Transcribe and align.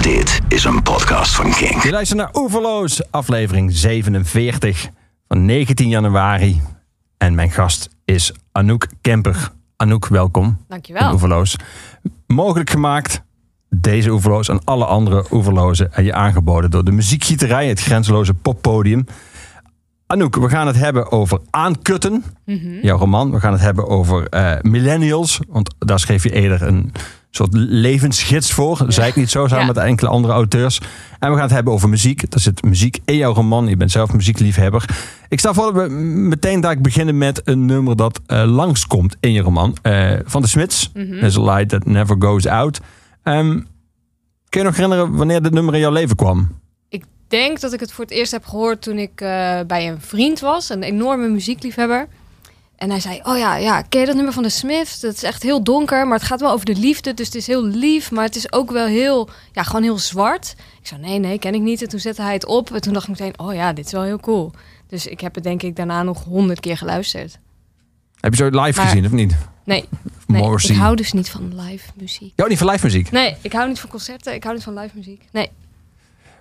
Dit 0.00 0.40
is 0.48 0.64
een 0.64 0.82
podcast 0.82 1.34
van 1.34 1.50
King. 1.50 1.82
Je 1.82 1.90
luistert 1.90 2.18
naar 2.18 2.30
Oeverloos, 2.34 3.10
aflevering 3.10 3.72
47 3.72 4.88
van 5.28 5.44
19 5.44 5.88
januari. 5.88 6.60
En 7.16 7.34
mijn 7.34 7.50
gast 7.50 7.88
is 8.04 8.32
Anouk 8.52 8.86
Kemper. 9.00 9.50
Anouk, 9.76 10.06
welkom. 10.06 10.64
Dankjewel. 10.68 11.06
in 11.06 11.12
Oeverloos. 11.12 11.56
Mogelijk 12.26 12.70
gemaakt, 12.70 13.22
deze 13.68 14.10
Oeverloos 14.10 14.48
en 14.48 14.64
alle 14.64 14.84
andere 14.84 15.24
Oeverlozen... 15.30 15.92
en 15.92 16.04
je 16.04 16.14
aangeboden 16.14 16.70
door 16.70 16.84
de 16.84 16.92
muziekgieterij, 16.92 17.68
het 17.68 17.80
grenzeloze 17.80 18.34
poppodium. 18.34 19.06
Anouk, 20.06 20.36
we 20.36 20.48
gaan 20.48 20.66
het 20.66 20.76
hebben 20.76 21.12
over 21.12 21.40
Aankutten, 21.50 22.24
jouw 22.82 22.98
roman. 22.98 23.30
We 23.30 23.40
gaan 23.40 23.52
het 23.52 23.60
hebben 23.60 23.88
over 23.88 24.28
eh, 24.28 24.52
millennials, 24.60 25.40
want 25.48 25.74
daar 25.78 26.00
schreef 26.00 26.22
je 26.22 26.32
eerder 26.32 26.62
een 26.62 26.92
soort 27.30 27.50
levensgids 27.52 28.52
voor. 28.52 28.78
Dat 28.78 28.94
zei 28.94 29.08
ik 29.08 29.16
niet 29.16 29.30
zo, 29.30 29.46
samen 29.46 29.66
Ja. 29.66 29.72
met 29.72 29.76
enkele 29.84 30.08
andere 30.10 30.32
auteurs. 30.34 30.80
En 31.18 31.28
we 31.28 31.34
gaan 31.34 31.44
het 31.44 31.50
hebben 31.54 31.72
over 31.72 31.88
muziek. 31.88 32.22
Er 32.34 32.40
zit 32.40 32.62
muziek 32.62 32.98
in 33.04 33.16
jouw 33.16 33.32
roman. 33.34 33.66
Je 33.66 33.76
bent 33.76 33.90
zelf 33.90 34.12
muziekliefhebber. 34.12 34.84
Ik 35.28 35.38
stel 35.38 35.54
voor 35.54 35.72
dat 35.72 35.82
we 35.88 35.94
meteen 35.94 36.60
daar 36.60 36.80
beginnen 36.80 37.18
met 37.18 37.40
een 37.44 37.64
nummer 37.66 37.96
dat 37.96 38.20
eh, 38.26 38.42
langskomt 38.46 39.16
in 39.20 39.32
je 39.32 39.40
roman. 39.42 39.76
eh, 39.82 40.12
van 40.24 40.42
de 40.42 40.48
Smits. 40.48 40.90
There's 40.92 41.36
a 41.36 41.42
light 41.42 41.68
that 41.68 41.84
never 41.86 42.16
goes 42.18 42.46
out. 42.46 42.80
Ehm, 43.22 43.60
kun 44.48 44.60
je 44.60 44.62
nog 44.66 44.74
herinneren 44.76 45.12
wanneer 45.16 45.42
dit 45.42 45.52
nummer 45.52 45.74
in 45.74 45.80
jouw 45.80 45.92
leven 45.92 46.16
kwam? 46.16 46.58
Ik 46.88 47.04
denk 47.28 47.60
dat 47.60 47.72
ik 47.72 47.80
het 47.80 47.92
voor 47.92 48.04
het 48.04 48.12
eerst 48.14 48.32
heb 48.32 48.44
gehoord 48.44 48.82
toen 48.82 48.98
ik 48.98 49.20
eh, 49.20 49.60
bij 49.66 49.88
een 49.88 50.00
vriend 50.00 50.40
was, 50.40 50.68
een 50.70 50.82
enorme 50.82 51.28
muziekliefhebber. 51.28 52.06
En 52.80 52.90
hij 52.90 53.00
zei, 53.00 53.20
oh 53.22 53.38
ja, 53.38 53.56
ja, 53.56 53.82
ken 53.82 54.00
je 54.00 54.06
dat 54.06 54.14
nummer 54.14 54.32
van 54.32 54.42
de 54.42 54.48
Smiths? 54.48 55.00
Dat 55.00 55.14
is 55.14 55.22
echt 55.22 55.42
heel 55.42 55.62
donker, 55.62 56.06
maar 56.06 56.18
het 56.18 56.26
gaat 56.26 56.40
wel 56.40 56.50
over 56.50 56.66
de 56.66 56.74
liefde. 56.76 57.14
Dus 57.14 57.26
het 57.26 57.34
is 57.34 57.46
heel 57.46 57.64
lief, 57.64 58.10
maar 58.10 58.24
het 58.24 58.36
is 58.36 58.52
ook 58.52 58.70
wel 58.70 58.86
heel, 58.86 59.28
ja, 59.52 59.62
gewoon 59.62 59.82
heel 59.82 59.98
zwart. 59.98 60.54
Ik 60.80 60.86
zei, 60.86 61.00
nee, 61.00 61.18
nee, 61.18 61.38
ken 61.38 61.54
ik 61.54 61.60
niet. 61.60 61.82
En 61.82 61.88
toen 61.88 62.00
zette 62.00 62.22
hij 62.22 62.32
het 62.32 62.46
op 62.46 62.70
en 62.70 62.80
toen 62.80 62.92
dacht 62.92 63.08
ik 63.08 63.18
meteen, 63.18 63.38
oh 63.38 63.54
ja, 63.54 63.72
dit 63.72 63.86
is 63.86 63.92
wel 63.92 64.02
heel 64.02 64.20
cool. 64.20 64.52
Dus 64.86 65.06
ik 65.06 65.20
heb 65.20 65.34
het 65.34 65.44
denk 65.44 65.62
ik 65.62 65.76
daarna 65.76 66.02
nog 66.02 66.24
honderd 66.24 66.60
keer 66.60 66.76
geluisterd. 66.76 67.38
Heb 68.20 68.34
je 68.34 68.36
zo 68.36 68.60
live 68.60 68.78
Maar- 68.78 68.88
gezien 68.88 69.06
of 69.06 69.12
niet? 69.12 69.36
Nee, 69.64 69.84
nee 70.26 70.54
ik 70.56 70.76
hou 70.76 70.96
dus 70.96 71.12
niet 71.12 71.30
van 71.30 71.60
live 71.60 71.90
muziek. 71.94 72.32
Ja, 72.36 72.46
niet 72.46 72.58
van 72.58 72.70
live 72.70 72.84
muziek. 72.84 73.10
Nee, 73.10 73.36
ik 73.40 73.52
hou 73.52 73.68
niet 73.68 73.80
van 73.80 73.90
concerten, 73.90 74.34
ik 74.34 74.42
hou 74.42 74.54
niet 74.54 74.64
van 74.64 74.78
live 74.78 74.96
muziek. 74.96 75.24
Nee. 75.32 75.50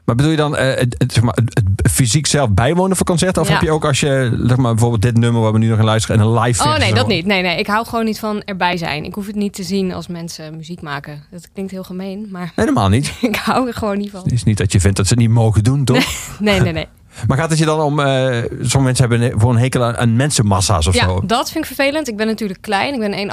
Maar 0.10 0.18
bedoel 0.18 0.32
je 0.34 0.38
dan 0.38 0.56
eh, 0.56 0.76
het, 0.98 1.14
zeg 1.14 1.24
maar, 1.24 1.34
het, 1.36 1.62
het 1.76 1.92
fysiek 1.92 2.26
zelf 2.28 2.50
bijwonen 2.50 2.98
voor 2.98 3.06
concerten? 3.06 3.42
Of 3.42 3.48
Ja. 3.48 3.54
heb 3.54 3.64
je 3.64 3.72
ook 3.72 3.86
als 3.86 4.00
je 4.00 4.42
zeg 4.44 4.58
maar, 4.58 4.72
bijvoorbeeld 4.72 5.02
dit 5.02 5.18
nummer 5.18 5.42
waar 5.42 5.52
we 5.52 5.58
nu 5.58 5.68
nog 5.68 5.78
in 5.80 5.84
luisteren 5.86 6.20
en 6.20 6.26
een 6.28 6.40
live 6.40 6.64
Oh 6.64 6.78
nee, 6.78 6.94
dat 6.94 7.08
niet. 7.08 7.26
Nee, 7.26 7.42
nee. 7.42 7.58
Ik 7.60 7.68
hou 7.68 7.86
gewoon 7.86 8.06
niet 8.06 8.20
van 8.20 8.42
erbij 8.46 8.78
zijn. 8.78 9.04
Ik 9.04 9.14
hoef 9.14 9.26
het 9.28 9.36
niet 9.36 9.54
te 9.54 9.64
zien 9.64 9.94
als 9.94 10.08
mensen 10.08 10.56
muziek 10.56 10.82
maken. 10.82 11.24
Dat 11.32 11.50
klinkt 11.54 11.72
heel 11.72 11.84
gemeen, 11.84 12.28
maar 12.32 12.52
Helemaal 12.56 12.90
niet. 12.90 13.14
ik 13.22 13.36
hou 13.36 13.68
er 13.68 13.74
gewoon 13.74 13.98
niet 13.98 14.12
van. 14.12 14.22
Het 14.24 14.32
is 14.32 14.44
niet 14.44 14.58
dat 14.58 14.72
je 14.72 14.80
vindt 14.80 14.98
dat 14.98 15.08
ze 15.08 15.14
het 15.14 15.22
niet 15.22 15.32
mogen 15.32 15.64
doen, 15.64 15.84
toch? 15.86 16.06
Nee, 16.40 16.60
nee, 16.62 16.74
nee. 16.74 16.88
Maar 17.28 17.38
gaat 17.38 17.50
het 17.50 17.60
je 17.60 17.66
dan 17.66 17.80
om... 17.82 18.00
eh 18.00 18.06
sommige 18.50 18.80
mensen 18.80 19.10
hebben 19.10 19.40
voor 19.40 19.52
een 19.52 19.58
hekel 19.60 19.84
aan, 19.84 19.98
aan 19.98 20.16
mensenmassa's 20.16 20.88
of 20.88 20.94
Ja, 20.96 21.04
zo. 21.04 21.22
dat 21.26 21.52
vind 21.52 21.66
ik 21.66 21.76
vervelend. 21.76 22.08
Ik 22.08 22.18
ben 22.18 22.28
natuurlijk 22.28 22.62
klein. 22.62 22.94
Ik 22.94 23.00
ben 23.00 23.30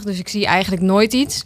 1,58, 0.00 0.04
dus 0.04 0.18
ik 0.18 0.28
zie 0.28 0.46
eigenlijk 0.46 0.82
nooit 0.82 1.12
iets. 1.12 1.44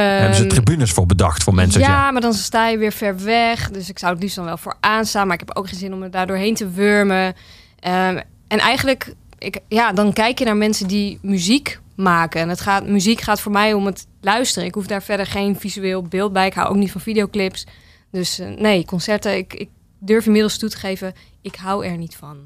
Hebben 0.00 0.34
ze 0.36 0.40
Ehm, 0.42 0.50
tribunes 0.50 0.90
voor 0.92 1.06
bedacht 1.06 1.42
voor 1.42 1.54
mensen. 1.54 1.80
ja, 1.80 2.10
maar 2.10 2.20
dan 2.20 2.34
sta 2.34 2.68
je 2.68 2.78
weer 2.78 2.92
ver 2.92 3.22
weg. 3.24 3.70
Dus 3.70 3.88
ik 3.88 3.98
zou 3.98 4.12
het 4.12 4.22
liefst 4.22 4.36
dan 4.36 4.44
wel 4.44 4.56
voor 4.56 4.76
aanstaan. 4.80 5.26
Maar 5.26 5.40
ik 5.40 5.46
heb 5.46 5.56
ook 5.56 5.68
geen 5.68 5.78
zin 5.78 5.92
om 5.94 6.02
er 6.02 6.10
daar 6.10 6.26
doorheen 6.26 6.54
te 6.54 6.70
wurmen. 6.70 7.34
Ehm, 7.80 8.20
en 8.48 8.58
eigenlijk, 8.58 9.14
ik, 9.38 9.58
ja, 9.68 9.92
dan 9.92 10.12
kijk 10.12 10.38
je 10.38 10.44
naar 10.44 10.56
mensen 10.56 10.86
die 10.88 11.18
muziek 11.22 11.80
maken. 11.96 12.40
En 12.40 12.48
het 12.48 12.60
gaat, 12.60 12.86
muziek 12.86 13.20
gaat 13.20 13.40
voor 13.40 13.52
mij 13.52 13.72
om 13.72 13.86
het 13.86 14.06
luisteren. 14.20 14.68
Ik 14.68 14.74
hoef 14.74 14.86
daar 14.86 15.02
verder 15.02 15.26
geen 15.26 15.60
visueel 15.60 16.02
beeld 16.02 16.32
bij. 16.32 16.46
Ik 16.46 16.54
hou 16.54 16.68
ook 16.68 16.76
niet 16.76 16.92
van 16.92 17.00
videoclips. 17.00 17.66
Dus 18.10 18.38
eh, 18.38 18.48
nee, 18.58 18.84
concerten. 18.84 19.36
Ik, 19.36 19.54
ik 19.54 19.68
durf 19.98 20.26
inmiddels 20.26 20.58
toe 20.58 20.68
te 20.68 20.76
geven, 20.76 21.12
ik 21.42 21.54
hou 21.56 21.86
er 21.86 21.96
niet 21.96 22.16
van. 22.16 22.36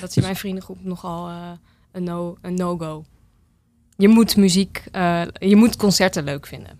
Dat 0.00 0.10
is 0.10 0.16
in 0.16 0.22
mijn 0.22 0.36
vriendengroep 0.36 0.78
nogal 0.84 1.28
eh, 1.28 1.34
een 1.92 2.02
no- 2.04 2.36
een 2.42 2.54
no-go. 2.54 3.04
je 3.96 4.08
moet 4.08 4.36
muziek, 4.36 4.82
eh, 4.92 5.22
je 5.32 5.56
moet 5.56 5.76
concerten 5.76 6.24
leuk 6.24 6.46
vinden. 6.46 6.78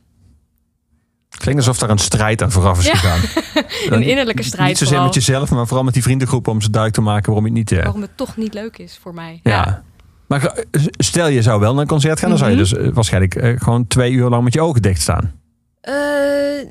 Klinkt 1.38 1.60
alsof 1.60 1.78
daar 1.78 1.90
een 1.90 1.98
strijd 1.98 2.42
aan 2.42 2.50
vooraf 2.50 2.78
is 2.78 2.86
Ja. 2.86 2.94
gegaan. 2.94 3.20
Een 3.96 4.02
innerlijke 4.02 4.42
strijd 4.42 4.68
Niet 4.68 4.78
zozeer 4.78 4.94
vooral. 4.96 5.14
met 5.14 5.24
jezelf, 5.24 5.50
maar 5.50 5.66
vooral 5.66 5.84
met 5.84 5.94
die 5.94 6.02
vriendengroep 6.02 6.48
om 6.48 6.60
ze 6.60 6.70
duidelijk 6.70 6.94
te 7.02 7.10
maken 7.10 7.26
waarom 7.26 7.44
het 7.44 7.52
niet... 7.54 7.72
eh, 7.72 7.82
waarom 7.82 8.02
het 8.02 8.16
toch 8.16 8.36
niet 8.36 8.54
leuk 8.54 8.78
is 8.78 8.98
voor 9.02 9.14
mij. 9.14 9.40
ja. 9.42 9.82
Maar 10.26 10.40
ge- 10.40 10.66
stel 10.98 11.28
je 11.28 11.42
zou 11.42 11.60
wel 11.60 11.72
naar 11.72 11.82
een 11.82 11.88
concert 11.88 12.18
gaan, 12.18 12.28
dan 12.28 12.38
zou 12.38 12.50
je 12.50 12.56
Mhm. 12.56 12.64
dus 12.68 12.76
eh, 12.78 12.88
waarschijnlijk 12.94 13.34
eh, 13.34 13.60
gewoon 13.60 13.86
twee 13.86 14.12
uur 14.12 14.28
lang 14.28 14.44
met 14.44 14.52
je 14.54 14.60
ogen 14.60 14.82
dicht 14.82 15.00
staan. 15.00 15.32
Eh, 15.80 15.94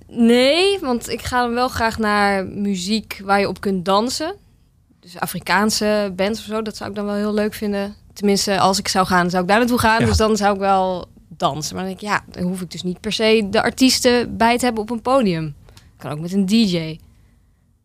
nee, 0.07 0.79
want 0.81 1.09
ik 1.09 1.21
ga 1.21 1.41
dan 1.41 1.53
wel 1.53 1.67
graag 1.67 1.97
naar 1.97 2.45
muziek 2.45 3.21
waar 3.23 3.39
je 3.39 3.47
op 3.47 3.61
kunt 3.61 3.85
dansen. 3.85 4.35
Dus 4.99 5.19
Afrikaanse 5.19 6.13
bands 6.15 6.39
of 6.39 6.45
zo, 6.45 6.61
dat 6.61 6.77
zou 6.77 6.89
ik 6.89 6.95
dan 6.95 7.05
wel 7.05 7.15
heel 7.15 7.33
leuk 7.33 7.53
vinden. 7.53 7.95
Tenminste, 8.13 8.59
als 8.59 8.79
ik 8.79 8.87
zou 8.87 9.05
gaan, 9.05 9.29
zou 9.29 9.41
ik 9.43 9.49
daar 9.49 9.57
naartoe 9.59 9.79
gaan. 9.79 9.99
Ja. 9.99 10.05
Dus 10.05 10.17
dan 10.17 10.37
zou 10.37 10.53
ik 10.53 10.59
wel 10.59 11.07
dansen. 11.37 11.75
Maar 11.75 11.83
dan 11.85 11.93
denk 11.95 12.03
ik, 12.03 12.07
ja, 12.09 12.23
dan 12.41 12.43
hoef 12.49 12.61
ik 12.61 12.71
dus 12.71 12.83
niet 12.83 12.99
per 13.01 13.11
se 13.11 13.47
de 13.51 13.61
artiesten 13.63 14.37
bij 14.37 14.57
te 14.57 14.65
hebben 14.65 14.83
op 14.83 14.89
een 14.89 15.01
podium. 15.01 15.55
Kan 15.97 16.11
ook 16.11 16.19
met 16.19 16.33
een 16.33 16.45
DJ. 16.45 16.99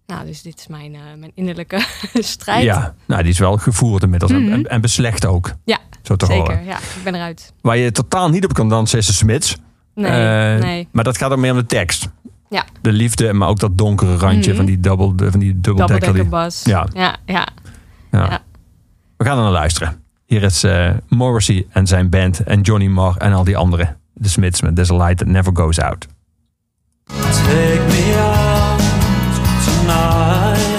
Nou, 0.06 0.26
dus 0.26 0.42
dit 0.42 0.58
is 0.58 0.66
mijn, 0.66 0.94
eh, 0.94 1.00
mijn 1.18 1.32
innerlijke 1.34 1.84
strijd. 2.14 2.62
Ja, 2.62 2.94
nou, 3.06 3.22
die 3.22 3.30
is 3.32 3.38
wel 3.38 3.56
gevoerd 3.56 4.02
inmiddels. 4.02 4.30
En- 4.32 4.42
Mhm. 4.44 4.52
en, 4.52 4.64
en 4.66 4.80
beslecht 4.80 5.26
ook. 5.26 5.52
Ja, 5.64 5.78
Zo 6.02 6.16
te 6.16 6.26
Zeker, 6.26 6.42
horen. 6.42 6.64
ja, 6.64 6.76
ik 6.78 7.00
ben 7.04 7.14
eruit. 7.14 7.52
Waar 7.60 7.76
je 7.76 7.92
totaal 7.92 8.28
niet 8.28 8.44
op 8.44 8.52
kan 8.54 8.68
dansen 8.68 8.98
is 8.98 9.06
de 9.06 9.12
Smits. 9.12 9.56
Nee, 9.94 10.10
Eh, 10.10 10.62
nee. 10.62 10.88
Maar 10.92 11.04
dat 11.04 11.18
gaat 11.18 11.30
dan 11.30 11.40
meer 11.40 11.50
om 11.52 11.56
de 11.58 11.66
tekst. 11.66 12.08
Ja. 12.50 12.64
De 12.80 12.92
liefde, 12.92 13.32
maar 13.32 13.48
ook 13.48 13.58
dat 13.58 13.78
donkere 13.78 14.16
randje 14.16 14.48
Mhm. 14.50 14.56
van 14.56 14.66
die, 14.66 14.80
double, 14.80 15.30
van 15.30 15.40
die 15.40 15.60
die- 15.60 16.24
bus. 16.24 16.62
Ja. 16.64 16.86
ja, 16.92 17.16
ja. 17.26 17.46
Ja. 18.10 18.24
Ja. 18.30 18.42
We 19.16 19.24
gaan 19.24 19.36
er 19.36 19.42
naar 19.42 19.52
luisteren. 19.52 20.01
Hier 20.32 20.42
is 20.42 20.64
eh, 20.64 20.90
Morrissey 21.08 21.66
en 21.70 21.86
zijn 21.86 22.08
band 22.08 22.40
en 22.40 22.60
Johnny 22.60 22.86
Marr 22.86 23.16
en 23.16 23.32
al 23.32 23.44
die 23.44 23.56
anderen. 23.56 23.96
De 24.14 24.28
Smits 24.28 24.62
met 24.62 24.74
There's 24.74 24.90
a 24.90 24.96
Light 24.96 25.18
That 25.18 25.26
Never 25.26 25.52
Goes 25.54 25.78
Out. 25.78 26.06
Take 27.06 27.80
me 27.88 28.14
out 28.16 28.80
tonight 29.64 30.71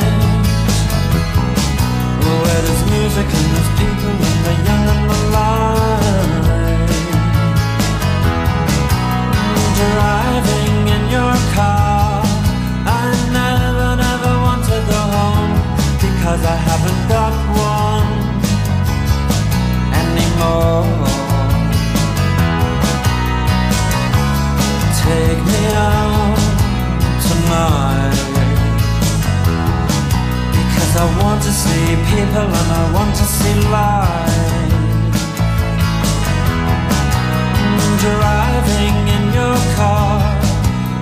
I 31.03 31.07
want 31.21 31.43
to 31.43 31.51
see 31.51 31.85
people 32.15 32.47
and 32.59 32.69
I 32.81 32.83
want 32.95 33.13
to 33.13 33.25
see 33.37 33.55
light. 33.75 34.71
Mm, 37.59 37.91
driving 38.07 38.97
in 39.15 39.23
your 39.35 39.57
car. 39.75 40.21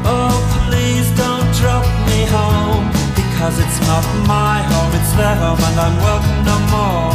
Oh 0.09 0.33
please 0.57 1.07
don't 1.21 1.49
drop 1.61 1.85
me 2.09 2.25
home 2.33 2.89
Because 3.13 3.59
it's 3.63 3.79
not 3.85 4.05
my 4.25 4.57
home, 4.71 4.91
it's 4.99 5.13
their 5.13 5.35
home 5.35 5.61
and 5.69 5.77
I'm 5.85 5.95
welcome 6.07 6.41
no 6.49 6.57
more. 6.73 7.13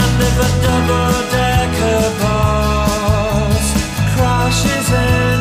And 0.00 0.14
if 0.28 0.36
a 0.46 0.50
double-decker 0.66 2.02
bus 2.22 3.66
crashes 4.14 4.88
into 4.92 5.39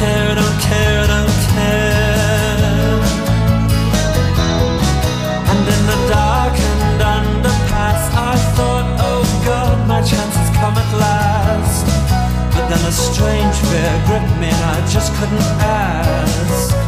care, 0.00 0.34
don't 0.34 0.58
care, 0.60 1.06
don't 1.14 1.40
care. 1.54 3.00
And 5.50 5.62
in 5.74 5.82
the 5.90 5.98
darkened 6.08 7.00
underpass, 7.16 8.02
I 8.30 8.34
thought, 8.56 8.88
oh 9.10 9.24
God, 9.44 9.76
my 9.86 10.00
chance 10.00 10.34
has 10.40 10.50
come 10.56 10.76
at 10.84 10.90
last. 11.04 11.84
But 12.54 12.64
then 12.70 12.82
a 12.92 12.92
strange 12.92 13.56
fear 13.68 13.92
gripped 14.06 14.36
me 14.40 14.48
and 14.48 14.64
I 14.74 14.78
just 14.88 15.12
couldn't 15.16 15.50
ask. 15.60 16.79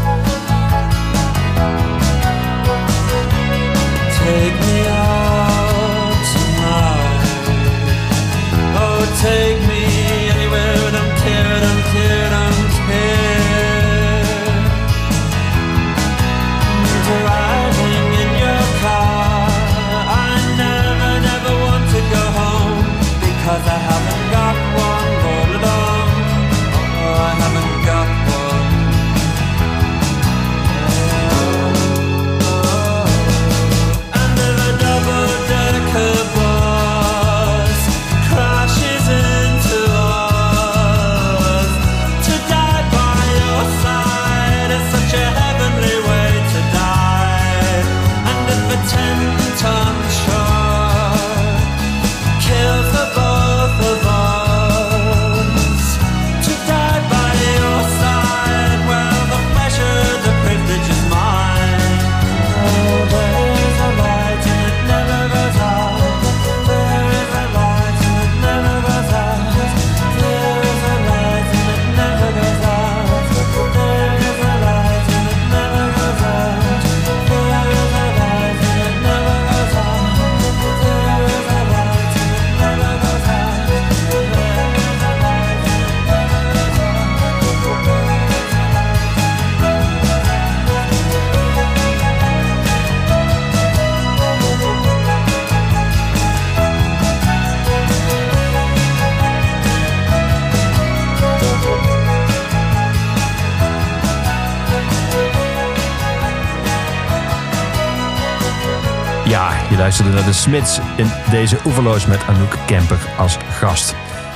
Je 109.70 109.76
luisterde 109.76 110.10
naar 110.10 110.24
de 110.24 110.32
Smits 110.32 110.80
in 110.96 111.10
deze 111.30 111.56
Oeverloos 111.64 112.06
met 112.06 112.20
Anouk 112.28 112.56
Kemper 112.66 112.98
als 113.18 113.36
gast. 113.58 113.94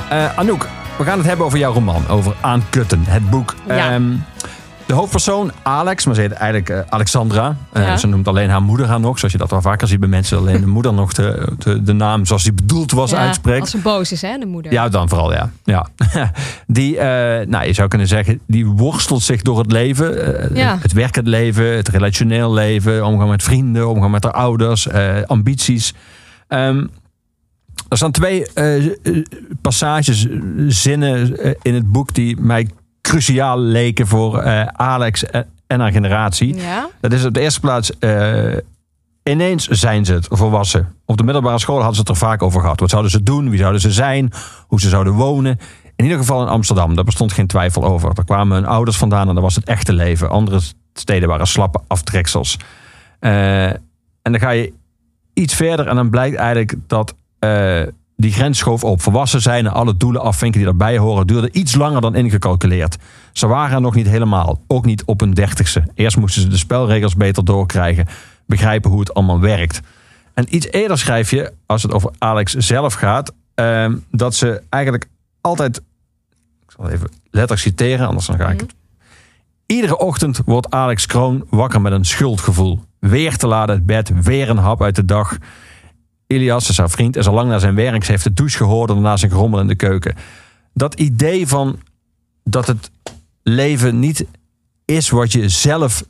Eh, 0.09 0.37
Anouk, 0.37 0.67
we 0.97 1.03
gaan 1.03 1.17
het 1.17 1.27
hebben 1.27 1.45
over 1.45 1.57
jouw 1.57 1.73
roman, 1.73 2.07
over 2.07 2.35
Aankutten, 2.41 3.03
het 3.07 3.29
boek. 3.29 3.55
Ja. 3.67 3.91
Ehm, 3.91 4.03
de 4.87 4.93
hoofdpersoon, 4.93 5.51
Alex, 5.63 6.05
maar 6.05 6.15
ze 6.15 6.21
heet 6.21 6.31
eigenlijk 6.31 6.69
eh, 6.69 6.79
Alexandra. 6.89 7.57
Eh, 7.71 7.83
Ja. 7.83 7.97
Ze 7.97 8.07
noemt 8.07 8.27
alleen 8.27 8.49
haar 8.49 8.61
moeder 8.61 8.87
haar 8.87 8.99
nog, 8.99 9.17
zoals 9.17 9.33
je 9.33 9.39
dat 9.39 9.49
wel 9.49 9.61
vaker 9.61 9.87
ziet 9.87 9.99
bij 9.99 10.09
mensen. 10.09 10.37
Alleen 10.37 10.61
de 10.61 10.67
moeder 10.67 10.93
nog 10.93 11.13
de, 11.13 11.47
de, 11.57 11.83
de 11.83 11.93
naam 11.93 12.25
zoals 12.25 12.43
die 12.43 12.53
bedoeld 12.53 12.91
was 12.91 13.11
Ja, 13.11 13.17
uitspreekt. 13.17 13.61
Als 13.61 13.69
ze 13.69 13.77
boos 13.77 14.11
is, 14.11 14.21
hè, 14.21 14.37
de 14.37 14.45
moeder. 14.45 14.71
Ja, 14.71 14.89
dan 14.89 15.09
vooral, 15.09 15.33
ja. 15.33 15.51
ja. 15.63 15.87
Die, 16.67 16.97
eh, 16.97 17.47
nou, 17.47 17.65
je 17.65 17.73
zou 17.73 17.87
kunnen 17.87 18.07
zeggen, 18.07 18.39
die 18.47 18.65
worstelt 18.65 19.21
zich 19.23 19.41
door 19.41 19.57
het 19.57 19.71
leven. 19.71 20.55
Ja. 20.55 20.77
Het 20.81 20.93
werkend 20.93 21.27
leven, 21.27 21.75
het 21.75 21.87
relationeel 21.87 22.53
leven, 22.53 23.05
omgang 23.05 23.29
met 23.29 23.43
vrienden, 23.43 23.89
omgang 23.89 24.11
met 24.11 24.23
haar 24.23 24.33
ouders, 24.33 24.89
ambities. 25.25 25.93
Ehm, 26.47 26.85
er 27.89 27.97
staan 27.97 28.11
twee 28.11 28.45
passages, 29.61 30.27
zinnen 30.67 31.39
in 31.61 31.73
het 31.73 31.91
boek 31.91 32.13
die 32.13 32.37
mij 32.39 32.69
cruciaal 33.07 33.59
leken 33.59 34.07
voor 34.07 34.39
eh, 34.39 34.65
Alex 34.65 35.25
en, 35.25 35.45
en 35.67 35.79
haar 35.79 35.91
generatie. 35.91 36.55
Ja? 36.55 36.89
Dat 37.01 37.13
is 37.13 37.25
op 37.25 37.33
de 37.33 37.39
eerste 37.39 37.59
plaats. 37.59 37.99
eh, 37.99 38.57
ineens 39.23 39.67
zijn 39.67 40.05
ze 40.05 40.13
het 40.13 40.27
volwassen. 40.29 40.95
Op 41.05 41.17
de 41.17 41.23
middelbare 41.23 41.59
school 41.59 41.75
hadden 41.75 41.93
ze 41.95 41.99
het 41.99 42.09
er 42.09 42.15
vaak 42.15 42.41
over 42.41 42.61
gehad. 42.61 42.79
Wat 42.79 42.89
zouden 42.89 43.11
ze 43.11 43.23
doen? 43.23 43.49
Wie 43.49 43.59
zouden 43.59 43.81
ze 43.81 43.91
zijn? 43.91 44.31
Hoe 44.67 44.79
ze 44.79 44.89
zouden 44.89 45.13
wonen? 45.13 45.59
In 45.95 46.03
ieder 46.03 46.19
geval 46.19 46.41
in 46.41 46.47
Amsterdam. 46.47 46.95
Daar 46.95 47.03
bestond 47.03 47.33
geen 47.33 47.47
twijfel 47.47 47.83
over. 47.83 48.13
Daar 48.13 48.25
kwamen 48.25 48.55
hun 48.55 48.65
ouders 48.65 48.97
vandaan 48.97 49.27
en 49.27 49.33
dat 49.33 49.43
was 49.43 49.55
het 49.55 49.65
echte 49.65 49.93
leven. 49.93 50.29
Andere 50.29 50.59
steden 50.93 51.29
waren 51.29 51.47
slappe 51.47 51.79
aftreksels. 51.87 52.57
Eh, 53.19 53.65
en 53.65 53.79
dan 54.21 54.39
ga 54.39 54.49
je 54.49 54.73
iets 55.33 55.53
verder 55.55 55.87
en 55.87 55.95
dan 55.95 56.09
blijkt 56.09 56.35
eigenlijk 56.35 56.75
dat 56.87 57.13
eh, 57.39 57.81
die 58.17 58.31
grens 58.31 58.57
schoof 58.57 58.83
op. 58.83 59.01
Volwassen 59.01 59.41
zijn 59.41 59.65
en 59.65 59.73
alle 59.73 59.97
doelen 59.97 60.21
afvinken 60.21 60.59
die 60.59 60.69
daarbij 60.69 60.97
horen 60.97 61.27
duurde 61.27 61.51
iets 61.51 61.75
langer 61.75 62.01
dan 62.01 62.15
ingecalculeerd. 62.15 62.97
Ze 63.31 63.47
waren 63.47 63.75
er 63.75 63.81
nog 63.81 63.95
niet 63.95 64.07
helemaal. 64.07 64.61
Ook 64.67 64.85
niet 64.85 65.03
op 65.05 65.19
hun 65.19 65.33
dertigste. 65.33 65.83
Eerst 65.93 66.17
moesten 66.17 66.41
ze 66.41 66.47
de 66.47 66.57
spelregels 66.57 67.15
beter 67.15 67.45
doorkrijgen. 67.45 68.05
Begrijpen 68.45 68.89
hoe 68.89 68.99
het 68.99 69.13
allemaal 69.13 69.39
werkt. 69.39 69.81
En 70.33 70.55
iets 70.55 70.67
eerder 70.71 70.97
schrijf 70.97 71.31
je, 71.31 71.53
als 71.65 71.83
het 71.83 71.93
over 71.93 72.11
Alex 72.17 72.53
zelf 72.53 72.93
gaat, 72.93 73.33
ehm, 73.53 73.95
dat 74.11 74.35
ze 74.35 74.61
eigenlijk 74.69 75.07
altijd. 75.41 75.77
Ik 76.65 76.73
zal 76.77 76.89
even 76.89 77.09
letterlijk 77.23 77.61
citeren, 77.61 78.07
anders 78.07 78.25
dan 78.25 78.37
ga 78.37 78.49
ik 78.49 78.59
het. 78.59 78.75
Iedere 79.65 79.97
ochtend 79.97 80.41
wordt 80.45 80.69
Alex 80.69 81.05
Kroon 81.05 81.45
wakker 81.49 81.81
met 81.81 81.91
een 81.91 82.05
schuldgevoel. 82.05 82.79
Weer 82.99 83.37
te 83.37 83.47
laat 83.47 83.69
uit 83.69 83.85
bed, 83.85 84.11
weer 84.23 84.49
een 84.49 84.57
hap 84.57 84.81
uit 84.81 84.95
de 84.95 85.05
dag. 85.05 85.37
Ilias 86.27 86.69
is 86.69 86.77
haar 86.77 86.89
vriend, 86.89 87.15
is 87.15 87.27
al 87.27 87.33
lang 87.33 87.49
naar 87.49 87.59
zijn 87.59 87.75
werk. 87.75 88.03
Ze 88.03 88.11
heeft 88.11 88.23
de 88.23 88.33
douche 88.33 88.57
gehoord 88.57 88.89
en 88.89 88.95
daarna 88.95 89.17
zijn 89.17 89.31
gerommel 89.31 89.59
in 89.59 89.67
de 89.67 89.75
keuken. 89.75 90.15
Dat 90.73 90.93
idee 90.93 91.47
van 91.47 91.79
dat 92.43 92.67
het 92.67 92.91
leven 93.43 93.99
niet 93.99 94.25
is 94.85 95.09
wat 95.09 95.31
je 95.31 95.49
zelf 95.49 96.03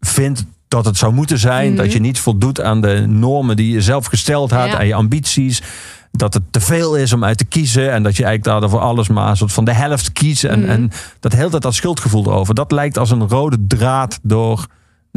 vindt 0.00 0.44
dat 0.68 0.84
het 0.84 0.96
zou 0.96 1.12
moeten 1.12 1.38
zijn. 1.38 1.76
Dat 1.76 1.92
je 1.92 2.00
niet 2.00 2.20
voldoet 2.20 2.60
aan 2.60 2.80
de 2.80 3.04
normen 3.06 3.56
die 3.56 3.72
je 3.72 3.80
zelf 3.80 4.06
gesteld 4.06 4.50
had. 4.50 4.66
Ja. 4.66 4.78
En 4.78 4.86
je 4.86 4.94
ambities. 4.94 5.62
Dat 6.10 6.34
het 6.34 6.42
te 6.50 6.60
veel 6.60 6.96
is 6.96 7.12
om 7.12 7.24
uit 7.24 7.38
te 7.38 7.44
kiezen. 7.44 7.92
En 7.92 8.02
dat 8.02 8.16
je 8.16 8.24
eigenlijk 8.24 8.60
daar 8.60 8.70
voor 8.70 8.80
alles 8.80 9.08
maar 9.08 9.30
een 9.30 9.36
soort 9.36 9.52
van 9.52 9.64
de 9.64 9.72
helft 9.72 10.12
kiest. 10.12 10.44
En, 10.44 10.68
en 10.68 10.90
dat 11.20 11.32
heel 11.32 11.50
tijd 11.50 11.62
dat 11.62 11.74
schuldgevoel 11.74 12.26
erover. 12.26 12.54
Dat 12.54 12.72
lijkt 12.72 12.98
als 12.98 13.10
een 13.10 13.28
rode 13.28 13.66
draad 13.66 14.18
door... 14.22 14.66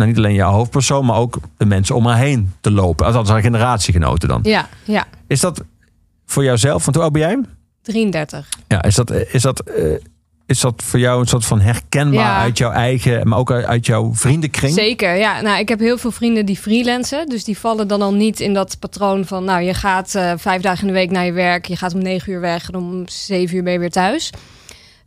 Nou, 0.02 0.14
niet 0.14 0.24
alleen 0.26 0.36
jouw 0.36 0.52
hoofdpersoon, 0.52 1.06
maar 1.06 1.18
ook 1.18 1.40
de 1.58 1.66
mensen 1.66 1.96
om 1.96 2.06
haar 2.06 2.18
heen 2.18 2.54
te 2.62 2.72
lopen. 2.72 3.06
Althans, 3.06 3.30
haar 3.30 3.42
generatiegenoten 3.42 4.28
dan. 4.28 4.40
Ja, 4.44 4.68
ja. 4.84 5.06
Is 5.28 5.40
dat 5.40 5.64
voor 6.26 6.44
jouzelf, 6.44 6.84
want 6.84 6.96
hoe 6.96 7.04
oud 7.06 7.14
ben 7.14 7.22
jij? 7.22 7.40
33. 7.82 8.50
Ja, 8.68 8.84
is 8.84 8.96
dat, 8.96 9.12
is 9.12 9.42
dat, 9.42 9.60
eh, 9.60 9.84
is 10.46 10.60
dat 10.60 10.84
voor 10.86 11.00
jou 11.00 11.22
een 11.22 11.28
soort 11.28 11.46
van 11.46 11.60
herkenbaar 11.62 12.20
Ja. 12.20 12.38
uit 12.38 12.58
jouw 12.58 12.72
eigen, 12.72 13.28
maar 13.28 13.38
ook 13.38 13.52
uit- 13.52 13.86
jouw 13.86 14.14
vriendenkring? 14.14 14.74
Zeker, 14.74 15.16
ja. 15.16 15.42
Nou, 15.42 15.60
ik 15.60 15.70
heb 15.70 15.80
heel 15.80 15.98
veel 15.98 16.12
vrienden 16.12 16.46
die 16.46 16.58
freelancen. 16.58 17.30
Dus 17.30 17.44
die 17.44 17.58
vallen 17.58 17.88
dan 17.88 18.02
al 18.02 18.14
niet 18.14 18.40
in 18.40 18.54
dat 18.54 18.80
patroon 18.80 19.26
van... 19.26 19.44
nou, 19.44 19.62
je 19.62 19.74
gaat 19.74 20.16
eh, 20.16 20.34
vijf 20.38 20.62
dagen 20.62 20.82
in 20.82 20.88
de 20.88 21.00
week 21.00 21.12
naar 21.12 21.26
je 21.26 21.32
werk. 21.32 21.66
Je 21.66 21.76
gaat 21.76 21.94
om 21.94 22.02
negen 22.02 22.32
uur 22.32 22.40
weg 22.40 22.68
en 22.70 22.76
om 22.76 23.08
zeven 23.08 23.58
uur 23.58 23.64
ben 23.64 23.74
je 23.74 23.80
weer 23.80 23.90
thuis. 23.92 24.30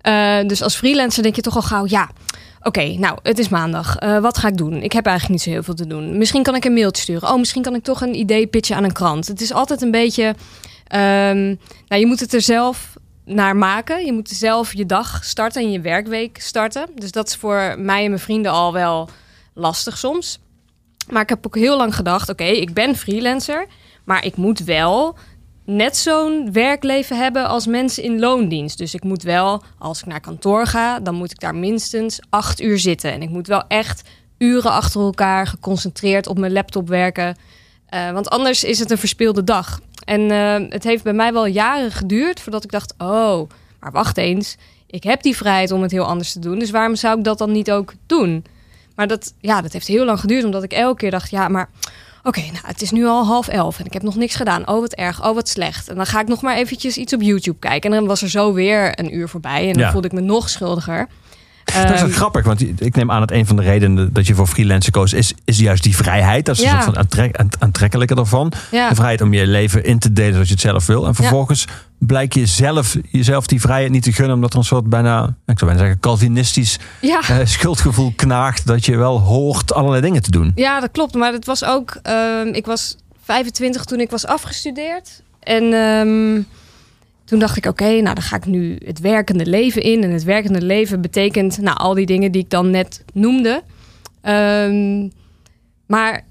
Eh, 0.00 0.38
dus 0.46 0.62
als 0.62 0.76
freelancer 0.76 1.22
denk 1.22 1.36
je 1.36 1.42
toch 1.42 1.56
al 1.56 1.62
gauw... 1.62 1.84
ja, 1.86 2.10
oké, 2.64 2.85
nou, 2.99 3.18
het 3.23 3.38
is 3.38 3.49
maandag. 3.49 3.97
Eh, 3.97 4.18
wat 4.18 4.38
ga 4.38 4.49
ik 4.49 4.56
doen? 4.56 4.83
Ik 4.83 4.92
heb 4.92 5.06
eigenlijk 5.06 5.38
niet 5.38 5.49
zo 5.49 5.50
heel 5.50 5.62
veel 5.62 5.75
te 5.75 5.87
doen. 5.87 6.18
Misschien 6.18 6.42
kan 6.42 6.54
ik 6.54 6.64
een 6.64 6.73
mailtje 6.73 7.02
sturen. 7.02 7.28
Oh, 7.28 7.38
misschien 7.38 7.62
kan 7.62 7.75
ik 7.75 7.83
toch 7.83 8.00
een 8.00 8.14
idee 8.14 8.47
pitchen 8.47 8.76
aan 8.76 8.85
een 8.85 8.92
krant. 8.92 9.26
Het 9.26 9.40
is 9.40 9.52
altijd 9.52 9.83
een 9.83 9.90
beetje... 9.90 10.35
ehm, 10.87 11.47
nou, 11.88 12.00
je 12.00 12.06
moet 12.06 12.21
het 12.21 12.35
er 12.35 12.40
zelf 12.40 12.97
naar 13.25 13.56
maken. 13.56 14.04
Je 14.04 14.12
moet 14.12 14.28
zelf 14.28 14.75
je 14.75 14.87
dag 14.87 15.25
starten 15.25 15.62
en 15.62 15.71
je 15.71 15.80
werkweek 15.80 16.40
starten. 16.40 16.87
Dus 16.94 17.11
dat 17.11 17.28
is 17.28 17.37
voor 17.37 17.75
mij 17.78 18.02
en 18.02 18.09
mijn 18.09 18.21
vrienden 18.21 18.52
al 18.52 18.73
wel 18.73 19.09
lastig 19.54 19.99
soms. 19.99 20.38
Maar 21.11 21.23
ik 21.23 21.28
heb 21.28 21.47
ook 21.47 21.56
heel 21.56 21.76
lang 21.76 21.94
gedacht: 21.94 22.28
oké, 22.28 22.44
ik 22.44 22.75
ben 22.75 22.97
freelancer, 22.97 23.66
maar 24.04 24.25
ik 24.25 24.37
moet 24.37 24.59
wel 24.59 25.16
net 25.64 25.97
zo'n 25.97 26.52
werkleven 26.52 27.18
hebben 27.18 27.49
als 27.49 27.66
mensen 27.66 28.02
in 28.02 28.18
loondienst. 28.18 28.78
Dus 28.78 28.94
ik 28.94 29.02
moet 29.02 29.23
wel, 29.23 29.62
als 29.78 30.00
ik 30.00 30.06
naar 30.06 30.21
kantoor 30.21 30.66
ga, 30.66 31.00
dan 31.00 31.14
moet 31.14 31.30
ik 31.30 31.40
daar 31.40 31.54
minstens 31.54 32.21
acht 32.30 32.61
uur 32.61 32.78
zitten. 32.78 33.12
En 33.12 33.23
ik 33.23 33.30
moet 33.30 33.47
wel 33.47 33.66
echt 33.68 34.02
uren 34.38 34.71
achter 34.71 35.00
elkaar 35.00 35.47
geconcentreerd 35.47 36.26
op 36.26 36.38
mijn 36.38 36.52
laptop 36.52 36.88
werken. 36.88 37.37
Eh, 37.87 38.11
want 38.11 38.28
anders 38.28 38.64
is 38.64 38.78
het 38.78 38.90
een 38.90 38.99
verspeelde 38.99 39.44
dag. 39.44 39.80
En 40.04 40.30
eh, 40.30 40.71
het 40.71 40.85
heeft 40.85 41.02
bij 41.02 41.12
mij 41.12 41.33
wel 41.33 41.47
jaren 41.47 41.90
geduurd 41.90 42.40
voordat 42.40 42.64
ik 42.64 42.71
dacht: 42.71 42.94
oh, 42.99 43.49
maar 43.80 43.92
wacht 43.92 44.16
eens, 44.16 44.56
ik 44.87 45.02
heb 45.02 45.23
die 45.23 45.37
vrijheid 45.37 45.71
om 45.71 45.83
het 45.83 45.90
heel 45.90 46.04
anders 46.04 46.33
te 46.33 46.38
doen. 46.38 46.59
Dus 46.59 46.71
waarom 46.71 46.94
zou 46.97 47.18
ik 47.18 47.25
dat 47.25 47.38
dan 47.38 47.52
niet 47.52 47.71
ook 47.71 47.92
doen? 48.06 48.44
Maar 48.94 49.06
dat, 49.06 49.35
ja, 49.40 49.61
dat 49.61 49.73
heeft 49.73 49.87
heel 49.87 50.04
lang 50.04 50.21
geduurd, 50.21 50.44
omdat 50.44 50.62
ik 50.62 50.73
elke 50.73 50.97
keer 50.97 51.11
dacht, 51.11 51.30
ja, 51.30 51.49
maar 51.49 51.71
oké, 52.24 52.40
nou, 52.40 52.66
het 52.66 52.82
is 52.82 52.90
nu 52.90 53.06
al 53.06 53.24
half 53.24 53.48
elf 53.48 53.78
en 53.78 53.84
ik 53.84 53.92
heb 53.92 54.02
nog 54.02 54.16
niks 54.16 54.34
gedaan. 54.34 54.68
Oh, 54.68 54.80
wat 54.80 54.92
erg, 54.92 55.24
oh, 55.26 55.34
wat 55.34 55.48
slecht. 55.48 55.88
En 55.88 55.96
dan 55.96 56.06
ga 56.06 56.20
ik 56.20 56.28
nog 56.28 56.42
maar 56.42 56.56
eventjes 56.56 56.96
iets 56.96 57.12
op 57.12 57.22
YouTube 57.22 57.58
kijken. 57.58 57.90
En 57.92 57.96
dan 57.98 58.06
was 58.06 58.22
er 58.22 58.30
zo 58.30 58.52
weer 58.52 58.98
een 58.98 59.14
uur 59.14 59.28
voorbij 59.28 59.66
en 59.66 59.72
dan 59.72 59.82
Ja. 59.82 59.90
voelde 59.92 60.06
ik 60.06 60.12
me 60.12 60.20
nog 60.20 60.48
schuldiger. 60.48 61.08
Dat 61.82 61.94
is 61.94 62.00
Ehm, 62.00 62.10
grappig, 62.10 62.44
want 62.44 62.80
ik 62.80 62.96
neem 62.96 63.10
aan 63.10 63.20
dat 63.20 63.30
een 63.30 63.46
van 63.46 63.56
de 63.56 63.62
redenen 63.62 64.12
dat 64.12 64.26
je 64.26 64.34
voor 64.34 64.46
freelancer 64.46 64.92
koos, 64.92 65.12
is, 65.12 65.34
is 65.44 65.58
juist 65.58 65.82
die 65.82 65.96
vrijheid. 65.96 66.46
Dat 66.46 66.56
is 66.56 66.62
Ja. 66.62 66.66
een 66.68 66.72
soort 66.82 66.84
van 66.94 66.96
aantrek, 66.98 67.36
aant- 67.36 67.56
aantrekkelijke 67.60 68.14
ervan. 68.14 68.52
ja. 68.70 68.88
De 68.88 68.94
vrijheid 68.94 69.20
om 69.20 69.32
je 69.32 69.46
leven 69.46 69.84
in 69.84 69.98
te 69.98 70.12
delen 70.12 70.32
zoals 70.32 70.48
je 70.48 70.52
het 70.54 70.62
zelf 70.62 70.86
wil. 70.86 71.06
En 71.06 71.14
vervolgens 71.14 71.64
blijkt 71.98 72.34
je 72.34 72.46
zelf, 72.46 72.96
jezelf 73.10 73.46
die 73.46 73.60
vrijheid 73.60 73.90
niet 73.90 74.02
te 74.02 74.12
gunnen, 74.12 74.34
omdat 74.34 74.52
er 74.52 74.58
een 74.58 74.64
soort 74.64 74.88
bijna, 74.88 75.22
ik 75.46 75.58
zou 75.58 75.70
bijna 75.70 75.78
zeggen, 75.78 76.00
Calvinistisch 76.00 76.78
Ja. 77.00 77.20
eh, 77.28 77.36
schuldgevoel 77.44 78.12
knaagt 78.16 78.66
dat 78.66 78.84
je 78.86 78.96
wel 78.96 79.20
hoort 79.20 79.74
allerlei 79.74 80.02
dingen 80.02 80.22
te 80.22 80.30
doen. 80.30 80.52
Ja, 80.54 80.80
dat 80.80 80.90
klopt. 80.92 81.14
Maar 81.14 81.32
het 81.32 81.46
was 81.46 81.64
ook. 81.64 81.98
ehm, 82.02 82.46
ik 82.52 82.66
was 82.66 82.96
25 83.24 83.84
toen 83.84 84.00
ik 84.00 84.10
was 84.10 84.26
afgestudeerd. 84.26 85.22
En 85.40 85.72
ehm, 85.72 86.42
toen 87.24 87.38
dacht 87.38 87.56
ik: 87.56 87.66
oké, 87.66 87.90
nou 87.90 88.14
dan 88.14 88.22
ga 88.22 88.36
ik 88.36 88.46
nu 88.46 88.78
het 88.84 89.00
werkende 89.00 89.46
leven 89.46 89.82
in. 89.82 90.02
En 90.02 90.10
het 90.10 90.24
werkende 90.24 90.62
leven 90.62 91.00
betekent 91.00 91.58
nou, 91.58 91.76
al 91.76 91.94
die 91.94 92.06
dingen 92.06 92.32
die 92.32 92.42
ik 92.42 92.50
dan 92.50 92.70
net 92.70 93.04
noemde. 93.12 93.62
Ehm, 94.20 95.08
maar 95.86 96.24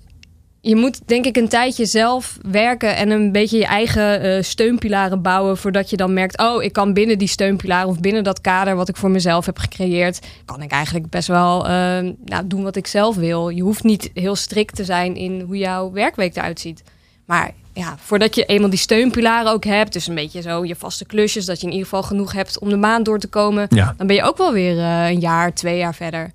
je 0.62 0.76
moet 0.76 1.08
denk 1.08 1.26
ik 1.26 1.38
een 1.38 1.48
tijdje 1.48 1.86
zelf 1.86 2.38
werken 2.42 2.96
en 2.96 3.10
een 3.10 3.32
beetje 3.32 3.58
je 3.58 3.66
eigen 3.66 4.22
eh, 4.22 4.44
steunpilaren 4.44 5.22
bouwen. 5.22 5.58
Voordat 5.58 5.90
je 5.90 5.98
dan 5.98 6.14
merkt: 6.14 6.40
oh, 6.40 6.64
ik 6.64 6.74
kan 6.74 6.94
binnen 6.94 7.18
die 7.18 7.28
steunpilaren 7.28 7.90
of 7.90 8.00
binnen 8.00 8.24
dat 8.24 8.42
kader 8.42 8.76
wat 8.76 8.90
ik 8.90 8.98
voor 8.98 9.12
mezelf 9.12 9.46
heb 9.46 9.58
gecreëerd, 9.58 10.20
kan 10.46 10.62
ik 10.62 10.72
eigenlijk 10.72 11.10
best 11.10 11.28
wel 11.28 11.68
ehm, 11.68 12.14
nou, 12.26 12.48
doen 12.48 12.64
wat 12.64 12.76
ik 12.76 12.88
zelf 12.88 13.16
wil. 13.16 13.50
Je 13.50 13.62
hoeft 13.62 13.84
niet 13.84 14.12
heel 14.14 14.36
strikt 14.36 14.76
te 14.76 14.86
zijn 14.86 15.16
in 15.16 15.42
hoe 15.42 15.58
jouw 15.58 15.92
werkweek 15.92 16.36
eruit 16.36 16.60
ziet. 16.60 16.84
Maar 17.26 17.54
ja, 17.74 17.98
voordat 17.98 18.36
je 18.36 18.46
eenmaal 18.46 18.70
die 18.70 18.80
steunpilaren 18.80 19.52
ook 19.52 19.64
hebt, 19.64 19.94
dus 19.94 20.08
een 20.08 20.16
beetje 20.16 20.42
zo 20.42 20.66
je 20.66 20.76
vaste 20.76 21.06
klusjes, 21.06 21.46
dat 21.46 21.60
je 21.60 21.66
in 21.66 21.72
ieder 21.72 21.88
geval 21.88 22.04
genoeg 22.04 22.32
hebt 22.32 22.60
om 22.60 22.70
de 22.70 22.78
maand 22.78 23.06
door 23.06 23.20
te 23.20 23.28
komen, 23.28 23.66
Ja, 23.70 23.94
dan 23.98 24.08
ben 24.08 24.16
je 24.16 24.24
ook 24.24 24.38
wel 24.38 24.54
weer 24.54 24.78
eh, 24.78 25.10
een 25.10 25.20
jaar, 25.20 25.54
twee 25.54 25.78
jaar 25.78 25.96
verder. 25.96 26.32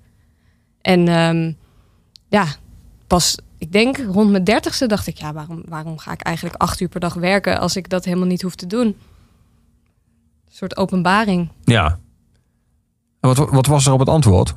En 0.81 1.07
ehm, 1.07 1.51
ja, 2.27 2.45
pas, 3.07 3.37
ik 3.57 3.71
denk 3.71 3.97
rond 3.97 4.31
mijn 4.31 4.43
dertigste 4.43 4.87
dacht 4.87 5.07
ik, 5.07 5.17
ja, 5.17 5.33
waarom, 5.33 5.63
waarom 5.67 5.97
ga 5.97 6.11
ik 6.11 6.21
eigenlijk 6.21 6.55
acht 6.55 6.79
uur 6.79 6.89
per 6.89 6.99
dag 6.99 7.13
werken 7.13 7.59
als 7.59 7.75
ik 7.75 7.89
dat 7.89 8.05
helemaal 8.05 8.27
niet 8.27 8.41
hoef 8.41 8.55
te 8.55 8.67
doen? 8.67 8.85
Een 8.87 8.95
soort 10.55 10.77
openbaring. 10.77 11.49
ja. 11.63 11.99
En 13.19 13.35
wat, 13.35 13.49
wat 13.49 13.65
was 13.65 13.85
er 13.85 13.93
op 13.93 13.99
het 13.99 14.09
antwoord? 14.09 14.55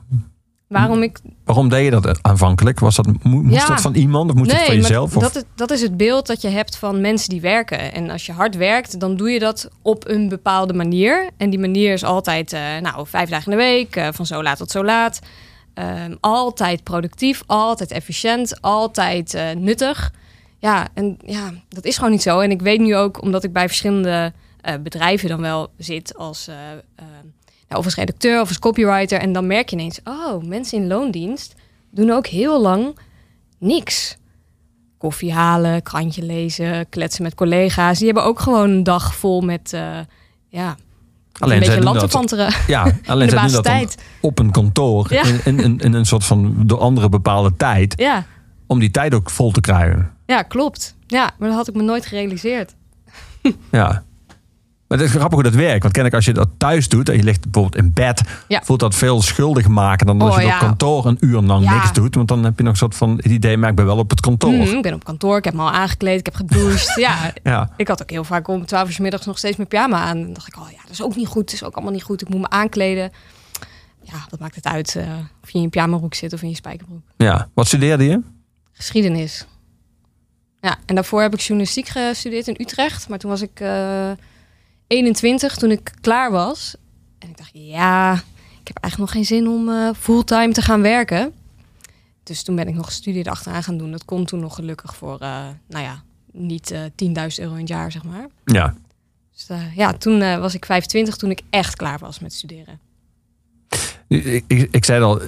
Waarom 0.73 1.03
ik 1.03 1.19
Waarom 1.45 1.69
deed 1.69 1.85
je 1.85 1.91
dat 1.91 2.23
aanvankelijk? 2.23 2.79
Was 2.81 2.97
dat, 2.97 3.07
mo- 3.07 3.43
moest 3.43 3.55
Ja. 3.55 3.67
dat 3.67 3.81
van 3.81 3.95
iemand 3.95 4.31
of 4.31 4.37
moest 4.37 4.53
het 4.53 4.61
van 4.61 4.75
jezelf? 4.75 5.17
Of? 5.17 5.23
Dat, 5.23 5.37
is, 5.37 5.43
dat 5.55 5.71
is 5.71 5.83
het 5.83 5.97
beeld 5.97 6.27
dat 6.27 6.41
je 6.43 6.49
hebt 6.49 6.77
van 6.77 7.01
mensen 7.01 7.29
die 7.29 7.41
werken. 7.41 7.93
En 7.93 8.11
als 8.11 8.27
je 8.27 8.33
hard 8.33 8.57
werkt, 8.57 9.01
dan 9.01 9.17
doe 9.17 9.31
je 9.31 9.39
dat 9.39 9.69
op 9.83 10.09
een 10.09 10.29
bepaalde 10.29 10.73
manier. 10.73 11.31
En 11.37 11.51
die 11.51 11.59
manier 11.59 11.93
is 11.93 12.05
altijd, 12.05 12.53
eh, 12.53 12.61
nou, 12.81 13.07
vijf 13.07 13.29
dagen 13.29 13.53
in 13.53 13.59
de 13.59 13.65
week, 13.65 13.97
eh, 13.97 14.09
van 14.13 14.27
zo 14.27 14.43
laat 14.43 14.59
tot 14.59 14.71
zo 14.71 14.85
laat. 14.85 15.21
Ehm, 15.75 16.15
altijd 16.21 16.83
productief, 16.83 17.43
altijd 17.47 17.91
efficiënt, 17.91 18.61
altijd 18.61 19.35
eh, 19.35 19.51
nuttig. 19.57 20.13
Ja, 20.59 20.89
en 20.95 21.17
ja, 21.25 21.51
dat 21.69 21.85
is 21.85 21.97
gewoon 21.97 22.11
niet 22.11 22.23
zo. 22.23 22.39
En 22.41 22.51
ik 22.51 22.63
weet 22.63 22.81
nu 22.81 22.97
ook, 22.97 23.23
omdat 23.23 23.45
ik 23.45 23.53
bij 23.53 23.67
verschillende 23.67 24.33
bedrijven 24.83 25.29
dan 25.29 25.41
wel 25.41 25.71
zit 25.79 26.17
als... 26.17 26.49
of 27.77 27.85
als 27.85 27.95
redacteur 27.95 28.41
of 28.41 28.49
als 28.49 28.59
copywriter. 28.59 29.19
En 29.19 29.33
dan 29.33 29.47
merk 29.47 29.69
je 29.69 29.77
ineens, 29.77 30.01
oh, 30.05 30.43
mensen 30.45 30.79
in 30.79 30.87
loondienst 30.87 31.55
doen 31.91 32.11
ook 32.11 32.27
heel 32.27 32.61
lang 32.61 32.99
niks. 33.59 34.17
Koffie 34.99 35.33
halen, 35.33 35.83
krantje 35.83 36.23
lezen, 36.23 36.89
kletsen 36.89 37.23
met 37.23 37.35
collega's. 37.35 37.97
Die 37.97 38.07
hebben 38.07 38.25
ook 38.25 38.41
gewoon 38.41 38.71
een 38.71 38.83
dag 38.83 39.15
vol 39.15 39.41
met, 39.41 39.73
eh, 39.73 39.99
ja, 40.49 40.77
Alleen 41.39 41.55
een 41.55 41.61
beetje 41.61 41.75
doen 41.75 41.85
land 41.85 41.95
te 41.99 42.01
dat- 42.05 42.11
panteren 42.15 42.53
Ja, 42.67 42.85
in 42.87 43.01
alleen 43.07 43.27
de 43.29 43.33
zij 43.33 43.43
doen 43.43 43.53
dat 43.53 43.65
dan 43.65 43.89
op 44.21 44.39
een 44.39 44.51
kantoor. 44.51 45.13
Ja. 45.13 45.23
In, 45.25 45.41
in, 45.45 45.59
in, 45.61 45.79
in 45.79 45.93
een 45.93 46.07
soort 46.07 46.25
van 46.25 46.55
door 46.67 46.79
andere 46.79 47.09
bepaalde 47.09 47.57
tijd. 47.57 47.95
Ja, 47.97 48.25
Om 48.67 48.79
die 48.79 48.91
tijd 48.91 49.15
ook 49.15 49.31
vol 49.31 49.51
te 49.51 49.61
krijgen. 49.61 50.13
ja, 50.27 50.43
klopt. 50.43 50.95
Ja, 51.07 51.31
maar 51.39 51.49
dat 51.49 51.57
had 51.57 51.69
ik 51.69 51.75
me 51.75 51.83
nooit 51.83 52.07
gerealiseerd. 52.07 52.75
Ja. 53.71 54.03
Maar 54.93 55.01
het 55.01 55.11
is 55.11 55.17
grappig 55.17 55.35
hoe 55.41 55.51
dat 55.51 55.55
werkt. 55.61 55.83
Want 55.83 55.95
kennelijk 55.95 56.15
als 56.15 56.25
je 56.25 56.33
dat 56.33 56.49
thuis 56.57 56.89
doet 56.89 57.09
en 57.09 57.17
je 57.17 57.23
ligt 57.23 57.41
bijvoorbeeld 57.51 57.85
in 57.85 57.93
bed, 57.93 58.23
Ja. 58.49 58.61
voelt 58.65 58.81
dat 58.81 58.95
veel 58.95 59.23
schuldig 59.23 59.69
maken 59.69 60.07
dan 60.07 60.21
als 60.23 60.37
Oh, 60.37 60.43
je 60.43 60.47
op 60.49 60.59
kantoor 60.59 61.07
een 61.07 61.17
uur 61.21 61.41
lang 61.41 61.65
Ja. 61.65 61.75
niks 61.75 61.93
doet. 61.93 62.15
Want 62.15 62.29
dan 62.29 62.45
heb 62.45 62.57
je 62.57 62.63
nog 62.63 62.73
een 62.73 62.79
soort 62.79 62.95
van 62.95 63.17
het 63.17 63.25
idee, 63.25 63.57
maar 63.57 63.71
ik 63.71 63.77
ben 63.77 63.85
wel 63.87 63.99
op 63.99 64.11
het 64.11 64.21
kantoor. 64.21 64.51
Mhm, 64.53 64.77
ik 64.77 64.83
ben 64.83 64.95
op 64.95 65.05
kantoor, 65.05 65.37
ik 65.37 65.45
heb 65.45 65.55
me 65.55 65.61
al 65.61 65.71
aangekleed, 65.71 66.19
ik 66.19 66.25
heb 66.27 66.35
gedoucht. 66.35 66.95
ja, 67.45 67.71
ik 67.77 67.89
had 67.89 68.03
ook 68.03 68.11
heel 68.11 68.25
vaak 68.25 68.49
om 68.49 68.67
12 68.67 68.87
uur 68.89 68.93
's 68.95 68.99
middags 68.99 69.27
nog 69.27 69.39
steeds 69.39 69.57
mijn 69.57 69.69
pyjama 69.69 69.99
aan. 69.99 70.17
En 70.17 70.23
dan 70.23 70.33
dacht 70.33 70.47
ik, 70.47 70.57
oh 70.57 70.71
ja, 70.71 70.79
dat 70.83 70.91
is 70.91 71.03
ook 71.03 71.17
niet 71.17 71.27
goed. 71.27 71.45
Dat 71.45 71.55
is 71.55 71.65
ook 71.65 71.75
allemaal 71.75 71.93
niet 71.93 72.03
goed. 72.03 72.21
Ik 72.23 72.29
moet 72.29 72.41
me 72.41 72.49
aankleden. 72.51 73.11
Ja, 74.03 74.27
wat 74.29 74.41
maakt 74.41 74.55
het 74.55 74.67
uit 74.67 74.97
eh, 74.97 75.05
of 75.43 75.51
je 75.51 75.57
in 75.59 75.63
je 75.65 75.69
pyjamabroek 75.69 76.15
zit 76.15 76.33
of 76.33 76.43
in 76.43 76.49
je 76.49 76.55
spijkerbroek. 76.55 77.03
ja. 77.17 77.49
Wat 77.55 77.67
studeerde 77.67 78.05
je? 78.05 78.21
Geschiedenis. 78.73 79.47
Ja, 80.61 80.77
en 80.87 80.95
daarvoor 80.95 81.23
heb 81.23 81.33
ik 81.35 81.41
journalistiek 81.41 81.89
gestudeerd 81.89 82.49
in 82.49 82.57
Utrecht. 82.59 83.09
Maar 83.09 83.19
toen 83.19 83.31
was 83.31 83.43
ik 83.43 83.61
eh 83.61 84.11
21 84.93 85.57
toen 85.57 85.71
ik 85.71 85.93
klaar 86.01 86.31
was. 86.31 86.75
En 87.19 87.29
ik 87.29 87.37
dacht, 87.37 87.51
ja, 87.53 88.15
ik 88.61 88.69
heb 88.69 88.79
eigenlijk 88.79 88.99
nog 88.99 89.11
geen 89.11 89.37
zin 89.37 89.49
om 89.49 89.69
eh, 89.69 89.91
fulltime 89.99 90.53
te 90.53 90.63
gaan 90.63 90.83
werken. 90.83 91.33
Dus 92.23 92.43
toen 92.43 92.57
ben 92.57 92.69
ik 92.69 92.75
nog 92.75 92.87
een 92.87 92.93
studie 92.93 93.21
erachteraan 93.21 93.63
gaan 93.63 93.77
doen. 93.77 93.91
Dat 93.91 94.05
kon 94.05 94.25
toen 94.25 94.41
nog 94.41 94.55
gelukkig 94.55 94.97
voor, 94.97 95.19
eh, 95.19 95.47
nou 95.69 95.85
ja, 95.85 96.03
niet 96.33 96.71
eh 96.71 96.81
10.000 96.95 97.43
euro 97.43 97.53
in 97.53 97.61
het 97.61 97.69
jaar, 97.69 97.93
zeg 97.93 98.05
maar. 98.05 98.27
Ja. 98.45 98.75
Dus 99.33 99.49
eh, 99.49 99.77
ja, 99.77 99.93
toen 99.93 100.21
eh, 100.21 100.39
was 100.39 100.55
ik 100.55 100.65
25 100.65 101.17
toen 101.17 101.31
ik 101.31 101.43
echt 101.51 101.77
klaar 101.77 101.99
was 101.99 102.19
met 102.19 102.33
studeren. 102.33 102.81
Ik, 104.13 104.45
ik, 104.47 104.69
ik 104.71 104.85
zei 104.85 105.03
al, 105.03 105.21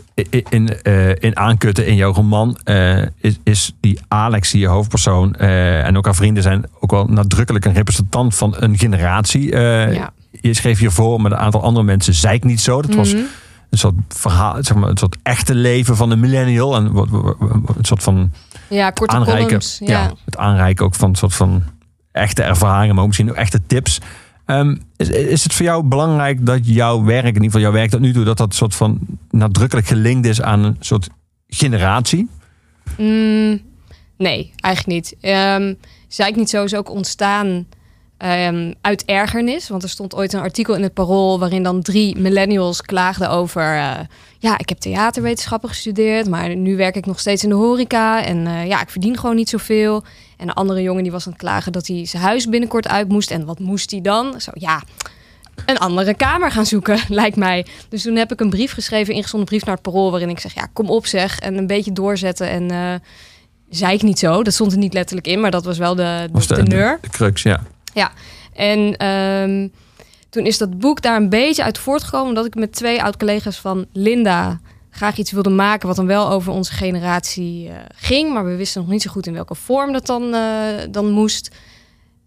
in, 0.48 0.82
eh, 0.82 1.08
in 1.08 1.36
aankutten 1.36 1.86
in 1.86 1.94
jouw 1.96 2.12
roman 2.12 2.56
eh, 2.64 3.02
is, 3.20 3.38
is 3.44 3.72
die 3.80 3.98
Alex, 4.08 4.50
die 4.50 4.60
je 4.60 4.66
hoofdpersoon, 4.66 5.34
eh, 5.34 5.86
en 5.86 5.96
ook 5.96 6.04
haar 6.04 6.14
vrienden 6.14 6.42
zijn 6.42 6.64
ook 6.80 6.90
wel 6.90 7.04
nadrukkelijk 7.06 7.64
een 7.64 7.72
representant 7.72 8.34
van 8.34 8.54
een 8.58 8.78
generatie. 8.78 9.52
Ja. 9.56 10.12
Je 10.40 10.54
schreef 10.54 10.78
hiervoor, 10.78 11.20
met 11.20 11.32
een 11.32 11.38
aantal 11.38 11.62
andere 11.62 11.84
mensen 11.86 12.14
zei 12.14 12.34
ik 12.34 12.44
niet 12.44 12.60
zo. 12.60 12.82
Dat 12.82 12.94
was 12.94 13.12
Mhm. 13.14 13.22
een 13.70 13.78
soort 13.78 13.94
verhaal, 14.08 14.56
zeg 14.60 14.76
maar, 14.76 14.88
een 14.90 14.96
soort 14.98 15.16
echte 15.22 15.54
leven 15.54 15.96
van 15.96 16.10
een 16.10 16.20
millennial. 16.20 16.76
En 16.76 16.92
wat, 16.92 17.08
wat- 17.10 17.36
wat- 17.38 17.76
een 17.76 17.84
soort 17.84 18.02
van 18.02 18.32
Ja, 18.68 18.90
korte 18.90 19.14
aanreiken. 19.14 19.44
columns. 19.44 19.78
Ja. 19.84 20.02
Ja. 20.02 20.12
het 20.24 20.36
aanreiken 20.36 20.84
ook 20.84 20.94
van 20.94 21.08
een 21.08 21.14
soort 21.14 21.34
van 21.34 21.62
echte 22.12 22.42
ervaringen, 22.42 22.88
maar 22.94 23.02
ook 23.02 23.08
misschien 23.08 23.30
ook 23.30 23.36
echte 23.36 23.60
tips. 23.66 24.00
Ehm, 24.46 24.76
is, 24.96 25.08
is 25.08 25.42
het 25.42 25.52
voor 25.52 25.66
jou 25.66 25.82
belangrijk 25.82 26.46
dat 26.46 26.60
jouw 26.62 27.04
werk, 27.04 27.26
in 27.26 27.32
ieder 27.34 27.44
geval 27.44 27.60
jouw 27.60 27.72
werk 27.72 27.90
tot 27.90 28.00
nu 28.00 28.12
toe, 28.12 28.24
dat 28.24 28.36
dat 28.36 28.54
soort 28.54 28.74
van 28.74 28.98
nadrukkelijk 29.30 29.86
gelinkt 29.86 30.26
is 30.26 30.42
aan 30.42 30.64
een 30.64 30.76
soort 30.80 31.08
generatie? 31.48 32.28
Mm, 32.98 33.60
nee, 34.16 34.52
eigenlijk 34.60 34.86
niet. 34.86 35.16
Ehm 35.20 35.72
Zeik 36.14 36.36
niet 36.36 36.50
zo 36.50 36.64
is 36.64 36.74
ook 36.74 36.90
ontstaan 36.90 37.66
ehm, 38.16 38.72
uit 38.80 39.04
ergernis. 39.04 39.68
Want 39.68 39.82
er 39.82 39.88
stond 39.88 40.14
ooit 40.14 40.32
een 40.32 40.40
artikel 40.40 40.74
in 40.74 40.82
het 40.82 40.94
Parool... 40.94 41.38
waarin 41.38 41.62
dan 41.62 41.82
drie 41.82 42.18
millennials 42.18 42.82
klaagden 42.82 43.30
over... 43.30 43.76
eh, 43.76 43.98
ja, 44.38 44.58
ik 44.58 44.68
heb 44.68 44.78
theaterwetenschappen 44.78 45.68
gestudeerd... 45.68 46.28
maar 46.28 46.56
nu 46.56 46.76
werk 46.76 46.96
ik 46.96 47.06
nog 47.06 47.20
steeds 47.20 47.42
in 47.42 47.48
de 47.48 47.54
horeca... 47.54 48.24
en 48.24 48.46
eh, 48.46 48.66
ja, 48.66 48.80
ik 48.80 48.90
verdien 48.90 49.18
gewoon 49.18 49.36
niet 49.36 49.48
zoveel. 49.48 50.04
En 50.36 50.48
een 50.48 50.54
andere 50.54 50.82
jongen 50.82 51.02
die 51.02 51.12
was 51.12 51.26
aan 51.26 51.32
het 51.32 51.40
klagen... 51.40 51.72
dat 51.72 51.86
hij 51.86 52.06
zijn 52.06 52.22
huis 52.22 52.48
binnenkort 52.48 52.88
uit 52.88 53.08
moest. 53.08 53.30
En 53.30 53.44
wat 53.44 53.58
moest 53.58 53.90
hij 53.90 54.00
dan? 54.00 54.40
Zo, 54.40 54.50
ja... 54.54 54.82
Een 55.66 55.78
andere 55.78 56.14
kamer 56.14 56.50
gaan 56.50 56.66
zoeken, 56.66 56.98
lijkt 57.08 57.36
mij. 57.36 57.66
Dus 57.88 58.02
toen 58.02 58.16
heb 58.16 58.32
ik 58.32 58.40
een 58.40 58.50
brief 58.50 58.72
geschreven, 58.72 59.14
ingezonden 59.14 59.48
brief 59.48 59.64
naar 59.64 59.74
het 59.74 59.82
parool... 59.82 60.10
waarin 60.10 60.28
ik 60.28 60.38
zeg, 60.38 60.54
ja, 60.54 60.68
kom 60.72 60.90
op 60.90 61.06
zeg, 61.06 61.38
en 61.38 61.58
een 61.58 61.66
beetje 61.66 61.92
doorzetten. 61.92 62.48
En 62.48 62.70
eh 62.70 62.94
zei 63.68 63.94
ik 63.94 64.02
niet 64.02 64.18
zo, 64.18 64.42
dat 64.42 64.54
stond 64.54 64.72
er 64.72 64.78
niet 64.78 64.92
letterlijk 64.92 65.26
in... 65.26 65.40
maar 65.40 65.50
dat 65.50 65.64
was 65.64 65.78
wel 65.78 65.94
de, 65.94 66.22
de 66.26 66.32
Was 66.32 66.46
de, 66.46 66.54
teneur. 66.54 66.98
de, 67.00 67.08
de 67.08 67.16
crux, 67.16 67.42
ja. 67.42 67.60
En 68.52 68.96
ehm, 68.96 69.68
toen 70.30 70.46
is 70.46 70.58
dat 70.58 70.78
boek 70.78 71.02
daar 71.02 71.16
een 71.16 71.28
beetje 71.28 71.62
uit 71.62 71.78
voortgekomen... 71.78 72.28
omdat 72.28 72.46
ik 72.46 72.54
met 72.54 72.72
twee 72.72 73.02
oud-collega's 73.02 73.56
van 73.56 73.86
Linda 73.92 74.60
graag 74.94 75.16
iets 75.16 75.32
wilde 75.32 75.50
maken... 75.50 75.86
wat 75.86 75.96
dan 75.96 76.06
wel 76.06 76.30
over 76.30 76.52
onze 76.52 76.72
generatie 76.72 77.68
eh, 77.68 77.74
ging. 77.94 78.32
Maar 78.32 78.44
we 78.44 78.56
wisten 78.56 78.80
nog 78.80 78.90
niet 78.90 79.02
zo 79.02 79.10
goed 79.10 79.26
in 79.26 79.32
welke 79.32 79.54
vorm 79.54 79.92
dat 79.92 80.06
dan, 80.06 80.34
eh, 80.34 80.42
dan 80.90 81.10
moest. 81.10 81.50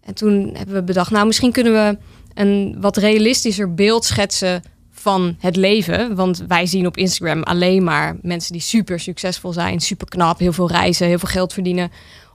En 0.04 0.14
toen 0.14 0.50
hebben 0.56 0.74
we 0.74 0.82
bedacht... 0.82 1.10
nou, 1.10 1.26
misschien 1.26 1.52
kunnen 1.52 1.72
we 1.72 1.98
een 2.34 2.76
wat 2.80 2.96
realistischer 2.96 3.74
beeld 3.74 4.04
schetsen 4.04 4.62
van 4.90 5.36
het 5.38 5.56
leven. 5.56 6.14
Want 6.14 6.44
wij 6.48 6.66
zien 6.66 6.86
op 6.86 6.96
Instagram 6.96 7.42
alleen 7.42 7.84
maar 7.84 8.16
mensen 8.22 8.52
die 8.52 8.60
super 8.60 9.00
succesvol 9.00 9.52
zijn... 9.52 9.80
super 9.80 10.08
knap, 10.08 10.38
heel 10.38 10.52
veel 10.52 10.70
reizen, 10.70 11.06
heel 11.06 11.18
veel 11.18 11.28
geld 11.28 11.52
verdienen... 11.52 11.90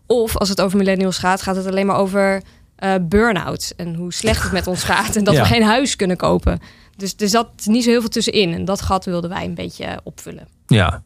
Of 0.08 0.38
als 0.38 0.50
het 0.50 0.62
over 0.62 0.78
millennials 0.78 1.18
gaat, 1.18 1.42
gaat 1.42 1.56
het 1.56 1.68
alleen 1.68 1.86
maar 1.86 1.96
over 1.96 2.42
eh 2.76 2.94
burn-out. 3.02 3.74
En 3.78 3.96
hoe 3.96 4.14
slecht 4.14 4.44
het 4.44 4.52
met 4.52 4.68
ons 4.68 4.84
gaat. 4.84 5.16
En 5.16 5.24
dat 5.24 5.34
Ja. 5.34 5.42
we 5.42 5.48
geen 5.48 5.64
huis 5.64 5.96
kunnen 5.96 6.18
kopen. 6.18 6.60
Dus 6.98 7.14
er 7.18 7.30
zat 7.30 7.48
niet 7.66 7.84
zo 7.84 7.90
heel 7.90 8.00
veel 8.00 8.10
tussenin. 8.10 8.54
En 8.54 8.66
dat 8.66 8.82
gat 8.82 9.06
wilden 9.06 9.30
wij 9.30 9.46
een 9.46 9.56
beetje 9.56 9.84
eh, 9.86 9.98
opvullen. 10.04 10.48
Ja. 10.68 11.04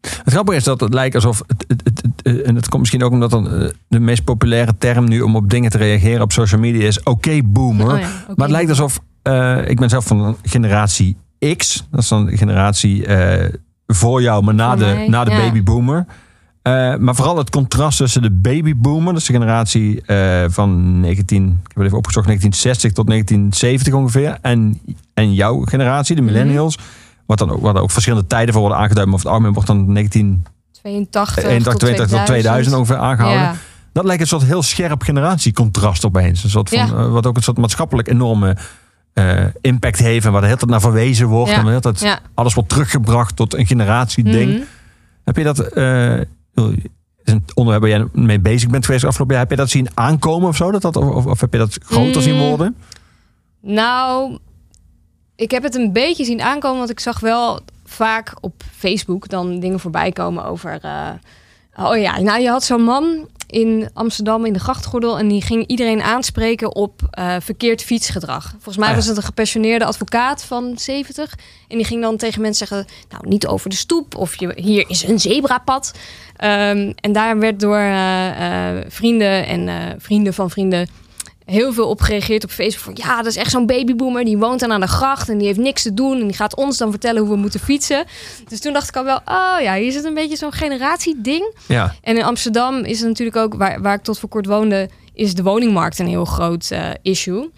Het 0.00 0.32
grappige 0.32 0.56
is 0.58 0.64
dat 0.64 0.80
het 0.80 0.94
lijkt 0.94 1.14
alsof. 1.14 1.42
Het, 1.46 1.64
het, 1.68 1.80
het, 1.84 2.02
het- 2.22 2.42
en 2.42 2.54
het 2.54 2.68
komt 2.68 2.80
misschien 2.80 3.02
ook 3.02 3.12
omdat 3.12 3.30
dan, 3.30 3.50
eh, 3.52 3.68
de 3.88 4.00
meest 4.00 4.24
populaire 4.24 4.74
term 4.78 5.08
nu 5.08 5.20
om 5.20 5.36
op 5.36 5.50
dingen 5.50 5.70
te 5.70 5.78
reageren 5.78 6.22
op 6.22 6.32
social 6.32 6.60
media 6.60 6.86
is: 6.86 7.02
oké, 7.02 7.40
boomer. 7.44 7.92
Oh 7.94 7.98
ja. 8.00 8.08
Maar 8.26 8.34
het 8.46 8.50
lijkt 8.50 8.68
alsof. 8.70 9.00
eh, 9.22 9.68
ik 9.68 9.78
ben 9.80 9.88
zelf 9.88 10.06
van 10.06 10.36
generatie 10.42 11.16
X. 11.56 11.86
Dat 11.90 12.00
is 12.00 12.08
dan 12.08 12.26
de 12.26 12.36
generatie 12.36 13.06
eh, 13.06 13.52
voor 13.86 14.22
jou, 14.22 14.44
maar 14.44 14.54
na 14.54 14.76
de, 14.76 14.84
mij, 14.84 15.08
na 15.08 15.24
de 15.24 15.30
ja. 15.30 15.36
babyboomer. 15.36 16.06
Eh, 16.62 16.96
maar 16.96 17.14
vooral 17.14 17.36
het 17.36 17.50
contrast 17.50 17.98
tussen 17.98 18.22
de 18.22 18.30
babyboomer, 18.30 19.14
dus 19.14 19.24
de 19.26 19.32
generatie 19.32 20.02
eh, 20.02 20.44
van 20.48 21.00
19, 21.00 21.42
ik 21.46 21.52
heb 21.66 21.76
het 21.76 21.84
even 21.84 21.98
opgezocht, 21.98 22.26
1960 22.26 22.92
tot 22.92 23.06
1970 23.06 23.94
ongeveer. 23.94 24.38
En, 24.42 24.80
en 25.14 25.34
jouw 25.34 25.60
generatie, 25.64 26.16
de 26.16 26.22
millennials. 26.22 26.78
Wat 27.26 27.38
dan 27.38 27.50
ook, 27.50 27.60
waar 27.60 27.76
ook 27.76 27.90
verschillende 27.90 28.26
tijden 28.26 28.52
voor 28.52 28.62
worden 28.62 28.78
aangeduid. 28.80 29.06
Maar 29.06 29.14
over 29.14 29.26
het 29.26 29.34
algemeen 29.36 29.54
wordt 29.54 29.68
dan 29.68 29.94
1981 29.94 31.34
82 31.34 31.72
tot 31.72 31.80
82 31.80 32.18
tot 32.18 32.26
2000 32.26 32.74
ongeveer 32.76 32.96
aangehouden. 32.96 33.42
Ja. 33.42 33.54
Dat 33.92 34.04
lijkt 34.04 34.22
een 34.22 34.28
soort 34.28 34.42
heel 34.44 34.62
scherp 34.62 35.02
generatiecontrast 35.02 36.04
opeens. 36.04 36.44
Een 36.44 36.50
soort 36.50 36.68
van, 36.68 36.78
Ja. 36.78 36.84
eh, 36.86 37.10
wat 37.10 37.26
ook 37.26 37.36
een 37.36 37.42
soort 37.42 37.58
maatschappelijk 37.58 38.08
enorme 38.08 38.56
eh, 39.12 39.44
impact 39.60 39.98
heeft. 39.98 40.24
En 40.26 40.32
waar 40.32 40.40
de 40.40 40.46
hele 40.46 40.58
tijd 40.58 40.70
naar 40.70 40.80
verwezen 40.80 41.26
wordt. 41.26 41.50
Ja. 41.50 41.56
En 41.56 41.62
de 41.62 41.68
hele 41.68 41.80
tijd 41.80 42.00
Ja. 42.00 42.18
alles 42.34 42.54
wordt 42.54 42.68
teruggebracht 42.68 43.36
tot 43.36 43.54
een 43.54 43.66
generatieding. 43.66 44.52
Mhm. 44.52 44.62
Heb 45.24 45.36
je 45.36 45.44
dat... 45.44 45.58
een 46.54 47.44
onderwerp 47.54 47.80
waar 47.82 47.90
jij 47.98 48.06
mee 48.24 48.40
bezig 48.40 48.70
bent 48.70 48.84
geweest 48.84 49.04
afgelopen 49.04 49.34
jaar. 49.34 49.42
Heb 49.44 49.52
je 49.52 49.62
dat 49.62 49.70
zien 49.70 49.88
aankomen 49.94 50.48
of 50.48 50.56
zo? 50.56 50.70
Dat 50.70 50.82
dat, 50.82 50.96
of, 50.96 51.26
of 51.26 51.40
heb 51.40 51.52
je 51.52 51.58
dat 51.58 51.78
groter 51.84 52.22
zien 52.22 52.34
Mm. 52.34 52.48
worden? 52.48 52.76
Nou, 53.60 54.38
ik 55.36 55.50
heb 55.50 55.62
het 55.62 55.74
een 55.74 55.92
beetje 55.92 56.24
zien 56.24 56.40
aankomen, 56.42 56.78
want 56.78 56.90
ik 56.90 57.00
zag 57.00 57.20
wel 57.20 57.60
vaak 57.84 58.32
op 58.40 58.62
Facebook 58.76 59.28
dan 59.28 59.60
dingen 59.60 59.80
voorbij 59.80 60.12
komen 60.12 60.44
over. 60.44 60.78
eh, 60.82 61.08
oh 61.76 61.96
ja, 61.96 62.20
nou, 62.20 62.40
je 62.40 62.48
had 62.48 62.64
zo'n 62.64 62.82
man 62.82 63.28
in 63.50 63.90
Amsterdam 63.92 64.44
in 64.44 64.52
de 64.52 64.58
grachtgordel 64.58 65.18
en 65.18 65.28
die 65.28 65.42
ging 65.42 65.66
iedereen 65.66 66.02
aanspreken 66.02 66.74
op 66.74 67.00
eh, 67.10 67.36
verkeerd 67.40 67.82
fietsgedrag. 67.82 68.50
Volgens 68.50 68.76
mij 68.76 68.84
Ah, 68.84 68.90
ja. 68.90 68.98
was 68.98 69.06
het 69.06 69.16
een 69.16 69.22
gepensioneerde 69.22 69.84
advocaat 69.84 70.44
van 70.44 70.72
70 70.78 71.34
en 71.68 71.76
die 71.76 71.86
ging 71.86 72.02
dan 72.02 72.16
tegen 72.16 72.40
mensen 72.40 72.66
zeggen: 72.66 72.86
Nou, 73.10 73.28
niet 73.28 73.46
over 73.46 73.70
de 73.70 73.76
stoep 73.76 74.16
of 74.16 74.38
je, 74.38 74.52
hier 74.54 74.84
is 74.88 75.02
een 75.02 75.20
zebrapad. 75.20 75.92
Ehm, 76.36 76.92
en 76.94 77.12
daar 77.12 77.38
werd 77.38 77.60
door 77.60 77.76
eh, 77.76 78.76
eh, 78.78 78.84
vrienden 78.88 79.46
en 79.46 79.94
vrienden 80.00 80.34
van 80.34 80.50
vrienden 80.50 80.88
heel 81.50 81.72
veel 81.72 81.88
op 81.88 82.00
gereageerd 82.00 82.44
op 82.44 82.50
Facebook. 82.50 82.84
Van 82.84 83.06
ja, 83.06 83.16
dat 83.16 83.26
is 83.26 83.36
echt 83.36 83.50
zo'n 83.50 83.66
babyboomer. 83.66 84.24
Die 84.24 84.38
woont 84.38 84.60
dan 84.60 84.72
aan 84.72 84.80
de 84.80 84.86
gracht 84.86 85.28
en 85.28 85.38
die 85.38 85.46
heeft 85.46 85.58
niks 85.58 85.82
te 85.82 85.94
doen. 85.94 86.20
En 86.20 86.26
die 86.26 86.36
gaat 86.36 86.56
ons 86.56 86.78
dan 86.78 86.90
vertellen 86.90 87.22
hoe 87.22 87.30
we 87.30 87.36
moeten 87.36 87.60
fietsen. 87.60 88.04
Dus 88.48 88.60
toen 88.60 88.72
dacht 88.72 88.88
ik 88.88 88.96
al 88.96 89.04
wel, 89.04 89.20
oh 89.24 89.56
ja, 89.60 89.74
hier 89.74 89.92
zit 89.92 90.04
een 90.04 90.14
beetje 90.14 90.36
zo'n 90.36 90.52
generatieding. 90.52 91.54
Ja. 91.68 91.94
En 92.02 92.16
in 92.16 92.24
Amsterdam 92.24 92.76
is 92.78 92.98
het 92.98 93.08
natuurlijk 93.08 93.36
ook, 93.36 93.54
waar, 93.54 93.82
waar 93.82 93.94
ik 93.94 94.02
tot 94.02 94.18
voor 94.18 94.28
kort 94.28 94.46
woonde, 94.46 94.88
is 95.14 95.34
de 95.34 95.42
woningmarkt 95.42 95.98
een 95.98 96.06
heel 96.06 96.24
groot 96.24 96.70
eh, 96.70 96.88
issue. 97.02 97.50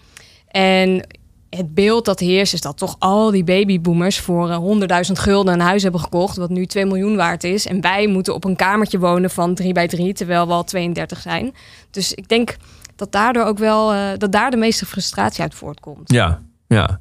En 0.47 1.07
het 1.49 1.73
beeld 1.73 2.05
dat 2.05 2.19
heerst 2.19 2.53
is 2.53 2.61
dat 2.61 2.77
toch 2.77 2.95
al 2.99 3.31
die 3.31 3.43
babyboomers 3.43 4.19
voor 4.19 4.49
eh, 4.49 5.05
100.000 5.07 5.11
gulden 5.11 5.53
een 5.53 5.59
huis 5.59 5.83
hebben 5.83 6.01
gekocht, 6.01 6.37
wat 6.37 6.49
nu 6.49 6.65
2 6.65 6.85
miljoen 6.85 7.15
waard 7.15 7.43
is. 7.43 7.65
En 7.65 7.81
wij 7.81 8.07
moeten 8.07 8.33
op 8.33 8.43
een 8.43 8.55
kamertje 8.55 8.99
wonen 8.99 9.29
van 9.29 9.55
3 9.55 9.73
bij 9.73 9.87
3, 9.87 10.13
terwijl 10.13 10.47
we 10.47 10.53
al 10.53 10.63
32 10.63 11.21
zijn. 11.21 11.53
Dus 11.91 12.13
ik 12.13 12.29
denk 12.29 12.55
dat 12.95 13.11
daardoor 13.11 13.43
ook 13.43 13.57
wel, 13.57 13.93
eh, 13.93 13.99
dat 14.17 14.31
daar 14.31 14.51
de 14.51 14.57
meeste 14.57 14.85
frustratie 14.85 15.41
uit 15.41 15.55
voortkomt. 15.55 16.11
Ja. 16.11 16.41
Ja. 16.67 16.99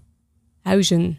Huizen. 0.63 1.19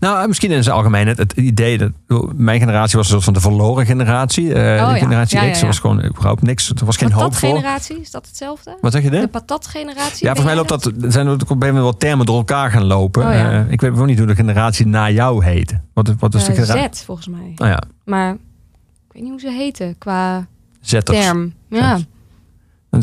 Nou, 0.00 0.28
misschien 0.28 0.50
in 0.50 0.62
zijn 0.62 0.76
algemeen 0.76 1.06
het, 1.06 1.18
het 1.18 1.32
idee 1.32 1.78
dat 1.78 1.90
mijn 2.34 2.58
generatie 2.60 2.96
was 2.96 3.06
een 3.06 3.12
soort 3.12 3.24
van 3.24 3.32
de 3.32 3.40
verloren 3.40 3.86
generatie. 3.86 4.54
Eh, 4.54 4.76
ja. 4.76 4.92
De 4.92 4.98
generatie 4.98 5.38
Ja, 5.38 5.44
ja, 5.44 5.50
X 5.52 5.60
ja. 5.60 5.66
was 5.66 5.78
gewoon 5.78 6.04
überhaupt 6.04 6.42
niks. 6.42 6.70
Er 6.70 6.84
was 6.84 6.96
geen 6.96 7.12
hoop 7.12 7.34
voor. 7.34 7.48
Patatgeneratie, 7.48 8.00
is 8.00 8.10
dat 8.10 8.26
hetzelfde? 8.26 8.76
Wat 8.80 8.92
zeg 8.92 9.02
je? 9.02 9.10
De 9.10 9.16
Hè? 9.16 9.28
patatgeneratie? 9.28 10.26
Ja, 10.26 10.34
volgens 10.34 10.44
mij 10.44 10.54
loopt 10.54 10.68
dat. 10.68 10.92
Zijn 11.12 11.26
er 11.26 11.32
op 11.48 11.62
een 11.62 11.74
wel 11.74 11.96
termen 11.96 12.26
door 12.26 12.36
elkaar 12.36 12.70
gaan 12.70 12.84
lopen. 12.84 13.26
Oh, 13.26 13.32
ja. 13.32 13.50
Eh, 13.64 13.70
ik 13.72 13.80
weet 13.80 13.90
gewoon 13.90 14.06
niet 14.06 14.18
hoe 14.18 14.26
de 14.26 14.34
generatie 14.34 14.86
na 14.86 15.10
jou 15.10 15.44
heet. 15.44 15.74
Wat, 15.92 16.14
wat 16.18 16.34
is 16.34 16.44
de 16.44 16.52
Eh, 16.52 16.58
generatie? 16.58 16.96
Z, 17.00 17.04
volgens 17.04 17.28
mij. 17.28 17.52
Nou 17.56 17.70
ja, 17.70 17.82
Maar 18.04 18.32
ik 18.32 19.12
weet 19.12 19.22
niet 19.22 19.30
hoe 19.30 19.40
ze 19.40 19.50
heten 19.50 19.98
qua 19.98 20.46
zetters. 20.80 21.18
term. 21.24 21.52
Ja, 21.68 21.98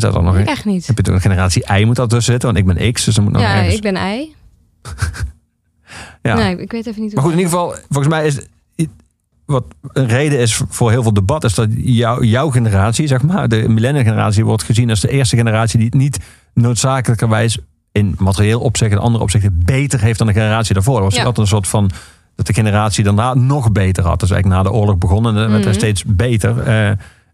zat 0.00 0.14
er 0.14 0.22
nog 0.22 0.36
echt 0.38 0.64
niet. 0.64 0.86
Heb 0.86 0.96
je 0.96 1.02
toen 1.02 1.14
een 1.14 1.20
generatie 1.20 1.64
Y 1.80 1.84
moet 1.84 1.96
dat 1.96 2.10
tussen 2.10 2.32
zitten? 2.32 2.52
Want 2.54 2.68
ik 2.68 2.74
ben 2.74 2.92
X, 2.92 3.04
dus 3.04 3.14
dan 3.14 3.24
moet 3.24 3.32
nog 3.32 3.42
Ja, 3.42 3.54
ergens. 3.54 3.74
ik 3.74 3.82
ben 3.82 3.96
ei. 3.96 4.34
ja. 6.22 6.34
Nee, 6.34 6.56
ik 6.56 6.72
weet 6.72 6.86
even 6.86 7.02
niet 7.02 7.12
hoe 7.12 7.20
Maar 7.20 7.30
goed, 7.30 7.32
in 7.32 7.38
ieder 7.44 7.52
geval, 7.58 7.74
volgens 7.88 8.14
mij 8.14 8.26
is 8.26 8.38
wat 9.46 9.64
een 9.92 10.06
reden 10.06 10.38
is 10.38 10.60
voor 10.68 10.90
heel 10.90 11.02
veel 11.02 11.12
debat, 11.12 11.44
is 11.44 11.54
dat 11.54 11.68
jou, 11.76 12.26
jouw 12.26 12.50
generatie, 12.50 13.06
zeg 13.06 13.22
maar, 13.22 13.48
de 13.48 13.68
millennial 13.68 14.04
generatie, 14.04 14.44
wordt 14.44 14.62
gezien 14.62 14.90
als 14.90 15.00
de 15.00 15.08
eerste 15.10 15.36
generatie 15.36 15.76
die 15.78 15.86
het 15.88 15.96
niet 15.98 16.18
noodzakelijkerwijs 16.54 17.58
in 17.92 18.14
materieel 18.18 18.60
opzicht 18.60 18.92
en 18.92 18.98
andere 18.98 19.24
opzichten 19.24 19.60
beter 19.64 20.00
heeft 20.00 20.18
dan 20.18 20.26
de 20.26 20.32
generatie 20.32 20.74
daarvoor. 20.74 20.96
Er 20.96 21.02
was 21.02 21.14
Ja. 21.14 21.18
altijd 21.20 21.38
een 21.38 21.46
soort 21.46 21.68
van 21.68 21.90
dat 22.36 22.46
de 22.46 22.52
generatie 22.52 23.04
daarna 23.04 23.34
nog 23.34 23.72
beter 23.72 24.04
had. 24.04 24.20
Dus 24.20 24.30
eigenlijk 24.30 24.62
na 24.62 24.70
de 24.70 24.76
oorlog 24.76 24.98
begonnen 24.98 25.34
en 25.34 25.40
dan 25.40 25.50
werd 25.50 25.64
Mhm. 25.64 25.72
steeds 25.74 26.04
beter. 26.06 26.58
Eh, 26.60 26.90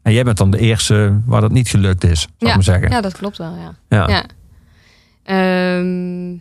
en 0.09 0.15
jij 0.15 0.25
bent 0.25 0.37
dan 0.37 0.51
de 0.51 0.59
eerste 0.59 1.21
waar 1.27 1.41
dat 1.41 1.51
niet 1.53 1.69
gelukt 1.69 2.05
is, 2.05 2.21
zou 2.21 2.31
ik 2.39 2.55
maar 2.55 2.63
zeggen. 2.63 2.91
Ja, 2.91 3.01
dat 3.01 3.17
klopt 3.17 3.39
wel, 3.39 3.55
ja. 3.55 3.75
Ja. 3.89 4.09
ja. 4.09 4.25
Ehm, 5.23 6.37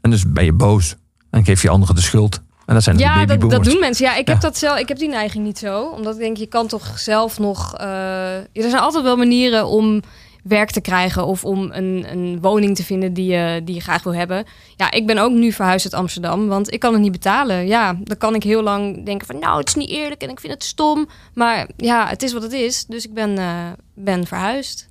En 0.00 0.10
dus 0.10 0.32
ben 0.32 0.44
je 0.44 0.52
boos 0.52 0.96
en 1.30 1.44
geef 1.44 1.62
je 1.62 1.68
anderen 1.70 1.94
de 1.94 2.00
schuld. 2.00 2.40
En 2.66 2.74
dat 2.74 2.82
zijn 2.82 2.96
de 2.96 3.02
ja, 3.02 3.18
dat, 3.18 3.26
babyboomers. 3.26 3.62
dat 3.62 3.72
doen 3.72 3.80
mensen. 3.80 4.06
Ja, 4.06 4.16
ik 4.16 4.28
heb, 4.28 4.40
dat 4.40 4.58
zelf, 4.58 4.78
ik 4.78 4.88
heb 4.88 4.98
die 4.98 5.08
neiging 5.08 5.44
niet 5.44 5.58
zo. 5.58 5.84
Omdat 5.84 6.14
ik 6.14 6.20
denk, 6.20 6.36
je 6.36 6.46
kan 6.46 6.66
toch 6.66 6.98
zelf 6.98 7.38
nog... 7.38 7.74
eh, 7.76 8.36
er 8.36 8.46
zijn 8.52 8.78
altijd 8.78 9.04
wel 9.04 9.16
manieren 9.16 9.66
om 9.66 10.02
werk 10.48 10.70
te 10.70 10.80
krijgen... 10.80 11.26
of 11.26 11.44
om 11.44 11.70
een, 11.72 12.06
een 12.10 12.38
woning 12.40 12.76
te 12.76 12.84
vinden 12.84 13.12
die 13.12 13.32
je, 13.32 13.60
die 13.64 13.74
je 13.74 13.80
graag 13.80 14.02
wil 14.02 14.14
hebben. 14.14 14.44
Ja, 14.76 14.90
ik 14.90 15.06
ben 15.06 15.18
ook 15.18 15.32
nu 15.32 15.52
verhuisd 15.52 15.84
uit 15.84 15.94
Amsterdam, 16.02 16.46
want 16.46 16.72
ik 16.72 16.80
kan 16.80 16.92
het 16.92 17.02
niet 17.02 17.12
betalen. 17.12 17.66
Ja, 17.66 17.96
dan 18.02 18.16
kan 18.16 18.34
ik 18.34 18.42
heel 18.42 18.62
lang 18.62 19.04
denken 19.04 19.26
van... 19.26 19.38
nou, 19.38 19.58
het 19.58 19.68
is 19.68 19.74
niet 19.74 19.90
eerlijk 19.90 20.22
en 20.22 20.28
ik 20.30 20.40
vind 20.40 20.52
het 20.52 20.64
stom. 20.64 21.08
Maar 21.34 21.68
ja, 21.76 22.08
het 22.08 22.22
is 22.22 22.32
wat 22.32 22.42
het 22.42 22.52
is. 22.52 22.84
Dus 22.84 23.04
ik 23.06 23.14
ben, 23.14 23.38
eh, 23.38 23.54
ben 23.94 24.26
verhuisd. 24.26 24.88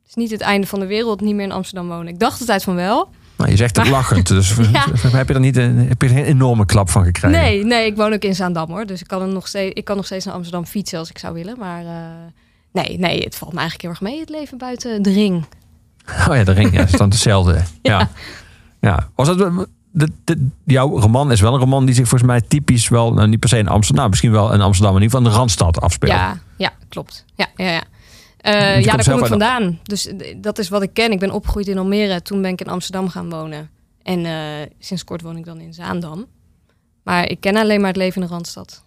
Het 0.00 0.08
is 0.08 0.14
niet 0.14 0.30
het 0.30 0.40
einde 0.40 0.66
van 0.66 0.80
de 0.80 0.86
wereld, 0.86 1.20
niet 1.20 1.34
meer 1.34 1.44
in 1.44 1.52
Amsterdam 1.52 1.88
wonen. 1.88 2.08
Ik 2.08 2.18
dacht 2.18 2.38
de 2.38 2.44
tijd 2.44 2.62
van 2.62 2.74
wel. 2.74 3.08
Nou, 3.36 3.50
je 3.50 3.56
zegt 3.56 3.76
het 3.76 3.84
Maar- 3.84 3.94
lachend, 3.94 4.26
dus 4.28 4.54
Ja. 4.72 4.84
heb 5.08 5.28
je 5.28 5.34
er 5.34 5.40
niet 5.40 5.56
een, 5.56 5.76
heb 5.88 6.02
je 6.02 6.08
er 6.08 6.14
geen 6.14 6.24
enorme 6.24 6.66
klap 6.66 6.90
van 6.90 7.04
gekregen? 7.04 7.38
Nee, 7.40 7.64
nee, 7.64 7.86
ik 7.86 7.96
woon 7.96 8.12
ook 8.12 8.22
in 8.22 8.34
Zaandam 8.34 8.70
hoor. 8.70 8.86
Dus 8.86 9.00
ik 9.00 9.06
kan, 9.06 9.22
er 9.22 9.28
nog 9.28 9.48
steeds, 9.48 9.74
ik 9.74 9.84
kan 9.84 9.96
nog 9.96 10.04
steeds 10.06 10.24
naar 10.24 10.34
Amsterdam 10.34 10.66
fietsen 10.66 10.98
als 10.98 11.10
ik 11.10 11.18
zou 11.18 11.34
willen. 11.34 11.58
Maar 11.58 11.84
eh, 11.84 11.92
nee, 12.82 12.98
nee, 12.98 13.22
het 13.22 13.36
valt 13.36 13.52
me 13.52 13.58
eigenlijk 13.58 13.82
heel 13.82 13.90
erg 13.90 14.00
mee, 14.00 14.20
het 14.20 14.28
leven 14.28 14.58
buiten 14.58 15.02
de 15.02 15.12
ring. 15.12 15.44
Oh 16.28 16.36
ja, 16.36 16.44
de 16.44 16.52
ring 16.52 16.72
ja, 16.72 16.82
is 16.82 16.90
dan 16.90 17.08
hetzelfde. 17.16 17.52
Ja. 17.52 17.98
Ja. 17.98 18.08
ja. 18.80 19.08
Was 19.14 19.28
het, 19.28 19.38
de, 19.90 20.08
de, 20.24 20.48
jouw 20.64 20.98
roman 20.98 21.32
is 21.32 21.40
wel 21.40 21.52
een 21.52 21.60
roman 21.60 21.86
die 21.86 21.94
zich 21.94 22.08
volgens 22.08 22.30
mij 22.30 22.40
typisch 22.40 22.88
wel, 22.88 23.12
nou, 23.12 23.28
niet 23.28 23.40
per 23.40 23.48
se 23.48 23.58
in 23.58 23.68
Amsterdam, 23.68 23.96
nou, 23.96 24.08
misschien 24.08 24.30
wel 24.30 24.52
in 24.52 24.60
Amsterdam, 24.60 24.92
maar 24.92 25.02
in 25.02 25.06
ieder 25.06 25.18
geval 25.18 25.26
in 25.26 25.32
de 25.32 25.38
Randstad 25.38 25.80
afspeelt. 25.80 26.12
Ja, 26.12 26.38
ja, 26.56 26.72
klopt. 26.88 27.24
Ja, 27.34 27.46
ja, 27.56 27.70
ja. 27.70 27.82
Eh, 28.36 28.78
je 28.78 28.84
ja, 28.84 28.96
daar 28.96 29.10
kom 29.10 29.18
ik 29.18 29.26
vandaan. 29.26 29.78
Dus 29.82 30.06
eh, 30.06 30.36
dat 30.36 30.58
is 30.58 30.68
wat 30.68 30.82
ik 30.82 30.90
ken. 30.92 31.12
Ik 31.12 31.18
ben 31.18 31.30
opgegroeid 31.30 31.68
in 31.68 31.78
Almere. 31.78 32.22
Toen 32.22 32.42
ben 32.42 32.50
ik 32.50 32.60
in 32.60 32.68
Amsterdam 32.68 33.08
gaan 33.08 33.30
wonen. 33.30 33.70
En 34.02 34.24
eh, 34.24 34.66
sinds 34.78 35.04
kort 35.04 35.22
woon 35.22 35.36
ik 35.36 35.44
dan 35.44 35.60
in 35.60 35.74
Zaandam. 35.74 36.26
Maar 37.02 37.28
ik 37.28 37.40
ken 37.40 37.56
alleen 37.56 37.78
maar 37.80 37.88
het 37.88 37.96
leven 37.96 38.22
in 38.22 38.28
de 38.28 38.32
Randstad. 38.32 38.84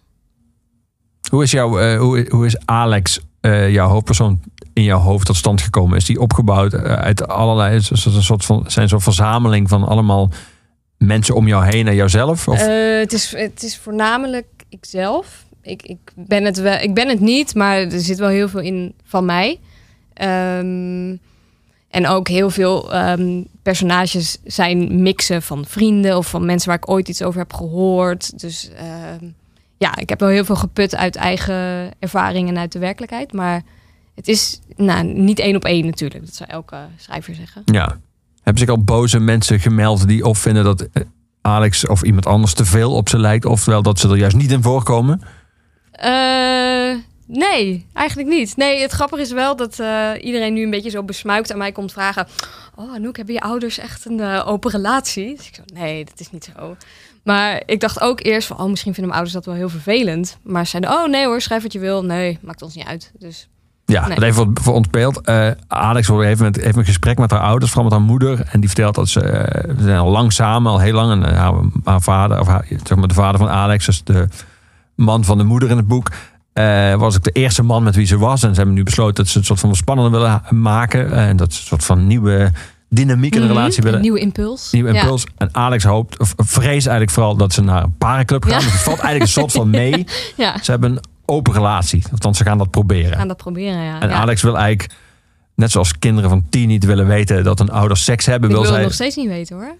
Hoe 1.30 1.44
is, 1.44 1.52
jouw, 1.52 1.98
hoe, 1.98 2.26
hoe 2.30 2.46
is 2.46 2.66
Alex, 2.66 3.20
eh, 3.42 3.74
jouw 3.74 3.88
hoofdpersoon, 3.88 4.42
in 4.74 4.84
jouw 4.84 5.00
hoofd 5.00 5.26
tot 5.26 5.36
stand 5.36 5.62
gekomen? 5.62 5.98
Is 5.98 6.06
die 6.06 6.20
opgebouwd 6.20 6.74
eh, 6.74 6.94
uit 6.94 7.28
allerlei, 7.28 7.76
is 7.76 7.90
het 7.90 8.06
een 8.06 8.24
soort 8.24 8.46
van, 8.46 8.64
zijn 8.68 8.88
zo'n 8.88 9.02
verzameling 9.02 9.70
van 9.70 9.84
allemaal 9.84 10.30
mensen 10.98 11.36
om 11.36 11.48
jou 11.48 11.66
heen 11.66 11.88
en 11.88 11.96
jouzelf? 11.96 12.48
Of? 12.48 12.60
Eh, 12.60 13.00
het, 13.00 13.14
is, 13.14 13.32
het 13.36 13.64
is 13.64 13.78
voornamelijk 13.78 14.48
ikzelf. 14.70 15.46
Ik, 15.62 15.82
ik, 15.82 16.00
ben 16.16 16.44
het 16.44 16.58
wel, 16.58 16.80
ik 16.80 16.94
ben 16.94 17.08
het 17.08 17.20
niet, 17.20 17.56
maar 17.56 17.78
er 17.78 18.00
zit 18.00 18.18
wel 18.18 18.30
heel 18.30 18.50
veel 18.50 18.62
in 18.62 18.94
van 19.04 19.26
mij. 19.26 19.60
Ehm, 20.14 21.16
en 21.90 22.08
ook 22.08 22.28
heel 22.28 22.50
veel 22.50 22.94
ehm, 22.94 23.44
personages 23.64 24.38
zijn 24.44 25.02
mixen 25.02 25.42
van 25.42 25.66
vrienden 25.66 26.18
of 26.18 26.30
van 26.30 26.46
mensen 26.46 26.68
waar 26.68 26.78
ik 26.78 26.90
ooit 26.90 27.08
iets 27.08 27.22
over 27.22 27.40
heb 27.40 27.54
gehoord. 27.54 28.40
Dus 28.40 28.70
ehm, 28.78 29.26
ja, 29.80 29.96
ik 29.96 30.10
heb 30.10 30.20
wel 30.20 30.30
heel 30.30 30.46
veel 30.46 30.56
geput 30.56 30.96
uit 30.96 31.16
eigen 31.16 31.92
ervaring 32.00 32.50
en 32.50 32.58
uit 32.58 32.72
de 32.72 32.80
werkelijkheid. 32.80 33.34
Maar 33.34 33.62
het 34.16 34.28
is 34.28 34.60
nou, 34.76 35.04
niet 35.04 35.40
één 35.40 35.56
op 35.56 35.66
één 35.66 35.86
natuurlijk. 35.86 36.26
Dat 36.26 36.36
zou 36.36 36.50
elke 36.50 36.78
schrijver 36.98 37.36
zeggen. 37.36 37.62
Ja. 37.66 38.00
Hebben 38.36 38.58
zich 38.58 38.70
al 38.70 38.84
boze 38.84 39.20
mensen 39.20 39.60
gemeld 39.60 40.08
die 40.08 40.26
of 40.26 40.38
vinden 40.38 40.64
dat 40.64 40.82
eh, 40.82 41.04
Alex 41.42 41.88
of 41.88 42.04
iemand 42.04 42.26
anders 42.26 42.54
te 42.54 42.66
veel 42.66 42.92
op 42.92 43.10
ze 43.10 43.20
lijkt, 43.20 43.46
ofwel 43.46 43.82
dat 43.82 44.00
ze 44.00 44.10
er 44.10 44.18
juist 44.18 44.36
niet 44.36 44.52
in 44.52 44.62
voorkomen? 44.62 45.22
Eh, 45.92 46.96
Nee, 47.32 47.86
eigenlijk 47.94 48.30
niet. 48.30 48.58
Nee, 48.58 48.82
het 48.82 48.92
grappige 48.92 49.22
is 49.22 49.32
wel 49.32 49.56
dat 49.56 49.80
eh, 49.80 50.12
iedereen 50.22 50.54
nu 50.54 50.64
een 50.64 50.70
beetje 50.70 50.90
zo 50.90 51.04
besmuikt 51.04 51.52
aan 51.52 51.58
mij 51.58 51.72
komt 51.72 51.92
vragen... 51.92 52.28
Oh, 52.76 52.94
Anouk, 52.94 53.18
hebben 53.18 53.34
je 53.34 53.42
ouders 53.42 53.78
echt 53.78 54.06
een 54.06 54.22
open 54.22 54.72
relatie? 54.72 55.36
Dus 55.36 55.48
ik 55.48 55.56
zo, 55.56 55.62
nee, 55.74 56.06
dat 56.06 56.20
is 56.20 56.32
niet 56.32 56.52
zo. 56.56 56.76
Maar 57.24 57.62
ik 57.66 57.80
dacht 57.80 58.02
ook 58.02 58.24
eerst 58.24 58.48
van, 58.48 58.58
oh, 58.60 58.70
misschien 58.70 58.94
vinden 58.94 59.12
mijn 59.12 59.14
ouders 59.24 59.34
dat 59.34 59.46
wel 59.46 59.56
heel 59.56 59.70
vervelend. 59.70 60.38
Maar 60.44 60.64
ze 60.64 60.70
zeiden, 60.70 60.92
oh 60.92 61.08
nee 61.08 61.26
hoor, 61.26 61.42
schrijf 61.42 61.64
wat 61.64 61.74
je 61.74 61.80
wil. 61.80 62.04
Nee, 62.04 62.38
maakt 62.42 62.62
ons 62.62 62.76
niet 62.76 62.86
uit. 62.86 63.12
Dus 63.20 63.48
Ja, 63.86 64.08
Nee. 64.08 64.16
dat 64.16 64.24
even 64.24 64.36
voor, 64.36 64.52
voor 64.62 64.74
ons 64.74 64.90
beeld. 64.90 65.22
Eh, 65.22 65.50
Alex 65.68 66.08
heeft 66.08 66.40
een, 66.42 66.56
heeft 66.62 66.78
een 66.78 66.86
gesprek 66.86 67.18
met 67.18 67.32
haar 67.32 67.40
ouders, 67.40 67.72
vooral 67.72 67.90
met 67.90 68.00
haar 68.00 68.08
moeder. 68.08 68.42
En 68.52 68.60
die 68.60 68.70
vertelt 68.70 68.96
dat 68.96 69.08
ze, 69.10 69.22
eh, 69.22 69.76
zijn 69.80 69.98
al 69.98 70.10
lang 70.12 70.34
samen, 70.34 70.72
al 70.72 70.80
heel 70.80 70.94
lang. 70.94 71.12
En 71.12 71.32
eh, 71.32 71.38
haar, 71.38 71.54
haar 71.84 72.02
vader, 72.02 72.40
of 72.40 72.48
haar, 72.48 72.66
zeg 72.84 72.98
maar 72.98 73.08
de 73.08 73.14
vader 73.14 73.40
van 73.40 73.50
Alex, 73.50 73.86
dus 73.86 74.04
de 74.04 74.28
man 74.96 75.24
van 75.24 75.38
de 75.38 75.44
moeder 75.44 75.70
in 75.70 75.78
het 75.78 75.88
boek, 75.88 76.12
eh, 76.54 76.96
was 76.96 77.16
ook 77.16 77.24
de 77.24 77.32
eerste 77.32 77.64
man 77.64 77.84
met 77.84 77.96
wie 77.96 78.06
ze 78.06 78.18
was. 78.18 78.44
En 78.44 78.50
ze 78.50 78.56
hebben 78.56 78.76
nu 78.76 78.84
besloten 78.84 79.16
dat 79.16 79.28
ze 79.28 79.38
een 79.38 79.46
soort 79.46 79.60
van 79.60 79.76
spannender 79.76 80.20
willen 80.22 80.42
maken. 80.50 81.12
En 81.12 81.38
dat 81.38 81.54
ze 81.54 81.60
een 81.62 81.68
soort 81.68 81.86
van 81.86 82.08
nieuwe 82.08 82.52
dynamiek 82.90 83.34
in 83.36 83.42
de 83.42 83.48
Mhm, 83.48 83.56
relatie 83.56 83.78
een 83.78 83.84
willen. 83.84 84.02
nieuwe 84.02 84.20
impuls. 84.20 84.72
Nieuwe 84.72 84.94
Ja. 84.94 85.02
impuls. 85.02 85.26
En 85.38 85.50
Alex 85.52 85.84
hoopt, 85.84 86.20
of 86.20 86.34
vreest 86.38 86.88
eigenlijk 86.88 87.12
vooral 87.12 87.36
dat 87.36 87.54
ze 87.54 87.62
naar 87.62 87.84
een 87.84 87.96
parenclub 87.98 88.44
gaan. 88.44 88.52
Ja. 88.52 88.58
Dus 88.60 88.72
het 88.72 88.82
valt 88.82 89.00
eigenlijk 89.00 89.22
een 89.22 89.42
soort 89.42 89.52
van 89.52 89.70
mee. 89.70 90.06
Ja, 90.38 90.58
Ze 90.64 90.72
hebben 90.72 90.92
een 90.92 91.00
open 91.26 91.54
relatie. 91.54 92.04
Althans, 92.12 92.38
ze 92.38 92.44
gaan 92.44 92.58
dat 92.58 92.70
proberen. 92.70 93.18
gaan 93.18 93.28
dat 93.28 93.38
proberen, 93.38 93.84
ja. 93.84 94.02
En. 94.02 94.12
Alex 94.12 94.42
wil 94.42 94.58
eigenlijk, 94.58 94.94
net 95.56 95.72
zoals 95.72 96.00
kinderen 96.00 96.30
van 96.30 96.44
tien 96.50 96.68
niet 96.68 96.86
willen 96.86 97.08
weten 97.08 97.44
dat 97.44 97.60
hun 97.60 97.70
ouders 97.72 98.04
seks 98.04 98.26
hebben, 98.26 98.50
ik 98.50 98.56
wil 98.56 98.64
wil 98.66 98.74
zij, 98.74 98.84
nog 98.84 98.94
steeds 98.94 99.16
niet 99.16 99.28
weten 99.28 99.56
hoor. 99.56 99.76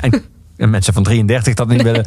en 0.56 0.70
mensen 0.70 0.92
van 0.92 1.02
33 1.02 1.54
dat 1.54 1.68
niet 1.68 1.82
willen, 1.82 2.06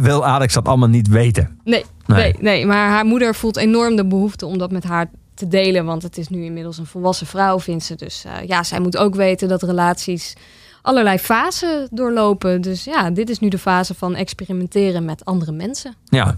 wil 0.00 0.26
Alex 0.26 0.54
dat 0.54 0.68
allemaal 0.68 0.88
niet 0.88 1.08
weten. 1.08 1.58
Nee, 1.64 1.84
Nee. 2.06 2.18
nee. 2.22 2.34
Nee, 2.40 2.66
maar 2.66 2.88
haar 2.88 3.04
moeder 3.04 3.34
voelt 3.34 3.56
enorm 3.56 3.96
de 3.96 4.06
behoefte 4.06 4.46
om 4.46 4.58
dat 4.58 4.70
met 4.72 4.84
haar 4.84 5.10
te 5.34 5.48
delen. 5.48 5.84
Want 5.84 6.02
het 6.02 6.18
is 6.18 6.28
nu 6.28 6.44
inmiddels 6.44 6.78
een 6.78 6.86
volwassen 6.86 7.26
vrouw, 7.26 7.60
vindt 7.60 7.84
ze. 7.84 7.94
Dus 7.94 8.24
eh, 8.24 8.48
ja, 8.48 8.62
zij 8.62 8.80
moet 8.80 8.96
ook 8.96 9.14
weten 9.14 9.48
dat 9.48 9.62
relaties 9.62 10.34
allerlei 10.82 11.18
fasen 11.18 11.88
doorlopen. 11.90 12.60
Dus 12.60 12.84
ja, 12.84 13.10
dit 13.10 13.30
is 13.30 13.38
nu 13.38 13.48
de 13.48 13.58
fase 13.58 13.94
van 13.94 14.14
experimenteren 14.14 15.04
met 15.04 15.24
andere 15.24 15.52
mensen. 15.52 15.94
Ja. 16.04 16.36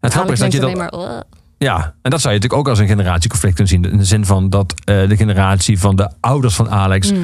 Het 0.00 0.12
grappige 0.12 0.32
is 0.34 0.40
dat 0.40 0.52
je 0.52 0.60
dat, 0.60 1.24
ja, 1.58 1.94
en 2.02 2.10
dat 2.10 2.20
zou 2.20 2.34
je 2.34 2.40
natuurlijk 2.40 2.52
ook 2.52 2.68
als 2.68 2.78
een 2.78 2.86
generatieconflict 2.86 3.54
kunnen 3.54 3.72
zien. 3.72 3.84
In 3.92 3.98
de 3.98 4.04
zin 4.04 4.24
van 4.24 4.48
dat 4.50 4.74
eh, 4.84 5.08
de 5.08 5.16
generatie 5.16 5.78
van 5.78 5.96
de 5.96 6.10
ouders 6.20 6.54
van 6.54 6.70
Alex 6.70 7.12
Mhm. 7.12 7.20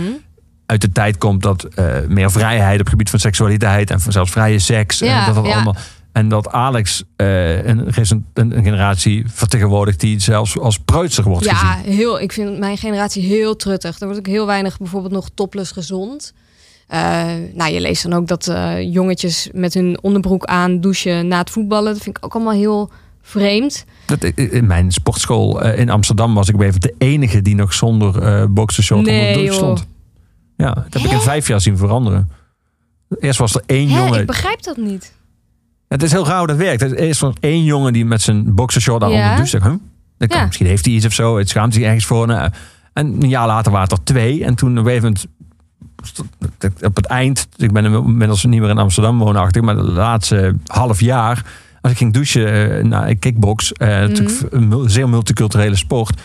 uit 0.67 0.81
de 0.81 0.93
tijd 0.93 1.19
komt 1.19 1.43
dat 1.43 1.65
eh, 1.65 1.87
meer 2.09 2.31
vrijheid 2.31 2.75
op 2.75 2.79
het 2.81 2.89
gebied 2.89 3.11
van 3.11 3.19
seksualiteit 3.19 3.91
en 3.91 4.01
zelfs 4.09 4.31
vrije 4.31 4.59
seks. 4.59 5.01
en 5.01 5.07
Ja, 5.07 5.27
dat 5.27 5.35
dat 5.35 5.47
ja. 5.47 5.55
allemaal. 5.55 5.77
En 6.17 6.29
dat 6.29 6.49
Alex 6.49 7.05
eh, 7.17 7.65
een, 7.67 7.89
een, 8.35 8.57
een 8.57 8.65
generatie 8.65 9.25
vertegenwoordigt 9.29 10.01
die 10.01 10.21
zelfs 10.21 10.59
als 10.59 10.79
preutsig 10.79 11.25
wordt 11.25 11.49
gezien. 11.49 11.67
Ja, 11.69 11.77
heel, 11.97 12.21
ik 12.21 12.33
vind 12.33 12.59
mijn 12.59 12.77
generatie 12.79 13.23
heel 13.23 13.57
truttig. 13.57 13.99
Er 14.01 14.05
wordt 14.05 14.19
ook 14.19 14.27
heel 14.27 14.47
weinig 14.47 14.79
bijvoorbeeld 14.79 15.13
nog 15.13 15.29
topless 15.35 15.73
gezond. 15.73 16.33
Eh, 16.87 17.25
nou, 17.55 17.73
je 17.73 17.81
leest 17.81 18.03
dan 18.03 18.13
ook 18.13 18.27
dat 18.27 18.47
eh, 18.49 18.93
jongetjes 18.93 19.49
met 19.53 19.75
hun 19.75 19.99
onderbroek 20.03 20.45
aan 20.45 20.81
douchen 20.81 21.29
na 21.29 21.39
het 21.39 21.51
voetballen. 21.51 21.93
Dat 21.93 22.03
vind 22.03 22.17
ik 22.17 22.25
ook 22.25 22.35
allemaal 22.35 22.53
heel 22.53 22.91
vreemd. 23.23 23.85
Dat, 24.07 24.25
in 24.25 24.67
mijn 24.67 24.93
sportschool 24.93 25.65
in 25.65 25.91
Amsterdam 25.91 26.35
was 26.35 26.49
ik 26.49 26.61
even 26.61 26.81
de 26.81 26.95
enige 26.99 27.43
die 27.43 27.55
nog 27.55 27.73
zonder 27.75 28.23
eh 28.23 28.45
boxershort 28.51 28.99
onder 28.99 29.15
de 29.15 29.21
Nee, 29.21 29.33
douche 29.35 29.53
joh. 29.53 29.63
stond. 29.63 29.87
Ja, 30.57 30.75
dat 30.75 30.93
heb 30.93 31.03
ik 31.03 31.11
in 31.11 31.21
vijf 31.21 31.49
jaar 31.49 31.61
zien 31.61 31.77
veranderen. 31.77 32.31
Eerst 33.21 33.39
was 33.39 33.55
er 33.55 33.63
één 33.67 33.89
Hè, 33.89 33.99
jongen. 33.99 34.21
ik 34.21 34.27
begrijp 34.27 34.63
dat 34.63 34.77
niet. 34.77 35.15
Het 35.89 36.03
is 36.03 36.13
heel 36.13 36.37
hoe 36.37 36.47
dat 36.47 36.57
werkt. 36.57 36.83
Er 36.83 36.99
is 36.99 37.23
er 37.23 37.33
één 37.41 37.65
jongen 37.65 37.93
die 37.93 38.05
met 38.05 38.23
zijn 38.23 38.55
boxershort 38.55 39.03
aan 39.03 39.11
Ja. 39.11 39.15
onder 39.15 39.31
de 39.31 39.37
douche 39.37 39.51
zegt, 39.51 39.65
huh? 39.65 39.75
Dat 40.19 40.29
kan, 40.29 40.39
Ja. 40.41 40.45
Misschien 40.47 40.67
heeft 40.67 40.85
hij 40.85 40.95
iets 40.95 41.07
of 41.07 41.13
zo. 41.13 41.39
Het 41.39 41.49
schaamt 41.49 41.75
zich 41.75 41.83
ergens 41.83 42.05
voor. 42.07 42.27
Nou, 42.27 42.51
En 42.93 43.07
een 43.23 43.29
jaar 43.29 43.47
later 43.47 43.73
waren 43.73 43.89
het 43.89 43.99
er 43.99 44.05
twee. 44.05 44.45
En 44.45 44.55
toen 44.55 44.71
op 44.71 44.77
een 44.77 44.85
gegeven 44.85 45.03
moment 45.05 45.27
stond- 46.03 46.29
op 46.83 46.97
het 46.97 47.07
eind, 47.07 47.49
ik 47.57 47.73
ben 47.73 47.85
inmiddels 47.85 48.45
niet 48.45 48.61
meer 48.61 48.69
in 48.71 48.79
Amsterdam 48.79 49.19
woonachtig, 49.19 49.63
maar 49.63 49.77
de 49.77 49.83
laatste 49.83 50.55
half 50.67 51.01
jaar, 51.01 51.45
als 51.81 51.93
ik 51.93 51.99
ging 51.99 52.13
douchen 52.13 52.77
eh, 52.79 52.85
na 52.85 53.09
een 53.09 53.19
kickbox, 53.19 53.73
eh, 53.73 53.89
natuurlijk 53.89 54.41
een 54.51 54.69
mul- 54.69 54.89
zeer 54.89 55.09
multiculturele 55.09 55.77
sport, 55.77 56.21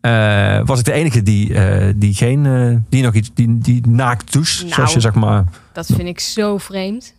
eh, 0.00 0.60
was 0.64 0.78
ik 0.78 0.84
de 0.84 0.92
enige 0.92 1.22
die, 1.22 1.54
die 1.96 2.14
geen, 2.14 2.84
die 2.88 3.02
nog 3.02 3.14
iets, 3.14 3.30
die, 3.34 3.58
die 3.58 3.86
naakt 3.88 4.32
doucht, 4.32 4.60
Nou. 4.60 4.72
zoals 4.74 4.92
je 4.92 5.00
zeg 5.00 5.14
maar. 5.14 5.44
Dat 5.72 5.86
vind 5.86 6.08
ik 6.08 6.20
zo 6.20 6.58
vreemd. 6.58 7.14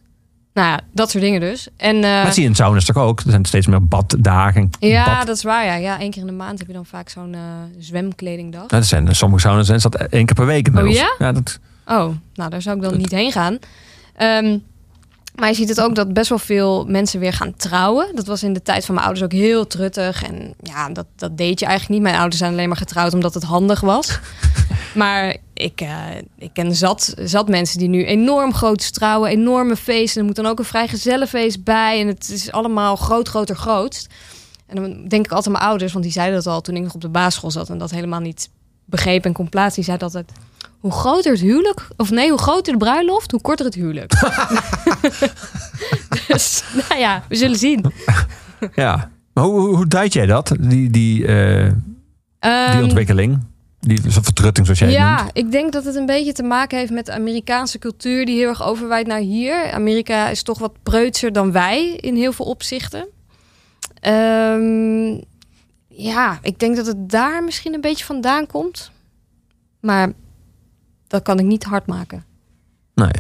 Nou 0.58 0.70
ja, 0.70 0.80
dat 0.92 1.10
soort 1.12 1.24
dingen 1.24 1.40
dus. 1.40 1.68
En 1.78 2.04
eh, 2.04 2.24
dat 2.24 2.34
zie 2.34 2.44
je 2.44 2.50
in 2.50 2.56
saunas 2.56 2.86
toch 2.86 2.98
ook? 2.98 3.20
Er 3.20 3.30
zijn 3.30 3.46
steeds 3.46 3.68
meer 3.68 3.88
baddagen. 3.88 4.70
ja, 4.80 5.06
bad- 5.06 5.28
dat 5.28 5.36
is 5.36 5.44
waar. 5.44 5.66
Ja. 5.66 5.76
ja, 5.76 6.00
één 6.00 6.12
keer 6.12 6.22
in 6.22 6.28
de 6.28 6.34
maand 6.34 6.60
heb 6.60 6.68
je 6.68 6.74
dan 6.74 6.86
vaak 6.86 7.10
zo'n 7.10 7.34
eh, 7.34 7.40
zwemkledingdag. 7.80 8.60
Nou, 8.60 8.82
dat 8.82 8.86
zijn, 8.86 9.16
sommige 9.16 9.42
saunas 9.42 9.66
zijn 9.68 9.80
dat 9.80 9.96
één 9.96 10.26
keer 10.26 10.36
per 10.36 10.46
week 10.46 10.68
inmiddels. 10.68 10.96
Oh 11.00 11.06
ja? 11.20 11.32
dat, 11.32 11.60
Oh, 11.88 12.10
nou 12.34 12.50
daar 12.50 12.62
zou 12.62 12.76
ik 12.76 12.82
dan 12.82 12.98
niet 12.98 13.12
heen 13.12 13.32
gaan. 13.32 13.58
Ehm, 14.16 14.58
maar 15.40 15.50
je 15.50 15.56
ziet 15.56 15.70
het 15.70 15.82
ook 15.82 15.96
dat 15.96 16.14
best 16.14 16.30
wel 16.30 16.38
veel 16.38 16.86
mensen 16.86 17.20
weer 17.20 17.34
gaan 17.34 17.56
trouwen. 17.56 18.16
Dat 18.16 18.28
was 18.28 18.44
in 18.44 18.54
de 18.54 18.62
tijd 18.62 18.86
van 18.86 18.96
mijn 18.96 19.08
ouders 19.08 19.26
ook 19.26 19.40
heel 19.40 19.68
truttig. 19.68 20.24
En 20.24 20.54
ja, 20.62 20.90
dat, 20.90 21.06
dat 21.16 21.38
deed 21.38 21.60
je 21.60 21.66
eigenlijk 21.66 21.94
niet. 21.94 22.10
Mijn 22.10 22.20
ouders 22.20 22.38
zijn 22.38 22.52
alleen 22.52 22.68
maar 22.68 22.78
getrouwd 22.78 23.14
omdat 23.14 23.34
het 23.34 23.44
handig 23.44 23.80
was. 23.80 24.20
maar 24.96 25.38
ik, 25.54 25.82
eh, 25.82 26.06
ik 26.38 26.50
ken 26.54 26.76
zat, 26.76 27.14
zat 27.20 27.50
mensen 27.50 27.80
die 27.80 27.88
nu 27.88 28.06
enorm 28.06 28.54
groot 28.54 28.94
trouwen. 28.94 29.30
Enorme 29.30 29.76
feesten. 29.76 30.22
Er 30.22 30.28
moet 30.28 30.36
dan 30.36 30.46
ook 30.46 30.60
een 30.60 30.66
vrijgezellenfeest 30.66 31.64
bij. 31.64 32.02
En 32.02 32.08
het 32.08 32.30
is 32.30 32.52
allemaal 32.52 32.96
groot, 32.96 33.28
groter, 33.28 33.56
grootst. 33.56 34.08
En 34.68 34.76
dan 34.76 35.08
denk 35.08 35.26
ik 35.26 35.32
altijd 35.32 35.46
aan 35.46 35.52
mijn 35.52 35.70
ouders. 35.70 35.92
Want 35.92 36.04
die 36.04 36.14
zeiden 36.14 36.36
dat 36.36 36.54
al 36.54 36.62
toen 36.62 36.76
ik 36.76 36.84
nog 36.84 36.94
op 36.94 37.02
de 37.02 37.10
basisschool 37.10 37.52
zat. 37.52 37.70
En 37.70 37.78
dat 37.78 37.92
helemaal 37.92 38.20
niet 38.20 38.50
begreep 38.86 39.26
en 39.26 39.34
kon 39.34 39.50
plaatsen. 39.50 39.76
Die 39.76 39.84
zeiden 39.84 40.08
altijd... 40.08 40.32
Hoe 40.80 40.92
groter 40.92 41.32
het 41.32 41.42
huwelijk, 41.42 41.88
of 41.98 42.12
nee, 42.12 42.30
hoe 42.30 42.40
groter 42.40 42.74
de 42.74 42.80
bruiloft, 42.80 43.32
hoe 43.32 43.42
korter 43.42 43.66
het 43.66 43.76
huwelijk. 43.76 44.12
dus, 46.28 46.64
nou 46.74 47.02
ja, 47.02 47.24
we 47.30 47.36
zullen 47.36 47.58
zien. 47.58 47.86
ja. 48.76 49.12
Maar 49.34 49.44
hoe, 49.44 49.60
hoe, 49.60 49.76
hoe 49.76 49.88
duid 49.88 50.14
jij 50.14 50.26
dat? 50.26 50.56
Die, 50.60 50.90
die, 50.90 51.28
eh, 51.28 51.64
die 51.64 51.74
Ehm, 52.40 52.84
ontwikkeling? 52.84 53.40
Die 53.80 54.12
soort 54.12 54.26
vertrutting 54.26 54.66
zoals 54.66 54.82
jij 54.82 54.92
ja, 54.92 55.18
noemt? 55.18 55.30
ik 55.34 55.52
denk 55.52 55.74
dat 55.74 55.86
het 55.86 55.96
een 55.96 56.06
beetje 56.06 56.34
te 56.34 56.44
maken 56.44 56.78
heeft 56.78 56.92
met 56.92 57.06
de 57.06 57.12
Amerikaanse 57.12 57.80
cultuur 57.80 58.26
die 58.26 58.38
heel 58.38 58.50
erg 58.50 58.64
overwaait 58.64 59.08
naar 59.08 59.20
hier. 59.20 59.72
Amerika 59.72 60.30
is 60.30 60.44
toch 60.44 60.60
wat 60.60 60.74
preutser 60.84 61.34
dan 61.34 61.52
wij 61.52 61.96
in 61.96 62.16
heel 62.16 62.32
veel 62.32 62.46
opzichten. 62.46 63.08
Ehm, 64.00 65.22
ja, 65.88 66.40
ik 66.42 66.60
denk 66.60 66.76
dat 66.76 66.86
het 66.86 67.10
daar 67.10 67.44
misschien 67.44 67.74
een 67.74 67.82
beetje 67.82 68.06
vandaan 68.06 68.48
komt. 68.48 68.92
Maar 69.80 70.12
dat 71.08 71.24
kan 71.24 71.40
ik 71.40 71.46
niet 71.46 71.64
hard 71.64 71.86
maken. 71.86 72.24
Nee. 72.94 73.12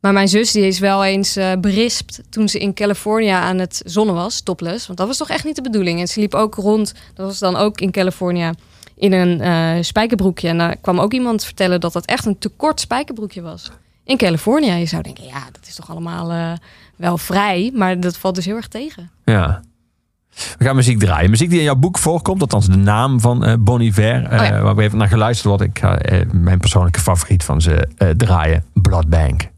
Maar 0.00 0.12
mijn 0.12 0.28
zus 0.28 0.52
die 0.52 0.66
is 0.66 0.78
wel 0.78 1.04
eens 1.04 1.36
eh, 1.36 1.52
berispt 1.60 2.20
toen 2.30 2.48
ze 2.48 2.58
in 2.58 2.74
Californië 2.74 3.28
aan 3.28 3.58
het 3.58 3.82
zonnen 3.84 4.14
was, 4.14 4.40
topless. 4.40 4.86
Want 4.86 4.98
dat 4.98 5.08
was 5.08 5.16
toch 5.16 5.28
echt 5.28 5.44
niet 5.44 5.56
de 5.56 5.62
bedoeling. 5.62 6.00
En 6.00 6.08
ze 6.08 6.20
liep 6.20 6.34
ook 6.34 6.54
rond, 6.54 6.94
dat 7.14 7.26
was 7.26 7.38
dan 7.38 7.56
ook 7.56 7.80
in 7.80 7.90
Californië, 7.90 8.50
in 8.96 9.12
een 9.12 9.40
eh, 9.40 9.82
spijkerbroekje. 9.82 10.48
En 10.48 10.58
daar 10.58 10.76
kwam 10.76 11.00
ook 11.00 11.12
iemand 11.12 11.44
vertellen 11.44 11.80
dat 11.80 11.92
dat 11.92 12.04
echt 12.04 12.26
een 12.26 12.38
te 12.38 12.48
kort 12.48 12.80
spijkerbroekje 12.80 13.42
was. 13.42 13.70
In 14.04 14.16
Californië. 14.16 14.72
Je 14.72 14.86
zou 14.86 15.02
denken, 15.02 15.24
ja, 15.24 15.44
dat 15.52 15.66
is 15.66 15.74
toch 15.74 15.90
allemaal 15.90 16.30
eh, 16.30 16.52
wel 16.96 17.18
vrij. 17.18 17.70
Maar 17.74 18.00
dat 18.00 18.16
valt 18.16 18.34
dus 18.34 18.44
heel 18.44 18.56
erg 18.56 18.68
tegen. 18.68 19.10
Ja. 19.24 19.60
We 20.58 20.64
gaan 20.64 20.76
muziek 20.76 20.98
draaien. 20.98 21.30
Muziek 21.30 21.50
die 21.50 21.58
in 21.58 21.64
jouw 21.64 21.74
boek 21.76 21.98
voorkomt, 21.98 22.40
althans 22.40 22.66
de 22.66 22.76
naam 22.76 23.20
van 23.20 23.44
eh 23.44 23.54
Bon 23.58 23.80
Iver, 23.80 24.24
eh, 24.24 24.40
Oh 24.40 24.46
ja. 24.46 24.62
waar 24.62 24.74
we 24.74 24.82
even 24.82 24.98
naar 24.98 25.08
geluisterd 25.08 25.48
worden. 25.48 25.66
Ik 25.66 25.78
ga 25.78 25.98
eh, 25.98 26.20
mijn 26.32 26.58
persoonlijke 26.58 27.00
favoriet 27.00 27.44
van 27.44 27.60
ze 27.60 27.88
eh, 27.96 28.08
draaien, 28.08 28.64
Blood 28.72 29.08
Bank. 29.08 29.48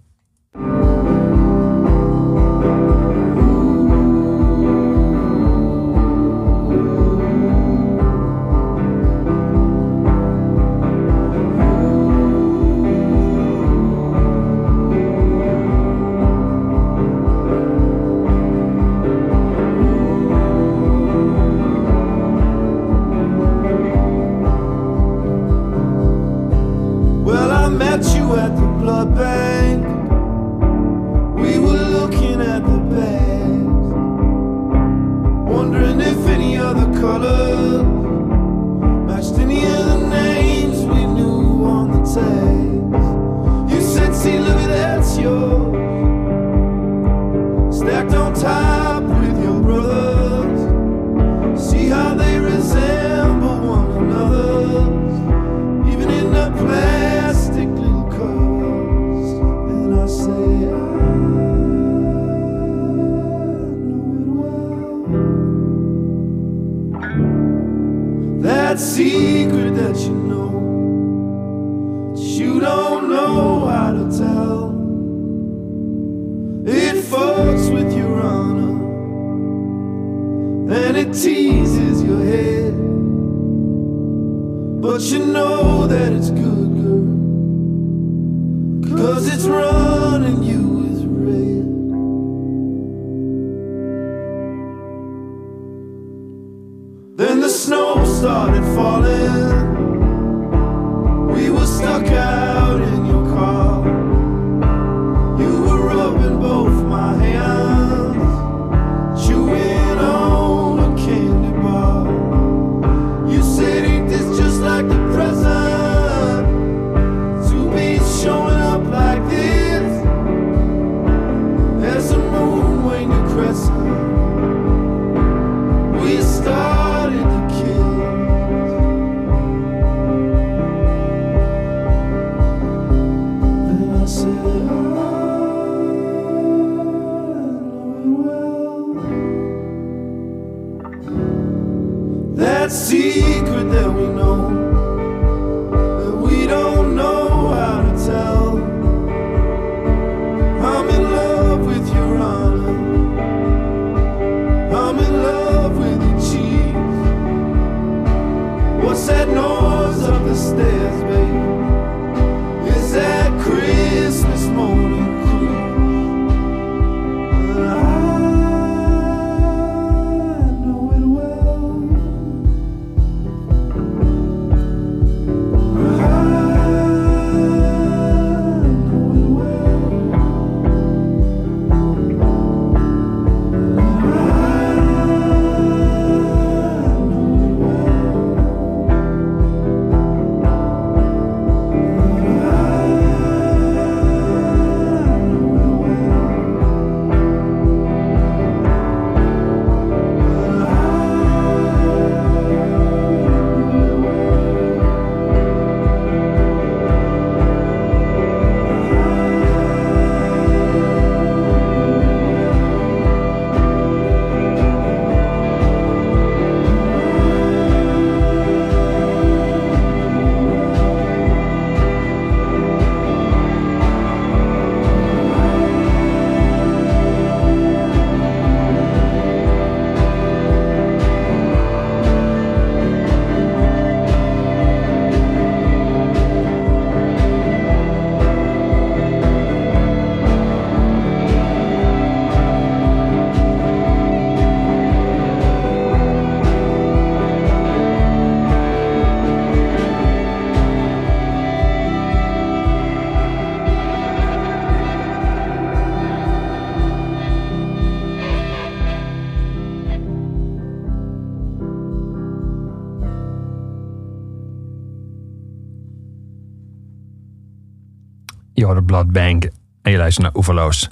Luistert 270.10 270.34
naar 270.34 270.36
Oeverloos. 270.36 270.88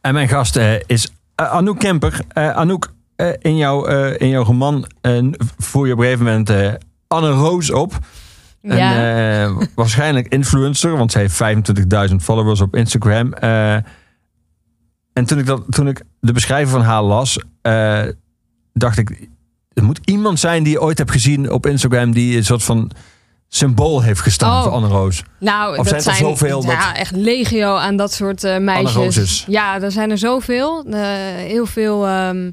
En 0.00 0.14
mijn 0.14 0.28
gast 0.28 0.56
eh, 0.56 0.74
is 0.86 1.12
eh, 1.34 1.50
Anouk 1.50 1.78
Kemper. 1.78 2.20
Eh, 2.28 2.50
Anouk, 2.50 2.92
in, 3.38 3.56
jouw, 3.56 3.86
eh, 3.86 4.20
in 4.20 4.28
jouw 4.28 4.42
roman 4.42 4.86
voer 5.58 5.86
je 5.86 5.92
op 5.92 5.98
een 5.98 6.04
gegeven 6.04 6.24
moment 6.24 6.78
Anne 7.06 7.30
Roos 7.30 7.70
op. 7.70 7.98
Ja. 8.60 8.96
En, 8.96 9.68
waarschijnlijk 9.74 10.28
influencer, 10.28 10.96
want 10.96 11.12
ze 11.12 11.18
heeft 11.18 11.42
25.000 12.10 12.14
followers 12.16 12.60
op 12.60 12.76
Instagram. 12.76 13.32
En 13.32 15.24
toen 15.24 15.38
ik, 15.38 15.46
dat, 15.46 15.62
toen 15.68 15.88
ik 15.88 16.02
de 16.20 16.32
beschrijving 16.32 16.70
van 16.70 16.82
haar 16.82 17.02
las, 17.02 17.38
dacht 18.72 18.98
ik... 18.98 19.28
Er 19.72 19.84
moet 19.84 20.00
iemand 20.04 20.40
zijn 20.40 20.62
die 20.62 20.72
je 20.72 20.80
ooit 20.80 20.98
hebt 20.98 21.10
gezien 21.10 21.50
op 21.50 21.66
Instagram... 21.66 22.12
die 22.12 22.36
een 22.36 22.44
soort 22.44 22.62
van 22.62 22.90
symbool 23.56 24.02
heeft 24.02 24.20
gestaan 24.20 24.56
Oh. 24.56 24.62
voor 24.62 24.72
Anne 24.72 24.88
Roos. 24.88 25.22
Nou, 25.38 25.78
Of 25.78 25.88
dat 25.88 26.02
zijn 26.02 26.14
er 26.16 26.20
zoveel 26.22 26.60
dat- 26.62 26.72
ja, 26.72 26.96
echt 26.96 27.16
legio 27.16 27.74
aan 27.76 27.96
dat 27.96 28.12
soort 28.12 28.44
eh, 28.44 28.58
meisjes. 28.58 29.44
Ja, 29.48 29.80
er 29.80 29.92
zijn 29.92 30.10
er 30.10 30.18
zoveel. 30.18 30.84
Eh, 30.90 31.00
heel 31.36 31.66
veel 31.66 32.06
ehm, 32.06 32.50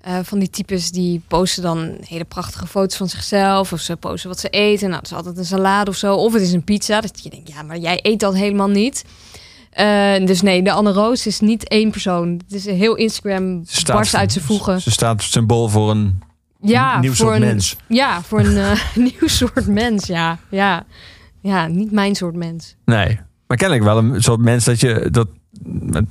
eh, 0.00 0.14
van 0.22 0.38
die 0.38 0.50
types 0.50 0.90
die 0.90 1.22
posten 1.28 1.62
dan 1.62 1.96
hele 2.04 2.24
prachtige 2.24 2.66
foto's 2.66 2.96
van 2.96 3.08
zichzelf. 3.08 3.72
Of 3.72 3.80
ze 3.80 3.96
posten 3.96 4.28
wat 4.28 4.38
ze 4.40 4.48
eten. 4.48 4.86
Nou, 4.88 5.00
het 5.00 5.10
is 5.10 5.16
altijd 5.16 5.38
een 5.38 5.44
salade 5.44 5.90
of 5.90 5.96
zo. 5.96 6.14
Of 6.14 6.32
het 6.32 6.42
is 6.42 6.52
een 6.52 6.64
pizza. 6.64 7.00
Dat 7.00 7.20
je 7.22 7.30
denkt, 7.30 7.48
ja, 7.48 7.62
maar 7.62 7.78
jij 7.78 7.98
eet 8.02 8.20
dat 8.20 8.34
helemaal 8.34 8.68
niet. 8.68 9.04
Dus 10.24 10.42
nee, 10.42 10.62
de 10.62 10.72
Anne 10.72 10.92
Roos 10.92 11.26
is 11.26 11.40
niet 11.40 11.68
één 11.68 11.90
persoon. 11.90 12.28
Het 12.46 12.52
is 12.52 12.66
een 12.66 12.76
heel 12.76 12.94
Instagram 12.94 13.62
staat- 13.66 13.96
barst 13.96 14.14
uit 14.14 14.32
zijn 14.32 14.44
voegen. 14.44 14.80
Ze 14.80 14.90
staat 14.90 15.22
symbool 15.22 15.68
voor 15.68 15.90
een 15.90 16.22
Ja, 16.60 17.00
nieuw 17.00 17.08
voor 17.08 17.16
soort 17.26 17.34
een, 17.34 17.40
mens. 17.40 17.76
Ja, 17.88 18.22
voor 18.22 18.38
een 18.40 18.56
eh, 18.56 18.72
nieuw 19.18 19.28
soort 19.28 19.66
mens. 19.66 20.06
Ja, 20.06 20.38
ja. 20.50 20.84
ja, 21.42 21.66
niet 21.66 21.92
mijn 21.92 22.14
soort 22.14 22.34
mens. 22.34 22.76
Nee. 22.84 23.18
Maar 23.46 23.56
kennelijk 23.56 23.86
wel 23.86 23.98
een 23.98 24.22
soort 24.22 24.40
mens 24.40 24.64
dat 24.64 24.80
je... 24.80 25.08
Dat, 25.10 25.28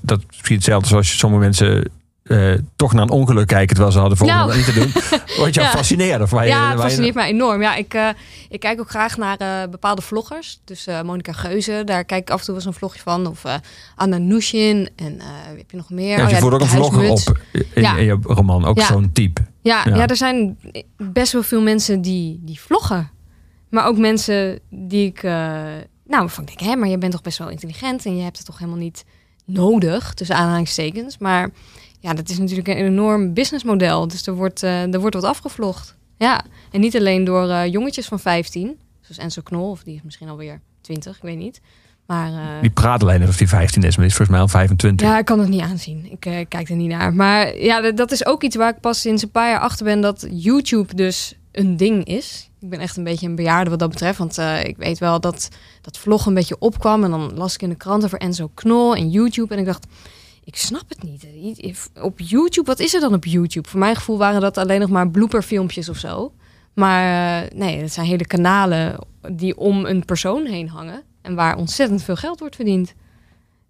dat 0.01 0.19
is 0.19 0.25
misschien 0.35 0.55
hetzelfde 0.55 0.87
zoals 0.87 1.11
je 1.11 1.17
sommige 1.17 1.41
mensen... 1.43 1.91
eh, 2.23 2.53
toch 2.75 2.93
naar 2.93 3.01
een 3.03 3.09
ongeluk 3.09 3.47
kijken 3.47 3.67
terwijl 3.67 3.91
ze 3.91 3.99
hadden 3.99 4.17
voor 4.17 4.27
Nou. 4.27 4.55
niet 4.55 4.65
te 4.65 4.73
doen. 4.73 4.91
Wat 5.45 5.53
jou 5.53 5.67
Ja. 5.67 5.71
fascineert. 5.71 6.21
Of 6.21 6.29
waar 6.29 6.43
je, 6.43 6.49
ja, 6.49 6.65
het 6.69 6.77
je- 6.77 6.81
fascineert 6.83 7.13
mij 7.15 7.29
enorm. 7.29 7.61
Ja, 7.61 7.75
ik, 7.75 7.93
eh, 7.93 8.09
ik 8.49 8.59
kijk 8.59 8.79
ook 8.79 8.89
graag 8.89 9.17
naar 9.17 9.69
bepaalde 9.69 10.01
vloggers. 10.01 10.59
Dus 10.65 10.87
Monica 11.03 11.31
Geuze, 11.31 11.81
daar 11.85 12.03
kijk 12.05 12.21
ik 12.21 12.29
af 12.29 12.39
en 12.39 12.45
toe 12.45 12.55
wel 12.55 12.63
eens 12.63 12.73
een 12.73 12.79
vlogje 12.79 12.99
van. 12.99 13.25
Of 13.27 13.43
Anna 13.95 14.17
Nushin. 14.17 14.89
En 14.95 15.17
wie 15.49 15.57
heb 15.57 15.71
je 15.71 15.77
nog 15.77 15.89
meer? 15.89 16.17
Ja, 16.17 16.23
Oh 16.23 16.29
je 16.29 16.35
voert 16.37 16.53
ook 16.53 16.61
een 16.61 16.67
vlogger 16.67 17.09
op 17.09 17.37
in, 17.51 17.83
in 17.97 18.03
je 18.05 18.17
roman. 18.21 18.65
Ook 18.65 18.79
zo'n 18.81 19.11
type. 19.11 19.41
Ja, 19.67 19.83
Ja. 19.85 19.95
ja. 19.95 20.07
er 20.07 20.15
zijn 20.15 20.57
best 20.97 21.31
wel 21.31 21.43
veel 21.43 21.61
mensen 21.61 22.01
die, 22.01 22.39
die 22.43 22.59
vloggen. 22.59 23.09
Maar 23.69 23.85
ook 23.85 23.97
mensen 23.97 24.59
die 24.69 25.05
ik... 25.07 25.23
eh, 25.23 25.31
nou, 26.05 26.25
ik 26.25 26.47
denk, 26.47 26.59
hè, 26.59 26.75
maar 26.75 26.87
je 26.87 26.97
bent 26.97 27.11
toch 27.11 27.21
best 27.21 27.37
wel 27.37 27.49
intelligent... 27.49 28.05
en 28.05 28.17
je 28.17 28.23
hebt 28.23 28.37
het 28.37 28.45
toch 28.45 28.57
helemaal 28.57 28.79
niet 28.79 29.05
nodig, 29.45 30.13
tussen 30.13 30.35
aanhalingstekens. 30.35 31.17
Maar 31.17 31.49
ja, 31.99 32.13
dat 32.13 32.29
is 32.29 32.37
natuurlijk 32.37 32.67
een 32.67 32.75
enorm 32.75 33.33
businessmodel. 33.33 34.07
Dus 34.07 34.27
er 34.27 34.35
wordt, 34.35 34.63
eh, 34.63 34.93
er 34.93 34.99
wordt 34.99 35.15
wat 35.15 35.23
afgevlogd. 35.23 35.95
Ja, 36.17 36.45
en 36.71 36.79
niet 36.79 36.95
alleen 36.95 37.23
door 37.23 37.49
eh, 37.49 37.65
jongetjes 37.71 38.07
van 38.07 38.19
15, 38.19 38.77
zoals 39.01 39.17
Enzo 39.17 39.41
Knol, 39.41 39.69
of 39.69 39.83
die 39.83 39.95
is 39.95 40.01
misschien 40.03 40.29
alweer 40.29 40.61
20, 40.81 41.15
ik 41.15 41.21
weet 41.21 41.37
niet. 41.37 41.61
Maar 42.07 42.31
eh, 42.31 42.61
Die 42.61 42.69
praat 42.69 43.01
alleen 43.01 43.21
alsof 43.21 43.37
die 43.37 43.47
15 43.47 43.83
is, 43.83 43.89
maar 43.89 44.05
die 44.05 44.05
is 44.05 44.15
volgens 44.15 44.29
mij 44.29 44.39
al 44.39 44.47
25. 44.47 45.07
ja, 45.07 45.17
ik 45.17 45.25
kan 45.25 45.39
het 45.39 45.49
niet 45.49 45.61
aanzien. 45.61 46.11
Ik 46.11 46.25
eh, 46.25 46.45
kijk 46.47 46.69
er 46.69 46.75
niet 46.75 46.89
naar. 46.89 47.13
Maar 47.13 47.57
ja, 47.57 47.91
dat 47.91 48.11
is 48.11 48.25
ook 48.25 48.43
iets 48.43 48.55
waar 48.55 48.69
ik 48.69 48.79
pas 48.79 49.01
sinds 49.01 49.23
een 49.23 49.31
paar 49.31 49.49
jaar 49.49 49.59
achter 49.59 49.85
ben 49.85 50.01
dat 50.01 50.27
YouTube 50.31 50.95
dus 50.95 51.35
een 51.51 51.77
ding 51.77 52.05
is. 52.05 52.49
Ik 52.59 52.69
ben 52.69 52.79
echt 52.79 52.97
een 52.97 53.03
beetje 53.03 53.27
een 53.27 53.35
bejaarde 53.35 53.69
wat 53.69 53.79
dat 53.79 53.89
betreft. 53.89 54.17
Want 54.17 54.37
eh, 54.37 54.63
ik 54.63 54.77
weet 54.77 54.99
wel 54.99 55.19
dat 55.19 55.49
dat 55.81 55.97
vlog 55.97 56.25
een 56.25 56.33
beetje 56.33 56.59
opkwam. 56.59 57.03
En 57.03 57.09
dan 57.09 57.31
las 57.35 57.53
ik 57.53 57.61
in 57.61 57.69
de 57.69 57.75
krant 57.75 58.03
over 58.03 58.19
Enzo 58.19 58.51
Knol 58.53 58.95
en 58.95 59.09
YouTube. 59.09 59.53
En 59.53 59.59
ik 59.59 59.65
dacht, 59.65 59.87
ik 60.43 60.55
snap 60.55 60.83
het 60.87 61.03
niet. 61.03 61.89
Op 62.01 62.19
YouTube, 62.19 62.67
wat 62.67 62.79
is 62.79 62.93
er 62.93 62.99
dan 62.99 63.13
op 63.13 63.25
YouTube? 63.25 63.69
Voor 63.69 63.79
mijn 63.79 63.95
gevoel 63.95 64.17
waren 64.17 64.41
dat 64.41 64.57
alleen 64.57 64.79
nog 64.79 64.89
maar 64.89 65.09
blooperfilmpjes 65.09 65.89
of 65.89 65.97
zo. 65.97 66.33
Maar 66.73 67.47
nee, 67.55 67.81
het 67.81 67.93
zijn 67.93 68.05
hele 68.05 68.25
kanalen 68.25 68.95
die 69.31 69.57
om 69.57 69.85
een 69.85 70.05
persoon 70.05 70.45
heen 70.45 70.69
hangen. 70.69 71.03
En 71.27 71.35
waar 71.35 71.55
ontzettend 71.57 72.03
veel 72.03 72.15
geld 72.15 72.39
wordt 72.39 72.55
verdiend. 72.55 72.93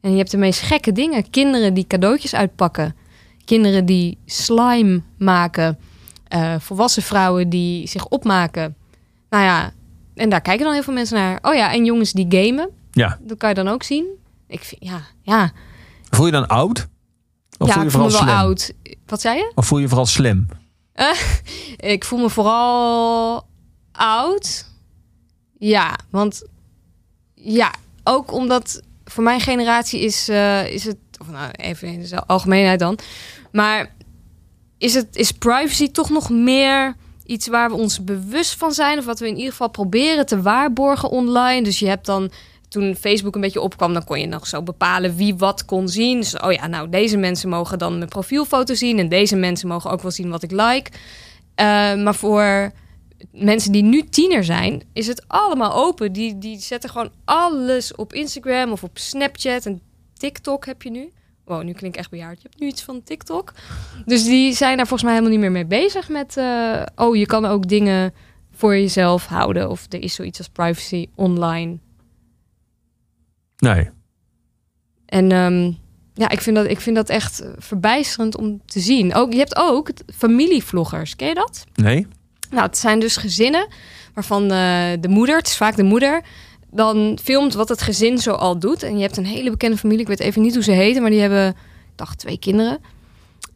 En 0.02 0.12
je 0.12 0.18
hebt 0.18 0.32
de 0.32 0.38
meest 0.38 0.62
gekke 0.62 0.92
dingen. 0.92 1.30
Kinderen 1.30 1.74
die 1.74 1.88
cadeautjes 1.88 2.36
uitpakken. 2.36 2.96
Kinderen 3.46 3.86
die 3.86 4.18
slime 4.26 5.02
maken. 5.18 5.78
eh, 6.28 6.56
volwassen 6.60 7.04
vrouwen 7.04 7.50
die 7.50 7.88
zich 7.88 8.06
opmaken. 8.08 8.76
Nou 9.30 9.44
ja, 9.44 9.72
en 10.16 10.30
daar 10.30 10.42
kijken 10.42 10.64
dan 10.66 10.74
heel 10.74 10.84
veel 10.84 10.94
mensen 10.94 11.16
naar. 11.18 11.40
Oh 11.42 11.54
ja, 11.56 11.74
en 11.74 11.86
jongens 11.86 12.12
die 12.12 12.26
gamen. 12.30 12.70
Ja. 12.92 13.18
Dat 13.22 13.38
kan 13.38 13.50
je 13.50 13.56
dan 13.56 13.68
ook 13.68 13.84
zien. 13.84 14.06
Ik 14.48 14.64
vind, 14.64 14.84
ja, 14.84 15.02
ja. 15.22 15.52
Voel 16.10 16.26
je 16.26 16.32
dan 16.32 16.48
oud? 16.48 16.88
Of 17.58 17.68
ja, 17.68 17.74
voel 17.74 17.82
je 17.82 17.88
ik 17.88 17.94
voel 17.96 18.10
vooral 18.10 18.26
me 18.26 18.26
wel 18.26 18.36
slim? 18.36 18.48
oud. 18.48 18.74
Wat 19.06 19.22
zei 19.22 19.38
je? 19.38 19.52
Of 19.56 19.66
voel 19.66 19.80
je 19.80 19.88
vooral 19.88 20.06
slim? 20.06 20.48
Ik 21.96 22.06
voel 22.06 22.20
me 22.20 22.30
vooral 22.30 23.48
oud. 23.92 24.66
Ja, 25.58 25.96
want 26.10 26.44
ja, 27.54 27.74
ook 28.04 28.32
omdat 28.34 28.82
voor 29.06 29.24
mijn 29.24 29.40
generatie 29.40 30.00
is, 30.00 30.30
eh, 30.30 30.72
is 30.72 30.84
het, 30.84 30.98
of 31.22 31.28
nou 31.28 31.52
even 31.52 31.88
in 31.88 32.02
de 32.02 32.26
algemeenheid 32.26 32.80
dan, 32.80 32.98
maar 33.52 33.96
is, 34.78 34.94
het, 34.94 35.16
is 35.16 35.32
privacy 35.32 35.92
toch 35.92 36.10
nog 36.10 36.30
meer 36.30 36.96
iets 37.26 37.48
waar 37.48 37.70
we 37.70 37.76
ons 37.76 38.04
bewust 38.04 38.58
van 38.58 38.72
zijn, 38.72 38.98
of 38.98 39.06
wat 39.06 39.20
we 39.20 39.28
in 39.28 39.36
ieder 39.36 39.52
geval 39.52 39.70
proberen 39.70 40.26
te 40.26 40.42
waarborgen 40.42 41.10
online. 41.10 41.64
Dus 41.64 41.80
je 41.80 41.88
hebt 41.88 42.06
dan 42.06 42.32
toen 42.70 42.96
Facebook 42.96 43.36
een 43.36 43.42
beetje 43.42 43.62
opkwam, 43.62 43.94
dan 43.94 44.04
kon 44.04 44.20
je 44.20 44.28
nog 44.28 44.48
zo 44.48 44.64
bepalen 44.64 45.16
wie 45.16 45.36
wat 45.36 45.66
kon 45.66 45.90
zien. 45.90 46.20
Dus, 46.20 46.40
oh 46.40 46.52
ja, 46.52 46.68
nou, 46.68 46.90
deze 46.90 47.18
mensen 47.18 47.50
mogen 47.50 47.78
dan 47.78 47.98
mijn 47.98 48.10
profielfoto 48.10 48.74
zien. 48.74 49.00
En 49.00 49.10
deze 49.10 49.36
mensen 49.36 49.68
mogen 49.68 49.92
ook 49.92 50.02
wel 50.02 50.12
zien 50.12 50.30
wat 50.30 50.44
ik 50.44 50.52
like. 50.52 50.92
Eh, 51.56 51.66
maar 51.96 52.16
voor 52.16 52.72
mensen 53.32 53.72
die 53.72 53.84
nu 53.84 54.04
tiener 54.04 54.44
zijn, 54.44 54.84
is 54.94 55.08
het 55.08 55.24
allemaal 55.28 55.74
open. 55.74 56.14
Die, 56.14 56.38
die 56.38 56.60
zetten 56.60 56.90
gewoon 56.90 57.12
alles 57.26 57.96
op 57.96 58.14
Instagram 58.14 58.72
of 58.72 58.84
op 58.84 58.98
Snapchat. 58.98 59.66
En 59.66 59.82
TikTok 60.14 60.66
heb 60.66 60.82
je 60.82 60.90
nu. 60.90 61.12
Wow, 61.46 61.64
nu 61.64 61.74
klink 61.74 61.94
ik 61.94 62.00
echt 62.00 62.10
bejaard. 62.10 62.42
Je 62.42 62.48
hebt 62.50 62.60
nu 62.62 62.68
iets 62.68 62.84
van 62.84 63.04
TikTok. 63.04 63.54
Dus 64.06 64.24
die 64.24 64.54
zijn 64.54 64.78
daar 64.78 64.88
volgens 64.88 65.04
mij 65.10 65.12
helemaal 65.12 65.38
niet 65.38 65.52
meer 65.52 65.66
mee 65.66 65.82
bezig 65.82 66.10
met... 66.10 66.38
eh, 66.38 66.82
oh, 66.96 67.16
je 67.16 67.26
kan 67.26 67.46
ook 67.46 67.68
dingen 67.68 68.14
voor 68.52 68.74
jezelf 68.74 69.26
houden. 69.26 69.70
Of 69.70 69.86
er 69.90 70.02
is 70.02 70.14
zoiets 70.14 70.38
als 70.38 70.50
privacy 70.50 71.08
online. 71.16 71.78
Nee. 73.58 73.90
En 75.06 75.32
ehm, 75.32 75.72
ja, 76.14 76.30
ik 76.30 76.42
vind, 76.42 76.56
dat, 76.56 76.66
ik 76.66 76.80
vind 76.80 76.96
dat 76.96 77.10
echt 77.10 77.44
verbijsterend 77.58 78.38
om 78.38 78.62
te 78.66 78.80
zien. 78.80 79.14
Ook, 79.14 79.32
je 79.32 79.38
hebt 79.38 79.56
ook 79.56 79.92
familievloggers. 80.16 81.16
Ken 81.16 81.28
je 81.28 81.34
dat? 81.34 81.64
Nee? 81.76 82.08
Nou, 82.50 82.66
het 82.66 82.78
zijn 82.78 83.00
dus 83.00 83.18
gezinnen 83.18 83.68
waarvan 84.14 84.44
eh, 84.44 84.92
de 85.00 85.08
moeder, 85.08 85.38
het 85.38 85.48
is 85.48 85.58
vaak 85.58 85.76
de 85.76 85.84
moeder, 85.84 86.22
dan 86.72 87.20
filmt 87.24 87.54
wat 87.54 87.70
het 87.70 87.82
gezin 87.82 88.18
zo 88.18 88.32
al 88.32 88.60
doet. 88.60 88.84
En 88.84 88.96
je 88.96 89.02
hebt 89.02 89.18
een 89.18 89.26
hele 89.26 89.50
bekende 89.50 89.78
familie, 89.78 90.02
ik 90.02 90.08
weet 90.08 90.20
even 90.20 90.42
niet 90.42 90.54
hoe 90.54 90.64
ze 90.64 90.72
heten, 90.72 91.02
maar 91.02 91.12
die 91.12 91.20
hebben, 91.20 91.48
ik 91.48 91.56
dacht, 91.96 92.20
twee 92.20 92.40
kinderen. 92.40 92.80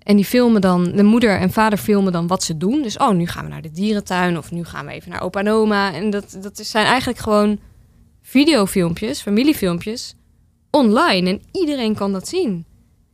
En 0.04 0.16
die 0.16 0.26
filmen 0.26 0.62
dan, 0.62 0.92
de 0.96 1.04
moeder 1.04 1.40
en 1.40 1.52
vader 1.52 1.78
filmen 1.78 2.12
dan 2.12 2.28
wat 2.28 2.44
ze 2.44 2.58
doen. 2.58 2.82
Dus, 2.82 2.98
oh, 2.98 3.10
nu 3.10 3.28
gaan 3.28 3.44
we 3.44 3.50
naar 3.50 3.62
de 3.62 3.72
dierentuin 3.72 4.38
of 4.38 4.52
nu 4.52 4.64
gaan 4.64 4.86
we 4.86 4.92
even 4.92 5.10
naar 5.10 5.22
opa 5.22 5.40
en 5.40 5.50
oma. 5.50 5.94
En 5.94 6.10
dat, 6.10 6.38
dat 6.42 6.58
zijn 6.58 6.86
eigenlijk 6.86 7.20
gewoon 7.20 7.60
videofilmpjes, 8.22 9.22
familiefilmpjes, 9.22 10.16
online. 10.72 11.30
En 11.30 11.42
iedereen 11.52 11.96
kan 11.96 12.12
dat 12.12 12.28
zien. 12.28 12.66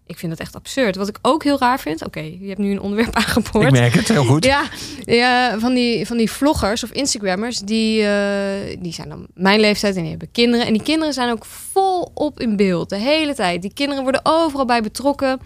Ik 0.08 0.17
vind 0.17 0.32
dat 0.32 0.41
echt 0.41 0.56
absurd. 0.56 0.96
Wat 0.96 1.08
ik 1.08 1.17
ook 1.22 1.43
heel 1.43 1.60
raar 1.60 1.80
vind, 1.80 2.06
oké, 2.06 2.20
je 2.20 2.48
hebt 2.48 2.60
nu 2.60 2.72
een 2.72 2.82
onderwerp 2.82 3.15
aangeboord. 3.26 3.65
Ik 3.65 3.72
merk 3.72 3.93
het 3.93 4.08
heel 4.08 4.26
goed. 4.26 4.43
Ja, 4.43 4.63
ja 5.06 5.60
van, 5.60 5.74
die, 5.74 6.06
van 6.08 6.17
die 6.17 6.32
vloggers 6.32 6.84
of 6.84 6.91
Instagrammers, 6.91 7.60
die, 7.60 8.04
eh, 8.04 8.78
die 8.80 8.93
zijn 8.93 9.10
dan 9.10 9.28
mijn 9.34 9.60
leeftijd 9.60 9.96
en 9.96 10.02
die 10.02 10.10
hebben 10.10 10.32
kinderen. 10.32 10.65
En 10.65 10.74
die 10.74 10.84
kinderen 10.84 11.13
zijn 11.13 11.32
ook 11.32 11.46
volop 11.46 12.39
in 12.39 12.56
beeld, 12.56 12.89
de 12.89 12.98
hele 12.98 13.36
tijd. 13.36 13.62
Die 13.62 13.74
kinderen 13.74 14.04
worden 14.04 14.22
overal 14.24 14.65
bij 14.65 14.82
betrokken. 14.82 15.39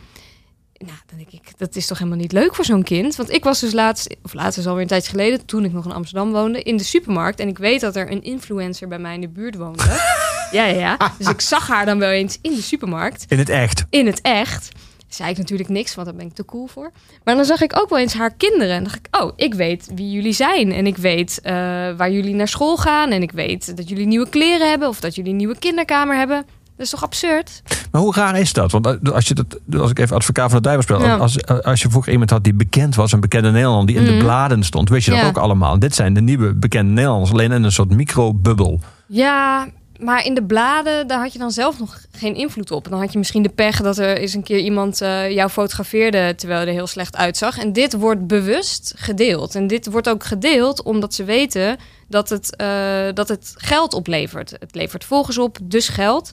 Nou, 0.86 0.97
dan 1.06 1.17
denk 1.17 1.32
ik, 1.32 1.58
dat 1.58 1.76
is 1.76 1.88
toch 1.88 1.97
helemaal 1.97 2.19
niet 2.19 2.32
leuk 2.32 2.56
voor 2.56 2.65
zo'n 2.65 2.84
kind? 2.84 3.15
Want 3.15 3.32
ik 3.32 3.43
was 3.43 3.60
dus 3.60 3.74
laatst, 3.74 4.15
of 4.24 4.34
laatst 4.34 4.58
is 4.58 4.67
alweer 4.67 4.82
een 4.82 4.88
tijdje 4.88 5.10
geleden, 5.10 5.45
toen 5.45 5.65
ik 5.65 5.74
nog 5.74 5.86
in 5.86 5.91
Amsterdam 5.91 6.32
woonde, 6.32 6.62
in 6.62 6.78
de 6.78 6.84
supermarkt. 6.84 7.39
En 7.39 7.47
ik 7.47 7.58
weet 7.58 7.82
dat 7.82 7.95
er 7.95 8.12
een 8.12 8.24
influencer 8.24 8.88
bij 8.88 9.00
mij 9.00 9.13
in 9.13 9.21
de 9.21 9.30
buurt 9.30 9.56
woonde. 9.56 9.84
ja, 10.52 10.66
ja, 10.66 10.80
ja. 10.80 10.98
Dus 11.18 11.28
ik 11.28 11.42
zag 11.42 11.68
haar 11.68 11.86
dan 11.86 12.00
wel 12.00 12.10
eens 12.10 12.38
in 12.42 12.52
de 12.56 12.62
supermarkt 12.62 13.26
In 13.28 13.38
het 13.38 13.50
echt. 13.50 13.86
in 13.90 14.06
het 14.06 14.22
echt. 14.22 14.70
Zei 15.08 15.30
ik 15.30 15.38
natuurlijk 15.38 15.70
niks, 15.70 15.96
want 15.96 16.08
daar 16.08 16.16
ben 16.16 16.26
ik 16.26 16.34
te 16.34 16.46
cool 16.46 16.68
voor. 16.68 16.92
Maar 17.24 17.36
dan 17.36 17.46
zag 17.46 17.62
ik 17.62 17.80
ook 17.80 17.90
wel 17.90 18.00
eens 18.00 18.14
haar 18.14 18.34
kinderen. 18.34 18.76
En 18.76 18.84
dacht 18.84 18.96
ik, 18.96 19.08
oh, 19.22 19.32
ik 19.36 19.54
weet 19.54 19.90
wie 19.96 20.12
jullie 20.12 20.34
zijn. 20.34 20.72
En 20.72 20.88
ik 20.88 20.98
weet 20.98 21.40
eh, 21.44 21.54
waar 21.98 22.12
jullie 22.12 22.36
naar 22.36 22.48
school 22.48 22.78
gaan. 22.78 23.10
En 23.12 23.22
ik 23.22 23.32
weet 23.32 23.78
dat 23.78 23.90
jullie 23.90 24.06
nieuwe 24.08 24.30
kleren 24.30 24.70
hebben. 24.70 24.88
Of 24.88 25.00
dat 25.00 25.16
jullie 25.16 25.32
een 25.32 25.38
nieuwe 25.38 25.60
kinderkamer 25.60 26.18
hebben. 26.18 26.38
Dat 26.78 26.86
is 26.86 26.90
toch 26.90 27.04
absurd? 27.04 27.62
Maar 27.92 28.02
hoe 28.02 28.14
raar 28.16 28.40
is 28.40 28.54
dat? 28.54 28.72
Want 28.72 28.86
eh, 28.86 29.12
als, 29.14 29.28
je 29.28 29.34
dat, 29.34 29.58
als 29.80 29.92
ik 29.92 30.00
even 30.00 30.16
advocaat 30.16 30.52
van 30.52 30.62
de 30.62 30.68
duivel 30.70 30.84
speel. 30.96 31.08
Ja. 31.08 31.16
Als, 31.18 31.46
als 31.64 31.82
je 31.82 31.90
vroeger 31.90 32.12
iemand 32.12 32.30
had 32.30 32.44
die 32.44 32.54
bekend 32.54 32.96
was, 32.96 33.12
een 33.12 33.20
bekende 33.20 33.52
Nederlander 33.52 33.88
die 33.88 33.96
in 33.96 34.06
de 34.06 34.12
Mhm. 34.12 34.20
bladen 34.24 34.64
stond, 34.64 34.90
wist 34.90 35.06
je 35.06 35.12
dat 35.12 35.20
Ja. 35.20 35.28
ook 35.28 35.38
allemaal. 35.38 35.80
Dit 35.80 35.96
zijn 35.96 36.14
de 36.14 36.22
nieuwe 36.22 36.54
bekende 36.54 36.92
Nederlanders, 36.92 37.32
alleen 37.32 37.52
in 37.52 37.64
een 37.64 37.72
soort 37.72 37.90
microbubbel. 37.90 38.80
Ja, 39.08 39.68
maar 40.02 40.26
in 40.26 40.34
de 40.34 40.44
bladen, 40.44 41.08
daar 41.08 41.20
had 41.20 41.34
je 41.34 41.40
dan 41.40 41.52
zelf 41.52 41.80
nog 41.80 42.02
geen 42.12 42.36
invloed 42.36 42.72
op. 42.72 42.90
Dan 42.90 43.00
had 43.00 43.12
je 43.12 43.18
misschien 43.18 43.44
de 43.44 43.50
pech 43.50 43.82
dat 43.82 43.98
er 43.98 44.18
eens 44.18 44.34
een 44.34 44.44
keer 44.44 44.60
iemand 44.60 45.02
eh, 45.02 45.32
jou 45.32 45.50
fotografeerde 45.50 46.36
terwijl 46.36 46.62
je 46.62 46.68
er 46.68 46.74
heel 46.74 46.88
slecht 46.88 47.16
uitzag. 47.16 47.58
En 47.58 47.74
dit 47.74 47.94
wordt 47.94 48.28
bewust 48.28 48.94
gedeeld. 48.96 49.56
En 49.56 49.68
dit 49.68 49.86
wordt 49.92 50.10
ook 50.10 50.24
gedeeld 50.24 50.84
omdat 50.84 51.14
ze 51.14 51.24
weten 51.24 51.78
dat 52.08 52.30
het, 52.30 52.56
eh, 52.56 53.08
dat 53.14 53.28
het 53.28 53.54
geld 53.58 53.94
oplevert. 53.94 54.52
Het 54.60 54.76
levert 54.76 55.06
volgers 55.06 55.38
op, 55.38 55.58
dus 55.64 55.90
geld. 55.90 56.32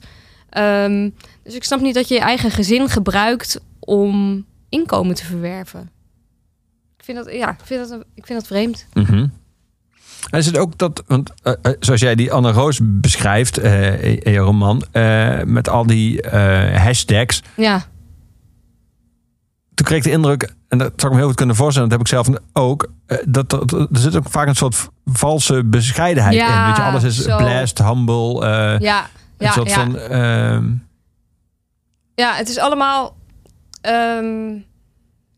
Ehm, 0.50 1.10
dus 1.42 1.54
ik 1.54 1.64
snap 1.64 1.80
niet 1.80 1.94
dat 1.94 2.08
je 2.08 2.14
je 2.14 2.20
eigen 2.20 2.50
gezin 2.50 2.88
gebruikt 2.88 3.60
om 3.78 4.44
inkomen 4.68 5.14
te 5.14 5.24
verwerven. 5.24 5.90
Ik 6.96 7.04
vind 7.04 7.18
dat, 7.18 7.34
ja, 7.34 7.50
ik 7.50 7.64
vind 7.64 7.88
dat, 7.88 8.00
ik 8.14 8.26
vind 8.26 8.38
dat 8.38 8.48
vreemd. 8.48 8.86
Mhm. 8.92 9.26
En 10.30 10.38
is 10.38 10.46
het 10.46 10.58
ook 10.58 10.78
dat, 10.78 11.02
want 11.06 11.32
eh, 11.42 11.52
eh, 11.62 11.72
zoals 11.80 12.00
jij 12.00 12.14
die 12.14 12.32
Anne 12.32 12.50
Roos 12.52 12.80
beschrijft 12.82 13.58
eh, 13.58 14.02
in 14.24 14.32
je 14.32 14.38
roman, 14.38 14.82
met 15.44 15.68
al 15.68 15.86
die 15.86 16.26
hashtags, 16.74 17.42
Ja, 17.56 17.84
toen 19.74 19.86
kreeg 19.86 19.98
ik 19.98 20.04
de 20.04 20.10
indruk, 20.10 20.52
en 20.68 20.78
dat 20.78 20.92
zou 20.96 21.06
ik 21.06 21.10
me 21.12 21.16
heel 21.16 21.26
goed 21.26 21.36
kunnen 21.36 21.56
voorstellen, 21.56 21.88
dat 21.88 21.98
heb 21.98 22.06
ik 22.06 22.12
zelf 22.14 22.38
ook, 22.52 22.90
dat, 23.24 23.50
dat- 23.50 23.72
er 23.72 23.86
zit 23.92 24.16
ook 24.16 24.30
vaak 24.30 24.46
een 24.46 24.54
soort 24.56 24.88
valse 25.04 25.64
bescheidenheid 25.64 26.34
Ja, 26.34 26.60
in. 26.60 26.66
Weet 26.66 26.76
je, 26.76 26.82
alles 26.82 27.02
is 27.02 27.16
zo. 27.22 27.36
blessed, 27.36 27.78
humble, 27.78 28.46
ja, 28.80 29.02
een 29.02 29.46
ja, 29.46 29.50
soort 29.52 29.68
ja. 29.68 29.74
van... 29.74 29.96
ehm, 29.98 30.64
Ja, 32.14 32.34
het 32.34 32.48
is 32.48 32.58
allemaal. 32.58 33.16
ehm, 33.80 34.48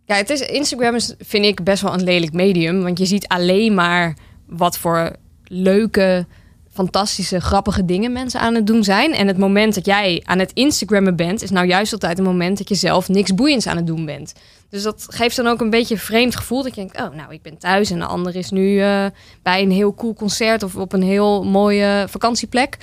ja, 0.04 0.16
het 0.16 0.30
is, 0.30 0.40
Instagram 0.40 0.94
is, 0.94 1.14
vind 1.18 1.44
ik, 1.44 1.64
best 1.64 1.82
wel 1.82 1.92
een 1.94 2.02
lelijk 2.04 2.32
medium. 2.32 2.82
Want 2.82 2.98
je 2.98 3.07
ziet 3.07 3.28
alleen 3.28 3.74
maar 3.74 4.16
wat 4.51 4.78
voor 4.78 5.16
leuke, 5.44 6.26
fantastische, 6.72 7.40
grappige 7.40 7.84
dingen 7.84 8.12
mensen 8.12 8.40
aan 8.40 8.55
het 8.55 8.66
doen 8.66 8.84
zijn. 8.84 9.12
En 9.12 9.26
het 9.26 9.38
moment 9.38 9.74
dat 9.74 9.86
jij 9.86 10.22
aan 10.24 10.38
het 10.38 10.53
Instagrammen 10.53 11.16
bent, 11.16 11.42
is 11.42 11.51
nou 11.51 11.66
juist 11.66 11.92
altijd 11.92 12.18
een 12.18 12.24
moment 12.24 12.59
dat 12.59 12.68
je 12.68 12.74
zelf 12.74 13.09
niks 13.09 13.34
boeiends 13.34 13.66
aan 13.66 13.76
het 13.76 13.86
doen 13.86 14.05
bent. 14.05 14.32
Dus 14.68 14.82
dat 14.82 15.07
geeft 15.09 15.36
dan 15.36 15.46
ook 15.46 15.61
een 15.61 15.70
beetje 15.70 15.94
een 15.94 16.01
vreemd 16.01 16.36
gevoel. 16.36 16.62
Dat 16.62 16.74
je 16.74 16.80
denkt, 16.80 17.01
oh, 17.01 17.14
nou, 17.14 17.32
ik 17.32 17.42
ben 17.42 17.59
thuis 17.59 17.90
en 17.90 17.98
de 17.98 18.05
ander 18.05 18.36
is 18.36 18.51
nu 18.51 18.80
eh, 18.80 19.07
bij 19.42 19.62
een 19.62 19.70
heel 19.70 19.94
cool 19.94 20.14
concert 20.14 20.62
of 20.62 20.76
op 20.76 20.92
een 20.92 21.03
heel 21.03 21.44
mooie 21.44 22.07
vakantieplek. 22.09 22.76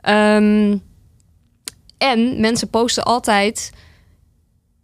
Ehm, 0.00 0.76
en 1.98 2.40
mensen 2.40 2.68
posten 2.68 3.04
altijd, 3.04 3.72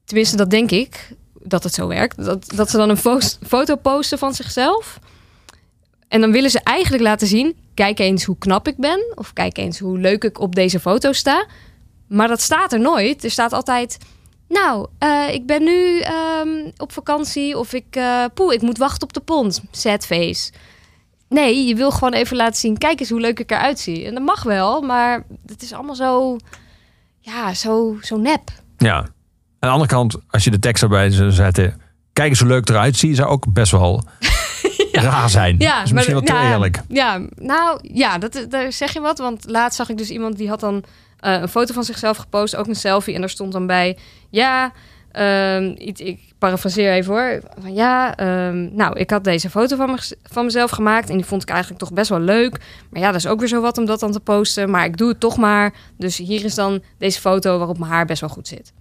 tenminste 0.05 0.37
dat 0.37 0.51
denk 0.51 0.71
ik, 0.71 1.15
dat 1.43 1.65
het 1.65 1.75
zo 1.75 1.87
werkt, 1.87 2.25
dat, 2.25 2.53
dat 2.55 2.71
ze 2.71 2.77
dan 2.77 2.91
een 2.91 2.97
fo- 2.97 3.19
foto 3.47 3.77
posten 3.77 4.19
van 4.19 4.35
zichzelf. 4.35 4.99
En 6.13 6.21
dan 6.21 6.33
willen 6.33 6.51
ze 6.51 6.61
eigenlijk 6.63 7.03
laten 7.03 7.27
zien, 7.27 7.57
kijk 7.75 7.99
eens 7.99 8.25
hoe 8.25 8.39
knap 8.39 8.69
ik 8.69 8.77
ben, 8.77 9.13
of 9.15 9.33
kijk 9.33 9.59
eens 9.59 9.79
hoe 9.79 9.99
leuk 9.99 10.25
ik 10.25 10.41
op 10.41 10.55
deze 10.55 10.81
foto 10.81 11.13
sta. 11.13 11.47
Maar 12.09 12.29
dat 12.29 12.41
staat 12.41 12.73
er 12.73 12.81
nooit. 12.81 13.25
Er 13.25 13.31
staat 13.31 13.53
altijd, 13.53 13.99
Nou, 14.49 14.87
eh, 14.99 15.35
ik 15.35 15.47
ben 15.47 15.65
nu 15.65 16.01
ehm, 16.01 16.71
op 16.77 16.93
vakantie 16.93 17.59
of 17.59 17.73
ik, 17.73 17.87
eh 17.91 18.25
poeh, 18.35 18.53
ik 18.53 18.63
moet 18.63 18.79
wachten 18.79 19.03
op 19.03 19.13
de 19.13 19.21
pont. 19.21 19.63
Sad 19.71 20.07
face. 20.07 20.53
Nee, 21.29 21.67
je 21.67 21.75
wil 21.75 21.91
gewoon 21.91 22.13
even 22.13 22.37
laten 22.37 22.61
zien, 22.61 22.79
kijk 22.79 23.01
eens 23.01 23.11
hoe 23.11 23.21
leuk 23.21 23.41
ik 23.41 23.51
eruit 23.51 23.79
zie. 23.79 24.07
En 24.07 24.15
dat 24.15 24.23
mag 24.23 24.43
wel, 24.43 24.81
maar 24.81 25.25
het 25.47 25.63
is 25.63 25.73
allemaal 25.73 25.95
zo, 25.95 26.37
ja, 27.19 27.55
zo, 27.55 27.97
zo 28.01 28.17
nep. 28.17 28.51
Ja. 28.79 28.97
Aan 28.97 29.09
de 29.59 29.67
andere 29.69 29.91
kant, 29.91 30.17
als 30.29 30.45
je 30.45 30.51
de 30.51 30.59
tekst 30.59 30.83
erbij 30.83 31.11
zou 31.11 31.31
zetten... 31.31 31.81
Kijk 32.13 32.29
eens 32.29 32.41
hoe 32.41 32.49
leuk 32.49 32.69
eruit 32.69 32.97
ziet, 32.97 33.17
zou 33.17 33.29
ook 33.29 33.53
best 33.53 33.73
wel 33.73 34.03
raar 35.01 35.31
zijn. 35.31 35.57
Ja, 35.59 35.77
dat 35.77 35.87
is 35.87 35.93
misschien 35.93 36.15
wel 36.15 36.25
te 36.25 36.49
eerlijk. 36.51 36.81
Ja, 36.89 37.21
nou 37.35 37.79
ja, 37.83 38.19
dat, 38.19 38.47
daar 38.49 38.73
zeg 38.73 38.93
je 38.93 39.01
wat. 39.01 39.19
Want 39.19 39.45
laatst 39.49 39.77
zag 39.77 39.89
ik 39.89 39.99
dus 39.99 40.11
iemand 40.11 40.37
die 40.37 40.49
had 40.49 40.61
dan 40.61 40.85
eh, 41.19 41.41
een 41.41 41.49
foto 41.49 41.75
van 41.75 41.85
zichzelf 41.85 42.17
gepost, 42.17 42.57
ook 42.57 42.67
een 42.67 42.75
selfie. 42.75 43.15
En 43.15 43.21
daar 43.21 43.31
stond 43.31 43.53
dan 43.53 43.67
bij, 43.67 43.99
ja, 44.31 44.73
ehm, 45.13 45.75
iets, 45.79 46.01
ik 46.01 46.21
parafraseer 46.39 46.93
even 46.93 47.13
hoor. 47.13 47.41
Van, 47.59 47.75
ja, 47.75 48.17
ehm, 48.17 48.75
nou, 48.75 48.99
ik 48.99 49.11
had 49.11 49.25
deze 49.25 49.51
foto 49.51 49.77
van, 49.77 49.91
me, 49.91 50.17
van 50.23 50.45
mezelf 50.45 50.71
gemaakt 50.71 51.11
en 51.11 51.17
die 51.17 51.27
vond 51.27 51.43
ik 51.43 51.49
eigenlijk 51.49 51.81
toch 51.81 51.93
best 51.93 52.09
wel 52.09 52.21
leuk. 52.21 52.61
Maar 52.91 53.01
ja, 53.01 53.07
dat 53.07 53.17
is 53.17 53.27
ook 53.27 53.39
weer 53.39 53.49
zo 53.49 53.61
wat 53.61 53.79
om 53.79 53.85
dat 53.85 54.01
dan 54.01 54.13
te 54.13 54.21
posten. 54.21 54.71
Maar 54.71 54.85
ik 54.85 54.97
doe 54.97 55.09
het 55.09 55.21
toch 55.21 55.37
maar. 55.37 55.73
Dus 55.97 56.17
hier 56.17 56.45
is 56.45 56.55
dan 56.55 56.83
deze 56.99 57.21
foto 57.21 57.59
waarop 57.59 57.79
mijn 57.79 57.91
haar 57.91 58.07
best 58.07 58.21
wel 58.21 58.31
goed 58.31 58.49
zit. 58.49 58.73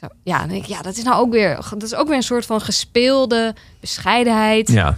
Zo, 0.00 0.06
ja, 0.22 0.38
dan 0.38 0.48
denk 0.48 0.62
ik, 0.62 0.68
ja, 0.68 0.82
dat 0.82 0.96
is 0.96 1.02
nou 1.02 1.20
ook 1.20 1.32
weer, 1.32 1.58
dat 1.70 1.82
is 1.82 1.94
ook 1.94 2.06
weer 2.06 2.16
een 2.16 2.22
soort 2.22 2.46
van 2.46 2.60
gespeelde 2.60 3.54
bescheidenheid. 3.80 4.68
Ja. 4.68 4.96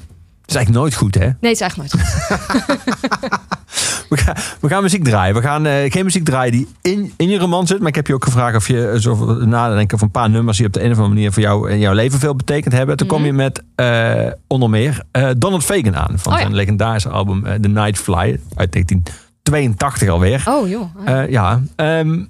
Is 0.48 0.54
eigenlijk 0.54 0.84
nooit 0.84 0.94
goed, 0.94 1.14
hè? 1.14 1.20
Nee, 1.20 1.36
het 1.40 1.50
is 1.50 1.60
eigenlijk 1.60 1.92
nooit 1.92 2.04
goed. 2.04 3.36
We 4.08 4.16
gaan, 4.16 4.34
we 4.60 4.68
gaan 4.68 4.82
muziek 4.82 5.04
draaien. 5.04 5.34
We 5.34 5.40
gaan 5.42 5.66
eh, 5.66 5.90
geen 5.92 6.04
muziek 6.04 6.24
draaien 6.24 6.52
die 6.52 6.68
in, 6.82 7.12
in 7.16 7.28
je 7.28 7.38
roman 7.38 7.66
zit. 7.66 7.78
Maar 7.78 7.88
ik 7.88 7.94
heb 7.94 8.06
je 8.06 8.14
ook 8.14 8.24
gevraagd 8.24 8.56
of 8.56 8.68
je 8.68 8.88
eh, 8.88 8.98
zo 8.98 9.34
nadenken 9.44 9.94
over 9.94 10.06
een 10.06 10.12
paar 10.12 10.30
nummers 10.30 10.56
die 10.56 10.66
op 10.66 10.72
de 10.72 10.80
een 10.80 10.90
of 10.90 10.96
andere 10.96 11.14
manier 11.14 11.32
voor 11.32 11.42
jou 11.42 11.70
in 11.70 11.78
jouw 11.78 11.92
leven 11.92 12.18
veel 12.18 12.34
betekend 12.34 12.74
hebben. 12.74 12.96
Toen 12.96 13.06
kom 13.08 13.24
je 13.24 13.32
met 13.32 13.62
eh, 13.74 14.26
onder 14.46 14.70
meer 14.70 15.02
Donald 15.36 15.64
Fagan 15.64 15.96
aan 15.96 16.18
van 16.18 16.32
Oh 16.32 16.38
ja. 16.38 16.44
zijn 16.44 16.54
legendarische 16.56 17.08
album 17.08 17.42
The 17.42 17.68
Night 17.68 17.98
Fly 17.98 18.40
uit 18.54 18.72
1982 18.72 20.08
alweer. 20.08 20.42
Oh 20.48 20.68
joh. 20.68 21.28
Ja, 21.30 21.62
ehm, 21.76 22.24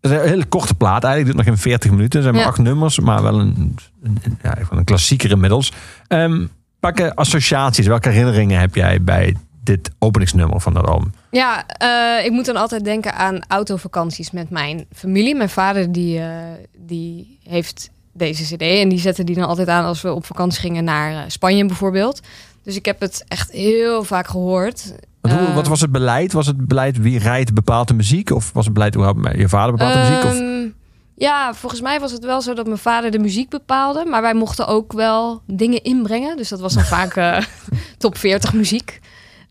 is 0.00 0.10
een 0.10 0.20
hele 0.20 0.44
korte 0.44 0.74
plaat 0.74 1.04
eigenlijk. 1.04 1.24
Duurt 1.24 1.36
nog 1.46 1.54
geen 1.56 1.70
40 1.70 1.90
minuten. 1.90 2.16
Er 2.18 2.22
zijn 2.22 2.34
maar 2.34 2.44
Ja. 2.44 2.48
acht 2.50 2.58
nummers, 2.58 3.00
maar 3.00 3.22
wel 3.22 3.40
een, 3.40 3.76
een, 4.02 4.18
ja, 4.42 4.56
een 4.70 4.84
klassieker 4.84 5.30
inmiddels. 5.30 5.72
Ehm 6.06 6.44
welke 6.80 7.14
associaties, 7.14 7.86
welke 7.86 8.08
herinneringen 8.08 8.60
heb 8.60 8.74
jij 8.74 9.02
bij 9.02 9.36
dit 9.62 9.90
openingsnummer 9.98 10.60
van 10.60 10.74
dat 10.74 10.86
album? 10.86 11.12
Ja, 11.30 11.66
eh, 11.66 12.24
ik 12.26 12.30
moet 12.32 12.44
dan 12.46 12.56
altijd 12.56 12.84
denken 12.84 13.14
aan 13.14 13.38
autovakanties 13.48 14.30
met 14.30 14.50
mijn 14.50 14.86
familie. 14.94 15.34
Mijn 15.34 15.48
vader 15.48 15.92
die, 15.92 16.18
eh, 16.18 16.28
die 16.78 17.38
heeft 17.42 17.90
deze 18.12 18.54
cd 18.56 18.62
en 18.62 18.88
die 18.88 18.98
zette 18.98 19.24
die 19.24 19.34
dan 19.34 19.44
altijd 19.48 19.68
aan 19.68 19.84
als 19.84 20.02
we 20.02 20.12
op 20.12 20.26
vakantie 20.26 20.60
gingen 20.60 20.84
naar 20.84 21.12
eh, 21.12 21.18
Spanje 21.26 21.66
bijvoorbeeld. 21.66 22.20
Dus 22.62 22.76
ik 22.76 22.84
heb 22.84 23.00
het 23.00 23.24
echt 23.28 23.50
heel 23.52 24.04
vaak 24.04 24.28
gehoord. 24.28 24.94
Wat, 25.20 25.32
hoe- 25.32 25.52
wat 25.54 25.66
was 25.66 25.80
het 25.80 25.92
beleid? 25.92 26.32
Was 26.32 26.46
het 26.46 26.66
beleid 26.66 26.98
wie 26.98 27.18
rijdt 27.18 27.54
bepaalt 27.54 27.88
de 27.88 27.94
muziek? 27.94 28.30
Of 28.30 28.52
was 28.52 28.64
het 28.64 28.74
beleid 28.74 28.94
überhaupt 28.94 29.36
je 29.38 29.48
vader 29.48 29.72
bepaalt 29.72 29.92
de 29.94 29.98
muziek? 30.00 30.24
Of? 30.24 30.76
Ja, 31.18 31.54
volgens 31.54 31.80
mij 31.80 32.00
was 32.00 32.12
het 32.12 32.24
wel 32.24 32.40
zo 32.40 32.54
dat 32.54 32.66
mijn 32.66 32.78
vader 32.78 33.10
de 33.10 33.18
muziek 33.18 33.48
bepaalde. 33.48 34.04
Maar 34.04 34.22
wij 34.22 34.34
mochten 34.34 34.66
ook 34.66 34.92
wel 34.92 35.42
dingen 35.46 35.82
inbrengen. 35.82 36.36
Dus 36.36 36.48
dat 36.48 36.60
was 36.60 36.74
dan 36.74 36.84
vaak 36.96 37.16
eh, 37.16 37.38
top 37.98 38.16
40 38.16 38.52
muziek. 38.52 39.00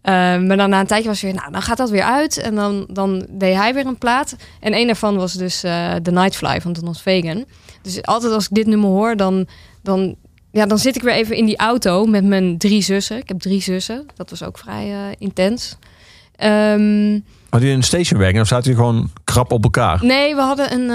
Ehm, 0.01 0.47
maar 0.47 0.57
dan 0.57 0.69
na 0.69 0.79
een 0.79 0.87
tijdje 0.87 1.07
was 1.07 1.21
het 1.21 1.31
weer, 1.31 1.39
nou, 1.39 1.51
dan 1.51 1.61
gaat 1.61 1.77
dat 1.77 1.89
weer 1.89 2.03
uit. 2.03 2.37
En 2.37 2.55
dan, 2.55 2.87
dan 2.89 3.27
deed 3.29 3.55
hij 3.55 3.73
weer 3.73 3.85
een 3.85 3.97
plaat. 3.97 4.35
En 4.59 4.73
een 4.73 4.85
daarvan 4.85 5.15
was 5.15 5.33
dus 5.33 5.63
eh 5.63 5.95
The 5.95 6.11
Nightfly 6.11 6.61
van 6.61 6.73
Donald 6.73 7.01
Fagan. 7.01 7.45
Dus 7.81 8.03
altijd 8.03 8.33
als 8.33 8.43
ik 8.45 8.53
dit 8.53 8.67
nummer 8.67 8.89
hoor, 8.89 9.15
dan, 9.15 9.47
dan, 9.83 10.15
ja, 10.51 10.65
dan 10.65 10.77
zit 10.77 10.95
ik 10.95 11.01
weer 11.01 11.13
even 11.13 11.35
in 11.35 11.45
die 11.45 11.57
auto 11.57 12.05
met 12.05 12.23
mijn 12.23 12.57
drie 12.57 12.81
zussen. 12.81 13.17
Ik 13.17 13.27
heb 13.27 13.39
drie 13.39 13.61
zussen. 13.61 14.05
Dat 14.15 14.29
was 14.29 14.43
ook 14.43 14.57
vrij 14.57 14.91
eh, 14.91 14.99
intens. 15.17 15.77
Ehm, 16.35 17.19
Had 17.49 17.61
u 17.61 17.69
een 17.69 17.83
stationwagon 17.83 18.41
of 18.41 18.47
zaten 18.47 18.71
u 18.71 18.75
gewoon 18.75 19.09
krap 19.23 19.51
op 19.51 19.63
elkaar? 19.63 20.05
Nee, 20.05 20.35
we 20.35 20.41
hadden 20.41 20.73
een, 20.73 20.89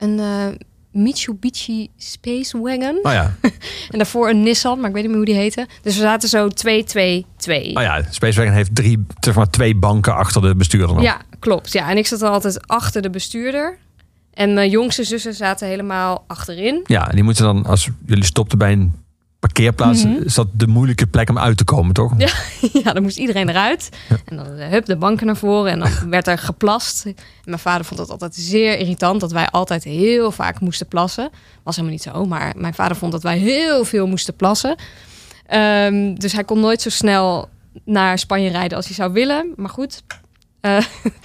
een 0.00 0.18
eh, 0.18 0.46
Mitsubishi 0.92 1.88
Space 1.96 2.60
Wagon. 2.60 2.98
Oh 3.02 3.12
ja, 3.12 3.34
En 3.90 3.98
daarvoor 3.98 4.28
een 4.28 4.42
Nissan, 4.42 4.80
maar 4.80 4.88
ik 4.88 4.94
weet 4.94 5.02
niet 5.02 5.10
meer 5.10 5.20
hoe 5.24 5.34
die 5.34 5.40
heette. 5.42 5.66
Dus 5.82 5.94
we 5.94 6.00
zaten 6.00 6.28
zo 6.28 6.48
2, 6.48 6.84
2, 6.84 7.26
2. 7.36 7.76
oh 7.76 7.82
ja 7.82 8.02
Spacewagon 8.10 8.52
heeft 8.52 8.74
drie, 8.74 9.06
zeg 9.20 9.34
maar, 9.34 9.50
twee 9.50 9.74
banken 9.74 10.14
achter 10.14 10.42
de 10.42 10.54
bestuurder 10.54 10.94
nog. 10.94 11.02
Ja, 11.04 11.20
klopt. 11.38 11.72
Ja, 11.72 11.90
en 11.90 11.96
ik 11.96 12.06
zat 12.06 12.22
altijd 12.22 12.66
achter 12.66 13.02
de 13.02 13.10
bestuurder. 13.10 13.78
En 14.34 14.54
mijn 14.54 14.70
jongste 14.70 15.04
zussen 15.04 15.34
zaten 15.34 15.68
helemaal 15.68 16.24
achterin. 16.26 16.80
Ja, 16.84 17.08
en 17.08 17.14
die 17.14 17.24
moeten 17.24 17.44
dan, 17.44 17.66
als 17.66 17.88
jullie 18.06 18.24
stopten 18.24 18.58
bij 18.58 18.72
een 18.72 18.92
parkeerplaats, 19.40 20.04
is 20.04 20.34
dat 20.34 20.48
de 20.52 20.66
moeilijke 20.66 21.06
plek 21.06 21.30
om 21.30 21.38
uit 21.38 21.56
te 21.56 21.64
komen, 21.64 21.94
toch? 21.94 22.14
Ja. 22.18 22.28
ja, 22.84 22.92
dan 22.92 23.02
moest 23.02 23.18
iedereen 23.18 23.48
eruit. 23.48 23.88
En 24.24 24.36
dan 24.36 24.46
eh, 24.56 24.68
hup, 24.68 24.84
de 24.84 24.96
banken 24.96 25.26
naar 25.26 25.36
voren. 25.36 25.72
En 25.72 25.78
dan 25.78 25.90
werd 26.10 26.26
er 26.26 26.38
geplast. 26.38 27.04
En 27.04 27.14
mijn 27.44 27.58
vader 27.58 27.84
vond 27.84 28.00
het 28.00 28.10
altijd 28.10 28.34
zeer 28.34 28.78
irritant 28.78 29.20
dat 29.20 29.32
wij 29.32 29.48
altijd 29.48 29.84
heel 29.84 30.30
vaak 30.30 30.60
moesten 30.60 30.86
plassen. 30.86 31.30
Was 31.62 31.76
helemaal 31.76 31.96
niet 31.96 32.06
zo, 32.14 32.24
maar 32.24 32.54
mijn 32.56 32.74
vader 32.74 32.96
vond 32.96 33.12
dat 33.12 33.22
wij 33.22 33.38
heel 33.38 33.84
veel 33.84 34.06
moesten 34.06 34.36
plassen. 34.36 34.76
Ehm, 35.46 36.14
dus 36.14 36.32
hij 36.32 36.44
kon 36.44 36.60
nooit 36.60 36.82
zo 36.82 36.90
snel 36.90 37.48
naar 37.84 38.18
Spanje 38.18 38.50
rijden 38.50 38.76
als 38.76 38.86
hij 38.86 38.94
zou 38.94 39.12
willen. 39.12 39.52
Maar 39.56 39.70
goed, 39.70 40.02
eh, 40.60 40.76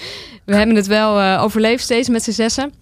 we 0.45 0.55
hebben 0.55 0.76
het 0.76 0.88
wel 0.88 1.20
eh, 1.20 1.43
overleefd 1.43 1.84
steeds 1.84 2.09
met 2.09 2.24
z'n 2.24 2.32
zessen. 2.32 2.74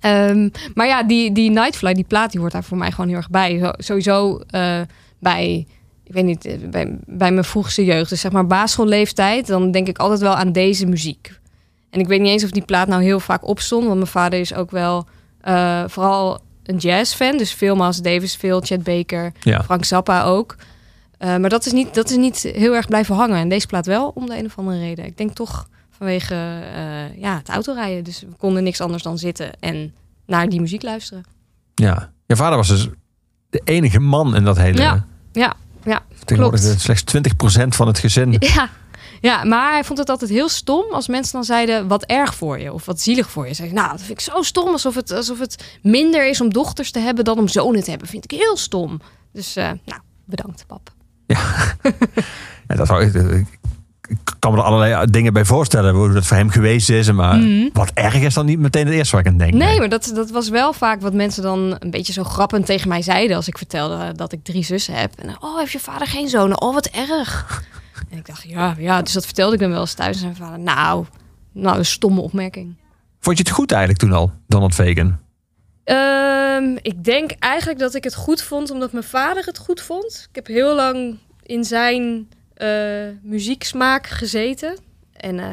Ehm, 0.00 0.48
maar 0.74 0.86
ja, 0.86 1.02
die, 1.02 1.32
die 1.32 1.50
Nightfly, 1.50 1.94
die 1.94 2.04
plaat, 2.04 2.30
die 2.30 2.40
hoort 2.40 2.52
daar 2.52 2.64
voor 2.64 2.76
mij 2.78 2.90
gewoon 2.90 3.06
heel 3.08 3.16
erg 3.16 3.30
bij. 3.30 3.58
Zo- 3.58 3.72
sowieso 3.76 4.40
eh, 4.50 4.80
bij, 5.18 5.66
ik 6.04 6.12
weet 6.12 6.24
niet, 6.24 6.44
eh, 6.44 6.58
bij, 6.70 6.96
bij 7.06 7.32
mijn 7.32 7.44
vroegste 7.44 7.84
jeugd. 7.84 8.10
Dus 8.10 8.20
zeg 8.20 8.32
maar 8.32 8.46
basisschoolleeftijd, 8.46 9.46
dan 9.46 9.70
denk 9.70 9.88
ik 9.88 9.98
altijd 9.98 10.20
wel 10.20 10.34
aan 10.34 10.52
deze 10.52 10.86
muziek. 10.86 11.38
En 11.90 12.00
ik 12.00 12.06
weet 12.06 12.20
niet 12.20 12.30
eens 12.30 12.44
of 12.44 12.50
die 12.50 12.64
plaat 12.64 12.88
nou 12.88 13.02
heel 13.02 13.20
vaak 13.20 13.46
opstond. 13.48 13.84
Want 13.84 13.94
mijn 13.96 14.06
vader 14.10 14.40
is 14.40 14.54
ook 14.54 14.70
wel 14.70 15.06
eh, 15.40 15.84
vooral 15.86 16.40
een 16.64 16.76
jazzfan. 16.76 17.36
Dus 17.36 17.52
veel 17.52 17.76
Miles 17.76 17.96
Davis, 18.02 18.36
veel 18.36 18.60
Chet 18.60 18.82
Baker, 18.82 19.32
Ja. 19.40 19.62
Frank 19.62 19.84
Zappa 19.84 20.22
ook. 20.22 20.56
Maar 21.18 21.48
dat 21.48 21.66
is, 21.66 21.72
niet, 21.72 21.94
dat 21.94 22.10
is 22.10 22.16
niet 22.16 22.42
heel 22.42 22.74
erg 22.74 22.86
blijven 22.86 23.14
hangen. 23.14 23.36
En 23.36 23.48
deze 23.48 23.66
plaat 23.66 23.86
wel, 23.86 24.10
om 24.14 24.26
de 24.26 24.38
een 24.38 24.44
of 24.46 24.58
andere 24.58 24.78
reden. 24.78 25.04
Ik 25.04 25.16
denk 25.16 25.32
toch 25.34 25.68
vanwege 25.98 26.34
eh, 26.34 27.20
ja, 27.20 27.36
het 27.36 27.48
autorijden. 27.48 28.04
Dus 28.04 28.20
we 28.20 28.36
konden 28.36 28.62
niks 28.62 28.80
anders 28.80 29.02
dan 29.02 29.18
zitten 29.18 29.60
en 29.60 29.94
naar 30.26 30.48
die 30.48 30.60
muziek 30.60 30.82
luisteren. 30.82 31.24
Ja. 31.74 32.12
Je 32.26 32.36
vader 32.36 32.56
was 32.56 32.68
dus 32.68 32.88
de 33.50 33.60
enige 33.64 34.00
man 34.00 34.36
in 34.36 34.44
dat 34.44 34.56
hele... 34.56 34.80
Ja, 34.80 35.06
ja, 35.32 35.54
ja. 35.84 36.02
Tegenwoordig 36.24 36.60
klopt. 36.60 36.80
slechts 36.80 37.14
20% 37.64 37.68
van 37.68 37.86
het 37.86 37.98
gezin. 37.98 38.36
Ja. 38.38 38.70
ja, 39.20 39.44
maar 39.44 39.72
hij 39.72 39.84
vond 39.84 39.98
het 39.98 40.08
altijd 40.08 40.30
heel 40.30 40.48
stom 40.48 40.92
als 40.92 41.08
mensen 41.08 41.32
dan 41.32 41.44
zeiden 41.44 41.88
wat 41.88 42.04
erg 42.04 42.34
voor 42.34 42.58
je 42.58 42.72
of 42.72 42.84
wat 42.84 43.00
zielig 43.00 43.30
voor 43.30 43.46
je. 43.46 43.54
Zeg 43.54 43.70
nou, 43.70 43.90
dat 43.90 43.98
vind 43.98 44.10
ik 44.10 44.20
zo 44.20 44.42
stom, 44.42 44.68
alsof 44.68 44.94
het, 44.94 45.10
alsof 45.10 45.38
het 45.38 45.78
minder 45.82 46.28
is 46.28 46.40
om 46.40 46.52
dochters 46.52 46.90
te 46.90 46.98
hebben 46.98 47.24
dan 47.24 47.38
om 47.38 47.48
zonen 47.48 47.82
te 47.82 47.90
hebben. 47.90 48.08
Vind 48.08 48.24
ik 48.32 48.38
heel 48.38 48.56
stom. 48.56 49.00
Dus, 49.32 49.56
eh, 49.56 49.70
nou, 49.84 50.00
bedankt, 50.24 50.66
pap. 50.66 50.90
Ja, 51.26 51.76
dat 52.76 52.86
zou, 52.86 53.04
ik, 53.04 53.46
ik 54.08 54.18
kan 54.38 54.52
me 54.52 54.58
er 54.58 54.64
allerlei 54.64 55.06
dingen 55.10 55.32
bij 55.32 55.44
voorstellen 55.44 55.94
hoe 55.94 56.12
dat 56.12 56.26
voor 56.26 56.36
hem 56.36 56.50
geweest 56.50 56.90
is. 56.90 57.12
Maar 57.12 57.40
wat 57.72 57.90
erg 57.94 58.14
is 58.14 58.34
dan 58.34 58.46
niet 58.46 58.58
meteen 58.58 58.86
het 58.86 58.94
eerste 58.94 59.16
waar 59.16 59.24
ik 59.24 59.30
aan 59.30 59.38
denk. 59.38 59.54
Mhm. 59.54 59.64
Nee, 59.64 59.78
maar 59.78 59.88
dat, 59.88 60.12
dat 60.14 60.30
was 60.30 60.48
wel 60.48 60.72
vaak 60.72 61.00
wat 61.00 61.12
mensen 61.12 61.42
dan 61.42 61.76
een 61.78 61.90
beetje 61.90 62.12
zo 62.12 62.24
grappend 62.24 62.66
tegen 62.66 62.88
mij 62.88 63.02
zeiden 63.02 63.36
als 63.36 63.48
ik 63.48 63.58
vertelde 63.58 64.12
dat 64.16 64.32
ik 64.32 64.44
drie 64.44 64.64
zussen 64.64 64.94
heb. 64.94 65.12
En 65.18 65.36
oh, 65.40 65.58
heeft 65.58 65.72
je 65.72 65.80
vader 65.80 66.06
geen 66.06 66.28
zonen? 66.28 66.60
Oh, 66.60 66.74
wat 66.74 66.86
erg. 66.86 67.46
En 68.10 68.18
ik 68.18 68.26
dacht, 68.26 68.42
ja, 68.42 68.74
ja, 68.78 69.02
dus 69.02 69.12
dat 69.12 69.24
vertelde 69.24 69.54
ik 69.54 69.60
dan 69.60 69.70
wel 69.70 69.80
eens 69.80 69.94
thuis. 69.94 70.14
En 70.14 70.20
zijn 70.20 70.36
vader, 70.36 70.58
nou, 70.58 71.04
nou, 71.52 71.78
een 71.78 71.84
stomme 71.84 72.20
opmerking. 72.20 72.76
Vond 73.20 73.36
je 73.36 73.42
het 73.42 73.52
goed 73.52 73.70
eigenlijk 73.70 74.00
toen 74.00 74.12
al, 74.12 74.32
Donald 74.46 74.74
Fagan? 74.74 75.18
Ehm, 75.84 76.76
ik 76.82 77.04
denk 77.04 77.30
eigenlijk 77.30 77.78
dat 77.78 77.94
ik 77.94 78.04
het 78.04 78.14
goed 78.14 78.42
vond 78.42 78.70
omdat 78.70 78.92
mijn 78.92 79.04
vader 79.04 79.44
het 79.44 79.58
goed 79.58 79.80
vond. 79.80 80.26
Ik 80.28 80.34
heb 80.34 80.46
heel 80.46 80.74
lang 80.74 81.18
in 81.42 81.64
zijn 81.64 82.28
muzieksmaak 83.22 84.06
gezeten. 84.06 84.78
En 85.12 85.38
eh, 85.38 85.48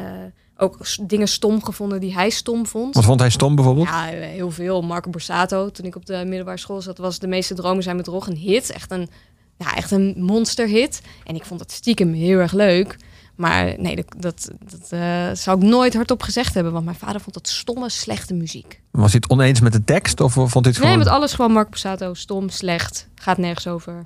ook 0.56 0.78
dingen 1.02 1.28
stom 1.28 1.64
gevonden 1.64 2.00
die 2.00 2.14
hij 2.14 2.30
stom 2.30 2.66
vond. 2.66 2.94
Wat 2.94 3.04
vond 3.04 3.20
hij 3.20 3.30
stom 3.30 3.54
bijvoorbeeld? 3.54 3.86
Ja, 3.86 4.12
eh, 4.12 4.28
heel 4.28 4.50
veel. 4.50 4.82
Marco 4.82 5.10
Borsato, 5.10 5.70
toen 5.70 5.86
ik 5.86 5.96
op 5.96 6.06
de 6.06 6.22
middelbare 6.26 6.58
school 6.58 6.82
zat, 6.82 6.98
was 6.98 7.18
De 7.18 7.26
meeste 7.26 7.54
dromen 7.54 7.82
zijn 7.82 7.96
met 7.96 8.06
Rog 8.06 8.26
een 8.26 8.36
hit. 8.36 8.70
Echt 8.70 8.90
een, 8.90 9.10
ja, 9.56 9.74
echt 9.74 9.90
een 9.90 10.14
monsterhit. 10.18 11.02
En 11.24 11.34
ik 11.34 11.44
vond 11.44 11.60
het 11.60 11.72
stiekem 11.72 12.12
heel 12.12 12.38
erg 12.38 12.52
leuk. 12.52 12.96
Maar 13.34 13.74
nee, 13.78 13.96
dat, 13.96 14.06
dat, 14.18 14.50
dat 14.70 14.88
eh, 14.90 15.30
zou 15.32 15.56
ik 15.58 15.62
nooit 15.62 15.94
hardop 15.94 16.22
gezegd 16.22 16.54
hebben. 16.54 16.72
Want 16.72 16.84
mijn 16.84 16.96
vader 16.96 17.20
vond 17.20 17.34
dat 17.34 17.48
stomme, 17.48 17.90
slechte 17.90 18.34
muziek. 18.34 18.80
Was 18.90 19.12
hij 19.12 19.20
het 19.22 19.30
oneens 19.30 19.60
met 19.60 19.72
de 19.72 19.84
tekst? 19.84 20.20
Of 20.20 20.32
vond 20.32 20.52
hij 20.52 20.62
het 20.62 20.64
Nee, 20.64 20.74
gewoon... 20.74 20.98
met 20.98 21.08
alles 21.08 21.32
gewoon 21.32 21.52
Marco 21.52 21.70
Borsato. 21.70 22.14
Stom, 22.14 22.48
slecht, 22.48 23.08
gaat 23.14 23.38
nergens 23.38 23.66
over. 23.66 24.04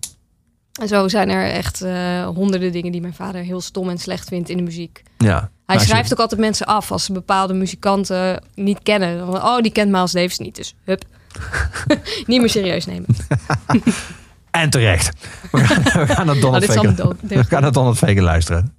En 0.81 0.89
zo 0.89 1.09
zijn 1.09 1.29
er 1.29 1.51
echt 1.51 1.83
eh, 1.83 2.27
honderden 2.27 2.73
dingen 2.73 2.93
die 2.93 3.01
mijn 3.01 3.15
vader 3.15 3.43
heel 3.43 3.61
stom 3.61 3.89
en 3.89 3.99
slecht 3.99 4.29
vindt 4.29 4.49
in 4.49 4.57
de 4.57 4.63
muziek. 4.63 5.03
Ja. 5.19 5.51
Hij 5.67 5.77
je- 5.77 5.85
schrijft 5.85 6.13
ook 6.13 6.19
altijd 6.19 6.41
mensen 6.41 6.67
af 6.67 6.93
als 6.93 7.05
ze 7.05 7.13
bepaalde 7.13 7.55
muzikanten 7.55 8.43
niet 8.55 8.83
kennen. 8.83 9.19
Dan 9.19 9.29
oh, 9.29 9.59
die 9.61 9.73
kent 9.73 9.91
Miles 9.91 10.13
Davis 10.13 10.39
niet, 10.39 10.57
dus 10.57 10.75
hup. 10.85 11.03
niet 12.27 12.41
meer 12.41 12.51
serieus 12.51 12.87
nemen. 12.87 13.07
En 14.51 14.71
terecht. 14.71 15.11
We 15.51 15.59
gaan, 15.65 15.83
we 16.07 16.15
gaan 16.15 16.27
naar 16.27 16.35
Oh, 16.37 16.41
Donald 16.43 16.65
Fagen. 16.65 17.17
We 17.29 17.45
gaan 17.45 17.63
naar 17.63 17.73
Donald 17.73 17.99
Fagen 17.99 18.23
luisteren. 18.23 18.75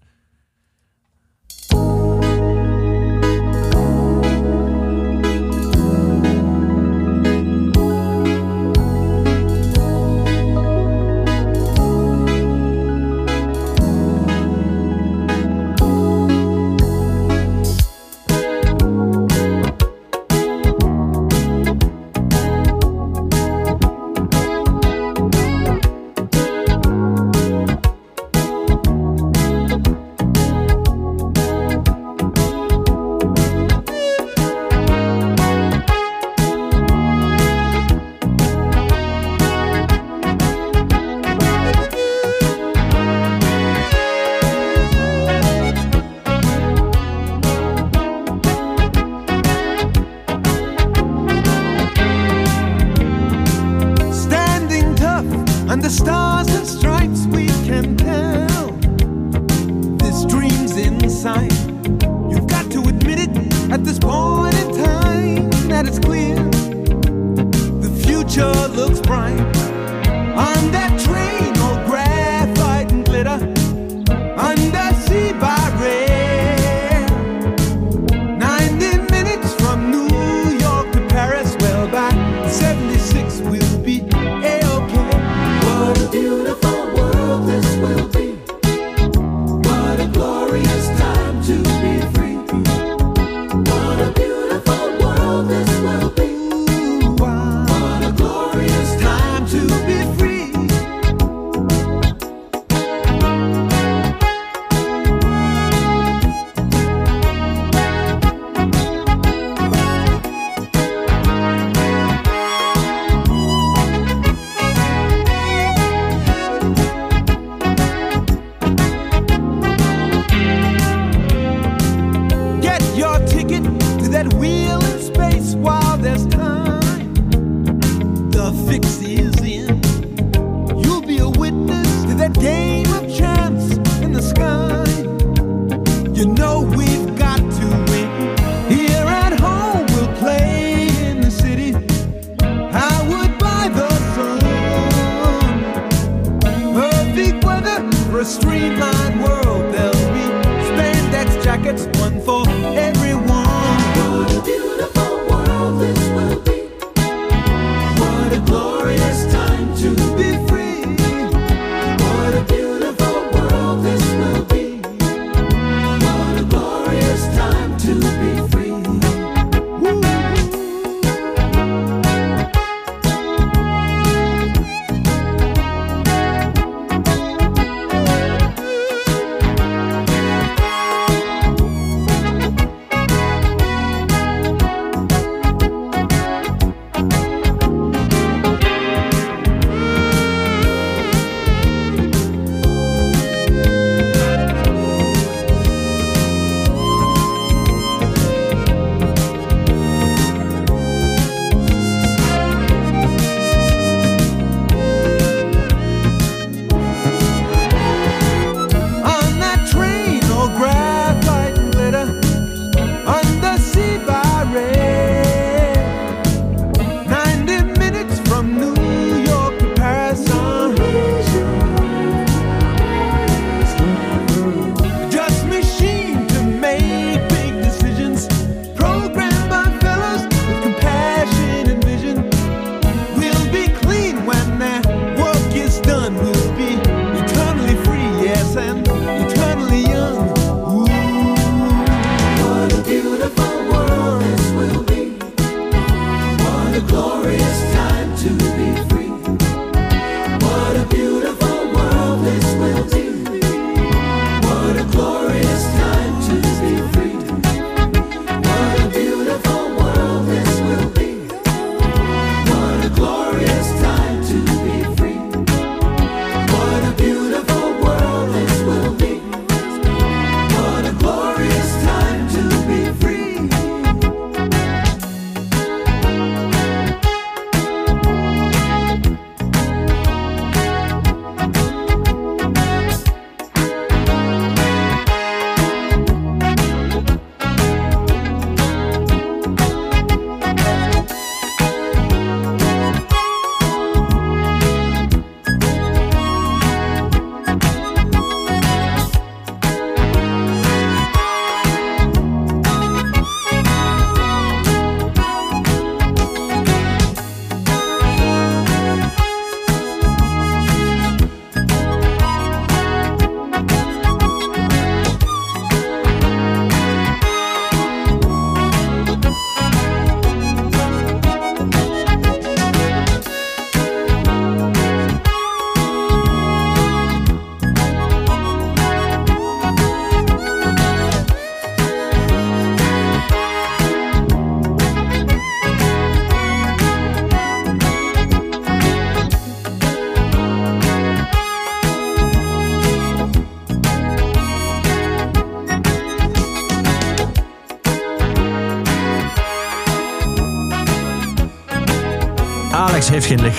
On 69.14 70.72
that 70.72 70.98
train, 71.04 71.61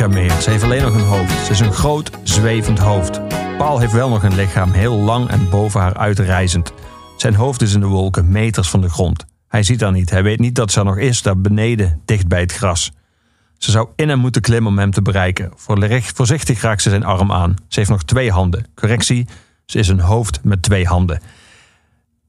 lichaam 0.08 0.22
meer. 0.22 0.40
Ze 0.40 0.50
heeft 0.50 0.62
alleen 0.62 0.82
nog 0.82 0.94
een 0.94 1.00
hoofd. 1.00 1.44
Ze 1.46 1.52
is 1.52 1.60
een 1.60 1.72
groot, 1.72 2.10
zwevend 2.22 2.78
hoofd. 2.78 3.20
Paul 3.58 3.78
heeft 3.78 3.92
wel 3.92 4.08
nog 4.08 4.22
een 4.22 4.34
lichaam, 4.34 4.72
heel 4.72 4.96
lang 4.96 5.28
en 5.28 5.50
boven 5.50 5.80
haar 5.80 5.96
uitreizend. 5.96 6.72
Zijn 7.16 7.34
hoofd 7.34 7.62
is 7.62 7.74
in 7.74 7.80
de 7.80 7.86
wolken, 7.86 8.30
meters 8.30 8.68
van 8.68 8.80
de 8.80 8.88
grond. 8.88 9.24
Hij 9.48 9.62
ziet 9.62 9.80
haar 9.80 9.92
niet. 9.92 10.10
Hij 10.10 10.22
weet 10.22 10.38
niet 10.38 10.54
dat 10.54 10.72
ze 10.72 10.78
er 10.78 10.84
nog 10.84 10.98
is, 10.98 11.22
daar 11.22 11.40
beneden, 11.40 12.00
dicht 12.04 12.28
bij 12.28 12.40
het 12.40 12.52
gras. 12.52 12.92
Ze 13.58 13.70
zou 13.70 13.88
in 13.96 14.08
hem 14.08 14.18
moeten 14.18 14.42
klimmen 14.42 14.70
om 14.70 14.78
hem 14.78 14.90
te 14.90 15.02
bereiken. 15.02 15.52
Voorzichtig 16.14 16.60
raakt 16.60 16.82
ze 16.82 16.90
zijn 16.90 17.04
arm 17.04 17.32
aan. 17.32 17.56
Ze 17.68 17.78
heeft 17.78 17.90
nog 17.90 18.04
twee 18.04 18.30
handen. 18.30 18.66
Correctie, 18.74 19.26
ze 19.66 19.78
is 19.78 19.88
een 19.88 20.00
hoofd 20.00 20.40
met 20.44 20.62
twee 20.62 20.86
handen. 20.86 21.20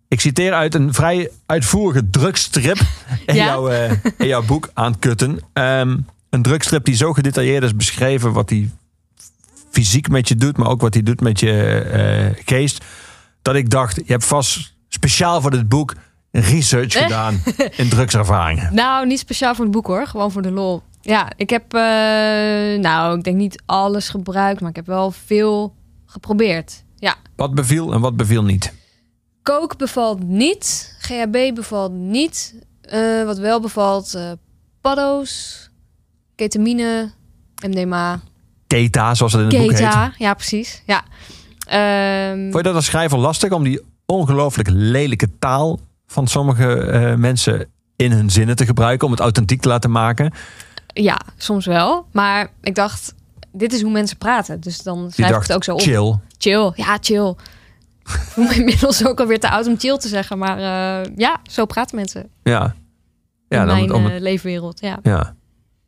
Ik 0.07 0.21
citeer 0.21 0.53
uit 0.53 0.75
een 0.75 0.93
vrij 0.93 1.29
uitvoerige 1.45 2.09
drugstrip 2.09 2.79
in, 3.25 3.35
Ja? 3.35 3.45
jouw, 3.45 3.69
eh, 3.69 3.91
in 4.17 4.27
jouw 4.27 4.43
boek 4.43 4.69
aan 4.73 4.99
Kutten. 4.99 5.39
Ehm, 5.53 5.97
een 6.33 6.41
drugstrip 6.41 6.85
die 6.85 6.95
zo 6.95 7.13
gedetailleerd 7.13 7.63
is 7.63 7.75
beschreven 7.75 8.33
wat 8.33 8.49
hij 8.49 8.69
fysiek 9.69 10.09
met 10.09 10.27
je 10.27 10.35
doet, 10.35 10.57
maar 10.57 10.67
ook 10.67 10.81
wat 10.81 10.93
hij 10.93 11.03
doet 11.03 11.21
met 11.21 11.39
je 11.39 11.79
eh, 11.79 12.43
geest. 12.45 12.83
Dat 13.41 13.55
ik 13.55 13.69
dacht, 13.69 13.95
je 13.95 14.11
hebt 14.11 14.25
vast 14.25 14.75
speciaal 14.87 15.41
voor 15.41 15.51
dit 15.51 15.69
boek 15.69 15.93
research 16.31 16.93
gedaan 16.93 17.43
in 17.75 17.89
drugservaringen. 17.89 18.73
Nou, 18.83 19.07
niet 19.07 19.19
speciaal 19.19 19.55
voor 19.55 19.63
het 19.63 19.73
boek 19.73 19.87
hoor. 19.87 20.07
Gewoon 20.07 20.31
voor 20.31 20.41
de 20.41 20.51
lol. 20.51 20.81
Ja, 21.01 21.31
ik 21.35 21.49
heb, 21.49 21.73
eh, 21.73 21.81
nou, 22.79 23.17
ik 23.17 23.23
denk 23.23 23.37
niet 23.37 23.61
alles 23.65 24.09
gebruikt, 24.09 24.61
maar 24.61 24.69
ik 24.69 24.75
heb 24.75 24.85
wel 24.85 25.11
veel 25.11 25.75
geprobeerd. 26.05 26.83
Ja, 26.95 27.15
Wat 27.35 27.53
beviel 27.53 27.93
en 27.93 28.01
wat 28.01 28.15
beviel 28.15 28.43
niet? 28.43 28.73
Coke 29.43 29.75
bevalt 29.75 30.23
niet. 30.23 30.95
GHB 30.99 31.55
bevalt 31.55 31.91
niet. 31.91 32.55
Eh, 32.81 33.23
wat 33.23 33.37
wel 33.37 33.59
bevalt, 33.61 34.13
eh 34.13 34.31
paddo's, 34.81 35.69
ketamine, 36.35 37.11
MDMA, 37.67 38.19
Keta, 38.67 39.13
zoals 39.15 39.33
het 39.33 39.41
in 39.41 39.47
het 39.47 39.57
boek 39.67 39.77
heet. 39.77 40.11
Ja, 40.17 40.33
precies. 40.33 40.83
Ja. 40.85 41.03
Ehm, 41.67 42.41
Vond 42.41 42.55
je 42.55 42.63
dat 42.63 42.75
als 42.75 42.85
schrijver 42.85 43.17
lastig 43.17 43.51
om 43.51 43.63
die 43.63 43.81
ongelooflijk 44.05 44.69
lelijke 44.71 45.37
taal 45.39 45.79
van 46.07 46.27
sommige 46.27 46.75
eh, 46.75 47.15
mensen 47.15 47.67
in 47.95 48.11
hun 48.11 48.29
zinnen 48.29 48.55
te 48.55 48.65
gebruiken, 48.65 49.05
om 49.05 49.11
het 49.13 49.21
authentiek 49.21 49.61
te 49.61 49.67
laten 49.67 49.91
maken? 49.91 50.33
ja, 50.93 51.19
soms 51.37 51.65
wel. 51.65 52.05
Maar 52.11 52.51
ik 52.61 52.75
dacht, 52.75 53.13
dit 53.51 53.73
is 53.73 53.81
hoe 53.81 53.91
mensen 53.91 54.17
praten. 54.17 54.59
Dus 54.59 54.81
dan 54.81 55.11
schrijf 55.11 55.35
ik 55.35 55.41
het 55.41 55.53
ook 55.53 55.63
zo 55.63 55.73
op. 55.73 55.81
chill. 55.81 56.15
Chill. 56.37 56.71
Ja, 56.75 56.97
chill. 57.01 57.29
Ik 58.03 58.09
voel 58.09 58.45
me 58.45 58.55
inmiddels 58.59 59.05
ook 59.07 59.19
alweer 59.19 59.39
te 59.39 59.49
oud 59.49 59.67
om 59.67 59.79
chill 59.79 59.97
te 59.97 60.07
zeggen. 60.07 60.37
Maar 60.37 60.57
eh, 60.57 61.11
ja, 61.15 61.39
zo 61.49 61.65
praten 61.65 61.95
mensen 61.95 62.29
Ja. 62.43 62.75
Ja, 63.49 63.61
in 63.61 63.67
dan, 63.67 63.75
mijn 63.77 63.93
om 63.93 64.05
eh, 64.05 64.11
het- 64.13 64.21
leefwereld. 64.21 64.79
Ja. 64.79 64.99
ja. 65.03 65.35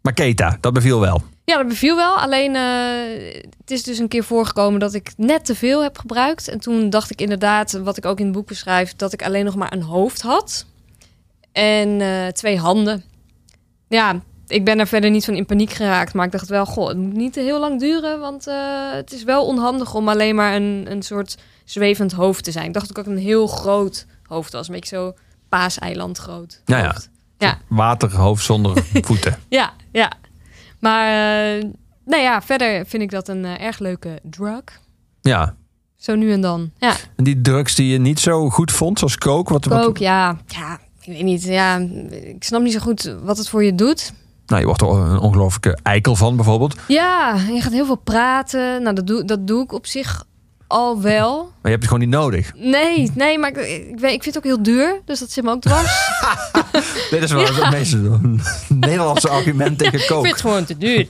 Maar 0.05 0.13
Keta, 0.13 0.57
dat 0.61 0.73
beviel 0.73 0.99
wel. 0.99 1.21
ja, 1.45 1.57
dat 1.57 1.67
beviel 1.67 1.95
wel. 1.95 2.15
Alleen 2.15 2.55
eh, 2.55 3.41
het 3.59 3.71
is 3.71 3.83
dus 3.83 3.97
een 3.97 4.07
keer 4.07 4.23
voorgekomen 4.23 4.79
dat 4.79 4.93
ik 4.93 5.13
net 5.17 5.45
te 5.45 5.55
veel 5.55 5.83
heb 5.83 5.97
gebruikt. 5.97 6.47
En 6.47 6.59
toen 6.59 6.89
dacht 6.89 7.11
ik 7.11 7.21
inderdaad, 7.21 7.71
wat 7.71 7.97
ik 7.97 8.05
ook 8.05 8.19
in 8.19 8.25
het 8.25 8.33
boek 8.33 8.47
beschrijf... 8.47 8.95
dat 8.95 9.13
ik 9.13 9.23
alleen 9.23 9.45
nog 9.45 9.55
maar 9.55 9.73
een 9.73 9.81
hoofd 9.81 10.21
had. 10.21 10.65
En 11.51 12.01
eh, 12.01 12.27
twee 12.27 12.57
handen. 12.57 13.03
Ja, 13.87 14.21
ik 14.47 14.65
ben 14.65 14.79
er 14.79 14.87
verder 14.87 15.09
niet 15.09 15.25
van 15.25 15.33
in 15.33 15.45
paniek 15.45 15.71
geraakt. 15.71 16.13
Maar 16.13 16.25
ik 16.25 16.31
dacht 16.31 16.49
wel, 16.49 16.65
goh, 16.65 16.87
het 16.87 16.97
moet 16.97 17.13
niet 17.13 17.35
heel 17.35 17.59
lang 17.59 17.79
duren. 17.79 18.19
Want 18.19 18.47
eh, 18.47 18.91
het 18.91 19.11
is 19.11 19.23
wel 19.23 19.45
onhandig 19.45 19.95
om 19.95 20.09
alleen 20.09 20.35
maar 20.35 20.55
een, 20.55 20.85
een 20.89 21.03
soort 21.03 21.37
zwevend 21.63 22.11
hoofd 22.11 22.43
te 22.43 22.51
zijn. 22.51 22.65
Ik 22.65 22.73
dacht 22.73 22.89
ook 22.89 22.95
dat 22.95 23.05
ik 23.05 23.11
een 23.11 23.17
heel 23.17 23.47
groot 23.47 24.05
hoofd 24.23 24.51
was. 24.51 24.67
Een 24.67 24.73
beetje 24.73 24.95
zo 24.95 25.13
paaseiland 25.49 26.17
groot 26.17 26.61
Ja, 26.65 26.77
ja. 26.77 26.95
Ja. 27.37 27.57
Waterhoofd 27.67 28.45
zonder 28.45 28.83
voeten. 29.07 29.39
Ja, 29.49 29.73
ja. 29.91 30.11
Maar 30.79 31.07
eh, 31.07 31.63
nou 32.05 32.21
ja, 32.21 32.41
verder 32.41 32.85
vind 32.85 33.03
ik 33.03 33.11
dat 33.11 33.27
een 33.27 33.45
eh, 33.45 33.61
erg 33.65 33.79
leuke 33.79 34.19
drug. 34.23 34.63
Ja. 35.21 35.55
Zo 35.95 36.15
nu 36.15 36.31
en 36.31 36.41
dan. 36.41 36.71
Ja, 36.77 36.95
En 37.15 37.23
die 37.23 37.41
drugs 37.41 37.75
die 37.75 37.87
je 37.91 37.97
niet 37.97 38.19
zo 38.19 38.49
goed 38.49 38.71
vond, 38.71 38.99
zoals 38.99 39.17
coke. 39.17 39.53
Wat, 39.53 39.65
wat, 39.65 39.85
ook, 39.85 39.97
ja. 39.97 40.37
Ja, 40.47 40.79
ik 41.01 41.13
weet 41.13 41.23
niet. 41.23 41.43
Ja, 41.43 41.77
ik 42.09 42.43
snap 42.43 42.61
niet 42.61 42.73
zo 42.73 42.79
goed 42.79 43.15
wat 43.23 43.37
het 43.37 43.49
voor 43.49 43.63
je 43.63 43.75
doet. 43.75 44.13
Nou, 44.45 44.59
je 44.59 44.65
wordt 44.65 44.81
er 44.81 44.87
een 44.87 45.19
ongelooflijke 45.19 45.77
eikel 45.83 46.15
van, 46.15 46.35
bijvoorbeeld. 46.35 46.75
Ja, 46.87 47.35
je 47.53 47.61
gaat 47.61 47.71
heel 47.71 47.85
veel 47.85 47.95
praten. 47.95 48.83
Nou, 48.83 48.95
dat 48.95 49.07
doe, 49.07 49.25
dat 49.25 49.47
doe 49.47 49.63
ik 49.63 49.71
op 49.71 49.85
zich 49.85 50.25
al 50.67 51.01
wel. 51.01 51.51
Maar 51.65 51.73
je 51.73 51.79
hebt 51.79 51.89
het 51.91 52.01
gewoon 52.01 52.09
niet 52.09 52.21
nodig. 52.21 52.51
Nee, 52.55 53.11
nee, 53.13 53.39
maar 53.39 53.49
ik, 53.49 53.57
ik, 53.57 53.99
weet- 53.99 54.13
ik 54.13 54.23
vind 54.23 54.35
het 54.35 54.37
ook 54.37 54.43
heel 54.43 54.63
duur. 54.63 55.01
Dus 55.05 55.19
dat 55.19 55.31
zit 55.31 55.43
me 55.43 55.51
ook 55.51 55.61
dwars. 55.61 56.09
Dit 57.11 57.23
is 57.23 57.31
wel 57.31 57.45
het 57.45 57.71
meest 57.71 57.95
Nederlandse 58.69 59.29
argument 59.29 59.77
tegen 59.77 59.99
ik 59.99 60.05
vind 60.07 60.25
het 60.27 60.41
gewoon 60.41 60.65
te 60.65 60.77
duur. 60.77 61.07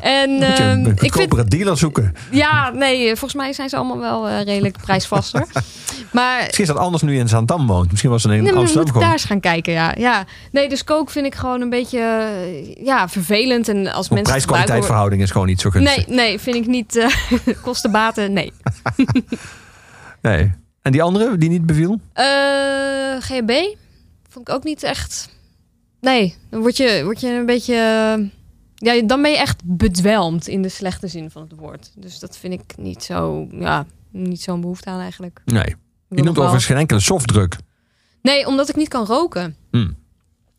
en 0.00 0.30
Moet 0.30 0.40
je 0.40 0.52
ehm, 0.52 0.70
een 0.70 0.86
ik 0.86 0.98
vind 0.98 1.12
goedkopere 1.12 1.44
dealer 1.44 1.76
zoeken. 1.78 2.14
Ja, 2.30 2.70
nee, 2.70 3.06
volgens 3.06 3.34
mij 3.34 3.52
zijn 3.52 3.68
ze 3.68 3.76
allemaal 3.76 3.98
wel 3.98 4.28
eh, 4.28 4.42
redelijk 4.44 4.76
prijsvast 4.82 5.32
hoor. 5.32 5.46
Maar 6.12 6.42
Misschien 6.42 6.64
is 6.64 6.70
dat 6.70 6.78
anders 6.80 7.02
nu 7.02 7.12
je 7.12 7.18
in 7.18 7.28
Zandam 7.28 7.66
woont. 7.66 7.90
Misschien 7.90 8.10
was 8.10 8.22
het 8.22 8.32
in 8.32 8.36
nee, 8.42 8.46
maar 8.46 8.54
we 8.54 8.60
Amsterdam 8.60 8.92
moeten 8.92 9.02
daar 9.08 9.12
eens 9.18 9.24
gaan 9.28 9.40
kijken, 9.40 9.72
ja. 9.72 9.94
ja. 9.98 10.24
Nee, 10.52 10.68
dus 10.68 10.84
kook 10.84 11.10
vind 11.10 11.26
ik 11.26 11.34
gewoon 11.34 11.60
een 11.60 11.70
beetje 11.70 11.98
eh, 11.98 12.84
ja, 12.84 13.08
vervelend. 13.08 13.68
En 13.68 13.76
als 13.76 13.86
Want 13.86 13.94
mensen 13.94 14.16
het 14.16 14.16
gebruiken... 14.16 14.46
prijs-kwaliteitverhouding 14.46 15.22
is 15.22 15.30
gewoon 15.30 15.46
niet 15.46 15.60
zo 15.60 15.70
gunstig. 15.70 16.06
Nee, 16.06 16.16
nee, 16.16 16.38
vind 16.40 16.56
ik 16.56 16.66
niet 16.66 16.96
eh 16.96 17.06
kostenbaten, 18.26 18.32
nee. 18.32 18.52
Nee. 20.22 20.52
En 20.82 20.92
die 20.92 21.02
andere 21.02 21.38
die 21.38 21.48
niet 21.48 21.66
beviel? 21.66 22.00
Eh 22.12 22.26
GHB 23.20 23.50
vond 24.28 24.48
ik 24.48 24.54
ook 24.54 24.64
niet 24.64 24.82
echt... 24.82 25.28
Nee, 26.00 26.34
dan 26.50 26.60
word 26.60 26.76
je, 26.76 27.00
word 27.04 27.20
je 27.20 27.28
een 27.28 27.46
beetje... 27.46 27.74
eh, 27.74 28.24
Ja, 28.74 29.02
dan 29.06 29.22
ben 29.22 29.30
je 29.30 29.38
echt 29.38 29.60
bedwelmd 29.64 30.48
in 30.48 30.62
de 30.62 30.68
slechte 30.68 31.08
zin 31.08 31.30
van 31.30 31.42
het 31.42 31.52
woord. 31.58 31.90
Dus 31.96 32.18
dat 32.18 32.36
vind 32.36 32.52
ik 32.54 32.76
niet 32.76 33.02
zo... 33.02 33.46
Ja, 33.50 33.86
niet 34.10 34.42
zo'n 34.42 34.60
behoefte 34.60 34.90
aan 34.90 35.00
eigenlijk. 35.00 35.40
Nee. 35.44 35.74
Je 36.08 36.22
noemt 36.22 36.36
overigens 36.38 36.64
geen 36.66 36.76
enkele 36.76 37.00
softdruk. 37.00 37.56
Nee, 38.22 38.46
omdat 38.46 38.68
ik 38.68 38.76
niet 38.76 38.88
kan 38.88 39.06
roken. 39.06 39.56
Hmm. 39.70 39.96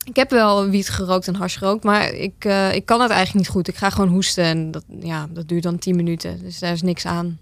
Ik 0.06 0.16
heb 0.16 0.30
wel 0.30 0.70
wiet 0.70 0.90
gerookt 0.90 1.28
en 1.28 1.36
hash 1.36 1.58
gerookt, 1.58 1.84
maar 1.84 2.10
ik, 2.14 2.46
eh, 2.46 2.74
ik 2.76 2.86
kan 2.86 3.02
het 3.02 3.10
eigenlijk 3.12 3.40
niet 3.46 3.56
goed. 3.56 3.68
Ik 3.68 3.76
ga 3.76 3.90
gewoon 3.90 4.10
hoesten 4.10 4.44
en 4.44 4.72
dat, 4.72 4.84
ja, 5.00 5.28
dat 5.30 5.48
duurt 5.48 5.64
dan 5.64 5.78
10 5.80 5.96
minuten. 5.96 6.40
Dus 6.44 6.60
daar 6.60 6.72
is 6.72 6.82
niks 6.82 7.06
aan. 7.06 7.40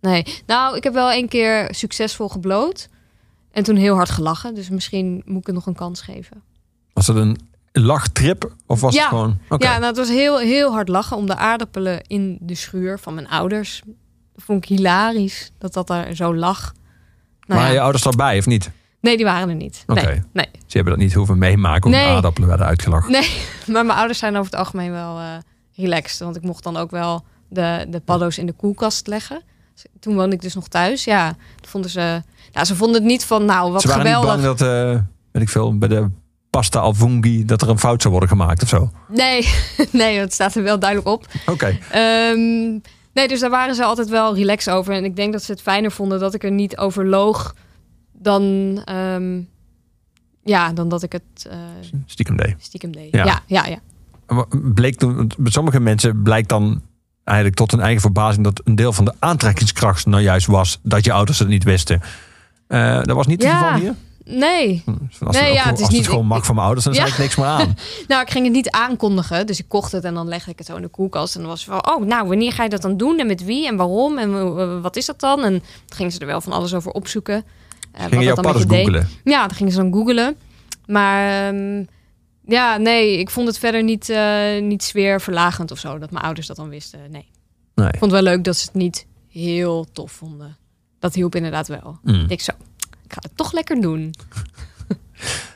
Nee. 0.00 0.24
Nou, 0.46 0.76
ik 0.76 0.84
heb 0.84 0.92
wel 0.92 1.12
een 1.12 1.28
keer 1.28 1.68
succesvol 1.74 2.28
gebloot. 2.28 2.88
En 3.50 3.62
toen 3.62 3.76
heel 3.76 3.94
hard 3.94 4.10
gelachen. 4.10 4.54
Dus 4.54 4.68
misschien 4.68 5.22
moet 5.24 5.40
ik 5.40 5.46
het 5.46 5.54
nog 5.54 5.66
een 5.66 5.74
kans 5.74 6.00
geven. 6.00 6.42
Was 6.92 7.06
het 7.06 7.16
een 7.16 7.38
lachtrip 7.72 8.54
of 8.66 8.80
was 8.80 8.94
Ja. 8.94 9.00
het 9.00 9.08
gewoon... 9.08 9.38
Oké. 9.48 9.64
Ja, 9.66 9.72
nou, 9.72 9.84
het 9.84 9.96
was 9.96 10.08
heel, 10.08 10.38
heel 10.38 10.72
hard 10.72 10.88
lachen 10.88 11.16
om 11.16 11.26
de 11.26 11.36
aardappelen 11.36 12.02
in 12.06 12.38
de 12.40 12.54
schuur 12.54 12.98
van 12.98 13.14
mijn 13.14 13.28
ouders. 13.28 13.82
Dat 14.34 14.44
vond 14.44 14.62
ik 14.62 14.68
hilarisch 14.68 15.50
dat 15.58 15.72
dat 15.72 15.86
daar 15.86 16.14
zo 16.14 16.36
lag. 16.36 16.72
Nou 17.46 17.60
maar 17.60 17.68
ja. 17.68 17.74
je 17.74 17.80
ouders 17.80 18.04
erbij 18.04 18.38
of 18.38 18.46
niet? 18.46 18.70
Nee, 19.00 19.16
die 19.16 19.24
waren 19.24 19.48
er 19.48 19.54
niet. 19.54 19.84
Oké. 19.86 20.04
Nee, 20.06 20.22
nee. 20.32 20.48
Ze 20.66 20.76
hebben 20.76 20.92
dat 20.92 21.02
niet 21.02 21.14
hoeven 21.14 21.38
meemaken 21.38 21.90
de 21.90 21.96
Nee. 21.96 22.06
aardappelen 22.06 22.48
werden 22.48 22.66
uitgelachen. 22.66 23.10
Nee, 23.12 23.30
maar 23.72 23.86
mijn 23.86 23.98
ouders 23.98 24.18
zijn 24.18 24.36
over 24.36 24.50
het 24.50 24.60
algemeen 24.60 24.90
wel 24.90 25.18
eh, 25.18 25.24
relaxed. 25.76 26.18
Want 26.18 26.36
ik 26.36 26.42
mocht 26.42 26.62
dan 26.62 26.76
ook 26.76 26.90
wel 26.90 27.24
de, 27.48 27.86
de 27.88 28.00
paddo's 28.00 28.38
in 28.38 28.46
de 28.46 28.52
koelkast 28.52 29.06
leggen. 29.06 29.42
Toen 30.00 30.14
woonde 30.14 30.34
ik 30.34 30.42
dus 30.42 30.54
nog 30.54 30.68
thuis. 30.68 31.04
Ja, 31.04 31.36
vonden 31.68 31.90
ze... 31.90 32.22
Nou, 32.52 32.66
ze 32.66 32.76
vonden 32.76 32.96
het 32.96 33.10
niet 33.10 33.24
van, 33.24 33.44
nou, 33.44 33.72
wat 33.72 33.80
Ze 33.82 33.88
waren 33.88 34.02
geweldig. 34.02 34.36
niet 34.36 34.44
bang 34.44 34.58
dat, 34.58 34.68
eh, 34.68 35.00
weet 35.32 35.42
ik 35.42 35.48
veel, 35.48 35.78
bij 35.78 35.88
de 35.88 36.08
pasta 36.50 36.78
al 36.78 36.94
funghi, 36.94 37.44
dat 37.44 37.62
er 37.62 37.68
een 37.68 37.78
fout 37.78 38.00
zou 38.00 38.12
worden 38.12 38.30
gemaakt 38.30 38.62
of 38.62 38.68
zo. 38.68 38.90
Nee, 39.08 39.48
nee, 39.92 40.18
dat 40.18 40.32
staat 40.32 40.54
er 40.54 40.62
wel 40.62 40.78
duidelijk 40.78 41.08
op. 41.08 41.26
Oké. 41.46 41.78
Ehm, 41.90 42.78
nee, 43.12 43.28
dus 43.28 43.40
daar 43.40 43.50
waren 43.50 43.74
ze 43.74 43.84
altijd 43.84 44.08
wel 44.08 44.34
relaxed 44.34 44.74
over. 44.74 44.94
En 44.94 45.04
ik 45.04 45.16
denk 45.16 45.32
dat 45.32 45.42
ze 45.42 45.52
het 45.52 45.62
fijner 45.62 45.90
vonden 45.92 46.20
dat 46.20 46.34
ik 46.34 46.44
er 46.44 46.50
niet 46.50 46.76
over 46.76 47.06
loog... 47.06 47.54
dan, 48.12 48.42
ehm, 48.84 49.40
ja, 50.44 50.72
dan 50.72 50.88
dat 50.88 51.02
ik 51.02 51.12
het 51.12 51.46
eh, 51.50 51.58
Stiekem 52.06 52.36
deed. 52.36 52.54
stiekem 52.58 52.92
deed. 52.92 53.12
Ja. 53.14 53.42
Ja, 53.46 53.66
ja, 53.66 53.78
Bleek 54.74 54.94
toen, 54.96 55.30
sommige 55.44 55.80
mensen 55.80 56.22
blijkt 56.22 56.48
dan 56.48 56.82
eigenlijk 57.28 57.56
tot 57.56 57.70
hun 57.70 57.80
eigen 57.80 58.00
verbazing 58.00 58.44
dat 58.44 58.60
een 58.64 58.74
deel 58.74 58.92
van 58.92 59.04
de 59.04 59.12
aantrekkingskracht 59.18 60.06
nou 60.06 60.22
juist 60.22 60.46
was 60.46 60.78
dat 60.82 61.04
je 61.04 61.12
ouders 61.12 61.38
het 61.38 61.48
niet 61.48 61.64
wisten. 61.64 62.00
Eh, 62.66 63.02
dat 63.02 63.16
was 63.16 63.26
niet 63.26 63.42
het 63.42 63.50
Ja. 63.52 63.62
geval 63.62 63.80
hier. 63.80 63.94
Nee, 64.24 64.82
Als, 65.20 65.36
Nee, 65.36 65.44
het, 65.44 65.54
ja, 65.54 65.62
het 65.64 65.80
is 65.80 65.88
niet- 65.88 66.06
gewoon 66.06 66.22
ik- 66.22 66.28
mag 66.28 66.44
van 66.44 66.54
mijn 66.54 66.66
ouders, 66.66 66.86
dan 66.86 66.94
Ja. 66.94 67.00
zei 67.00 67.12
ik 67.12 67.18
niks 67.18 67.36
meer 67.36 67.46
aan. 67.46 67.76
Nou, 68.08 68.22
ik 68.22 68.30
ging 68.30 68.44
het 68.44 68.54
niet 68.54 68.70
aankondigen. 68.70 69.46
Dus 69.46 69.58
ik 69.58 69.64
kocht 69.68 69.92
het 69.92 70.04
en 70.04 70.14
dan 70.14 70.28
legde 70.28 70.50
ik 70.50 70.58
het 70.58 70.66
zo 70.66 70.76
in 70.76 70.82
de 70.82 70.88
koelkast. 70.88 71.34
En 71.34 71.40
dan 71.40 71.50
was 71.50 71.64
van, 71.64 71.86
oh, 71.88 72.04
nou, 72.04 72.28
wanneer 72.28 72.52
ga 72.52 72.62
je 72.62 72.68
dat 72.68 72.82
dan 72.82 72.96
doen? 72.96 73.18
En 73.18 73.26
met 73.26 73.44
wie? 73.44 73.66
En 73.66 73.76
waarom? 73.76 74.18
En 74.18 74.82
wat 74.82 74.96
is 74.96 75.06
dat 75.06 75.20
dan? 75.20 75.44
En 75.44 75.52
toen 75.52 75.96
gingen 75.96 76.12
ze 76.12 76.18
er 76.18 76.26
wel 76.26 76.40
van 76.40 76.52
alles 76.52 76.74
over 76.74 76.90
opzoeken. 76.90 77.44
Wat 77.92 78.08
Gingen 78.08 78.24
jouw 78.24 78.34
dan 78.34 78.54
googelen? 78.54 79.08
Ja, 79.24 79.46
dan 79.46 79.56
gingen 79.56 79.72
ze 79.72 79.78
dan 79.78 79.92
googelen. 79.92 80.36
Maar 80.86 81.48
ehm, 81.48 81.84
ja, 82.48 82.76
nee, 82.76 83.18
ik 83.18 83.30
vond 83.30 83.46
het 83.46 83.58
verder 83.58 83.82
niet, 83.82 84.08
eh 84.08 84.60
niet 84.60 84.82
sfeerverlagend 84.82 85.70
of 85.70 85.78
zo. 85.78 85.98
Dat 85.98 86.10
mijn 86.10 86.24
ouders 86.24 86.46
dat 86.46 86.56
dan 86.56 86.68
wisten. 86.68 87.00
Nee. 87.10 87.30
Nee. 87.74 87.88
Ik 87.88 87.98
vond 87.98 88.12
het 88.12 88.20
wel 88.22 88.32
leuk 88.32 88.44
dat 88.44 88.56
ze 88.56 88.64
het 88.64 88.74
niet 88.74 89.06
heel 89.28 89.86
tof 89.92 90.12
vonden. 90.12 90.56
Dat 90.98 91.14
hielp 91.14 91.34
inderdaad 91.34 91.68
wel. 91.68 91.98
Mm. 92.02 92.24
Ik 92.28 92.40
zo, 92.40 92.52
ik 93.04 93.12
ga 93.12 93.18
het 93.22 93.36
toch 93.36 93.52
lekker 93.52 93.80
doen. 93.80 94.10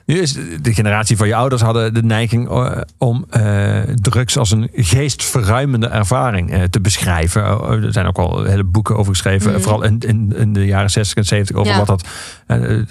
Nu 0.06 0.20
is 0.20 0.32
de 0.62 0.74
generatie 0.74 1.16
van 1.16 1.26
je 1.28 1.34
ouders 1.34 1.62
hadden 1.62 1.94
de 1.94 2.02
neiging 2.02 2.48
eh, 2.50 2.80
om 2.98 3.24
eh, 3.30 3.80
drugs 3.94 4.38
als 4.38 4.50
een 4.50 4.68
geestverruimende 4.72 5.86
ervaring 5.86 6.50
eh, 6.50 6.62
te 6.62 6.80
beschrijven. 6.80 7.42
Eh, 7.44 7.70
er 7.84 7.92
zijn 7.92 8.06
ook 8.06 8.18
al 8.18 8.44
hele 8.44 8.64
boeken 8.64 8.96
over 8.96 9.12
geschreven, 9.12 9.52
Mhm. 9.52 9.60
vooral 9.60 9.82
in, 9.82 9.98
in, 9.98 10.32
in 10.36 10.52
de 10.52 10.66
jaren 10.66 10.90
60 10.90 11.16
en 11.16 11.24
70 11.24 11.56
over 11.56 11.72
Ja. 11.72 11.78
wat 11.78 11.86
dat. 11.86 12.06
de, 12.46 12.84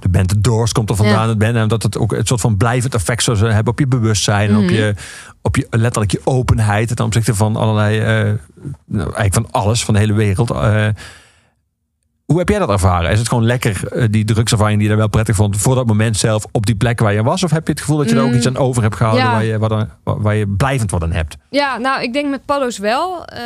de, 0.00 0.08
band 0.10 0.28
The 0.28 0.40
Doors 0.40 0.72
komt 0.72 0.90
er 0.90 0.96
vandaan. 0.96 1.22
Ja. 1.22 1.28
Het 1.28 1.38
band, 1.38 1.56
en 1.56 1.68
dat 1.68 1.82
het 1.82 1.98
ook 1.98 2.12
een 2.12 2.26
soort 2.26 2.40
van 2.40 2.56
blijvend 2.56 2.94
effect 2.94 3.22
zou 3.22 3.38
hebben 3.50 3.72
op 3.72 3.78
je 3.78 3.86
bewustzijn, 3.86 4.48
en 4.50 4.56
op 4.56 4.62
Mhm. 4.62 4.72
je, 4.72 4.94
op 5.42 5.56
je 5.56 5.66
letterlijk 5.70 6.12
je 6.12 6.20
openheid 6.24 6.96
ten 6.96 7.04
opzichte 7.04 7.34
van 7.34 7.56
allerlei, 7.56 7.98
nou, 8.86 9.12
eigenlijk 9.14 9.34
van 9.34 9.46
alles, 9.50 9.84
van 9.84 9.94
de 9.94 10.00
hele 10.00 10.12
wereld. 10.12 10.50
Eh, 10.50 10.86
hoe 12.30 12.38
heb 12.38 12.48
jij 12.48 12.58
dat 12.58 12.70
ervaren? 12.70 13.10
Is 13.10 13.18
het 13.18 13.28
gewoon 13.28 13.44
lekker, 13.44 13.88
eh, 13.92 14.04
die 14.10 14.24
drugservaring 14.24 14.74
die 14.78 14.82
je 14.82 14.88
daar 14.88 14.98
wel 15.02 15.08
prettig 15.08 15.36
vond, 15.36 15.56
voor 15.56 15.74
dat 15.74 15.86
moment 15.86 16.16
zelf 16.16 16.46
op 16.52 16.66
die 16.66 16.74
plek 16.74 17.00
waar 17.00 17.12
je 17.12 17.22
was? 17.22 17.42
Of 17.42 17.50
heb 17.50 17.66
je 17.66 17.72
het 17.72 17.80
gevoel 17.80 17.96
dat 17.96 18.10
je 18.10 18.16
er 18.16 18.22
ook 18.22 18.28
Mm. 18.28 18.34
iets 18.36 18.46
aan 18.46 18.56
over 18.56 18.82
hebt 18.82 18.96
gehouden 18.96 19.24
Ja. 19.24 19.32
waar, 19.32 19.44
je, 19.44 19.58
waar, 19.58 19.86
waar 20.04 20.34
je 20.34 20.48
blijvend 20.48 20.90
wat 20.90 21.02
aan 21.02 21.12
hebt? 21.12 21.36
Ja, 21.50 21.78
nou, 21.78 22.02
ik 22.02 22.12
denk 22.12 22.30
met 22.30 22.44
paddo's 22.44 22.78
wel. 22.78 23.24
Eh, 23.24 23.40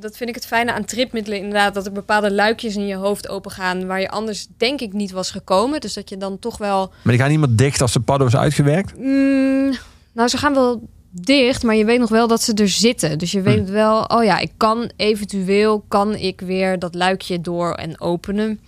dat 0.00 0.16
vind 0.16 0.28
ik 0.28 0.34
het 0.34 0.46
fijne 0.46 0.72
aan 0.72 0.84
tripmiddelen 0.84 1.38
inderdaad. 1.38 1.74
Dat 1.74 1.86
er 1.86 1.92
bepaalde 1.92 2.32
luikjes 2.32 2.76
in 2.76 2.86
je 2.86 2.96
hoofd 2.96 3.28
opengaan... 3.28 3.86
waar 3.86 4.00
je 4.00 4.10
anders 4.10 4.46
denk 4.56 4.80
ik 4.80 4.92
niet 4.92 5.10
was 5.10 5.30
gekomen. 5.30 5.80
Dus 5.80 5.92
dat 5.94 6.08
je 6.08 6.16
dan 6.16 6.38
toch 6.38 6.58
wel... 6.58 6.92
Maar 7.02 7.12
die 7.12 7.22
gaan 7.22 7.30
niet 7.30 7.38
meer 7.38 7.56
dicht 7.56 7.80
als 7.80 7.92
de 7.92 8.00
paddo 8.00 8.26
is 8.26 8.36
uitgewerkt? 8.36 8.98
Mm, 8.98 9.72
nou, 10.12 10.28
ze 10.28 10.36
gaan 10.38 10.54
wel 10.54 10.88
dicht, 11.14 11.62
maar 11.62 11.74
je 11.74 11.84
weet 11.84 11.98
nog 11.98 12.08
wel 12.08 12.28
dat 12.28 12.42
ze 12.42 12.54
er 12.54 12.68
zitten. 12.68 13.18
Dus 13.18 13.32
je 13.32 13.40
weet 13.40 13.70
wel, 13.70 14.04
oh 14.04 14.24
ja, 14.24 14.38
ik 14.38 14.52
kan 14.56 14.90
eventueel... 14.96 15.84
kan 15.88 16.14
ik 16.14 16.40
weer 16.40 16.78
dat 16.78 16.94
luikje 16.94 17.40
door 17.40 17.72
en 17.72 18.00
openen. 18.00 18.60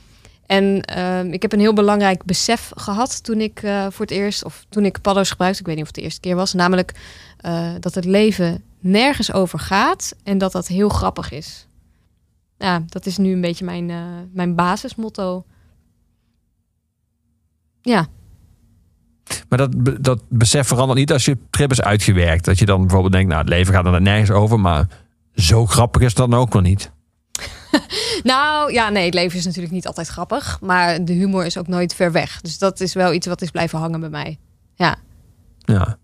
En 0.46 0.80
ehm, 0.82 1.32
ik 1.32 1.42
heb 1.42 1.52
een 1.52 1.60
heel 1.60 1.72
belangrijk 1.72 2.24
besef 2.24 2.72
gehad 2.76 3.24
toen 3.24 3.40
ik 3.40 3.62
eh, 3.62 3.86
voor 3.90 4.04
het 4.04 4.14
eerst... 4.14 4.44
of 4.44 4.66
toen 4.68 4.84
ik 4.84 5.00
paddo's 5.00 5.30
gebruikte, 5.30 5.60
ik 5.60 5.66
weet 5.66 5.74
niet 5.74 5.84
of 5.84 5.90
het 5.90 6.00
de 6.00 6.04
eerste 6.04 6.20
keer 6.20 6.36
was... 6.36 6.52
namelijk 6.52 6.92
eh, 7.36 7.70
dat 7.80 7.94
het 7.94 8.04
leven 8.04 8.62
nergens 8.78 9.32
over 9.32 9.58
gaat 9.58 10.16
en 10.22 10.38
dat 10.38 10.52
dat 10.52 10.66
heel 10.66 10.88
grappig 10.88 11.30
is. 11.30 11.66
Ja, 12.58 12.82
dat 12.86 13.06
is 13.06 13.16
nu 13.16 13.32
een 13.32 13.40
beetje 13.40 13.64
mijn, 13.64 13.90
eh, 13.90 14.02
mijn 14.32 14.54
basismotto. 14.54 15.44
Ja, 17.82 18.06
Maar 19.48 19.58
dat, 19.58 19.70
dat 20.00 20.22
besef 20.28 20.66
verandert 20.66 20.98
niet 20.98 21.12
als 21.12 21.24
je 21.24 21.38
trip 21.50 21.70
is 21.70 21.82
uitgewerkt. 21.82 22.44
Dat 22.44 22.58
je 22.58 22.66
dan 22.66 22.80
bijvoorbeeld 22.80 23.12
denkt, 23.12 23.28
nou 23.28 23.40
het 23.40 23.50
leven 23.50 23.74
gaat 23.74 23.86
er 23.86 24.02
nergens 24.02 24.30
over. 24.30 24.60
Maar 24.60 24.88
zo 25.34 25.66
grappig 25.66 26.02
is 26.02 26.14
dat 26.14 26.30
dan 26.30 26.40
ook 26.40 26.52
wel 26.52 26.62
niet. 26.62 26.90
Nou 28.22 28.72
ja, 28.72 28.88
nee, 28.88 29.04
het 29.04 29.14
leven 29.14 29.38
is 29.38 29.44
natuurlijk 29.44 29.74
niet 29.74 29.86
altijd 29.86 30.08
grappig. 30.08 30.58
Maar 30.60 31.04
de 31.04 31.12
humor 31.12 31.44
is 31.44 31.58
ook 31.58 31.66
nooit 31.66 31.94
ver 31.94 32.12
weg. 32.12 32.40
Dus 32.40 32.58
dat 32.58 32.80
is 32.80 32.94
wel 32.94 33.12
iets 33.12 33.26
wat 33.26 33.42
is 33.42 33.50
blijven 33.50 33.78
hangen 33.78 34.00
bij 34.00 34.08
mij. 34.08 34.38
Ja. 34.74 34.96
Ja. 35.58 35.98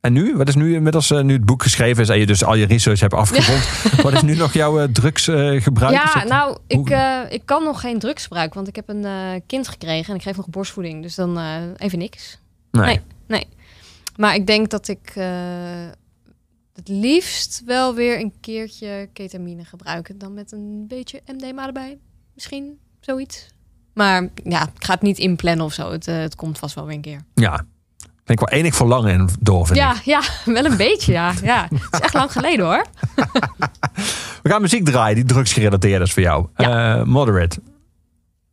En 0.00 0.12
nu? 0.12 0.36
Wat 0.36 0.48
is 0.48 0.54
nu 0.54 0.74
inmiddels, 0.74 1.10
eh, 1.10 1.20
nu 1.20 1.32
het 1.32 1.44
boek 1.44 1.62
geschreven 1.62 2.02
is 2.02 2.08
en 2.08 2.18
je 2.18 2.26
dus 2.26 2.44
al 2.44 2.54
je 2.54 2.66
research 2.66 3.00
hebt 3.00 3.14
afgerond. 3.14 3.62
Wat 4.02 4.12
is 4.12 4.22
nu 4.22 4.34
nog 4.34 4.52
jouw 4.52 4.92
drugsgebruik? 4.92 5.94
Ja, 5.94 6.24
nou, 6.24 6.58
ik, 6.66 6.90
eh, 6.90 7.20
ik 7.28 7.42
kan 7.44 7.64
nog 7.64 7.80
geen 7.80 7.98
drugs 7.98 8.22
gebruiken. 8.22 8.54
Want 8.54 8.68
ik 8.68 8.76
heb 8.76 8.88
een 8.88 9.04
eh, 9.04 9.40
kind 9.46 9.68
gekregen 9.68 10.10
en 10.10 10.16
ik 10.16 10.22
geef 10.22 10.36
nog 10.36 10.48
borstvoeding. 10.48 11.02
Dus 11.02 11.14
dan 11.14 11.38
eh, 11.38 11.56
even 11.76 11.98
niks. 11.98 12.38
nee. 12.70 13.00
nee. 13.26 13.46
Maar 14.20 14.34
ik 14.34 14.46
denk 14.46 14.70
dat 14.70 14.88
ik 14.88 15.12
eh, 15.14 15.88
het 16.74 16.88
liefst 16.88 17.62
wel 17.66 17.94
weer 17.94 18.20
een 18.20 18.32
keertje 18.40 19.08
ketamine 19.12 19.64
gebruiken. 19.64 20.18
Dan 20.18 20.34
met 20.34 20.52
een 20.52 20.84
beetje 20.88 21.22
MDMA 21.26 21.66
erbij. 21.66 21.98
Misschien 22.34 22.78
zoiets. 23.00 23.46
Maar 23.94 24.28
ja, 24.44 24.62
ik 24.62 24.84
ga 24.84 24.92
het 24.92 25.02
niet 25.02 25.18
inplannen 25.18 25.64
of 25.64 25.72
zo. 25.72 25.92
Het, 25.92 26.08
eh, 26.08 26.18
het 26.18 26.34
komt 26.34 26.58
vast 26.58 26.74
wel 26.74 26.86
weer 26.86 26.94
een 26.94 27.00
keer. 27.00 27.20
Ja. 27.34 27.64
Ik 28.30 28.36
denk 28.38 28.50
wel 28.50 28.58
enig 28.60 28.74
verlangen 28.74 29.12
in 29.12 29.28
door, 29.40 29.66
vind 29.66 29.78
Ja, 29.78 29.94
ik. 29.94 30.00
ja, 30.04 30.20
wel 30.52 30.64
een 30.64 30.76
beetje, 30.76 31.12
ja. 31.12 31.32
ja. 31.42 31.68
Het 31.70 31.92
is 31.92 32.00
echt 32.00 32.14
lang 32.14 32.32
geleden 32.32 32.64
hoor. 32.66 32.84
We 34.42 34.48
gaan 34.50 34.60
muziek 34.60 34.84
draaien 34.84 35.14
die 35.14 35.24
drugsgerelateerd 35.24 36.02
is 36.02 36.12
voor 36.12 36.22
jou. 36.22 36.46
Eh, 36.54 37.02
moderate. 37.02 37.60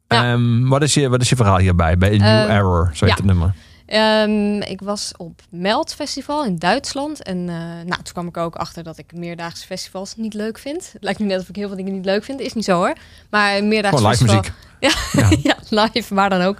Ja. 0.07 0.31
Ehm, 0.31 0.67
wat, 0.67 0.81
is 0.81 0.93
je, 0.93 1.09
wat 1.09 1.21
is 1.21 1.29
je 1.29 1.35
verhaal 1.35 1.57
hierbij? 1.57 1.97
Bij 1.97 2.09
New 2.09 2.21
Eh, 2.21 2.49
Error, 2.55 2.89
zo 2.93 3.05
heet 3.05 3.17
ja. 3.17 3.23
het 3.23 3.25
nummer. 3.25 3.53
Ehm, 3.85 4.61
ik 4.71 4.81
was 4.81 5.13
op 5.17 5.41
Meld 5.49 5.93
Festival 5.93 6.45
in 6.45 6.55
Duitsland. 6.55 7.23
En 7.23 7.37
eh, 7.49 7.55
nou, 7.85 8.01
toen 8.03 8.13
kwam 8.13 8.27
ik 8.27 8.37
ook 8.37 8.55
achter 8.55 8.83
dat 8.83 8.97
ik 8.97 9.13
meerdaagse 9.13 9.65
festivals 9.65 10.15
niet 10.15 10.33
leuk 10.33 10.57
vind. 10.57 10.89
Het 10.93 11.03
lijkt 11.03 11.19
nu 11.19 11.25
net 11.25 11.39
of 11.41 11.49
ik 11.49 11.55
heel 11.55 11.67
veel 11.67 11.77
dingen 11.77 11.93
niet 11.93 12.05
leuk 12.05 12.23
vind. 12.23 12.39
Is 12.39 12.53
niet 12.53 12.65
zo 12.65 12.75
hoor. 12.75 12.93
Maar 13.29 13.63
meerdaagse 13.63 13.97
Gewoon 13.97 14.11
live 14.11 14.25
festival... 14.25 14.51
muziek. 14.51 14.65
Ja, 14.79 15.29
ja, 15.43 15.55
live, 15.93 16.15
waar 16.15 16.29
dan 16.29 16.41
ook. 16.41 16.57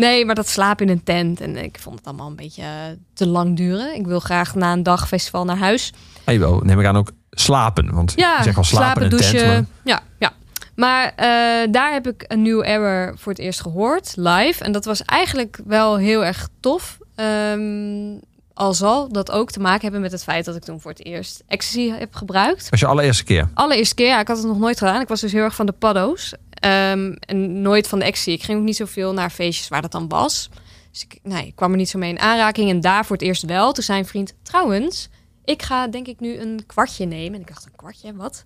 Nee, 0.00 0.24
maar 0.24 0.34
dat 0.34 0.48
slapen 0.48 0.86
in 0.86 0.92
een 0.92 1.02
tent. 1.04 1.40
En 1.40 1.56
ik 1.56 1.78
vond 1.80 1.98
het 1.98 2.06
allemaal 2.06 2.26
een 2.26 2.36
beetje 2.36 2.62
eh, 2.62 2.68
te 3.14 3.26
lang 3.26 3.56
duren. 3.56 3.94
Ik 3.94 4.06
wil 4.06 4.20
graag 4.20 4.54
na 4.54 4.72
een 4.72 4.82
dag 4.82 5.08
festival 5.08 5.44
naar 5.44 5.56
huis. 5.58 5.92
Hey, 6.24 6.38
wel, 6.38 6.60
neem 6.64 6.80
ik 6.80 6.86
aan 6.86 6.96
ook 6.96 7.10
slapen. 7.30 7.94
Want 7.94 8.12
Ja, 8.16 8.36
je 8.36 8.42
zegt 8.42 8.56
al 8.56 8.64
slapen, 8.64 9.02
in 9.02 9.10
een 9.12 9.18
douchen. 9.18 9.38
tent. 9.38 9.52
Maar... 9.52 9.66
Ja, 9.84 10.00
ja. 10.18 10.32
Maar 10.76 11.12
eh, 11.16 11.72
daar 11.72 11.92
heb 11.92 12.06
ik 12.06 12.24
een 12.28 12.42
New 12.42 12.62
Error 12.64 13.14
voor 13.18 13.32
het 13.32 13.40
eerst 13.40 13.60
gehoord, 13.60 14.12
live. 14.16 14.64
En 14.64 14.72
dat 14.72 14.84
was 14.84 15.02
eigenlijk 15.04 15.60
wel 15.66 15.96
heel 15.96 16.24
erg 16.24 16.48
tof. 16.60 16.98
Ehm, 17.14 18.18
al 18.54 18.74
zal 18.74 19.08
dat 19.12 19.30
ook 19.30 19.50
te 19.50 19.60
maken 19.60 19.82
hebben 19.82 20.00
met 20.00 20.12
het 20.12 20.22
feit 20.22 20.44
dat 20.44 20.56
ik 20.56 20.62
toen 20.62 20.80
voor 20.80 20.90
het 20.90 21.04
eerst 21.04 21.42
ecstasy 21.46 21.90
heb 21.90 22.14
gebruikt. 22.14 22.68
was 22.70 22.80
je 22.80 22.86
allereerste 22.86 23.24
keer. 23.24 23.48
Allereerste 23.54 23.94
keer, 23.94 24.06
ja, 24.06 24.20
ik 24.20 24.28
had 24.28 24.36
het 24.36 24.46
nog 24.46 24.58
nooit 24.58 24.78
gedaan. 24.78 25.00
Ik 25.00 25.08
was 25.08 25.20
dus 25.20 25.32
heel 25.32 25.42
erg 25.42 25.54
van 25.54 25.66
de 25.66 25.72
paddo's. 25.72 26.34
Ehm, 26.60 27.12
en 27.20 27.62
nooit 27.62 27.88
van 27.88 27.98
de 27.98 28.04
ecstasy. 28.04 28.30
Ik 28.30 28.42
ging 28.42 28.58
ook 28.58 28.64
niet 28.64 28.76
zoveel 28.76 29.12
naar 29.12 29.30
feestjes 29.30 29.68
waar 29.68 29.82
dat 29.82 29.92
dan 29.92 30.08
was. 30.08 30.50
Dus 30.90 31.04
ik, 31.04 31.18
nee, 31.22 31.52
kwam 31.54 31.70
er 31.70 31.76
niet 31.76 31.88
zo 31.88 31.98
mee 31.98 32.10
in 32.10 32.18
aanraking. 32.18 32.70
En 32.70 32.80
daar 32.80 33.06
voor 33.06 33.16
het 33.16 33.24
eerst 33.24 33.42
wel. 33.42 33.72
Toen 33.72 33.84
zei 33.84 34.04
vriend, 34.04 34.34
trouwens, 34.42 35.08
ik 35.44 35.62
ga 35.62 35.88
denk 35.88 36.06
ik 36.06 36.20
nu 36.20 36.36
een 36.38 36.60
kwartje 36.66 37.04
nemen. 37.06 37.34
En 37.34 37.40
ik 37.40 37.46
dacht, 37.48 37.64
een 37.64 37.76
kwartje, 37.76 38.14
wat? 38.16 38.44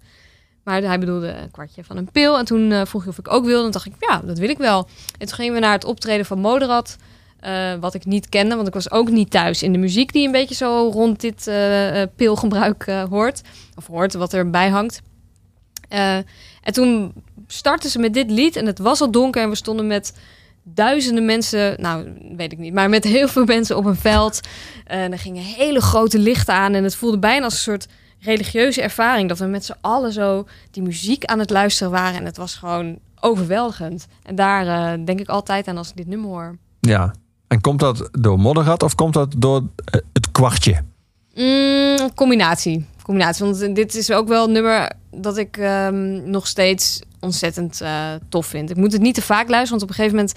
Maar 0.64 0.82
hij 0.82 0.98
bedoelde 0.98 1.28
een 1.28 1.50
kwartje 1.50 1.84
van 1.84 1.96
een 1.96 2.10
pil. 2.10 2.38
En 2.38 2.44
toen 2.44 2.72
eh, 2.72 2.84
vroeg 2.84 3.02
hij 3.02 3.10
of 3.10 3.18
ik 3.18 3.32
ook 3.32 3.44
wilde. 3.44 3.64
En 3.64 3.70
dacht 3.70 3.86
ik, 3.86 3.94
ja, 3.98 4.20
dat 4.24 4.38
wil 4.38 4.48
ik 4.48 4.58
wel. 4.58 4.88
En 5.18 5.26
toen 5.26 5.36
gingen 5.36 5.54
we 5.54 5.60
naar 5.60 5.72
het 5.72 5.84
optreden 5.84 6.26
van 6.26 6.38
Moderat. 6.38 6.96
eh, 7.40 7.74
wat 7.80 7.94
ik 7.94 8.04
niet 8.04 8.28
kende, 8.28 8.54
want 8.54 8.68
ik 8.68 8.74
was 8.74 8.90
ook 8.90 9.10
niet 9.10 9.30
thuis 9.30 9.62
in 9.62 9.72
de 9.72 9.78
muziek 9.78 10.12
die 10.12 10.26
een 10.26 10.32
beetje 10.32 10.54
zo 10.54 10.90
rond 10.92 11.20
dit 11.20 11.46
eh, 11.46 12.02
pilgebruik 12.16 12.84
hoort. 13.10 13.42
Of 13.74 13.86
hoort, 13.86 14.14
wat 14.14 14.32
erbij 14.32 14.68
hangt. 14.68 15.02
En 15.88 16.72
toen 16.72 17.12
startten 17.55 17.90
ze 17.90 17.98
met 17.98 18.14
dit 18.14 18.30
lied 18.30 18.57
en 18.57 18.66
het 18.66 18.78
was 18.78 19.00
al 19.00 19.11
donker 19.11 19.42
en 19.42 19.48
we 19.48 19.55
stonden 19.55 19.86
met 19.86 20.12
duizenden 20.62 21.24
mensen, 21.24 21.80
nou 21.80 22.09
weet 22.36 22.52
ik 22.52 22.59
niet, 22.59 22.74
maar 22.74 22.88
met 22.88 23.05
heel 23.05 23.28
veel 23.28 23.44
mensen 23.44 23.76
op 23.76 23.84
een 23.84 23.96
veld. 23.96 24.40
En 24.84 25.12
er 25.12 25.18
gingen 25.18 25.42
hele 25.42 25.80
grote 25.80 26.18
lichten 26.18 26.55
aan 26.55 26.74
en 26.74 26.84
het 26.84 26.96
voelde 26.96 27.18
bijna 27.18 27.44
als 27.44 27.55
een 27.55 27.61
soort 27.61 27.86
religieuze 28.20 28.82
ervaring 28.82 29.28
dat 29.28 29.38
we 29.38 29.44
met 29.44 29.64
z'n 29.64 29.76
allen 29.80 30.12
zo 30.12 30.46
die 30.70 30.82
muziek 30.82 31.24
aan 31.24 31.38
het 31.38 31.50
luisteren 31.50 31.92
waren 31.92 32.18
en 32.18 32.24
het 32.24 32.36
was 32.36 32.55
gewoon 32.55 32.98
overweldigend. 33.20 34.07
En 34.22 34.34
daar 34.34 34.66
eh, 34.66 35.05
denk 35.05 35.20
ik 35.20 35.28
altijd 35.28 35.68
aan 35.68 35.76
als 35.76 35.88
ik 35.88 35.96
dit 35.96 36.07
nummer 36.07 36.28
hoor. 36.28 36.57
Ja. 36.80 37.14
En 37.46 37.61
komt 37.61 37.80
dat 37.80 38.09
door 38.12 38.38
Moddergat 38.38 38.82
of 38.82 38.94
komt 38.94 39.14
dat 39.14 39.34
door 39.36 39.62
eh, 39.84 40.00
het 40.12 40.30
kwartje? 40.30 40.82
Mm, 41.34 42.14
combinatie. 42.14 42.86
Combinatie. 43.02 43.44
Want 43.44 43.74
dit 43.74 43.94
is 43.94 44.11
ook 44.11 44.28
wel 44.28 44.44
een 44.44 44.52
nummer 44.52 44.92
dat 45.11 45.36
ik 45.36 45.57
ehm, 45.57 46.30
nog 46.30 46.46
steeds 46.46 47.00
ontzettend 47.25 47.81
eh, 47.81 48.09
tof 48.29 48.47
vind. 48.47 48.70
Ik 48.70 48.77
moet 48.77 48.93
het 48.93 49.01
niet 49.01 49.14
te 49.14 49.22
vaak 49.22 49.49
luisteren, 49.49 49.68
want 49.79 49.83
op 49.83 49.89
een 49.89 49.95
gegeven 49.95 50.16
moment. 50.16 50.35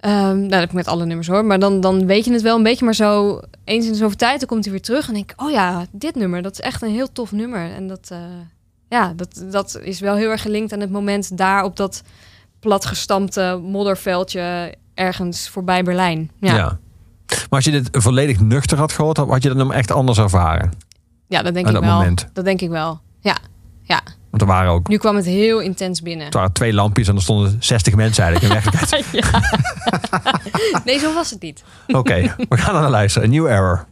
ehm, 0.00 0.36
nou, 0.36 0.48
dat 0.48 0.60
heb 0.60 0.68
ik 0.68 0.74
met 0.74 0.88
alle 0.88 1.04
nummers 1.04 1.28
hoor. 1.28 1.44
Maar 1.44 1.58
dan, 1.58 1.80
dan 1.80 2.06
weet 2.06 2.24
je 2.24 2.32
het 2.32 2.42
wel 2.42 2.56
een 2.56 2.62
beetje. 2.62 2.84
Maar 2.84 2.94
zo 2.94 3.40
eens 3.64 3.86
in 3.86 3.94
zoveel 3.94 4.16
tijd, 4.16 4.38
dan 4.38 4.48
komt 4.48 4.62
hij 4.64 4.72
weer 4.72 4.82
terug. 4.82 5.08
En 5.08 5.14
denk 5.14 5.30
ik, 5.32 5.42
oh 5.42 5.50
ja, 5.50 5.86
dit 5.92 6.14
nummer, 6.14 6.42
dat 6.42 6.52
is 6.52 6.60
echt 6.60 6.82
een 6.82 6.90
heel 6.90 7.12
tof 7.12 7.32
nummer. 7.32 7.70
En 7.74 7.88
dat, 7.88 8.08
eh, 8.12 8.18
ja, 8.88 9.12
dat, 9.16 9.44
dat 9.50 9.78
is 9.82 10.00
wel 10.00 10.14
heel 10.14 10.30
erg 10.30 10.42
gelinkt 10.42 10.72
aan 10.72 10.80
het 10.80 10.90
moment 10.90 11.36
daar 11.36 11.64
op 11.64 11.76
dat 11.76 12.02
platgestampte 12.60 13.60
modderveldje 13.62 14.74
ergens 14.94 15.48
voorbij 15.48 15.82
Berlijn. 15.82 16.30
Ja, 16.40 16.54
ja. 16.54 16.78
Maar 17.26 17.46
als 17.48 17.64
je 17.64 17.70
dit 17.70 17.88
volledig 17.92 18.40
nuchter 18.40 18.78
had 18.78 18.92
gehoord, 18.92 19.16
had 19.16 19.42
je 19.42 19.48
dat 19.48 19.56
nummer 19.56 19.76
echt 19.76 19.90
anders 19.90 20.18
ervaren. 20.18 20.72
dat 21.28 21.54
denk 21.54 21.66
Aan 21.66 21.74
ik 21.74 21.80
dat 21.80 21.84
wel. 21.84 21.98
moment. 21.98 22.28
Dat 22.32 22.44
denk 22.44 22.60
ik 22.60 22.68
wel. 22.68 23.00
Ja, 23.20 23.36
ja. 23.82 24.00
Want 24.32 24.42
er 24.42 24.48
waren 24.48 24.70
ook 24.70 24.88
Nu 24.88 24.96
kwam 24.96 25.16
het 25.16 25.24
heel 25.24 25.60
intens 25.60 26.02
binnen. 26.02 26.24
het 26.24 26.34
waren 26.34 26.52
twee 26.52 26.72
lampjes 26.72 27.08
en 27.08 27.16
er 27.16 27.22
stonden 27.22 27.56
60 27.60 27.94
mensen 27.94 28.24
eigenlijk 28.24 28.54
in 28.54 28.60
werkelijkheid. 28.62 29.04
Nee, 30.84 30.98
zo 30.98 31.14
was 31.14 31.30
het 31.30 31.42
niet. 31.42 31.64
Oké, 31.86 32.34
we 32.48 32.56
gaan 32.56 32.74
er 32.74 32.80
naar 32.80 32.90
luisteren. 32.90 33.28
A 33.28 33.32
New 33.32 33.46
Error. 33.46 33.86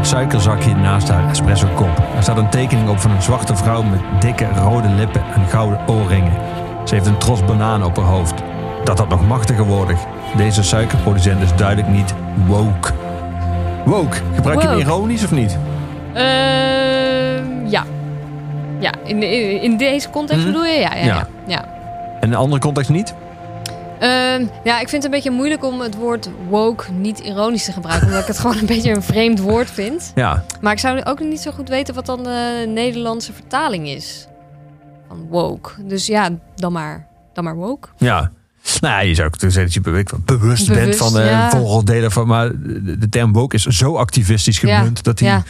Het 0.00 0.08
suikerzakje 0.08 0.74
naast 0.74 1.08
haar 1.08 1.28
espresso 1.30 1.66
kop. 1.74 2.02
Er 2.16 2.22
staat 2.22 2.36
een 2.38 2.48
tekening 2.48 2.88
op 2.88 2.98
van 3.00 3.10
een 3.10 3.22
zwarte 3.22 3.56
vrouw 3.56 3.82
met 3.82 4.00
dikke 4.20 4.46
rode 4.64 4.88
lippen 4.88 5.22
en 5.34 5.46
gouden 5.48 5.80
oorringen. 5.88 6.32
Ze 6.84 6.94
heeft 6.94 7.06
een 7.06 7.18
tros 7.18 7.44
banaan 7.44 7.84
op 7.84 7.96
haar 7.96 8.06
hoofd. 8.06 8.34
Dat 8.84 8.98
had 8.98 9.08
nog 9.08 9.26
machtiger 9.26 9.64
worden. 9.64 9.96
Deze 10.36 10.62
suikerproducent 10.62 11.42
is 11.42 11.54
duidelijk 11.56 11.88
niet 11.88 12.14
woke. 12.46 12.92
Woke, 13.84 14.16
gebruik 14.34 14.62
je 14.62 14.68
hem 14.68 14.78
ironisch 14.78 15.24
of 15.24 15.30
niet? 15.30 15.58
Ehm, 16.14 17.66
ja. 17.66 17.82
Ja, 18.78 18.92
in, 19.04 19.22
in, 19.22 19.62
in 19.62 19.76
deze 19.76 20.10
context 20.10 20.42
Mhm. 20.42 20.52
bedoel 20.52 20.66
je? 20.66 20.78
Ja, 20.78 20.94
ja, 20.94 21.04
Ja. 21.04 21.14
ja. 21.14 21.26
ja. 21.46 21.58
En 22.20 22.26
in 22.26 22.32
een 22.32 22.38
andere 22.38 22.60
context 22.60 22.90
niet? 22.90 23.14
Ehm, 24.00 24.46
ja, 24.64 24.80
ik 24.80 24.88
vind 24.88 24.90
het 24.90 25.04
een 25.04 25.10
beetje 25.10 25.30
moeilijk 25.30 25.64
om 25.64 25.80
het 25.80 25.94
woord 25.94 26.28
woke 26.48 26.92
niet 26.92 27.18
ironisch 27.18 27.64
te 27.64 27.72
gebruiken. 27.72 28.06
Omdat 28.06 28.20
ik 28.20 28.26
het 28.26 28.38
gewoon 28.44 28.58
een 28.58 28.66
beetje 28.66 28.94
een 28.94 29.02
vreemd 29.02 29.40
woord 29.40 29.70
vind. 29.70 30.12
Ja. 30.14 30.44
Maar 30.60 30.72
ik 30.72 30.78
zou 30.78 31.02
ook 31.04 31.20
niet 31.20 31.40
zo 31.40 31.50
goed 31.50 31.68
weten 31.68 31.94
wat 31.94 32.06
dan 32.06 32.22
de 32.22 32.64
Nederlandse 32.68 33.32
vertaling 33.32 33.88
is. 33.88 34.26
Van 35.08 35.26
woke. 35.28 35.70
Dus 35.84 36.06
ja, 36.06 36.28
dan 36.56 36.72
maar, 36.72 37.06
dan 37.32 37.44
maar 37.44 37.56
woke. 37.56 37.88
Ja. 37.96 38.30
Nou 38.80 38.94
ja, 38.94 39.00
je 39.00 39.14
zou 39.14 39.28
ook 39.28 39.34
zeggen 39.38 39.62
dat 39.62 39.74
je 39.74 39.80
bewust, 40.24 40.68
bent 40.68 40.96
van 40.96 41.12
de 41.12 41.20
ja. 41.20 41.50
vooroordelen 41.50 42.12
van. 42.12 42.26
Maar 42.26 42.48
de, 42.48 42.98
de 42.98 43.08
term 43.08 43.32
woke 43.32 43.56
is 43.56 43.62
zo 43.62 43.96
activistisch 43.96 44.58
gemunt 44.58 45.02
dat 45.04 45.18
hij. 45.18 45.42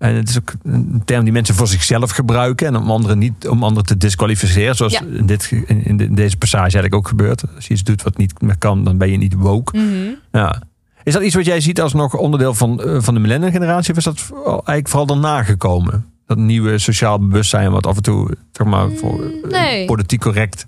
En 0.00 0.14
het 0.14 0.28
is 0.28 0.38
ook 0.38 0.52
een 0.62 1.02
term 1.04 1.24
die 1.24 1.32
mensen 1.32 1.54
voor 1.54 1.66
zichzelf 1.66 2.10
gebruiken. 2.10 2.66
En 2.66 2.76
om 2.76 2.90
anderen 2.90 3.18
niet 3.18 3.48
om 3.48 3.62
anderen 3.62 3.86
te 3.86 3.96
disqualificeren. 3.96 4.74
Zoals 4.76 4.92
Ja. 4.92 5.00
in, 5.12 5.26
dit, 5.26 5.50
in, 5.66 5.84
in 5.84 5.96
de- 5.96 6.04
in 6.04 6.14
deze 6.14 6.36
passage 6.36 6.62
eigenlijk 6.62 6.94
ook 6.94 7.08
gebeurt. 7.08 7.44
Als 7.54 7.66
je 7.66 7.72
iets 7.74 7.84
doet 7.84 8.02
wat 8.02 8.16
niet 8.16 8.40
meer 8.42 8.58
kan, 8.58 8.84
dan 8.84 8.98
ben 8.98 9.10
je 9.10 9.16
niet 9.16 9.34
woke. 9.34 9.76
Mhm. 9.78 10.08
Ja. 10.32 10.62
Is 11.02 11.12
dat 11.12 11.22
iets 11.22 11.34
wat 11.34 11.44
jij 11.44 11.60
ziet 11.60 11.80
als 11.80 11.92
nog 11.92 12.14
onderdeel 12.16 12.54
van, 12.54 12.82
eh, 12.82 12.96
van 13.00 13.14
de 13.14 13.20
millennial 13.20 13.50
generatie? 13.50 13.90
Of 13.92 13.98
is 13.98 14.04
dat 14.04 14.30
eigenlijk 14.44 14.88
vooral 14.88 15.06
daarna 15.06 15.42
gekomen? 15.42 16.04
Dat 16.26 16.38
nieuwe 16.38 16.78
sociaal 16.78 17.18
bewustzijn 17.18 17.70
wat 17.70 17.86
af 17.86 17.96
en 17.96 18.02
toe 18.02 18.36
zeg 18.52 18.66
maar, 18.66 18.90
voor, 18.90 19.22
eh, 19.24 19.50
nee. 19.50 19.84
politiek 19.86 20.20
correct 20.20 20.66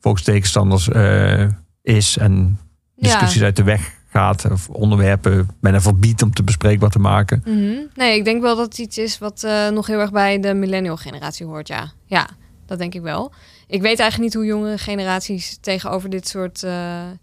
volgens 0.00 0.22
tegenstanders 0.24 0.88
eh, 0.88 1.44
is. 1.82 2.16
En 2.18 2.58
discussies 2.96 3.42
uit 3.42 3.56
de 3.56 3.62
weg 3.62 3.92
gaat. 4.12 4.50
Of 4.50 4.68
onderwerpen 4.68 5.48
bijna 5.60 5.80
verbiedt 5.80 6.22
om 6.22 6.32
te 6.32 6.42
bespreekbaar 6.42 6.90
te 6.90 6.98
maken. 6.98 7.42
Mhm. 7.44 7.74
Nee, 7.94 8.16
ik 8.16 8.24
denk 8.24 8.42
wel 8.42 8.56
dat 8.56 8.64
het 8.66 8.78
iets 8.78 8.98
is 8.98 9.18
wat 9.18 9.42
eh, 9.42 9.68
nog 9.68 9.86
heel 9.86 10.00
erg 10.00 10.12
bij 10.12 10.40
de 10.40 10.54
millennial 10.54 10.96
generatie 10.96 11.46
hoort, 11.46 11.68
ja. 11.68 11.92
Ja, 12.06 12.28
dat 12.66 12.78
denk 12.78 12.94
ik 12.94 13.00
wel. 13.00 13.32
Ik 13.66 13.82
weet 13.82 13.98
eigenlijk 13.98 14.18
niet 14.18 14.34
hoe 14.34 14.44
jonge 14.44 14.78
generaties 14.78 15.58
tegenover 15.60 16.10
dit 16.10 16.28
soort 16.28 16.62
eh, 16.62 17.10
eh, 17.10 17.14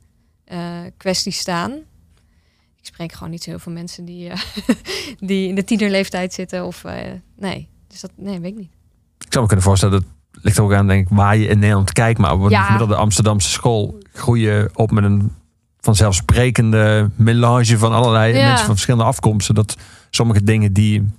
kwesties 0.97 1.39
staan. 1.39 1.71
Ik 2.79 2.85
spreek 2.85 3.11
gewoon 3.11 3.29
niet 3.29 3.43
zo 3.43 3.49
heel 3.49 3.59
veel 3.59 3.71
mensen 3.71 4.05
die, 4.05 4.31
die 5.19 5.47
in 5.47 5.55
de 5.55 5.63
tienerleeftijd 5.63 6.33
zitten. 6.33 6.65
Of 6.65 6.83
nee, 7.37 7.69
dus 7.87 8.01
dat 8.01 8.11
nee, 8.15 8.39
weet 8.39 8.51
ik 8.51 8.57
niet. 8.57 8.71
Ik 9.19 9.27
zou 9.29 9.41
me 9.41 9.47
kunnen 9.47 9.65
voorstellen, 9.65 10.01
dat 10.01 10.09
ligt 10.43 10.57
er 10.57 10.63
ook 10.63 10.73
aan 10.73 10.87
denk 10.87 11.09
ik, 11.09 11.17
waar 11.17 11.37
je 11.37 11.47
in 11.47 11.59
Nederland 11.59 11.91
kijkt. 11.91 12.19
Maar 12.19 12.39
op 12.39 12.49
Ja. 12.49 12.63
gemiddelde 12.63 12.95
Amsterdamse 12.95 13.49
school 13.49 13.97
groei 14.13 14.41
je 14.41 14.69
op 14.73 14.91
met 14.91 15.03
een 15.03 15.31
vanzelfsprekende 15.81 17.09
melange 17.15 17.77
van 17.77 17.93
allerlei 17.93 18.33
Ja. 18.35 18.41
mensen 18.47 18.65
van 18.65 18.73
verschillende 18.73 19.05
afkomsten. 19.05 19.55
Dat 19.55 19.75
sommige 20.09 20.43
dingen 20.43 20.73
die 20.73 21.09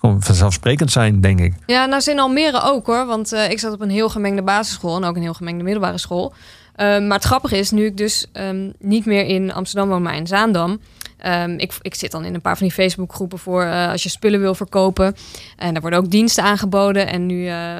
gewoon 0.00 0.22
vanzelfsprekend 0.22 0.92
zijn, 0.92 1.20
denk 1.20 1.40
ik. 1.40 1.54
Ja, 1.66 1.84
nou 1.86 2.02
in 2.10 2.18
Almere 2.18 2.62
ook 2.62 2.86
hoor. 2.86 3.06
Want 3.06 3.32
eh, 3.32 3.50
ik 3.50 3.58
zat 3.58 3.72
op 3.72 3.80
een 3.80 3.90
heel 3.90 4.08
gemengde 4.08 4.42
basisschool 4.42 4.96
en 4.96 5.04
ook 5.04 5.16
een 5.16 5.22
heel 5.22 5.34
gemengde 5.34 5.64
middelbare 5.64 5.98
school. 5.98 6.32
Eh, 6.74 6.86
maar 6.86 7.16
het 7.16 7.24
grappige 7.24 7.58
is, 7.58 7.70
nu 7.70 7.84
ik 7.84 7.96
dus 7.96 8.26
ehm, 8.32 8.70
niet 8.78 9.06
meer 9.06 9.26
in 9.26 9.52
Amsterdam 9.52 9.88
woon, 9.88 10.02
maar 10.02 10.16
in 10.16 10.26
Zaandam. 10.26 10.80
ehm, 11.18 11.50
ik, 11.50 11.72
ik 11.82 11.94
zit 11.94 12.10
dan 12.10 12.24
in 12.24 12.34
een 12.34 12.40
paar 12.40 12.56
van 12.56 12.66
die 12.66 12.76
Facebookgroepen 12.76 13.38
voor 13.38 13.62
eh, 13.62 13.90
als 13.90 14.02
je 14.02 14.08
spullen 14.08 14.40
wil 14.40 14.54
verkopen. 14.54 15.14
En 15.56 15.72
daar 15.72 15.80
worden 15.82 15.98
ook 15.98 16.10
diensten 16.10 16.44
aangeboden. 16.44 17.06
En 17.06 17.26
nu 17.26 17.46
eh, 17.46 17.78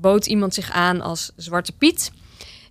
bood 0.00 0.26
iemand 0.26 0.54
zich 0.54 0.70
aan 0.70 1.00
als 1.00 1.32
Zwarte 1.36 1.72
Piet. 1.72 2.12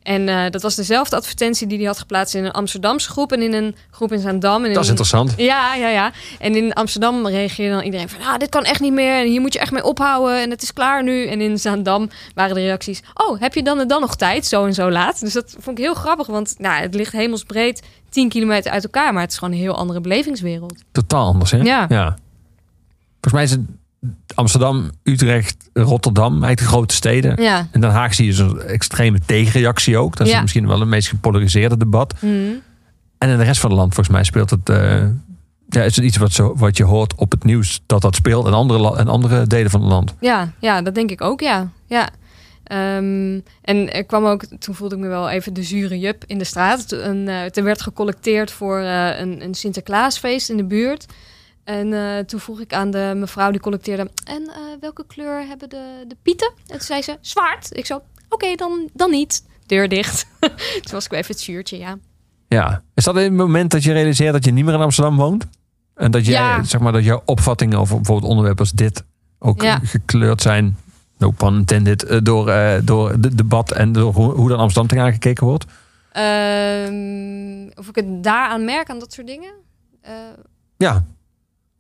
En 0.10 0.30
eh, 0.30 0.50
dat 0.52 0.62
was 0.62 0.76
dezelfde 0.76 1.16
advertentie 1.16 1.68
die 1.68 1.78
hij 1.78 1.86
had 1.88 2.00
geplaatst 2.00 2.36
in 2.36 2.46
een 2.46 2.52
Amsterdamse 2.52 3.10
groep 3.10 3.32
en 3.32 3.42
in 3.42 3.54
een 3.54 3.76
groep 3.92 4.12
in 4.12 4.20
Zaandam. 4.20 4.66
En 4.66 4.74
Dat 4.74 4.84
is 4.84 4.90
een- 4.90 4.90
interessant. 4.90 5.34
ja, 5.38 5.76
ja, 5.76 5.90
ja. 5.90 6.12
En 6.40 6.56
in 6.56 6.74
Amsterdam 6.74 7.28
reageerde 7.28 7.76
dan 7.76 7.84
iedereen 7.84 8.10
van... 8.10 8.22
Ah, 8.22 8.38
dit 8.38 8.50
kan 8.50 8.64
echt 8.64 8.80
niet 8.80 8.94
meer 8.94 9.20
en 9.22 9.28
hier 9.28 9.42
moet 9.42 9.54
je 9.54 9.60
echt 9.60 9.72
mee 9.72 9.84
ophouden 9.84 10.42
en 10.42 10.50
het 10.50 10.62
is 10.62 10.74
klaar 10.74 11.04
nu. 11.04 11.26
En 11.28 11.42
in 11.42 11.60
Zaandam 11.60 12.10
waren 12.34 12.56
de 12.56 12.62
reacties... 12.62 13.02
Oh, 13.14 13.40
heb 13.40 13.54
je 13.54 13.64
dan 13.64 13.80
en 13.80 13.88
dan 13.88 14.02
nog 14.02 14.16
tijd? 14.16 14.46
Zo 14.46 14.66
en 14.66 14.74
zo 14.74 14.92
laat. 14.92 15.20
Dus 15.20 15.34
dat 15.34 15.56
vond 15.60 15.78
ik 15.78 15.84
heel 15.84 15.94
grappig, 15.94 16.28
want 16.28 16.56
nou, 16.58 16.82
het 16.82 16.96
ligt 16.96 17.12
hemelsbreed 17.12 17.82
10 18.10 18.30
kilometer 18.30 18.72
uit 18.72 18.84
elkaar. 18.84 19.14
Maar 19.14 19.22
het 19.22 19.32
is 19.32 19.38
gewoon 19.38 19.54
een 19.54 19.60
heel 19.60 19.76
andere 19.76 20.02
belevingswereld. 20.02 20.74
Totaal 20.92 21.26
anders, 21.26 21.52
hè? 21.52 21.58
Ja. 21.58 21.88
Volgens 23.22 23.34
mij 23.34 23.44
is 23.44 23.52
het 23.52 23.62
Amsterdam, 24.36 24.90
Utrecht, 25.04 25.70
Rotterdam, 25.74 26.32
eigenlijk 26.32 26.60
de 26.60 26.66
grote 26.66 26.96
steden. 26.96 27.42
Ja. 27.42 27.68
En 27.72 27.82
Den 27.82 27.90
Haag 27.90 28.14
zie 28.16 28.26
je 28.26 28.34
zo'n 28.34 28.62
extreme 28.62 29.20
tegenreactie 29.26 29.98
ook. 29.98 30.18
Dat 30.18 30.28
is 30.28 30.34
Ja. 30.34 30.42
misschien 30.42 30.68
wel 30.68 30.80
het 30.80 30.90
meest 30.90 31.08
gepolariseerde 31.08 31.78
debat. 31.78 32.14
Mhm. 32.22 32.34
En 33.18 33.30
in 33.30 33.38
de 33.38 33.44
rest 33.44 33.60
van 33.60 33.70
het 33.70 33.80
land, 33.80 33.94
volgens 33.94 34.16
mij, 34.16 34.24
speelt 34.26 34.50
het. 34.50 34.70
eh, 34.70 35.06
ja, 35.70 35.82
is 35.84 35.96
het 35.96 36.06
iets 36.06 36.18
wat, 36.18 36.32
zo, 36.32 36.56
wat 36.56 36.78
je 36.78 36.84
hoort 36.84 37.16
op 37.16 37.32
het 37.32 37.44
nieuws 37.44 37.82
dat 37.86 38.02
dat 38.02 38.16
speelt 38.16 38.48
in 38.48 38.54
andere, 38.54 39.00
in 39.00 39.08
andere 39.08 39.48
delen 39.48 39.72
van 39.72 39.82
het 39.82 39.90
land. 39.90 40.14
Ja, 40.20 40.52
ja, 40.60 40.82
dat 40.82 40.96
denk 40.96 41.12
ik 41.12 41.22
ook, 41.22 41.40
ja. 41.42 41.70
ja. 41.86 42.10
Ehm, 42.64 43.40
en 43.62 43.94
er 43.94 44.04
kwam 44.06 44.26
ook, 44.26 44.44
toen 44.60 44.76
voelde 44.76 44.96
ik 44.96 45.02
me 45.02 45.08
wel 45.08 45.30
even 45.30 45.54
de 45.54 45.64
zure 45.64 46.00
jup 46.00 46.24
in 46.28 46.38
de 46.38 46.44
straat. 46.44 46.92
Een, 46.92 47.28
eh, 47.28 47.58
er 47.58 47.64
werd 47.64 47.82
gecollecteerd 47.82 48.52
voor 48.52 48.80
eh, 48.80 49.20
een, 49.20 49.44
een 49.44 49.54
Sinterklaasfeest 49.54 50.50
in 50.50 50.58
de 50.58 50.66
buurt. 50.66 51.06
En 51.70 51.94
eh, 51.94 52.24
toen 52.26 52.40
vroeg 52.40 52.60
ik 52.60 52.74
aan 52.74 52.92
de 52.92 53.14
mevrouw 53.16 53.52
die 53.52 53.60
collecteerde... 53.60 54.10
En 54.24 54.42
eh, 54.48 54.56
welke 54.80 55.06
kleur 55.08 55.48
hebben 55.48 55.70
de, 55.70 56.04
de 56.08 56.16
pieten? 56.22 56.52
En 56.68 56.78
toen 56.78 56.80
zei 56.82 57.02
ze, 57.02 57.18
zwart. 57.22 57.78
Ik 57.78 57.86
zo, 57.86 58.02
oké, 58.30 58.56
dan, 58.56 58.90
dan 58.94 59.12
niet. 59.12 59.44
Deur 59.66 59.90
dicht. 59.90 60.28
toen 60.84 60.92
was 60.92 61.06
ik 61.06 61.12
even 61.12 61.32
het 61.32 61.40
zuurtje, 61.40 61.78
ja. 61.78 61.98
Ja. 62.48 62.82
Is 62.94 63.04
dat 63.04 63.16
het 63.16 63.34
moment 63.34 63.72
dat 63.72 63.84
je 63.84 63.92
realiseert 63.94 64.34
dat 64.34 64.46
je 64.46 64.52
niet 64.52 64.66
meer 64.66 64.74
in 64.74 64.80
Amsterdam 64.80 65.16
woont? 65.16 65.46
En 65.96 66.12
dat, 66.12 66.26
jij, 66.26 66.34
Ja. 66.34 66.64
zeg 66.64 66.82
maar, 66.82 66.92
dat 66.92 67.04
jouw 67.04 67.22
opvattingen 67.26 67.80
over 67.80 67.96
bijvoorbeeld 67.96 68.30
onderwerpen 68.30 68.64
als 68.64 68.72
dit 68.74 69.04
ook 69.40 69.62
Ja. 69.62 69.80
gekleurd 69.84 70.42
zijn, 70.42 70.78
no 71.18 71.32
pun 71.32 71.56
intended, 71.56 72.04
eh, 72.04 72.18
door, 72.24 72.46
door 72.84 73.10
het 73.10 73.38
debat 73.38 73.72
en 73.72 73.92
door 73.92 74.14
hoe, 74.14 74.34
hoe 74.34 74.50
dan 74.50 74.60
Amsterdam 74.60 74.88
tegen 74.90 75.06
aangekeken 75.06 75.46
wordt? 75.46 75.66
Ehm, 76.12 77.70
of 77.80 77.88
ik 77.88 77.96
het 77.96 78.24
daaraan 78.24 78.66
merk, 78.66 78.90
aan 78.90 79.00
dat 79.00 79.14
soort 79.14 79.28
dingen? 79.28 79.54
Ja, 80.78 81.04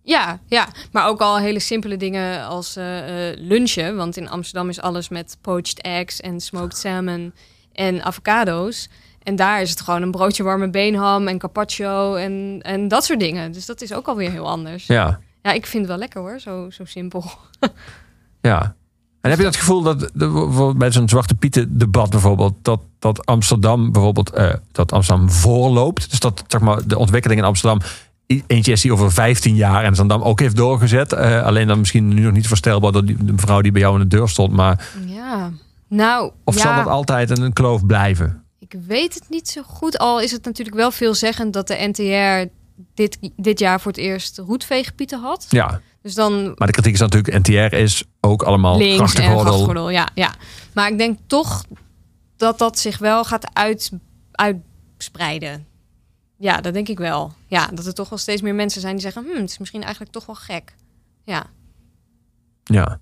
Ja, 0.10 0.39
ja, 0.47 0.68
maar 0.91 1.07
ook 1.07 1.22
al 1.22 1.39
hele 1.39 1.60
simpele 1.60 1.97
dingen 1.97 2.45
als 2.45 2.76
eh, 2.76 3.30
eh, 3.30 3.38
lunchen. 3.39 3.95
Want 3.95 4.18
in 4.18 4.30
Amsterdam 4.30 4.70
is 4.70 4.82
alles 4.82 5.10
met 5.10 5.38
poached 5.41 5.82
eggs 5.82 6.20
en 6.20 6.39
smoked 6.39 6.78
salmon 6.78 7.34
en 7.74 8.03
avocado's. 8.03 8.89
En 9.24 9.36
daar 9.36 9.62
is 9.62 9.70
het 9.70 9.82
gewoon 9.82 10.01
een 10.01 10.12
broodje 10.12 10.43
warme 10.43 10.70
beenham 10.70 11.28
en 11.28 11.38
carpaccio 11.38 12.16
en, 12.16 12.60
en 12.62 12.88
dat 12.88 13.05
soort 13.05 13.20
dingen. 13.20 13.51
Dus 13.51 13.66
dat 13.66 13.82
is 13.82 13.93
ook 13.93 14.07
alweer 14.07 14.32
heel 14.32 14.49
anders. 14.49 14.88
Ja, 14.88 15.20
ja, 15.41 15.51
ik 15.51 15.66
vind 15.66 15.82
het 15.82 15.91
wel 15.91 15.99
lekker 15.99 16.22
hoor, 16.22 16.39
zo, 16.39 16.70
zo 16.70 16.86
simpel. 16.86 17.24
ja. 18.41 18.76
En 19.22 19.30
heb 19.30 19.39
je 19.39 19.45
dat 19.45 19.55
gevoel 19.55 19.82
dat 19.82 20.12
bij 20.78 20.91
zo'n 20.91 21.10
Zwarte 21.10 21.36
Pieten 21.36 21.78
debat 21.78 22.10
bijvoorbeeld, 22.10 22.53
dat, 22.62 22.82
dat 22.99 23.26
Amsterdam 23.26 23.91
bijvoorbeeld, 23.91 24.30
eh, 24.30 24.53
dat 24.72 24.91
Amsterdam 24.91 25.30
voorloopt? 25.30 26.10
Dus 26.10 26.20
dat 26.20 26.43
zeg 26.47 26.62
maar, 26.62 26.88
de 26.88 26.97
ontwikkeling 26.97 27.39
in 27.39 27.45
Amsterdam 27.45 27.82
eentje 28.48 28.72
is 28.72 28.82
die 28.82 28.94
over 28.94 29.12
15 29.12 29.56
jaar 29.56 29.84
en 29.84 29.96
Zandam 29.96 30.22
ook 30.22 30.40
heeft 30.40 30.56
doorgezet. 30.56 31.14
Eh, 31.14 31.44
alleen 31.44 31.68
dan 31.68 31.80
misschien 31.80 32.08
nu 32.08 32.22
nog 32.22 32.34
niet 32.34 32.48
voorstelbaar 32.48 32.92
door 32.92 33.06
die, 33.06 33.26
de 33.26 33.32
mevrouw 33.32 33.62
die 33.62 33.72
bij 33.72 33.82
jou 33.82 33.94
aan 33.94 34.02
de 34.02 34.08
deur 34.08 34.30
stond. 34.30 34.52
Maar 34.52 34.90
Ja, 35.06 35.52
nou, 35.88 36.32
of 36.44 36.56
ja, 36.56 36.62
zal 36.62 36.76
dat 36.76 36.94
altijd 36.94 37.40
een 37.40 37.54
kloof 37.54 37.86
blijven? 37.86 38.44
ik 38.60 38.80
weet 38.88 39.14
het 39.14 39.30
niet 39.30 39.50
zo 39.50 39.62
goed. 39.62 39.98
Al 39.98 40.22
is 40.22 40.32
het 40.32 40.46
natuurlijk 40.46 40.78
wel 40.78 40.92
veelzeggend 40.92 41.54
dat 41.54 41.68
de 41.68 41.92
NTR 41.92 42.52
dit, 42.94 43.18
dit 43.36 43.60
jaar 43.60 43.82
voor 43.82 43.92
het 43.92 44.00
eerst 44.00 44.38
roetveegpieten 44.38 45.20
had. 45.20 45.46
Ja, 45.50 45.82
Dus 46.02 46.14
dan 46.14 46.44
maar 46.56 46.68
de 46.68 46.74
kritiek 46.74 46.94
is 46.94 47.00
natuurlijk, 47.00 47.38
NTR 47.38 47.76
is 47.76 48.04
ook 48.22 48.44
allemaal 48.44 48.78
links 48.78 49.14
en 49.14 49.24
grachtengordel. 49.24 49.90
Ja, 49.90 50.10
ja. 50.14 50.34
Maar 50.74 50.92
ik 50.92 50.98
denk 50.98 51.20
toch 51.28 51.64
dat 52.38 52.58
dat 52.58 52.80
zich 52.80 52.98
wel 52.98 53.24
gaat 53.24 53.50
uit, 53.54 53.92
uitspreiden. 54.32 55.66
Ja, 56.40 56.62
dat 56.62 56.74
denk 56.74 56.88
ik 56.88 56.98
wel. 56.98 57.34
Ja, 57.48 57.68
dat 57.74 57.86
er 57.86 57.94
toch 57.94 58.10
wel 58.10 58.20
steeds 58.20 58.42
meer 58.42 58.56
mensen 58.56 58.82
zijn 58.82 58.94
die 58.94 59.02
zeggen... 59.02 59.24
Hm, 59.24 59.42
het 59.42 59.50
is 59.50 59.58
misschien 59.58 59.82
eigenlijk 59.82 60.12
toch 60.12 60.26
wel 60.26 60.36
gek. 60.36 60.76
Ja. 61.24 61.44
Ja. 62.64 63.00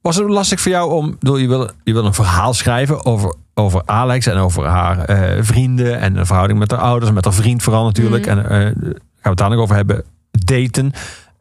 Was 0.00 0.16
het 0.16 0.28
lastig 0.28 0.60
voor 0.60 0.72
jou 0.72 0.92
om, 0.92 1.16
bedoel, 1.18 1.36
je 1.36 1.48
wil, 1.48 1.70
je 1.84 1.92
wil 1.92 2.04
een 2.04 2.14
verhaal 2.14 2.54
schrijven 2.54 3.04
over, 3.04 3.34
over 3.54 3.82
Alex 3.84 4.26
en 4.26 4.36
over 4.36 4.64
haar 4.66 4.98
eh, 5.04 5.42
vrienden 5.42 5.98
en 5.98 6.16
een 6.16 6.26
verhouding 6.26 6.58
met 6.58 6.70
haar 6.70 6.80
ouders 6.80 7.12
met 7.12 7.24
haar 7.24 7.34
vriend 7.34 7.62
vooral 7.62 7.84
natuurlijk. 7.84 8.26
Mhm. 8.26 8.38
En 8.38 8.44
eh, 8.50 8.60
gaan 8.60 9.02
we 9.22 9.28
het 9.28 9.38
daar 9.38 9.50
nog 9.50 9.58
over 9.58 9.76
hebben, 9.76 10.04
daten. 10.30 10.92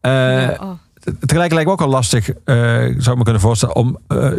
Eh, 0.02 0.12
Ja, 0.42 0.58
oh. 0.62 0.72
Tegelijk 1.26 1.52
lijkt 1.52 1.68
me 1.68 1.74
ook 1.74 1.82
al 1.82 1.88
lastig, 1.88 2.30
eh, 2.30 2.56
zou 2.98 3.12
ik 3.12 3.16
me 3.16 3.24
kunnen 3.24 3.42
voorstellen, 3.42 3.76
om 3.76 3.98
eh, 4.08 4.32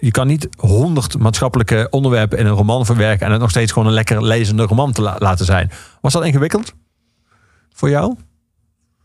je 0.00 0.10
kan 0.10 0.26
niet 0.26 0.48
honderd 0.56 1.18
maatschappelijke 1.18 1.86
onderwerpen 1.90 2.38
in 2.38 2.46
een 2.46 2.52
roman 2.54 2.86
verwerken 2.86 3.26
en 3.26 3.32
het 3.32 3.40
nog 3.40 3.50
steeds 3.50 3.72
gewoon 3.72 3.88
een 3.88 3.94
lekker 3.94 4.24
lezende 4.24 4.62
roman 4.62 4.92
te 4.92 5.02
la- 5.02 5.16
laten 5.18 5.44
zijn. 5.44 5.70
Was 6.00 6.12
dat 6.12 6.24
ingewikkeld 6.24 6.72
voor 7.72 7.90
jou? 7.90 8.14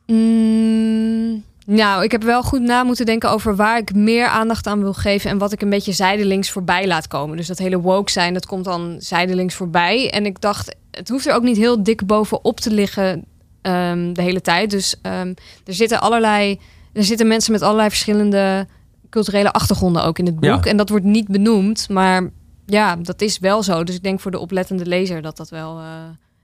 Mm, 0.05 1.43
nou, 1.65 2.03
ik 2.03 2.11
heb 2.11 2.23
wel 2.23 2.43
goed 2.43 2.61
na 2.61 2.83
moeten 2.83 3.05
denken 3.05 3.31
over 3.31 3.55
waar 3.55 3.77
ik 3.77 3.95
meer 3.95 4.27
aandacht 4.27 4.67
aan 4.67 4.79
wil 4.81 4.93
geven 4.93 5.29
en 5.29 5.37
wat 5.37 5.51
ik 5.51 5.61
een 5.61 5.69
beetje 5.69 5.91
zijdelings 5.91 6.51
voorbij 6.51 6.87
laat 6.87 7.07
komen. 7.07 7.37
Dus 7.37 7.47
dat 7.47 7.57
hele 7.57 7.79
woke 7.79 8.11
zijn, 8.11 8.33
dat 8.33 8.45
komt 8.45 8.65
dan 8.65 8.95
zijdelings 8.99 9.55
voorbij. 9.55 10.11
En 10.11 10.25
ik 10.25 10.41
dacht, 10.41 10.75
het 10.91 11.09
hoeft 11.09 11.27
er 11.27 11.33
ook 11.33 11.43
niet 11.43 11.57
heel 11.57 11.83
dik 11.83 12.05
bovenop 12.05 12.59
te 12.59 12.71
liggen 12.71 13.25
ehm, 13.61 14.13
de 14.13 14.21
hele 14.21 14.41
tijd. 14.41 14.69
Dus 14.69 14.95
ehm, 15.01 15.33
er 15.65 15.73
zitten 15.73 16.01
allerlei, 16.01 16.59
er 16.93 17.03
zitten 17.03 17.27
mensen 17.27 17.51
met 17.51 17.61
allerlei 17.61 17.89
verschillende 17.89 18.67
culturele 19.09 19.51
achtergronden 19.51 20.03
ook 20.03 20.19
in 20.19 20.25
het 20.25 20.35
boek. 20.39 20.63
Ja. 20.63 20.71
En 20.71 20.77
dat 20.77 20.89
wordt 20.89 21.05
niet 21.05 21.27
benoemd, 21.27 21.89
maar 21.89 22.29
ja, 22.65 22.95
dat 22.95 23.21
is 23.21 23.39
wel 23.39 23.63
zo. 23.63 23.83
Dus 23.83 23.95
ik 23.95 24.03
denk 24.03 24.19
voor 24.19 24.31
de 24.31 24.39
oplettende 24.39 24.85
lezer 24.85 25.21
dat 25.21 25.37
dat 25.37 25.49
wel, 25.49 25.77
eh, 25.79 25.85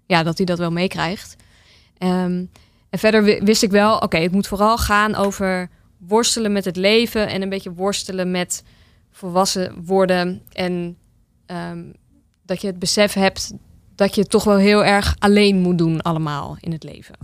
ja, 0.06 0.24
dat 0.24 0.38
hij 0.38 0.46
dat 0.46 0.58
wel 0.58 0.72
meekrijgt. 0.72 1.36
Ehm, 1.98 2.44
en 2.90 3.00
verder 3.00 3.24
wi- 3.24 3.40
wist 3.44 3.64
ik 3.64 3.72
wel, 3.72 3.98
oké, 3.98 4.18
het 4.18 4.32
moet 4.32 4.48
vooral 4.48 4.78
gaan 4.78 5.16
over 5.16 5.70
worstelen 5.98 6.52
met 6.52 6.66
het 6.66 6.76
leven 6.76 7.28
en 7.28 7.42
een 7.42 7.50
beetje 7.50 7.74
worstelen 7.74 8.32
met 8.32 8.64
volwassen 9.12 9.74
worden. 9.86 10.42
En 10.52 10.98
ehm, 11.46 11.84
dat 12.46 12.62
je 12.62 12.68
het 12.68 12.80
besef 12.80 13.14
hebt 13.14 13.54
dat 13.96 14.16
je 14.16 14.22
het 14.22 14.30
toch 14.30 14.44
wel 14.44 14.58
heel 14.58 14.86
erg 14.86 15.16
alleen 15.20 15.60
moet 15.62 15.78
doen 15.78 16.02
allemaal 16.02 16.58
in 16.60 16.72
het 16.72 16.84
leven. 16.84 17.16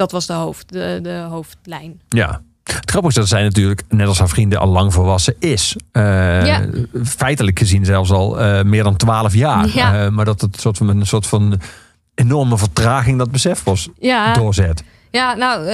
Dat 0.00 0.12
was 0.12 0.26
de, 0.26 0.32
hoofd, 0.32 0.72
de, 0.72 0.98
de 1.02 1.26
hoofdlijn. 1.28 2.00
Ja. 2.08 2.40
Het 2.62 2.90
grappige 2.90 3.08
is 3.08 3.14
dat 3.14 3.28
zij 3.28 3.42
natuurlijk, 3.42 3.82
net 3.88 4.06
als 4.06 4.18
haar 4.18 4.28
vrienden, 4.28 4.58
al 4.58 4.68
lang 4.68 4.92
volwassen 4.92 5.34
is. 5.38 5.76
Eh, 5.92 6.02
Ja. 6.46 6.66
Feitelijk 7.04 7.58
gezien 7.58 7.84
zelfs 7.84 8.10
al 8.10 8.40
eh, 8.40 8.62
meer 8.62 8.82
dan 8.82 8.96
twaalf 8.96 9.34
jaar. 9.34 9.68
Ja. 9.74 10.04
Eh, 10.04 10.10
maar 10.10 10.24
dat 10.24 10.40
het 10.40 10.60
soort 10.60 10.76
van, 10.76 10.88
een 10.88 11.06
soort 11.06 11.26
van 11.26 11.60
enorme 12.14 12.58
vertraging 12.58 13.18
dat 13.18 13.30
besef 13.30 13.62
was 13.62 13.88
Ja, 13.98 14.32
doorzet. 14.32 14.82
Ja, 15.10 15.34
nou, 15.34 15.68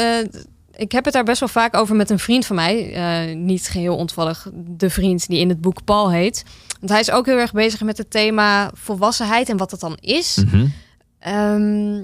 ik 0.76 0.92
heb 0.92 1.04
het 1.04 1.14
daar 1.14 1.24
best 1.24 1.40
wel 1.40 1.48
vaak 1.48 1.76
over 1.76 1.96
met 1.96 2.10
een 2.10 2.18
vriend 2.18 2.46
van 2.46 2.56
mij. 2.56 3.34
Niet 3.34 3.68
geheel 3.68 3.96
ontvallig 3.96 4.48
de 4.52 4.90
vriend 4.90 5.28
die 5.28 5.40
in 5.40 5.48
het 5.48 5.60
boek 5.60 5.84
Paul 5.84 6.10
heet. 6.10 6.44
Want 6.78 6.90
hij 6.90 7.00
is 7.00 7.10
ook 7.10 7.26
heel 7.26 7.38
erg 7.38 7.52
bezig 7.52 7.80
met 7.80 7.98
het 7.98 8.10
thema 8.10 8.70
volwassenheid 8.74 9.48
en 9.48 9.56
wat 9.56 9.70
dat 9.70 9.80
dan 9.80 9.96
is. 10.00 10.44
Mhm. 10.46 10.66
Ehm, 11.18 12.02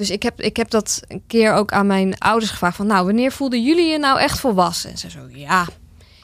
dus 0.00 0.10
ik 0.10 0.22
heb, 0.22 0.40
ik 0.40 0.56
heb 0.56 0.70
dat 0.70 1.02
een 1.08 1.22
keer 1.26 1.52
ook 1.52 1.72
aan 1.72 1.86
mijn 1.86 2.18
ouders 2.18 2.50
gevraagd 2.50 2.76
van... 2.76 2.86
nou, 2.86 3.06
wanneer 3.06 3.32
voelden 3.32 3.62
jullie 3.62 3.86
je 3.86 3.98
nou 3.98 4.18
echt 4.18 4.40
volwassen? 4.40 4.90
En 4.90 4.98
ze 4.98 5.10
zo, 5.10 5.18
ja, 5.32 5.66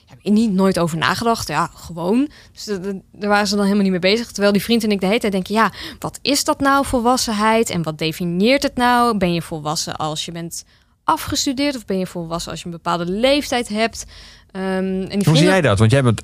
heb 0.07 0.18
ik 0.22 0.33
niet 0.33 0.53
nooit 0.53 0.79
over 0.79 0.99
nagedacht. 0.99 1.49
Ja, 1.49 1.70
gewoon. 1.74 2.29
Dus 2.53 2.64
daar 2.64 3.29
waren 3.29 3.47
ze 3.47 3.55
dan 3.55 3.64
helemaal 3.64 3.85
niet 3.85 4.01
mee 4.03 4.12
bezig. 4.12 4.27
Terwijl 4.27 4.53
die 4.53 4.62
vriend 4.62 4.85
en 4.85 4.91
ik 4.91 5.01
de 5.01 5.07
hele 5.07 5.18
tijd 5.18 5.33
denken... 5.33 5.55
ja, 5.55 5.72
wat 5.99 6.18
is 6.22 6.45
dat 6.45 6.61
nou, 6.61 6.87
volwassenheid? 6.87 7.70
En 7.70 7.83
wat 7.83 7.99
definieert 7.99 8.62
het 8.62 8.77
nou? 8.77 9.16
Ben 9.16 9.33
je 9.33 9.43
volwassen 9.43 9.97
als 9.97 10.24
je 10.24 10.33
bent 10.33 10.64
afgestudeerd? 11.05 11.77
Of 11.77 11.85
ben 11.85 11.99
je 11.99 12.07
volwassen 12.07 12.51
als 12.51 12.61
je 12.61 12.66
een 12.66 12.72
bepaalde 12.72 13.11
leeftijd 13.11 13.68
hebt? 13.68 14.05
Ehm, 14.57 14.65
en 14.65 15.09
die 15.09 15.29
Hoe 15.29 15.37
zie 15.37 15.47
jij 15.47 15.61
dat? 15.61 15.79
Want 15.79 15.91
jij 15.91 16.03
bent, 16.03 16.23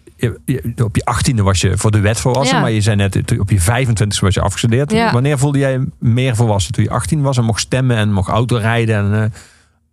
op 0.82 0.96
je 0.96 1.04
achttiende 1.04 1.42
was 1.42 1.60
je 1.60 1.76
voor 1.78 1.90
de 1.90 2.00
wet 2.00 2.20
volwassen. 2.20 2.56
Ja. 2.56 2.62
Maar 2.62 2.70
je 2.70 2.80
zei 2.80 2.96
net, 2.96 3.38
op 3.38 3.50
je 3.50 3.60
25 3.60 4.20
was 4.20 4.34
je 4.34 4.40
afgestudeerd. 4.40 4.92
Ja. 4.92 5.12
Wanneer 5.12 5.38
voelde 5.38 5.58
jij 5.58 5.80
meer 5.98 6.36
volwassen? 6.36 6.72
Toen 6.72 6.84
je 6.84 6.90
18 6.90 7.22
was 7.22 7.36
en 7.36 7.44
mocht 7.44 7.60
stemmen 7.60 7.96
en 7.96 8.12
mocht 8.12 8.28
autorijden 8.28 8.96
en 8.96 9.22
eh, 9.22 9.30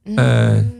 Mm, 0.04 0.18
eh, 0.18 0.26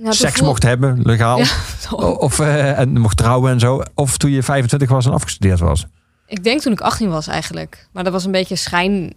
nou, 0.02 0.14
seks 0.16 0.38
voel- 0.38 0.48
mocht 0.48 0.64
hebben, 0.64 1.00
legaal. 1.04 1.38
Ja. 1.38 1.46
Of 2.28 2.40
eh, 2.40 2.80
en 2.80 3.00
mocht 3.00 3.18
trouwen 3.18 3.52
en 3.52 3.60
zo. 3.60 3.82
Of 3.96 4.18
toen 4.18 4.32
je 4.32 4.44
25 4.44 4.90
was 4.90 5.06
en 5.06 5.12
afgestudeerd 5.12 5.60
was. 5.60 5.86
Ik 6.28 6.44
denk 6.44 6.62
toen 6.62 6.72
ik 6.72 6.82
18 6.82 7.10
was 7.10 7.28
eigenlijk. 7.28 7.88
Maar 7.94 8.04
dat 8.04 8.14
was 8.14 8.26
een 8.26 8.32
beetje 8.32 8.56
schijn, 8.56 9.14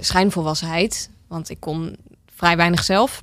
schijnvolwassenheid. 0.00 1.10
Want 1.28 1.50
ik 1.50 1.60
kon 1.60 1.96
vrij 2.36 2.56
weinig 2.56 2.84
zelf. 2.84 3.22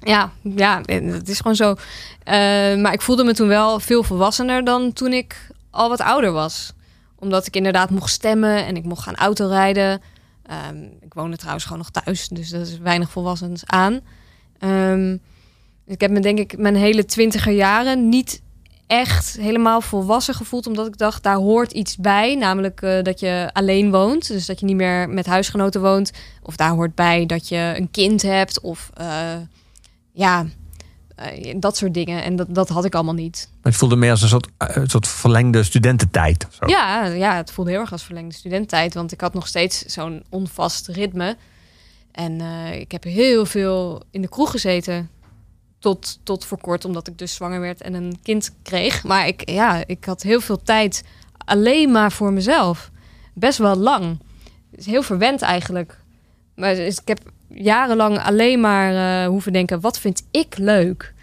Ja, 0.00 0.30
ja, 0.42 0.80
het 0.86 1.28
is 1.28 1.36
gewoon 1.36 1.56
zo. 1.56 1.74
Eh, 2.22 2.34
maar 2.76 2.92
ik 2.92 3.00
voelde 3.00 3.24
me 3.24 3.34
toen 3.34 3.48
wel 3.48 3.80
veel 3.80 4.02
volwassener 4.02 4.64
dan 4.64 4.92
toen 4.92 5.12
ik 5.12 5.50
al 5.70 5.88
wat 5.88 6.00
ouder 6.00 6.32
was. 6.32 6.72
Omdat 7.18 7.46
ik 7.46 7.56
inderdaad 7.56 7.90
mocht 7.90 8.10
stemmen 8.10 8.66
en 8.66 8.76
ik 8.76 8.84
mocht 8.84 9.02
gaan 9.02 9.16
autorijden. 9.16 10.00
Ehm, 10.42 10.82
ik 11.00 11.14
woonde 11.14 11.36
trouwens 11.36 11.64
gewoon 11.64 11.78
nog 11.78 11.90
thuis, 11.90 12.28
dus 12.28 12.48
dat 12.48 12.66
is 12.66 12.78
weinig 12.78 13.10
volwassens 13.10 13.66
aan. 13.66 14.00
Ehm, 14.58 15.16
ik 15.86 16.00
heb 16.00 16.10
me 16.10 16.20
denk 16.20 16.38
ik 16.38 16.58
mijn 16.58 16.76
hele 16.76 17.04
twintiger 17.04 17.52
jaren 17.52 18.08
niet 18.08 18.42
echt 18.90 19.36
helemaal 19.40 19.80
volwassen 19.80 20.34
gevoeld. 20.34 20.66
Omdat 20.66 20.86
ik 20.86 20.98
dacht, 20.98 21.22
daar 21.22 21.36
hoort 21.36 21.72
iets 21.72 21.96
bij. 21.96 22.34
Namelijk 22.34 22.82
eh, 22.82 23.02
dat 23.02 23.20
je 23.20 23.50
alleen 23.52 23.90
woont. 23.90 24.28
Dus 24.28 24.46
dat 24.46 24.60
je 24.60 24.66
niet 24.66 24.76
meer 24.76 25.08
met 25.08 25.26
huisgenoten 25.26 25.80
woont. 25.80 26.10
Of 26.42 26.56
daar 26.56 26.70
hoort 26.70 26.94
bij 26.94 27.26
dat 27.26 27.48
je 27.48 27.74
een 27.76 27.90
kind 27.90 28.22
hebt. 28.22 28.60
Of 28.60 28.90
eh, 28.94 29.36
ja, 30.12 30.46
eh, 31.20 31.54
dat 31.56 31.76
soort 31.76 31.94
dingen. 31.94 32.22
En 32.22 32.36
dat, 32.36 32.54
dat 32.54 32.68
had 32.68 32.84
ik 32.84 32.94
allemaal 32.94 33.14
niet. 33.14 33.48
Het 33.62 33.76
voelde 33.76 33.96
meer 33.96 34.10
als 34.10 34.22
een 34.22 34.28
soort, 34.28 34.48
eh, 34.56 34.68
een 34.76 34.88
soort 34.88 35.08
verlengde 35.08 35.62
studententijd. 35.62 36.46
Zo. 36.50 36.66
Ja, 36.66 37.06
ja, 37.06 37.36
het 37.36 37.50
voelde 37.50 37.70
heel 37.70 37.80
erg 37.80 37.92
als 37.92 38.02
verlengde 38.02 38.34
studententijd. 38.34 38.94
Want 38.94 39.12
ik 39.12 39.20
had 39.20 39.34
nog 39.34 39.46
steeds 39.46 39.84
zo'n 39.84 40.22
onvast 40.28 40.88
ritme. 40.88 41.36
En 42.12 42.40
eh, 42.40 42.80
ik 42.80 42.92
heb 42.92 43.04
heel 43.04 43.46
veel 43.46 44.02
in 44.10 44.22
de 44.22 44.28
kroeg 44.28 44.50
gezeten. 44.50 45.10
Tot, 45.78 46.18
tot 46.22 46.44
voor 46.44 46.60
kort, 46.60 46.84
omdat 46.84 47.08
ik 47.08 47.18
dus 47.18 47.34
zwanger 47.34 47.60
werd 47.60 47.82
en 47.82 47.94
een 47.94 48.18
kind 48.22 48.54
kreeg. 48.62 49.04
Maar 49.04 49.26
ik, 49.26 49.50
ja, 49.50 49.82
ik 49.86 50.04
had 50.04 50.22
heel 50.22 50.40
veel 50.40 50.62
tijd 50.62 51.04
alleen 51.44 51.90
maar 51.90 52.12
voor 52.12 52.32
mezelf. 52.32 52.90
Best 53.34 53.58
wel 53.58 53.76
lang. 53.76 54.18
Is 54.70 54.86
heel 54.86 55.02
verwend 55.02 55.42
eigenlijk. 55.42 55.98
Maar 56.54 56.74
dus 56.74 56.98
ik 56.98 57.08
heb 57.08 57.20
jarenlang 57.54 58.18
alleen 58.18 58.60
maar 58.60 59.22
eh, 59.22 59.28
hoeven 59.28 59.52
denken... 59.52 59.80
wat 59.80 59.98
vind 59.98 60.22
ik 60.30 60.58
leuk? 60.58 61.14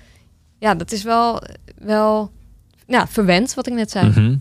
Ja, 0.59 0.75
dat 0.75 0.91
is 0.91 1.03
wel, 1.03 1.41
wel 1.79 2.31
ja, 2.87 3.07
verwend, 3.07 3.53
wat 3.53 3.67
ik 3.67 3.73
net 3.73 3.91
zei. 3.91 4.39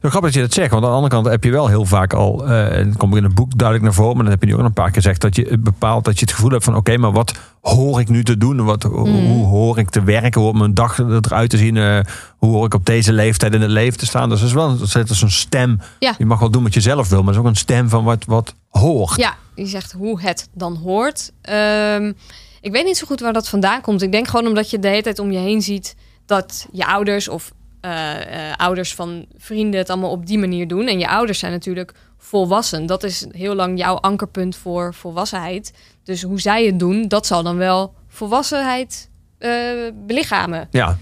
Wel 0.00 0.10
grappig 0.10 0.20
dat 0.20 0.34
je 0.34 0.40
dat 0.40 0.52
zegt, 0.52 0.70
want 0.70 0.84
aan 0.84 0.90
de 0.90 0.96
andere 0.96 1.14
kant 1.14 1.26
heb 1.26 1.44
je 1.44 1.50
wel 1.50 1.68
heel 1.68 1.84
vaak 1.84 2.12
al, 2.12 2.46
eh 2.48 2.78
en 2.78 2.88
dat 2.88 2.96
komt 2.96 3.16
in 3.16 3.24
het 3.24 3.34
boek 3.34 3.58
duidelijk 3.58 3.86
naar 3.88 3.96
voren, 3.96 4.14
maar 4.14 4.22
dan 4.24 4.32
heb 4.32 4.42
je 4.42 4.48
nu 4.48 4.54
ook 4.54 4.64
een 4.64 4.72
paar 4.72 4.84
keer 4.84 4.94
gezegd 4.94 5.20
dat 5.20 5.36
je 5.36 5.58
bepaalt 5.58 6.04
dat 6.04 6.14
je 6.18 6.24
het 6.24 6.34
gevoel 6.34 6.50
hebt 6.50 6.64
van 6.64 6.76
oké, 6.76 6.96
maar 6.96 7.12
wat 7.12 7.34
hoor 7.60 8.00
ik 8.00 8.08
nu 8.08 8.24
te 8.24 8.36
doen? 8.36 8.64
Wat, 8.64 8.84
Mhm. 8.84 9.00
Hoe 9.26 9.46
hoor 9.46 9.78
ik 9.78 9.90
te 9.90 10.02
werken? 10.02 10.40
Hoe 10.40 10.42
hoort 10.42 10.58
mijn 10.58 10.74
dag 10.74 10.98
eruit 10.98 11.50
te 11.50 11.56
zien? 11.56 11.76
Eh, 11.76 11.98
hoe 12.38 12.50
hoor 12.50 12.66
ik 12.66 12.74
op 12.74 12.86
deze 12.86 13.12
leeftijd 13.12 13.54
in 13.54 13.60
het 13.60 13.70
leven 13.70 13.98
te 13.98 14.06
staan? 14.06 14.28
Dus 14.28 14.38
dat 14.38 14.48
is 14.48 14.54
wel 14.54 14.78
dat 14.78 15.10
is 15.10 15.22
een 15.22 15.30
stem. 15.30 15.80
Ja. 15.98 16.14
Je 16.18 16.26
mag 16.26 16.38
wel 16.38 16.50
doen 16.50 16.62
wat 16.62 16.74
je 16.74 16.80
zelf 16.80 17.08
wil, 17.08 17.18
maar 17.18 17.26
het 17.26 17.36
is 17.36 17.40
ook 17.40 17.48
een 17.50 17.56
stem 17.56 17.88
van 17.88 18.04
wat, 18.04 18.24
wat 18.24 18.54
hoort. 18.68 19.16
Ja, 19.16 19.34
die 19.54 19.66
zegt 19.66 19.92
hoe 19.92 20.20
het 20.20 20.48
dan 20.52 20.76
hoort. 20.76 21.32
Ehm, 21.40 22.12
ik 22.60 22.72
weet 22.72 22.84
niet 22.84 22.96
zo 22.96 23.06
goed 23.06 23.20
waar 23.20 23.32
dat 23.32 23.48
vandaan 23.48 23.80
komt. 23.80 24.02
Ik 24.02 24.12
denk 24.12 24.28
gewoon 24.28 24.46
omdat 24.46 24.70
je 24.70 24.78
de 24.78 24.88
hele 24.88 25.02
tijd 25.02 25.18
om 25.18 25.30
je 25.30 25.38
heen 25.38 25.62
ziet 25.62 25.94
dat 26.26 26.66
je 26.72 26.86
ouders 26.86 27.28
of 27.28 27.52
eh, 27.80 28.50
eh, 28.50 28.56
ouders 28.56 28.94
van 28.94 29.26
vrienden 29.36 29.80
het 29.80 29.90
allemaal 29.90 30.10
op 30.10 30.26
die 30.26 30.38
manier 30.38 30.68
doen. 30.68 30.86
En 30.86 30.98
je 30.98 31.08
ouders 31.08 31.38
zijn 31.38 31.52
natuurlijk 31.52 31.92
volwassen. 32.18 32.86
Dat 32.86 33.02
is 33.02 33.26
heel 33.30 33.54
lang 33.54 33.78
jouw 33.78 33.94
ankerpunt 33.94 34.56
voor 34.56 34.94
volwassenheid. 34.94 35.72
Dus 36.02 36.22
hoe 36.22 36.40
zij 36.40 36.66
het 36.66 36.78
doen, 36.78 37.08
dat 37.08 37.26
zal 37.26 37.42
dan 37.42 37.56
wel 37.56 37.94
volwassenheid 38.08 39.10
eh, 39.38 39.50
belichamen. 39.94 40.68
Ja. 40.70 40.98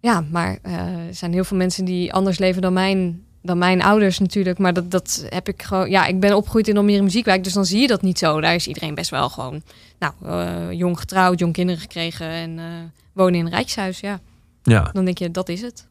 Ja, 0.00 0.24
maar 0.30 0.58
er 0.62 1.14
zijn 1.14 1.32
heel 1.32 1.44
veel 1.44 1.56
mensen 1.56 1.84
die 1.84 2.12
anders 2.12 2.38
leven 2.38 2.62
dan 2.62 2.72
mijn, 2.72 3.25
dan 3.46 3.58
mijn 3.58 3.82
ouders 3.82 4.18
natuurlijk. 4.18 4.58
Maar 4.58 4.72
dat, 4.72 4.90
dat 4.90 5.26
heb 5.28 5.48
ik 5.48 5.62
gewoon... 5.62 5.90
Ja, 5.90 6.06
ik 6.06 6.20
ben 6.20 6.36
opgegroeid 6.36 6.68
in 6.68 6.76
Almere 6.76 7.02
Muziekwijk, 7.02 7.44
dus 7.44 7.52
dan 7.52 7.64
zie 7.64 7.80
je 7.80 7.86
dat 7.86 8.02
niet 8.02 8.18
zo. 8.18 8.40
Daar 8.40 8.54
is 8.54 8.66
iedereen 8.66 8.94
best 8.94 9.10
wel 9.10 9.28
gewoon... 9.28 9.62
Nou, 9.98 10.12
eh, 10.24 10.78
jong 10.78 10.98
getrouwd, 10.98 11.38
jong 11.38 11.52
kinderen 11.52 11.80
gekregen 11.80 12.28
en 12.28 12.58
eh, 12.58 12.64
wonen 13.12 13.34
in 13.34 13.44
een 13.44 13.50
rijtjeshuis. 13.50 14.00
Ja, 14.00 14.20
ja. 14.62 14.90
dan 14.92 15.04
denk 15.04 15.18
je, 15.18 15.30
dat 15.30 15.48
is 15.48 15.60
het. 15.60 15.86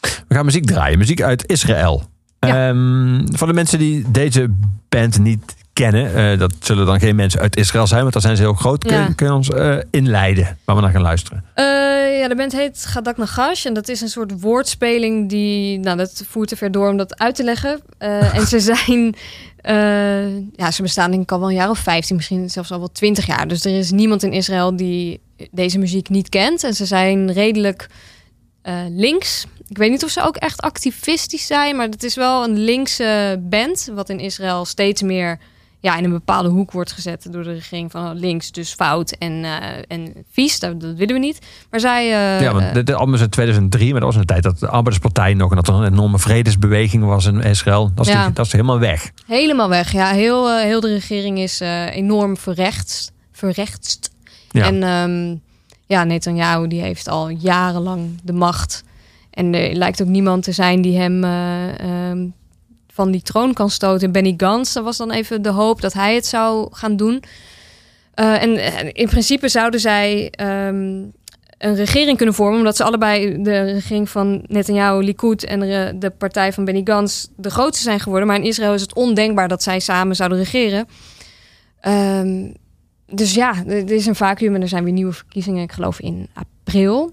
We 0.00 0.34
gaan 0.34 0.44
muziek 0.44 0.66
draaien. 0.66 0.98
Muziek 0.98 1.22
uit 1.22 1.46
Israël. 1.46 2.02
Ja. 2.40 2.68
Ehm, 2.68 3.26
voor 3.26 3.46
de 3.46 3.52
mensen 3.52 3.78
die 3.78 4.10
deze 4.10 4.50
band 4.88 5.18
niet 5.18 5.54
kennen, 5.76 6.14
eh, 6.14 6.38
dat 6.38 6.54
zullen 6.60 6.86
dan 6.86 7.00
geen 7.00 7.16
mensen 7.16 7.40
uit 7.40 7.56
Israël 7.56 7.86
zijn, 7.86 8.00
want 8.00 8.12
daar 8.12 8.22
zijn 8.22 8.36
ze 8.36 8.42
heel 8.42 8.54
groot. 8.54 8.84
Kun, 8.84 8.96
Ja. 8.96 9.08
kun 9.16 9.26
je 9.26 9.32
ons 9.32 9.50
eh, 9.50 9.76
inleiden 9.90 10.58
waar 10.64 10.76
we 10.76 10.82
naar 10.82 10.90
gaan 10.90 11.02
luisteren? 11.02 11.44
Eh, 11.54 11.64
ja, 12.18 12.28
de 12.28 12.34
band 12.36 12.52
heet 12.52 12.84
Gadak 12.86 13.16
Nagash. 13.16 13.66
En 13.66 13.74
dat 13.74 13.88
is 13.88 14.00
een 14.00 14.08
soort 14.08 14.40
woordspeling 14.40 15.28
die... 15.28 15.78
Nou, 15.78 15.96
dat 15.96 16.22
voert 16.28 16.48
te 16.48 16.56
ver 16.56 16.70
door 16.70 16.88
om 16.90 16.96
dat 16.96 17.18
uit 17.18 17.34
te 17.34 17.44
leggen. 17.44 17.80
En 17.98 18.46
ze 18.46 18.60
zijn... 18.74 19.14
ja, 20.56 20.70
ze 20.70 20.82
bestaan 20.82 21.10
denk 21.10 21.22
ik 21.22 21.32
al 21.32 21.38
wel 21.38 21.48
een 21.48 21.54
jaar 21.54 21.70
of 21.70 21.78
15, 21.78 22.16
misschien 22.16 22.50
zelfs 22.50 22.70
al 22.70 22.78
wel 22.78 22.92
20 22.92 23.26
jaar. 23.26 23.48
Dus 23.48 23.64
er 23.64 23.78
is 23.78 23.90
niemand 23.90 24.22
in 24.22 24.32
Israël 24.32 24.76
die 24.76 25.20
deze 25.50 25.78
muziek 25.78 26.08
niet 26.08 26.28
kent. 26.28 26.64
En 26.64 26.74
ze 26.74 26.86
zijn 26.86 27.32
redelijk 27.32 27.86
links. 28.90 29.46
Ik 29.68 29.78
weet 29.78 29.90
niet 29.90 30.04
of 30.04 30.10
ze 30.10 30.22
ook 30.22 30.36
echt 30.36 30.60
activistisch 30.60 31.46
zijn, 31.46 31.76
maar 31.76 31.88
het 31.88 32.02
is 32.02 32.14
wel 32.14 32.44
een 32.44 32.58
linkse 32.58 33.40
band. 33.42 33.88
Wat 33.94 34.08
in 34.08 34.20
Israël 34.20 34.64
steeds 34.64 35.02
meer 35.02 35.38
ja, 35.86 35.96
in 35.96 36.04
een 36.04 36.10
bepaalde 36.10 36.48
hoek 36.48 36.72
wordt 36.72 36.92
gezet 36.92 37.32
door 37.32 37.42
de 37.42 37.52
regering 37.52 37.90
van 37.90 38.04
oh, 38.04 38.14
links, 38.14 38.50
dus 38.52 38.72
fout 38.74 39.10
en, 39.10 39.44
eh, 39.44 39.82
en 39.88 40.12
vies. 40.32 40.58
Dat, 40.58 40.80
dat 40.80 40.94
willen 40.96 41.14
we 41.14 41.20
niet. 41.20 41.38
Maar 41.70 41.80
zij. 41.80 42.02
eh, 42.04 42.40
ja, 42.40 42.52
want 42.52 42.74
de, 42.74 42.82
de 42.82 42.94
album 42.94 43.14
is 43.14 43.20
uit 43.20 43.30
2003, 43.30 43.90
maar 43.90 44.00
dat 44.00 44.08
was 44.12 44.20
een 44.20 44.26
tijd 44.26 44.42
dat 44.42 44.58
de 44.58 44.66
Arbeiderspartij 44.66 45.34
nog 45.34 45.50
en 45.50 45.56
dat 45.56 45.68
er 45.68 45.74
een 45.74 45.92
enorme 45.92 46.18
vredesbeweging 46.18 47.04
was 47.04 47.26
in 47.26 47.40
Israël. 47.40 47.90
Dat 47.94 48.06
is, 48.06 48.12
Ja. 48.12 48.30
dat 48.30 48.46
is 48.46 48.52
helemaal 48.52 48.78
weg. 48.78 49.10
helemaal 49.26 49.68
weg. 49.68 49.92
Ja, 49.92 50.10
heel, 50.10 50.48
eh, 50.50 50.62
heel 50.62 50.80
de 50.80 50.92
regering 50.92 51.38
is 51.38 51.60
enorm 51.90 52.36
verrechts, 52.36 53.10
verrechtst. 53.32 54.10
Ja. 54.50 54.64
En 54.64 54.82
ehm, 54.82 55.36
ja, 55.86 56.04
Netanyahu 56.04 56.68
die 56.68 56.80
heeft 56.80 57.08
al 57.08 57.28
jarenlang 57.28 58.20
de 58.22 58.32
macht. 58.32 58.84
En 59.30 59.54
er 59.54 59.74
lijkt 59.74 60.02
ook 60.02 60.08
niemand 60.08 60.42
te 60.42 60.52
zijn 60.52 60.80
die 60.82 60.98
hem 60.98 61.24
eh, 61.24 61.78
ehm, 61.80 62.26
van 62.96 63.10
die 63.10 63.22
troon 63.22 63.52
kan 63.52 63.70
stoten. 63.70 64.12
Benny 64.12 64.34
Gantz, 64.36 64.72
dat 64.72 64.84
was 64.84 64.96
dan 64.96 65.10
even 65.10 65.42
de 65.42 65.48
hoop 65.48 65.80
dat 65.80 65.92
hij 65.92 66.14
het 66.14 66.26
zou 66.26 66.68
gaan 66.70 66.96
doen. 66.96 67.22
Eh, 68.14 68.42
en 68.42 68.50
in 68.94 69.08
principe 69.08 69.48
zouden 69.48 69.80
zij 69.80 70.30
ehm, 70.30 71.04
een 71.58 71.74
regering 71.74 72.16
kunnen 72.16 72.34
vormen, 72.34 72.58
omdat 72.58 72.76
ze 72.76 72.84
allebei 72.84 73.42
de 73.42 73.60
regering 73.60 74.08
van 74.08 74.44
Netanyahu, 74.46 75.02
Likud 75.02 75.44
en 75.44 75.60
de, 75.60 75.92
de 75.98 76.10
partij 76.10 76.52
van 76.52 76.64
Benny 76.64 76.80
Gantz 76.84 77.26
de 77.36 77.50
grootste 77.50 77.82
zijn 77.82 78.00
geworden. 78.00 78.28
Maar 78.28 78.36
in 78.36 78.44
Israël 78.44 78.74
is 78.74 78.80
het 78.80 78.94
ondenkbaar 78.94 79.48
dat 79.48 79.62
zij 79.62 79.80
samen 79.80 80.16
zouden 80.16 80.38
regeren. 80.38 80.86
Ehm, 81.80 82.52
dus 83.06 83.34
ja, 83.34 83.64
er 83.66 83.90
is 83.90 84.06
een 84.06 84.14
vacuüm 84.14 84.54
en 84.54 84.62
er 84.62 84.68
zijn 84.68 84.84
weer 84.84 84.92
nieuwe 84.92 85.12
verkiezingen, 85.12 85.62
ik 85.62 85.72
geloof 85.72 86.00
in 86.00 86.28
april. 86.32 87.12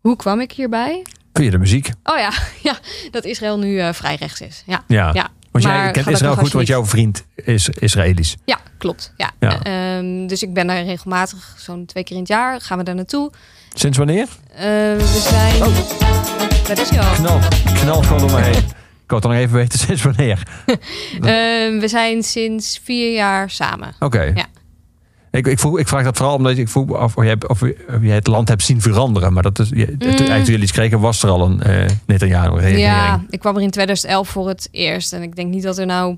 Hoe 0.00 0.16
kwam 0.16 0.40
ik 0.40 0.52
hierbij? 0.52 1.02
Via 1.32 1.50
de 1.50 1.58
muziek. 1.58 1.90
Oh 2.04 2.18
ja, 2.18 2.32
ja 2.70 2.78
dat 3.10 3.24
Israël 3.24 3.58
nu 3.58 3.78
eh, 3.80 3.92
vrij 3.92 4.14
rechts 4.14 4.40
is. 4.40 4.62
Ja, 4.66 4.84
Ja. 4.86 5.10
ja. 5.12 5.28
Want 5.50 5.64
Maar 5.64 5.82
jij 5.82 5.90
kent 5.90 6.06
Israël 6.08 6.36
goed, 6.36 6.52
want 6.52 6.66
jouw 6.66 6.86
vriend 6.86 7.24
is 7.34 7.68
Israëlisch. 7.68 8.36
ja 8.44 8.58
klopt. 8.78 9.12
Ja. 9.16 9.30
Ja. 9.40 9.62
Ehm, 9.62 10.26
dus 10.26 10.42
ik 10.42 10.52
ben 10.54 10.66
daar 10.66 10.84
regelmatig, 10.84 11.54
zo'n 11.58 11.86
twee 11.86 12.04
keer 12.04 12.14
in 12.14 12.22
het 12.22 12.30
jaar, 12.30 12.60
gaan 12.60 12.78
we 12.78 12.84
daar 12.84 12.94
naartoe. 12.94 13.30
Sinds 13.74 13.98
wanneer? 13.98 14.26
Eh, 14.54 14.62
we 14.62 15.26
zijn... 15.30 15.62
Oh. 15.62 15.76
Dat 16.68 16.78
is 16.78 16.90
al. 16.98 17.12
Knal. 17.14 17.38
Knal 17.74 18.02
gewoon 18.02 18.22
om 18.22 18.30
me 18.30 18.40
heen. 18.40 18.62
Ik 19.04 19.16
wou 19.16 19.22
het 19.22 19.30
nog 19.30 19.40
even 19.46 19.56
weten 19.56 19.78
sinds 19.78 20.02
wanneer. 20.02 20.42
Ehm, 21.14 21.78
we 21.78 21.84
zijn 21.88 22.22
sinds 22.22 22.80
vier 22.84 23.12
jaar 23.14 23.50
samen. 23.50 23.94
Oké. 23.98 24.22
Ja. 24.22 24.46
Ik, 25.30 25.46
ik, 25.46 25.58
vroeg, 25.58 25.78
ik 25.78 25.88
vraag 25.88 26.04
dat 26.04 26.16
vooral 26.16 26.34
omdat 26.36 26.56
ik 26.56 26.68
vroeg 26.68 26.94
af 26.94 27.16
of 27.16 27.24
je, 27.24 27.38
of 27.48 27.60
je 28.02 28.10
het 28.10 28.26
land 28.26 28.48
hebt 28.48 28.62
zien 28.62 28.80
veranderen. 28.80 29.32
Maar 29.32 29.42
dat 29.42 29.58
is, 29.58 29.70
Mm. 29.70 29.78
eigenlijk 29.78 30.28
toen 30.28 30.44
jullie 30.44 30.62
iets 30.62 30.72
kregen, 30.72 31.00
was 31.00 31.22
er 31.22 31.30
al 31.30 31.42
een 31.46 31.62
eh 31.62 31.88
Netanyahu-regering. 32.06 32.80
Ja, 32.80 33.24
ik 33.30 33.38
kwam 33.38 33.56
er 33.56 33.62
in 33.62 33.70
2011 33.70 34.28
voor 34.28 34.48
het 34.48 34.68
eerst. 34.70 35.12
En 35.12 35.22
ik 35.22 35.36
denk 35.36 35.50
niet 35.50 35.62
dat 35.62 35.78
er 35.78 35.86
nou... 35.86 36.16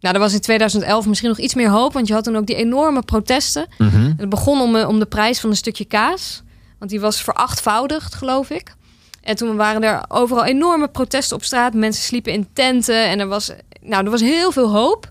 Nou, 0.00 0.14
er 0.14 0.20
was 0.20 0.32
in 0.34 0.40
2011 0.40 1.06
misschien 1.06 1.28
nog 1.28 1.38
iets 1.38 1.54
meer 1.54 1.68
hoop. 1.70 1.92
Want 1.92 2.06
je 2.08 2.14
had 2.14 2.24
toen 2.24 2.36
ook 2.36 2.46
die 2.46 2.56
enorme 2.56 3.02
protesten. 3.02 3.66
Mhm. 3.78 4.12
Het 4.16 4.28
begon 4.28 4.60
om, 4.60 4.76
eh, 4.76 4.88
om 4.88 4.98
de 4.98 5.06
prijs 5.06 5.40
van 5.40 5.50
een 5.50 5.56
stukje 5.56 5.84
kaas. 5.84 6.42
Want 6.78 6.90
die 6.90 7.00
was 7.00 7.22
verachtvoudigd, 7.22 8.14
geloof 8.14 8.50
ik. 8.50 8.74
En 9.22 9.36
toen 9.36 9.56
waren 9.56 9.82
er 9.82 10.04
overal 10.08 10.44
enorme 10.44 10.88
protesten 10.88 11.36
op 11.36 11.44
straat. 11.44 11.74
Mensen 11.74 12.02
sliepen 12.04 12.32
in 12.32 12.46
tenten. 12.52 13.08
En 13.08 13.20
er 13.20 13.26
was, 13.28 13.52
nou, 13.82 14.04
er 14.04 14.10
was 14.10 14.20
heel 14.20 14.52
veel 14.52 14.72
hoop. 14.72 15.10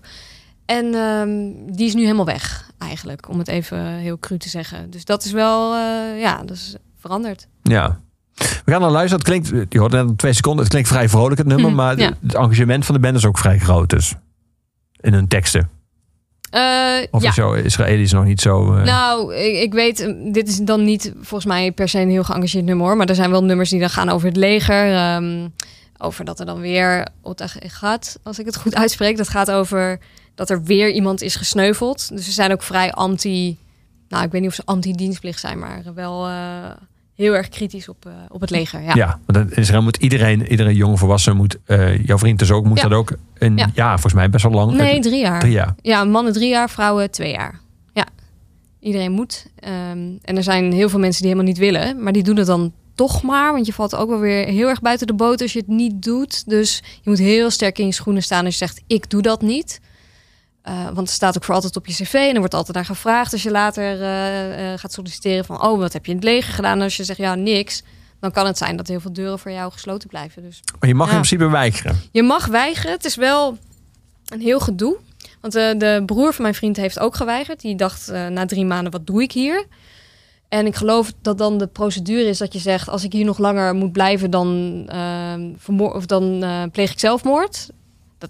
En 0.66 0.94
ehm, 0.94 1.30
die 1.76 1.86
is 1.86 1.94
nu 1.94 2.02
helemaal 2.02 2.24
weg, 2.24 2.70
eigenlijk. 2.78 3.28
Om 3.28 3.38
het 3.38 3.48
even 3.48 3.78
heel 3.84 4.18
cru 4.18 4.38
te 4.38 4.48
zeggen. 4.48 4.90
Dus 4.90 5.04
dat 5.04 5.24
is 5.24 5.32
wel, 5.32 5.74
eh, 5.74 6.20
ja, 6.20 6.38
dat 6.38 6.56
is 6.56 6.74
veranderd. 6.98 7.46
Ja. 7.62 8.00
We 8.34 8.70
gaan 8.72 8.80
naar 8.80 8.90
luisteren. 8.90 9.24
Het 9.26 9.28
klinkt, 9.48 9.72
je 9.72 9.78
hoort 9.78 9.92
net 9.92 10.18
twee 10.18 10.32
seconden, 10.32 10.60
het 10.62 10.70
klinkt 10.72 10.88
vrij 10.88 11.08
vrolijk 11.08 11.38
het 11.38 11.46
nummer. 11.46 11.66
Mhm, 11.66 11.74
maar 11.74 11.98
ja. 11.98 12.10
het 12.22 12.34
engagement 12.34 12.84
van 12.84 12.94
de 12.94 13.00
band 13.00 13.16
is 13.16 13.26
ook 13.26 13.38
vrij 13.38 13.58
groot 13.58 13.90
dus. 13.90 14.14
In 15.00 15.12
hun 15.12 15.28
teksten. 15.28 15.70
Eh, 16.50 16.62
Of 17.10 17.22
ja. 17.22 17.28
is 17.28 17.34
jouw 17.34 17.54
Israëlisch 17.54 18.12
nog 18.12 18.24
niet 18.24 18.40
zo... 18.40 18.74
eh, 18.76 18.84
Nou, 18.84 19.34
ik, 19.34 19.62
ik 19.62 19.72
weet, 19.72 20.14
dit 20.32 20.48
is 20.48 20.56
dan 20.58 20.84
niet 20.84 21.12
volgens 21.14 21.44
mij 21.44 21.72
per 21.72 21.88
se 21.88 22.00
een 22.00 22.10
heel 22.10 22.24
geëngageerd 22.24 22.64
nummer 22.64 22.86
hoor. 22.86 22.96
Maar 22.96 23.08
er 23.08 23.14
zijn 23.14 23.30
wel 23.30 23.44
nummers 23.44 23.70
die 23.70 23.80
dan 23.80 23.90
gaan 23.90 24.08
over 24.08 24.28
het 24.28 24.36
leger. 24.36 24.92
ehm, 24.94 25.48
over 25.98 26.24
dat 26.24 26.40
er 26.40 26.46
dan 26.46 26.60
weer 26.60 27.06
Otag 27.22 27.54
gaat, 27.60 28.18
als 28.22 28.38
ik 28.38 28.46
het 28.46 28.56
goed 28.56 28.74
uitspreek. 28.74 29.16
Dat 29.16 29.28
gaat 29.28 29.50
over 29.50 29.98
dat 30.34 30.50
er 30.50 30.62
weer 30.62 30.90
iemand 30.90 31.22
is 31.22 31.36
gesneuveld. 31.36 32.08
Dus 32.08 32.24
ze 32.24 32.32
zijn 32.32 32.52
ook 32.52 32.62
vrij 32.62 32.92
anti. 32.92 33.56
Nou, 34.08 34.24
ik 34.24 34.32
weet 34.32 34.40
niet 34.40 34.50
of 34.50 34.56
ze 34.56 34.62
anti-dienstplicht 34.64 35.40
zijn, 35.40 35.58
maar 35.58 35.82
wel 35.94 36.26
eh, 36.26 36.70
heel 37.14 37.34
erg 37.34 37.48
kritisch 37.48 37.88
op, 37.88 38.06
eh, 38.06 38.12
op 38.28 38.40
het 38.40 38.50
leger. 38.50 38.82
Ja. 38.82 38.94
Ja, 38.94 39.20
want 39.26 39.50
in 39.50 39.56
Israël 39.56 39.82
moet 39.82 39.96
iedereen, 39.96 40.46
iedere 40.46 40.74
jonge 40.74 40.96
volwassene 40.96 41.36
moet, 41.36 41.56
eh, 41.64 42.04
jouw 42.04 42.18
vriend 42.18 42.38
dus 42.38 42.50
ook, 42.50 42.64
moet 42.64 42.80
Ja. 42.80 42.88
dat 42.88 42.98
ook 42.98 43.12
een 43.38 43.56
Ja. 43.56 43.70
ja. 43.74 43.90
volgens 43.92 44.14
mij 44.14 44.30
best 44.30 44.42
wel 44.44 44.52
lang. 44.52 44.72
Nee, 44.72 45.00
drie 45.00 45.20
jaar. 45.20 45.40
Drie 45.40 45.52
jaar. 45.52 45.74
Ja, 45.82 46.04
mannen 46.04 46.32
drie 46.32 46.48
jaar, 46.48 46.70
vrouwen 46.70 47.10
twee 47.10 47.32
jaar. 47.32 47.60
Ja, 47.92 48.06
iedereen 48.80 49.12
moet. 49.12 49.46
Ehm, 49.58 49.98
en 50.22 50.36
er 50.36 50.42
zijn 50.42 50.72
heel 50.72 50.88
veel 50.88 50.98
mensen 50.98 51.22
die 51.22 51.30
helemaal 51.30 51.52
niet 51.52 51.62
willen, 51.62 52.02
maar 52.02 52.12
die 52.12 52.22
doen 52.22 52.36
het 52.36 52.46
dan 52.46 52.72
toch 52.94 53.22
maar. 53.22 53.52
Want 53.52 53.66
je 53.66 53.72
valt 53.72 53.94
ook 53.96 54.08
wel 54.08 54.18
weer 54.18 54.46
heel 54.46 54.68
erg 54.68 54.80
buiten 54.80 55.06
de 55.06 55.14
boot 55.14 55.40
als 55.42 55.52
je 55.52 55.58
het 55.58 55.68
niet 55.68 56.02
doet. 56.02 56.48
Dus 56.48 56.82
je 57.02 57.10
moet 57.10 57.18
heel 57.18 57.50
sterk 57.50 57.78
in 57.78 57.86
je 57.86 57.92
schoenen 57.92 58.22
staan 58.22 58.44
als 58.44 58.58
je 58.58 58.66
zegt: 58.66 58.82
Ik 58.86 59.10
doe 59.10 59.22
dat 59.22 59.42
niet. 59.42 59.80
Eh, 60.64 60.84
want 60.84 60.96
het 60.96 61.10
staat 61.10 61.36
ook 61.36 61.44
voor 61.44 61.54
altijd 61.54 61.76
op 61.76 61.86
je 61.86 61.92
cv 61.92 62.14
en 62.14 62.32
er 62.32 62.38
wordt 62.38 62.54
altijd 62.54 62.76
naar 62.76 62.84
gevraagd 62.84 63.32
als 63.32 63.42
je 63.42 63.50
later 63.50 64.00
eh, 64.02 64.72
eh, 64.72 64.78
gaat 64.78 64.92
solliciteren 64.92 65.44
van 65.44 65.62
oh 65.62 65.78
wat 65.78 65.92
heb 65.92 66.04
je 66.04 66.10
in 66.10 66.16
het 66.16 66.26
leger 66.26 66.52
gedaan 66.52 66.76
en 66.76 66.82
als 66.82 66.96
je 66.96 67.04
zegt 67.04 67.18
ja 67.18 67.34
niks 67.34 67.82
dan 68.20 68.30
kan 68.30 68.46
het 68.46 68.58
zijn 68.58 68.76
dat 68.76 68.88
heel 68.88 69.00
veel 69.00 69.12
deuren 69.12 69.38
voor 69.38 69.50
jou 69.50 69.72
gesloten 69.72 70.08
blijven 70.08 70.42
dus 70.42 70.60
Maar 70.80 70.88
je 70.88 70.94
mag 70.94 71.06
Ja. 71.06 71.12
in 71.14 71.18
principe 71.20 71.48
weigeren. 71.50 72.00
je 72.12 72.22
mag 72.22 72.46
weigeren. 72.46 72.92
Het 72.92 73.04
is 73.04 73.14
wel 73.16 73.58
een 74.26 74.40
heel 74.40 74.60
gedoe. 74.60 74.96
Want 75.40 75.52
de 75.52 76.02
broer 76.06 76.32
van 76.32 76.42
mijn 76.42 76.54
vriend 76.54 76.76
heeft 76.76 76.98
ook 76.98 77.14
geweigerd. 77.14 77.60
Die 77.60 77.76
dacht 77.76 78.10
na 78.30 78.46
drie 78.46 78.64
maanden, 78.64 78.92
wat 78.92 79.06
doe 79.06 79.22
ik 79.22 79.32
hier? 79.32 79.66
En 80.48 80.66
ik 80.66 80.74
geloof 80.74 81.12
dat 81.22 81.38
dan 81.38 81.58
de 81.58 81.66
procedure 81.66 82.28
is 82.28 82.38
dat 82.38 82.52
je 82.52 82.58
zegt... 82.58 82.88
als 82.88 83.04
ik 83.04 83.12
hier 83.12 83.24
nog 83.24 83.38
langer 83.38 83.74
moet 83.74 83.92
blijven, 83.92 84.30
dan, 84.30 84.82
vermoor- 85.58 85.94
of 85.94 86.06
dan 86.06 86.44
pleeg 86.72 86.90
ik 86.92 86.98
zelfmoord. 86.98 87.68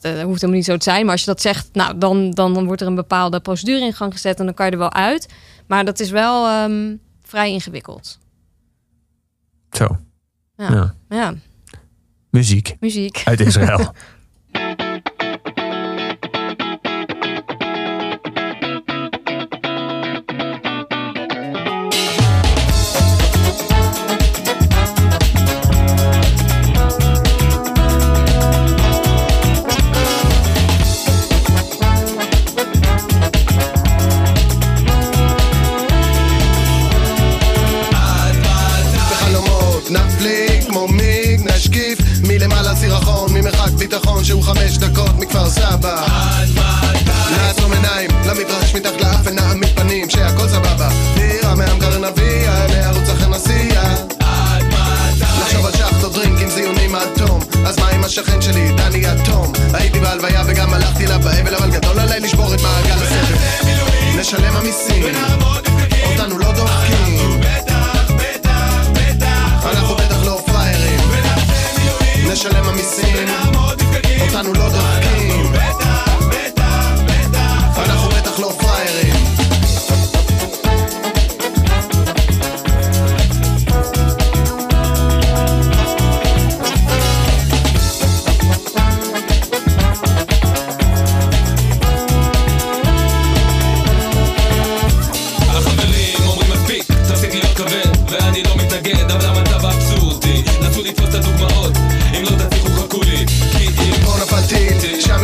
Dat 0.00 0.04
eh, 0.04 0.22
hoeft 0.22 0.40
helemaal 0.40 0.56
niet 0.56 0.64
zo 0.64 0.76
te 0.76 0.90
zijn. 0.90 1.02
Maar 1.02 1.12
als 1.12 1.20
je 1.20 1.26
dat 1.26 1.40
zegt, 1.40 1.68
nou, 1.72 1.98
dan, 1.98 2.30
dan, 2.30 2.54
dan 2.54 2.66
wordt 2.66 2.80
er 2.80 2.86
een 2.86 2.94
bepaalde 2.94 3.40
procedure 3.40 3.84
in 3.84 3.92
gang 3.92 4.12
gezet... 4.12 4.38
en 4.38 4.44
dan 4.44 4.54
kan 4.54 4.66
je 4.66 4.72
er 4.72 4.78
wel 4.78 4.92
uit. 4.92 5.28
Maar 5.66 5.84
dat 5.84 6.00
is 6.00 6.10
wel 6.10 6.46
ehm, 6.48 6.96
vrij 7.22 7.50
ingewikkeld. 7.50 8.18
Zo. 9.70 9.98
Ja. 10.56 10.72
Ja. 10.72 10.94
ja, 11.08 11.34
Muziek 12.30 12.76
muziek. 12.80 13.22
uit 13.24 13.40
Israël. 13.40 13.92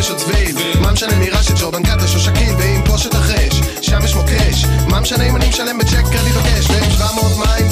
עוד 0.08 0.18
צביל 0.18 0.56
מה 0.80 0.92
משנה 0.92 1.16
מרעש 1.18 1.46
של 1.46 1.54
ג'ורדן 1.60 1.82
קאטה 1.82 2.08
שושקים 2.08 2.56
ואם 2.58 2.80
פה 2.86 2.98
שתחש, 2.98 3.60
שם 3.82 3.98
יש 4.04 4.14
מוקש. 4.14 4.64
מה 4.90 5.00
משנה 5.00 5.24
אם 5.24 5.36
אני 5.36 5.48
משלם 5.48 5.78
בצ'ק 5.78 6.04
קרדיט 6.12 6.36
או 6.36 6.40
קש 6.40 6.70
והם 6.70 6.90
700 6.90 7.24
מים 7.38 7.69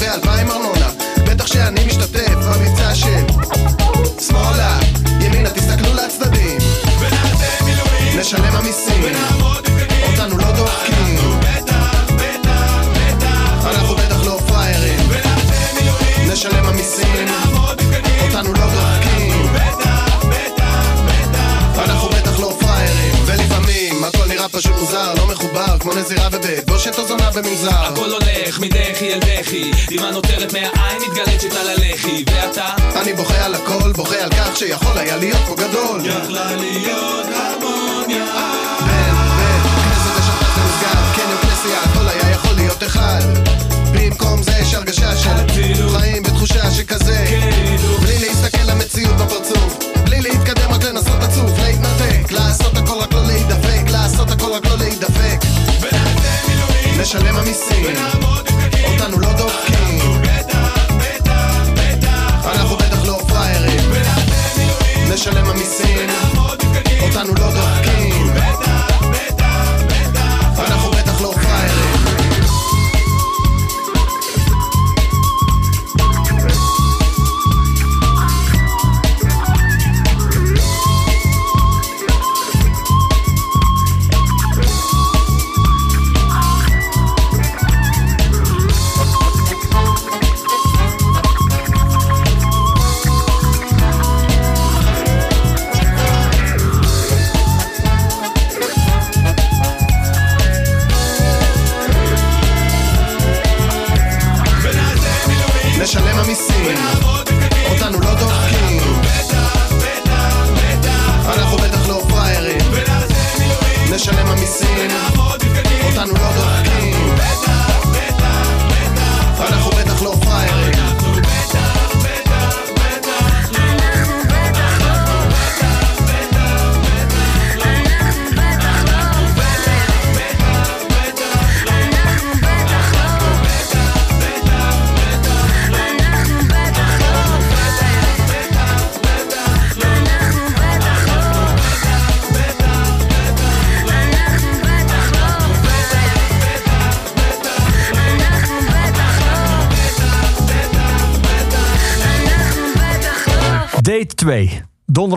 זונה 27.33 27.47
במנזר. 27.47 27.69
הכל 27.69 28.11
הולך 28.11 28.59
מדחי 28.59 29.13
אל 29.13 29.19
בכי 29.19 29.71
דמעה 29.89 30.11
נותרת 30.11 30.53
מהעין 30.53 31.01
מתגלצת 31.01 31.55
על 31.61 31.69
הלחי 31.69 32.23
ואתה? 32.27 32.67
אני 33.01 33.13
בוכה 33.13 33.45
על 33.45 33.55
הכל, 33.55 33.91
בוכה 33.91 34.15
על 34.15 34.29
כך 34.29 34.57
שיכול 34.57 34.97
היה 34.97 35.17
להיות 35.17 35.41
פה 35.47 35.55
גדול. 35.55 36.01
יכלה 36.05 36.55
להיות 36.55 37.25
הרמוניה. 37.25 38.25
בן, 38.79 39.13
בן, 39.37 39.61
כנסת 39.75 40.11
ושבת 40.19 40.47
במסגד, 40.57 41.15
קניון 41.15 41.37
כנסייה, 41.41 41.79
הכל 41.83 42.07
היה 42.07 42.31
יכול 42.31 42.55
להיות 42.55 42.83
אחד. 42.83 43.21
במקום 43.93 44.43
זה 44.43 44.51
יש 44.61 44.73
הרגשה 44.73 45.17
של. 45.17 45.29
חיים 45.97 46.23
בתחושה 46.23 46.71
שכזה. 46.71 47.25
כאילו. 47.27 47.97
בלי 47.97 48.19
להסתכל 48.19 48.71
למציאות 48.71 49.15
בפרצוף. 49.15 49.77
בלי 50.03 50.21
להתקדם 50.21 50.71
רק 50.71 50.83
לנסות 50.83 51.23
לצוף, 51.23 51.51
להתנתק. 51.59 52.31
לעשות 52.31 52.77
הכל 52.77 52.99
רק 53.01 53.13
לא 53.13 53.25
להידפק 53.25 53.91
לעשות 53.91 54.31
הכל 54.31 54.51
רק 54.51 54.65
לא 54.65 54.77
להידפק 54.77 55.08
משלם 57.09 57.35
המיסים. 57.35 57.95
אותנו 58.83 59.19
לא 59.19 59.33
דופקים. 59.33 59.99
אנחנו 62.45 62.77
בטח 62.77 63.05
לא 63.07 63.19
פראיירים. 63.27 63.91
נשלם 65.13 65.45
המיסים. 65.45 66.09
אותנו 67.01 67.33
לא 67.33 67.51
דופקים. 67.51 68.18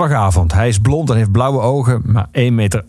Donderdagavond. 0.02 0.52
Hij 0.52 0.68
is 0.68 0.78
blond 0.78 1.10
en 1.10 1.16
heeft 1.16 1.32
blauwe 1.32 1.60
ogen, 1.60 2.02
maar 2.04 2.26
1,88 2.26 2.52
meter 2.52 2.84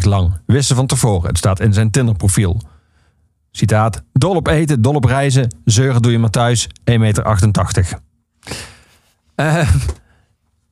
lang. 0.00 0.32
Wisten 0.46 0.76
van 0.76 0.86
tevoren. 0.86 1.28
Het 1.28 1.38
staat 1.38 1.60
in 1.60 1.72
zijn 1.72 1.90
Tinder-profiel. 1.90 2.60
Citaat. 3.50 4.02
Dol 4.12 4.36
op 4.36 4.46
eten, 4.46 4.82
dol 4.82 4.94
op 4.94 5.04
reizen. 5.04 5.54
Zeuren 5.64 6.02
doe 6.02 6.12
je 6.12 6.18
maar 6.18 6.30
thuis. 6.30 6.68
1,88 6.84 6.98
meter. 6.98 7.24
Eh, 9.34 9.72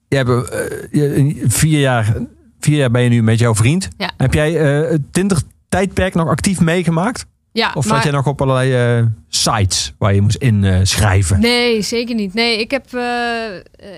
je 0.09 0.17
hebt, 0.17 0.51
eh, 0.51 1.49
vier, 1.49 1.81
jaar, 1.81 2.15
vier 2.61 2.77
jaar 2.77 2.91
ben 2.91 3.03
je 3.03 3.09
nu 3.09 3.23
met 3.23 3.39
jouw 3.39 3.55
vriend. 3.55 3.89
Ja. 3.97 4.11
Heb 4.17 4.35
jij 4.35 4.61
eh, 4.61 4.91
het 4.91 5.13
Tinder-tijdperk 5.13 6.15
nog 6.15 6.29
actief 6.29 6.61
meegemaakt? 6.61 7.27
Ja, 7.53 7.73
Of 7.75 7.87
maar... 7.87 7.95
zat 7.95 8.03
jij 8.03 8.13
nog 8.13 8.27
op 8.27 8.41
allerlei 8.41 9.09
sites 9.29 9.95
waar 9.99 10.15
je 10.15 10.21
moest 10.21 10.37
inschrijven? 10.37 11.41
Nee, 11.41 11.83
zeker 11.83 12.15
niet. 12.15 12.35
Nee, 12.35 12.61
ik 12.61 12.71
heb, 12.71 12.85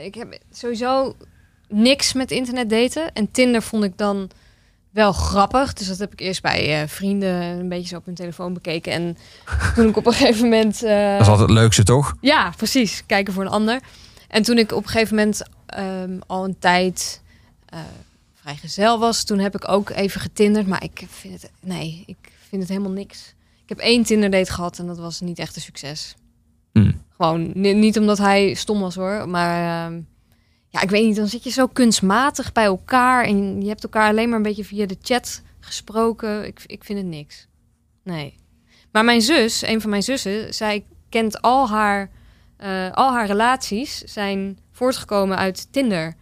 ik 0.04 0.14
heb 0.14 0.38
sowieso 0.50 1.14
niks 1.70 2.12
met 2.12 2.30
internet 2.30 2.70
daten. 2.70 3.12
En 3.12 3.30
Tinder 3.30 3.62
vond 3.62 3.84
ik 3.84 3.98
dan 3.98 4.30
wel 4.90 5.12
grappig. 5.12 5.72
Dus 5.72 5.86
dat 5.86 5.98
heb 5.98 6.12
ik 6.12 6.20
eerst 6.20 6.42
bij 6.42 6.82
eh, 6.82 6.88
vrienden 6.88 7.34
een 7.42 7.68
beetje 7.68 7.88
zo 7.88 7.96
op 7.96 8.04
hun 8.04 8.14
telefoon 8.14 8.52
bekeken. 8.52 8.92
En 8.92 9.16
toen 9.74 9.88
ik 9.88 9.96
op 9.96 10.06
een 10.06 10.12
gegeven 10.12 10.42
moment... 10.48 10.82
eh, 10.82 11.12
Dat 11.12 11.20
is 11.20 11.28
altijd 11.28 11.48
het 11.48 11.58
leukste, 11.58 11.82
toch? 11.82 12.14
Ja, 12.20 12.52
precies. 12.56 13.02
Kijken 13.06 13.32
voor 13.32 13.42
een 13.42 13.48
ander. 13.50 13.80
En 14.28 14.42
toen 14.42 14.58
ik 14.58 14.72
op 14.72 14.82
een 14.82 14.88
gegeven 14.88 15.16
moment 15.16 15.42
ehm, 15.66 16.18
al 16.26 16.44
een 16.44 16.58
tijd 16.58 17.22
eh 17.66 17.78
vrijgezel 18.34 18.98
was, 18.98 19.24
toen 19.24 19.38
heb 19.38 19.54
ik 19.54 19.68
ook 19.68 19.90
even 19.90 20.20
getinderd. 20.20 20.66
Maar 20.66 20.82
ik 20.84 21.02
vind 21.08 21.42
het, 21.42 21.50
nee, 21.60 22.02
ik 22.06 22.16
vind 22.48 22.62
het 22.62 22.70
helemaal 22.70 22.90
niks. 22.92 23.34
Ik 23.62 23.68
heb 23.68 23.78
één 23.78 24.02
Tinder 24.02 24.30
date 24.30 24.52
gehad 24.52 24.78
en 24.78 24.86
dat 24.86 24.98
was 24.98 25.20
niet 25.20 25.38
echt 25.38 25.56
een 25.56 25.62
succes. 25.62 26.14
Hm. 26.72 26.92
Gewoon 27.16 27.50
ni- 27.54 27.72
niet 27.74 27.98
omdat 27.98 28.18
hij 28.18 28.54
stom 28.54 28.80
was 28.80 28.94
hoor, 28.94 29.28
maar 29.28 29.86
ehm, 29.86 30.00
ja, 30.70 30.80
ik 30.80 30.90
weet 30.90 31.04
niet. 31.04 31.16
Dan 31.16 31.26
zit 31.28 31.44
je 31.44 31.50
zo 31.50 31.66
kunstmatig 31.66 32.52
bij 32.52 32.64
elkaar 32.64 33.24
en 33.24 33.62
je 33.62 33.68
hebt 33.68 33.82
elkaar 33.82 34.08
alleen 34.08 34.28
maar 34.28 34.36
een 34.36 34.42
beetje 34.42 34.64
via 34.64 34.86
de 34.86 34.96
chat 35.02 35.42
gesproken. 35.60 36.46
Ik, 36.46 36.62
ik 36.66 36.84
vind 36.84 36.98
het 36.98 37.08
niks. 37.08 37.46
Nee. 38.04 38.34
Maar 38.92 39.04
mijn 39.04 39.20
zus, 39.22 39.62
een 39.62 39.80
van 39.80 39.90
mijn 39.90 40.02
zussen, 40.02 40.54
zij 40.54 40.84
kent 41.08 41.42
al 41.42 41.68
haar, 41.68 42.10
eh, 42.56 42.90
al 42.92 43.12
haar 43.12 43.26
relaties 43.26 43.98
zijn 43.98 44.58
voortgekomen 44.72 45.36
uit 45.36 45.68
Tinder. 45.72 46.14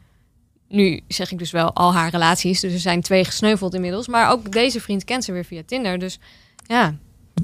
Nu 0.69 1.01
zeg 1.09 1.31
ik 1.33 1.39
dus 1.39 1.51
wel 1.51 1.73
al 1.75 1.93
haar 1.95 2.11
relaties, 2.11 2.61
dus 2.61 2.73
er 2.73 2.79
zijn 2.79 3.01
twee 3.03 3.25
gesneuveld 3.25 3.75
inmiddels. 3.75 4.09
Maar 4.09 4.31
ook 4.31 4.53
deze 4.53 4.81
vriend 4.81 5.05
kent 5.05 5.25
ze 5.25 5.33
weer 5.33 5.45
via 5.45 5.63
Tinder. 5.67 5.99
Dus 5.99 6.19
ja, 6.67 6.95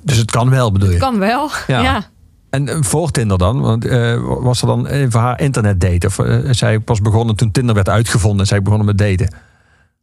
Dus 0.02 0.16
het 0.16 0.30
kan 0.30 0.50
wel, 0.50 0.72
bedoel 0.72 0.90
je? 0.90 0.98
kan 0.98 1.18
wel. 1.18 1.50
Ja. 1.66 1.82
ja. 1.82 2.10
En 2.54 2.84
voor 2.84 3.10
Tinder 3.10 3.38
dan? 3.38 3.60
Want, 3.60 3.84
eh, 3.84 4.22
was 4.22 4.60
er 4.60 4.66
dan 4.66 4.86
even 4.86 5.20
haar 5.20 5.40
internet 5.40 5.80
date? 5.80 6.06
Of 6.06 6.18
eh, 6.18 6.38
zij 6.50 6.80
pas 6.80 7.00
begonnen 7.00 7.36
toen 7.36 7.50
Tinder 7.50 7.74
werd 7.74 7.88
uitgevonden 7.88 8.40
en 8.40 8.46
zij 8.46 8.62
begonnen 8.62 8.86
met 8.86 8.98
daten? 8.98 9.34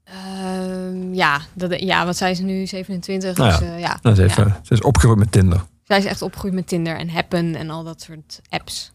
Ehm, 0.04 1.14
ja, 1.14 1.42
dat, 1.54 1.80
ja, 1.80 2.06
wat 2.06 2.18
zij 2.18 2.32
is 2.32 2.40
nu 2.40 2.66
27. 2.68 3.38
Nou 3.38 3.50
ja. 3.52 3.58
dus, 3.60 3.68
eh, 3.68 3.80
ja. 3.80 4.00
Nou, 4.02 4.16
ze, 4.16 4.22
heeft, 4.22 4.36
Ja. 4.36 4.60
ze 4.64 4.74
is 4.74 4.82
opgegroeid 4.82 5.20
met 5.20 5.32
Tinder. 5.32 5.64
Zij 5.84 5.98
is 5.98 6.06
echt 6.06 6.22
opgegroeid 6.22 6.54
met 6.54 6.68
Tinder 6.68 6.98
en 6.98 7.10
Happen 7.10 7.56
en 7.56 7.70
al 7.70 7.84
dat 7.84 8.02
soort 8.02 8.42
apps. 8.50 8.94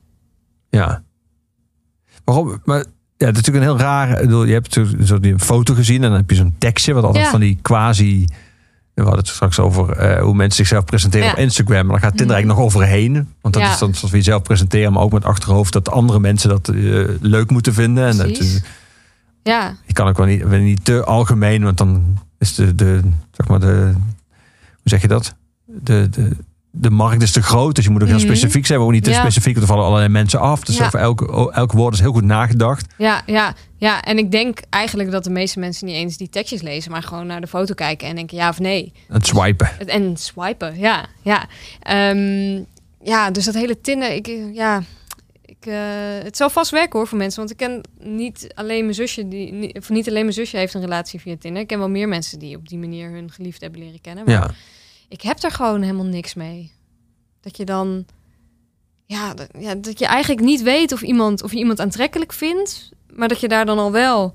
Ja. 0.70 1.02
Waarom? 2.24 2.60
Maar 2.64 2.78
ja, 3.16 3.26
het 3.26 3.36
is 3.36 3.42
natuurlijk 3.42 3.56
een 3.56 3.70
heel 3.70 3.78
raar. 3.78 4.28
Je 4.46 4.52
hebt 4.52 5.22
die 5.22 5.38
foto 5.38 5.74
gezien 5.74 6.02
en 6.02 6.08
dan 6.08 6.18
heb 6.18 6.30
je 6.30 6.36
zo'n 6.36 6.54
tekstje, 6.58 6.92
wat 6.94 7.04
altijd 7.04 7.24
Ja. 7.24 7.30
van 7.30 7.40
die 7.40 7.58
quasi. 7.62 8.26
We 8.96 9.02
hadden 9.02 9.20
het 9.20 9.28
straks 9.28 9.58
over 9.58 9.90
eh, 9.96 10.22
hoe 10.22 10.34
mensen 10.34 10.56
zichzelf 10.56 10.84
presenteren 10.84 11.26
Ja. 11.26 11.32
op 11.32 11.38
Instagram. 11.38 11.86
Maar 11.86 12.00
dan 12.00 12.08
gaat 12.10 12.16
Tinder 12.16 12.26
Mhm. 12.26 12.34
eigenlijk 12.34 12.58
nog 12.58 12.66
overheen. 12.74 13.12
Want 13.40 13.54
dat 13.54 13.62
Ja. 13.62 13.72
is 13.72 13.78
dan 13.78 13.94
zoals 13.94 14.10
we 14.10 14.16
jezelf 14.16 14.42
presenteren, 14.42 14.92
maar 14.92 15.02
ook 15.02 15.12
met 15.12 15.24
achterhoofd 15.24 15.72
dat 15.72 15.90
andere 15.90 16.20
mensen 16.20 16.48
dat 16.48 16.68
eh, 16.68 16.74
leuk 17.20 17.50
moeten 17.50 17.74
vinden. 17.74 18.06
En 18.08 18.16
dat, 18.16 18.60
Ja, 19.42 19.76
ik 19.86 19.94
kan 19.94 20.08
ook 20.08 20.16
wel 20.16 20.26
niet, 20.26 20.42
wel 20.42 20.58
niet 20.60 20.84
te 20.84 21.04
algemeen, 21.04 21.62
want 21.64 21.78
dan 21.78 22.18
is 22.38 22.54
de, 22.54 22.74
de 22.74 23.00
zeg 23.30 23.48
maar 23.48 23.60
de, 23.60 23.90
hoe 24.72 24.82
zeg 24.84 25.00
je 25.02 25.08
dat? 25.08 25.34
De, 25.64 26.08
de, 26.10 26.36
de 26.78 26.90
markt 26.90 27.22
is 27.22 27.32
te 27.32 27.42
groot, 27.42 27.74
dus 27.74 27.84
je 27.84 27.90
moet 27.90 28.02
ook 28.02 28.08
heel 28.08 28.16
Mhm. 28.16 28.26
specifiek 28.26 28.66
zijn, 28.66 28.78
maar 28.78 28.86
ook 28.88 28.94
niet 28.94 29.04
te 29.04 29.10
Ja. 29.10 29.20
specifiek, 29.20 29.54
want 29.54 29.66
er 29.66 29.72
vallen 29.72 29.84
allerlei 29.84 30.08
mensen 30.12 30.40
af. 30.40 30.64
Dus 30.64 30.76
Ja. 30.76 30.90
voor 30.90 31.00
elk, 31.00 31.50
elk 31.54 31.72
woord 31.72 31.94
is 31.94 32.00
heel 32.00 32.12
goed 32.12 32.24
nagedacht. 32.24 32.94
ja, 32.98 33.22
ja, 33.26 33.54
ja. 33.76 34.02
En 34.02 34.18
ik 34.18 34.30
denk 34.30 34.60
eigenlijk 34.70 35.10
dat 35.10 35.24
de 35.24 35.30
meeste 35.30 35.58
mensen 35.58 35.86
niet 35.86 35.94
eens 35.96 36.16
die 36.16 36.28
tekstjes 36.28 36.62
lezen, 36.62 36.90
maar 36.90 37.02
gewoon 37.02 37.26
naar 37.26 37.40
de 37.40 37.46
foto 37.46 37.74
kijken 37.74 38.08
en 38.08 38.14
denken 38.14 38.36
ja 38.36 38.48
of 38.48 38.58
nee. 38.58 38.92
Het 39.08 39.26
swipen. 39.26 39.88
En 39.88 40.16
swipen, 40.16 40.78
ja. 40.78 41.06
Ja, 41.22 41.46
Ehm, 41.80 42.62
ja 43.02 43.30
dus 43.30 43.44
dat 43.44 43.54
hele 43.54 43.80
Tinder, 43.80 44.12
ik, 44.12 44.26
ja, 44.52 44.82
ik, 45.44 45.66
eh, 45.66 45.74
het 46.22 46.36
zal 46.36 46.50
vast 46.50 46.70
werken 46.70 46.98
hoor 46.98 47.08
voor 47.08 47.18
mensen. 47.18 47.38
Want 47.38 47.50
ik 47.50 47.56
ken 47.56 47.80
niet 48.00 48.48
alleen 48.54 48.82
mijn 48.82 48.94
zusje, 48.94 49.28
die, 49.28 49.52
niet, 49.52 49.78
of 49.78 49.88
niet 49.88 50.08
alleen 50.08 50.22
mijn 50.22 50.34
zusje 50.34 50.56
heeft 50.56 50.74
een 50.74 50.80
relatie 50.80 51.20
via 51.20 51.36
Tinder. 51.38 51.62
Ik 51.62 51.68
ken 51.68 51.78
wel 51.78 51.88
meer 51.90 52.08
mensen 52.08 52.38
die 52.38 52.56
op 52.56 52.68
die 52.68 52.78
manier 52.78 53.10
hun 53.10 53.30
geliefde 53.30 53.64
hebben 53.64 53.82
leren 53.84 54.00
kennen. 54.00 54.24
Maar 54.24 54.34
Ja. 54.34 54.50
Ik 55.08 55.22
heb 55.22 55.42
er 55.42 55.50
gewoon 55.50 55.82
helemaal 55.82 56.04
niks 56.04 56.34
mee. 56.34 56.72
Dat 57.40 57.56
je 57.56 57.64
dan, 57.64 58.06
ja, 59.04 59.34
dat, 59.34 59.48
ja, 59.58 59.74
dat 59.74 59.98
je 59.98 60.06
eigenlijk 60.06 60.40
niet 60.40 60.62
weet 60.62 60.92
of, 60.92 61.02
iemand, 61.02 61.42
of 61.42 61.52
je 61.52 61.58
iemand 61.58 61.80
aantrekkelijk 61.80 62.32
vindt, 62.32 62.90
maar 63.14 63.28
dat 63.28 63.40
je 63.40 63.48
daar 63.48 63.66
dan 63.66 63.78
al 63.78 63.92
wel 63.92 64.34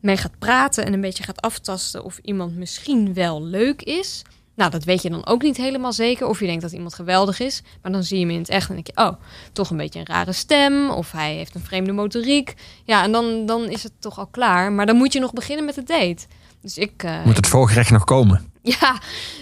mee 0.00 0.16
gaat 0.16 0.38
praten 0.38 0.84
en 0.84 0.92
een 0.92 1.00
beetje 1.00 1.22
gaat 1.22 1.40
aftasten 1.40 2.04
of 2.04 2.18
iemand 2.22 2.56
misschien 2.56 3.14
wel 3.14 3.42
leuk 3.42 3.82
is. 3.82 4.22
Nou, 4.56 4.70
dat 4.70 4.84
weet 4.84 5.02
je 5.02 5.10
dan 5.10 5.26
ook 5.26 5.42
niet 5.42 5.56
helemaal 5.56 5.92
zeker. 5.92 6.26
Of 6.26 6.40
je 6.40 6.46
denkt 6.46 6.62
dat 6.62 6.72
iemand 6.72 6.94
geweldig 6.94 7.40
is, 7.40 7.62
maar 7.82 7.92
dan 7.92 8.02
zie 8.02 8.18
je 8.18 8.24
hem 8.24 8.34
in 8.34 8.40
het 8.40 8.48
echt 8.48 8.68
en 8.68 8.74
denk 8.74 8.86
je, 8.86 8.96
oh, 8.96 9.12
toch 9.52 9.70
een 9.70 9.76
beetje 9.76 9.98
een 9.98 10.06
rare 10.06 10.32
stem 10.32 10.90
of 10.90 11.12
hij 11.12 11.34
heeft 11.34 11.54
een 11.54 11.60
vreemde 11.60 11.92
motoriek. 11.92 12.54
Ja, 12.84 13.02
en 13.02 13.12
dan, 13.12 13.46
dan 13.46 13.68
is 13.68 13.82
het 13.82 13.92
toch 13.98 14.18
al 14.18 14.26
klaar. 14.26 14.72
Maar 14.72 14.86
dan 14.86 14.96
moet 14.96 15.12
je 15.12 15.20
nog 15.20 15.32
beginnen 15.32 15.64
met 15.64 15.74
de 15.74 15.82
date. 15.82 16.26
Dus 16.60 16.78
ik, 16.78 17.02
eh, 17.02 17.24
Moet 17.24 17.36
het 17.36 17.46
voorgerecht 17.46 17.90
nog 17.90 18.04
komen? 18.04 18.52
ja, 18.80 18.98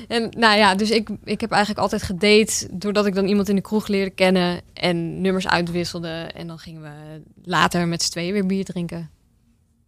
en 0.09 0.29
nou 0.39 0.57
ja, 0.59 0.75
dus 0.75 0.91
ik, 0.91 1.09
ik 1.25 1.41
heb 1.41 1.51
eigenlijk 1.51 1.81
altijd 1.83 2.03
gedate 2.03 2.69
doordat 2.71 3.07
ik 3.07 3.15
dan 3.15 3.27
iemand 3.27 3.49
in 3.49 3.55
de 3.55 3.61
kroeg 3.61 3.87
leerde 3.87 4.11
kennen 4.11 4.61
en 4.75 5.21
nummers 5.21 5.49
uitwisselde. 5.49 6.09
En 6.35 6.47
dan 6.47 6.59
gingen 6.59 6.83
we 6.83 7.23
later 7.45 7.89
met 7.89 8.03
z'n 8.03 8.11
tweeën 8.11 8.33
weer 8.33 8.47
bier 8.47 8.65
drinken. 8.65 9.11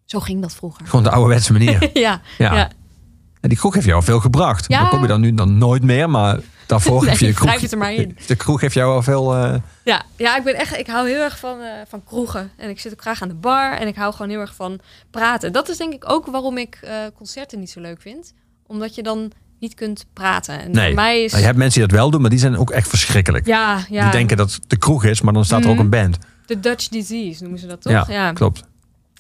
Zo 0.05 0.21
ging 0.21 0.41
dat 0.43 0.55
vroeger. 0.55 0.87
Gewoon 0.87 1.05
de 1.05 1.11
ouderwetse 1.11 1.53
manier. 1.53 1.91
ja, 1.99 2.21
Ja. 2.39 2.55
ja. 2.55 2.71
En 3.41 3.49
die 3.49 3.59
kroeg 3.59 3.75
heeft 3.75 3.87
jou 3.87 3.99
al 3.99 4.05
veel 4.05 4.21
gebracht. 4.21 4.69
Ja. 4.69 4.81
Dan 4.81 4.89
kom 4.89 5.01
je 5.03 5.07
dan 5.07 5.21
nu 5.21 5.35
dan 5.35 5.59
nooit 5.59 5.83
meer, 5.83 6.11
maar 6.11 6.39
daarvoor 6.67 7.01
Nee, 7.01 7.11
heb 7.11 7.19
je 7.19 7.27
de 7.27 7.33
kroeg. 7.41 7.61
het 7.61 7.73
er 7.73 7.79
maar 7.79 7.93
in. 7.93 8.17
De 8.27 8.37
kroeg 8.37 8.61
heeft 8.61 8.75
jou 8.75 8.95
al 8.95 9.03
veel. 9.03 9.35
eh, 9.35 9.55
Ja, 9.85 10.03
ja, 10.17 10.37
ik 10.37 10.45
ben 10.45 10.55
echt, 10.55 10.79
ik 10.79 10.87
hou 10.87 11.09
heel 11.09 11.21
erg 11.23 11.39
van, 11.39 11.61
eh, 11.61 11.73
van 11.89 12.05
kroegen. 12.05 12.51
En 12.57 12.69
ik 12.71 12.81
zit 12.81 12.93
ook 12.93 13.01
graag 13.01 13.23
aan 13.23 13.29
de 13.29 13.35
bar 13.35 13.77
en 13.77 13.87
ik 13.87 13.95
hou 13.97 14.13
gewoon 14.13 14.29
heel 14.31 14.41
erg 14.41 14.55
van 14.55 14.81
praten. 15.11 15.53
Dat 15.53 15.69
is 15.69 15.77
denk 15.77 15.93
ik 15.93 16.11
ook 16.11 16.27
waarom 16.27 16.59
ik 16.59 16.79
eh, 16.83 16.93
concerten 17.17 17.59
niet 17.59 17.71
zo 17.71 17.81
leuk 17.81 18.01
vind. 18.01 18.33
Omdat 18.67 18.95
je 18.95 19.03
dan 19.03 19.33
niet 19.61 19.75
kunt 19.75 20.07
praten. 20.13 20.61
En 20.61 20.71
nee. 20.71 20.87
voor 20.87 20.95
mij 20.95 21.23
is. 21.25 21.29
Nou, 21.31 21.41
je 21.41 21.47
hebt 21.47 21.59
mensen 21.59 21.81
die 21.81 21.89
dat 21.89 21.99
wel 21.99 22.11
doen, 22.11 22.21
maar 22.21 22.31
die 22.31 22.39
zijn 22.39 22.57
ook 22.57 22.71
echt 22.71 22.89
verschrikkelijk. 22.89 23.47
Ja, 23.47 23.85
ja. 23.91 24.03
Die 24.03 24.11
denken 24.11 24.37
dat 24.37 24.53
het 24.53 24.71
de 24.71 24.77
kroeg 24.77 25.05
is, 25.05 25.21
maar 25.21 25.33
dan 25.33 25.45
staat 25.45 25.63
er 25.65 25.69
ook 25.69 25.75
Mhm. 25.75 25.85
een 25.85 25.91
band. 25.91 26.19
De 26.47 26.61
Dutch 26.61 26.89
disease 26.89 27.43
noemen 27.43 27.61
ze 27.61 27.67
dat 27.67 27.83
toch? 27.83 28.09
Ja, 28.09 28.33
klopt. 28.33 28.63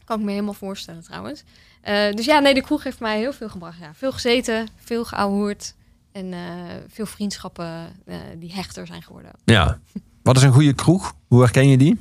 Kan 0.04 0.18
ik 0.18 0.24
me 0.24 0.30
helemaal 0.30 0.54
voorstellen 0.54 1.02
trouwens. 1.02 1.44
Eh, 1.80 2.12
dus 2.12 2.24
ja, 2.24 2.38
nee, 2.38 2.54
de 2.54 2.62
kroeg 2.62 2.82
heeft 2.84 3.00
mij 3.00 3.18
heel 3.18 3.32
veel 3.32 3.48
gebracht. 3.48 3.78
Ja, 3.80 3.90
veel 3.94 4.12
gezeten, 4.12 4.68
veel 4.84 5.04
geouwehoerd. 5.04 5.74
En 6.12 6.32
eh, 6.32 6.38
veel 6.88 7.06
vriendschappen 7.06 7.86
eh, 8.06 8.16
die 8.38 8.52
hechter 8.52 8.86
zijn 8.86 9.02
geworden. 9.02 9.30
Ja. 9.44 9.78
Wat 10.22 10.36
is 10.36 10.42
een 10.42 10.52
goede 10.52 10.72
kroeg? 10.72 11.14
Hoe 11.28 11.40
herken 11.40 11.68
je 11.68 11.76
die? 11.76 12.00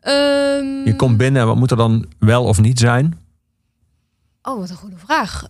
Ehm, 0.00 0.84
Je 0.84 0.94
komt 0.96 1.16
binnen, 1.16 1.46
wat 1.46 1.56
moet 1.56 1.70
er 1.70 1.76
dan 1.76 2.06
wel 2.18 2.44
of 2.44 2.60
niet 2.60 2.78
zijn? 2.78 3.18
Oh, 4.42 4.58
wat 4.58 4.70
een 4.70 4.76
goede 4.76 4.96
vraag. 4.98 5.44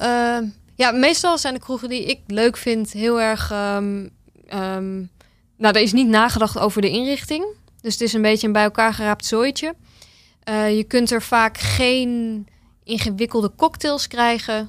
Ehm, 0.78 0.94
ja, 0.94 0.98
meestal 0.98 1.38
zijn 1.38 1.54
de 1.54 1.60
kroegen 1.60 1.88
die 1.88 2.04
ik 2.04 2.20
leuk 2.26 2.56
vind 2.56 2.92
heel 2.92 3.20
erg... 3.20 3.50
ehm, 3.50 4.06
ehm, 4.46 4.96
nou, 5.56 5.74
er 5.74 5.80
is 5.80 5.92
niet 5.92 6.08
nagedacht 6.08 6.58
over 6.58 6.80
de 6.80 6.90
inrichting. 6.90 7.44
Dus 7.80 7.92
het 7.92 8.02
is 8.02 8.12
een 8.12 8.22
beetje 8.22 8.46
een 8.46 8.52
bij 8.52 8.62
elkaar 8.62 8.94
geraapt 8.94 9.26
zooitje. 9.26 9.74
Eh, 10.42 10.76
je 10.76 10.84
kunt 10.84 11.10
er 11.10 11.22
vaak 11.22 11.58
geen 11.58 12.46
ingewikkelde 12.84 13.52
cocktails 13.56 14.06
krijgen, 14.06 14.68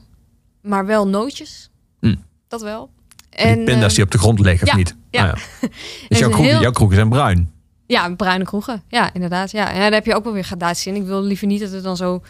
maar 0.61 0.86
wel 0.86 1.07
nootjes. 1.07 1.69
Hm. 1.99 2.15
Dat 2.48 2.61
wel. 2.61 2.90
En 3.30 3.56
die 3.56 3.64
pinda's 3.64 3.86
ehm, 3.86 3.94
die 3.95 4.03
op 4.03 4.11
de 4.11 4.18
grond 4.18 4.40
liggen, 4.40 4.68
ja, 4.68 4.72
of 4.72 4.77
niet? 4.77 4.95
ja. 5.10 5.26
Nou 5.26 5.38
Dus 6.10 6.19
jouw, 6.19 6.27
een 6.27 6.34
kroeg, 6.34 6.45
heel- 6.45 6.61
jouw 6.61 6.72
kroegen 6.72 6.95
zijn 6.95 7.10
bruin. 7.10 7.52
Ja, 7.86 8.15
bruine 8.15 8.44
kroegen. 8.45 8.84
Ja, 8.88 9.14
inderdaad. 9.14 9.52
Ja. 9.52 9.69
ja, 9.72 9.80
daar 9.80 9.91
heb 9.91 10.06
je 10.06 10.15
ook 10.15 10.23
wel 10.23 10.34
weer 10.34 10.44
gradaties 10.44 10.88
in. 10.88 10.95
Ik 10.95 11.03
wil 11.06 11.22
liever 11.23 11.48
niet 11.48 11.60
dat 11.60 11.72
het 11.72 11.84
dan 11.84 11.98
zo... 11.98 12.23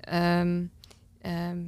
ehm, 0.00 0.62
ehm, 1.20 1.58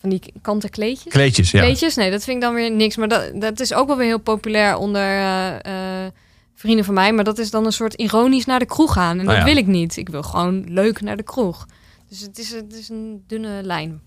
van 0.00 0.10
die 0.10 0.32
kanten 0.42 0.70
kleedjes. 0.70 1.12
Kleedjes, 1.12 1.50
ja. 1.50 1.60
Kleedjes? 1.60 1.94
Nee, 1.94 2.10
dat 2.10 2.24
vind 2.24 2.36
ik 2.36 2.42
dan 2.42 2.54
weer 2.54 2.70
niks. 2.70 2.96
Maar 2.96 3.08
dat, 3.08 3.30
dat 3.34 3.60
is 3.60 3.74
ook 3.74 3.86
wel 3.86 3.96
weer 3.96 4.06
heel 4.06 4.18
populair 4.18 4.76
onder 4.76 5.02
eh, 5.02 6.04
eh, 6.04 6.12
vrienden 6.54 6.84
van 6.84 6.94
mij. 6.94 7.12
Maar 7.12 7.24
dat 7.24 7.38
is 7.38 7.50
dan 7.50 7.64
een 7.66 7.72
soort 7.72 7.94
ironisch 7.94 8.44
naar 8.44 8.58
de 8.58 8.66
kroeg 8.66 8.92
gaan. 8.92 9.18
En 9.18 9.20
Oh 9.20 9.26
dat 9.26 9.36
ja. 9.36 9.44
wil 9.44 9.56
ik 9.56 9.66
niet. 9.66 9.96
Ik 9.96 10.08
wil 10.08 10.22
gewoon 10.22 10.64
leuk 10.68 11.00
naar 11.00 11.16
de 11.16 11.22
kroeg. 11.22 11.66
Dus 12.08 12.20
het 12.20 12.38
is, 12.38 12.50
het 12.50 12.74
is 12.74 12.88
een 12.88 13.24
dunne 13.26 13.62
lijn. 13.62 14.00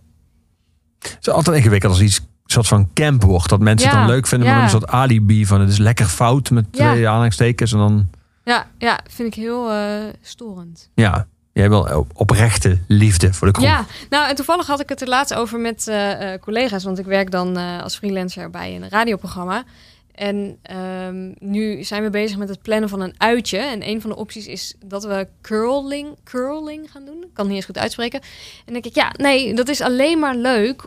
Het 1.00 1.18
is 1.22 1.30
altijd 1.30 1.58
ingewikkeld 1.58 1.92
als 1.92 2.02
iets 2.02 2.22
soort 2.52 2.68
van 2.68 2.90
camp 2.94 3.24
wordt. 3.24 3.50
Dat 3.50 3.60
mensen 3.60 3.90
het 3.90 3.98
dan 3.98 4.08
leuk 4.08 4.28
vinden 4.28 4.48
ja. 4.48 4.54
met 4.54 4.64
een 4.64 4.70
soort 4.70 4.88
alibi 4.88 5.46
van 5.46 5.60
het 5.62 5.70
is 5.70 5.78
lekker 5.78 6.06
fout 6.06 6.50
met 6.50 6.74
twee 6.74 7.08
aanhalingstekens. 7.08 7.72
En 7.72 7.78
dan, 7.78 8.10
Ja, 8.44 8.68
ja 8.78 9.00
vind 9.10 9.28
ik 9.28 9.34
heel 9.44 9.72
eh, 9.72 9.90
storend. 10.22 10.90
ja, 10.96 11.28
jij 11.54 11.70
wil 11.70 12.08
oprechte 12.14 12.80
liefde 12.88 13.34
voor 13.34 13.48
de 13.48 13.54
kroeg. 13.54 13.66
Ja, 13.66 13.86
nou 14.10 14.30
en 14.30 14.36
toevallig 14.36 14.68
had 14.68 14.80
ik 14.80 14.90
het 14.90 15.02
er 15.02 15.08
laatst 15.08 15.34
over 15.34 15.60
met 15.60 15.88
eh, 15.88 16.34
eh, 16.34 16.42
collega's, 16.42 16.84
want 16.84 17.00
ik 17.00 17.06
werk 17.06 17.32
dan 17.32 17.58
eh, 17.58 17.82
als 17.82 17.98
freelancer 17.98 18.50
bij 18.50 18.76
een 18.76 18.90
radioprogramma. 18.90 19.64
En 20.12 20.58
ehm, 20.62 21.32
nu 21.40 21.84
zijn 21.84 22.04
we 22.04 22.10
bezig 22.10 22.38
met 22.38 22.50
het 22.50 22.62
plannen 22.62 22.90
van 22.90 23.02
een 23.02 23.14
uitje. 23.18 23.58
En 23.58 23.88
een 23.88 24.02
van 24.02 24.10
de 24.10 24.16
opties 24.16 24.48
is 24.48 24.76
dat 24.86 25.04
we 25.04 25.28
curling, 25.42 26.18
curling 26.24 26.92
gaan 26.92 27.06
doen. 27.06 27.16
Ik 27.16 27.34
kan 27.34 27.46
het 27.46 27.48
niet 27.48 27.56
eens 27.56 27.66
goed 27.66 27.78
uitspreken. 27.78 28.22
En 28.22 28.28
dan 28.66 28.74
denk 28.74 28.86
ik, 28.86 28.96
ja, 28.96 29.14
nee, 29.18 29.54
dat 29.54 29.70
is 29.70 29.82
alleen 29.82 30.20
maar 30.20 30.36
leuk, 30.36 30.86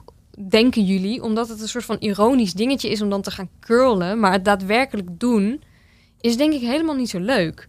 denken 0.49 0.85
jullie, 0.85 1.23
omdat 1.23 1.49
het 1.49 1.61
een 1.61 1.69
soort 1.69 1.85
van 1.85 1.97
ironisch 1.99 2.53
dingetje 2.53 2.91
is 2.91 3.03
om 3.03 3.11
dan 3.11 3.23
te 3.23 3.31
gaan 3.31 3.49
curlen. 3.61 4.21
Maar 4.21 4.33
het 4.33 4.45
daadwerkelijk 4.45 5.09
doen 5.11 5.63
is 6.21 6.37
denk 6.37 6.53
ik 6.53 6.61
helemaal 6.61 6.95
niet 6.95 7.11
zo 7.11 7.19
leuk. 7.21 7.69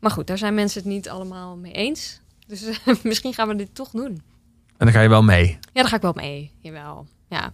Maar 0.00 0.10
goed, 0.10 0.26
daar 0.26 0.38
zijn 0.38 0.54
mensen 0.54 0.82
het 0.82 0.90
niet 0.90 1.08
allemaal 1.08 1.56
mee 1.56 1.72
eens. 1.72 2.20
Dus 2.46 2.64
eh, 2.64 2.94
misschien 3.02 3.34
gaan 3.34 3.48
we 3.48 3.56
dit 3.56 3.74
toch 3.74 3.90
doen. 3.90 4.22
En 4.76 4.86
dan 4.86 4.92
ga 4.92 5.00
je 5.00 5.08
wel 5.08 5.22
mee. 5.22 5.46
Ja, 5.46 5.80
daar 5.80 5.88
ga 5.88 5.96
ik 5.96 6.02
wel 6.02 6.12
mee. 6.14 6.52
Jawel. 6.60 7.06
Ja. 7.28 7.52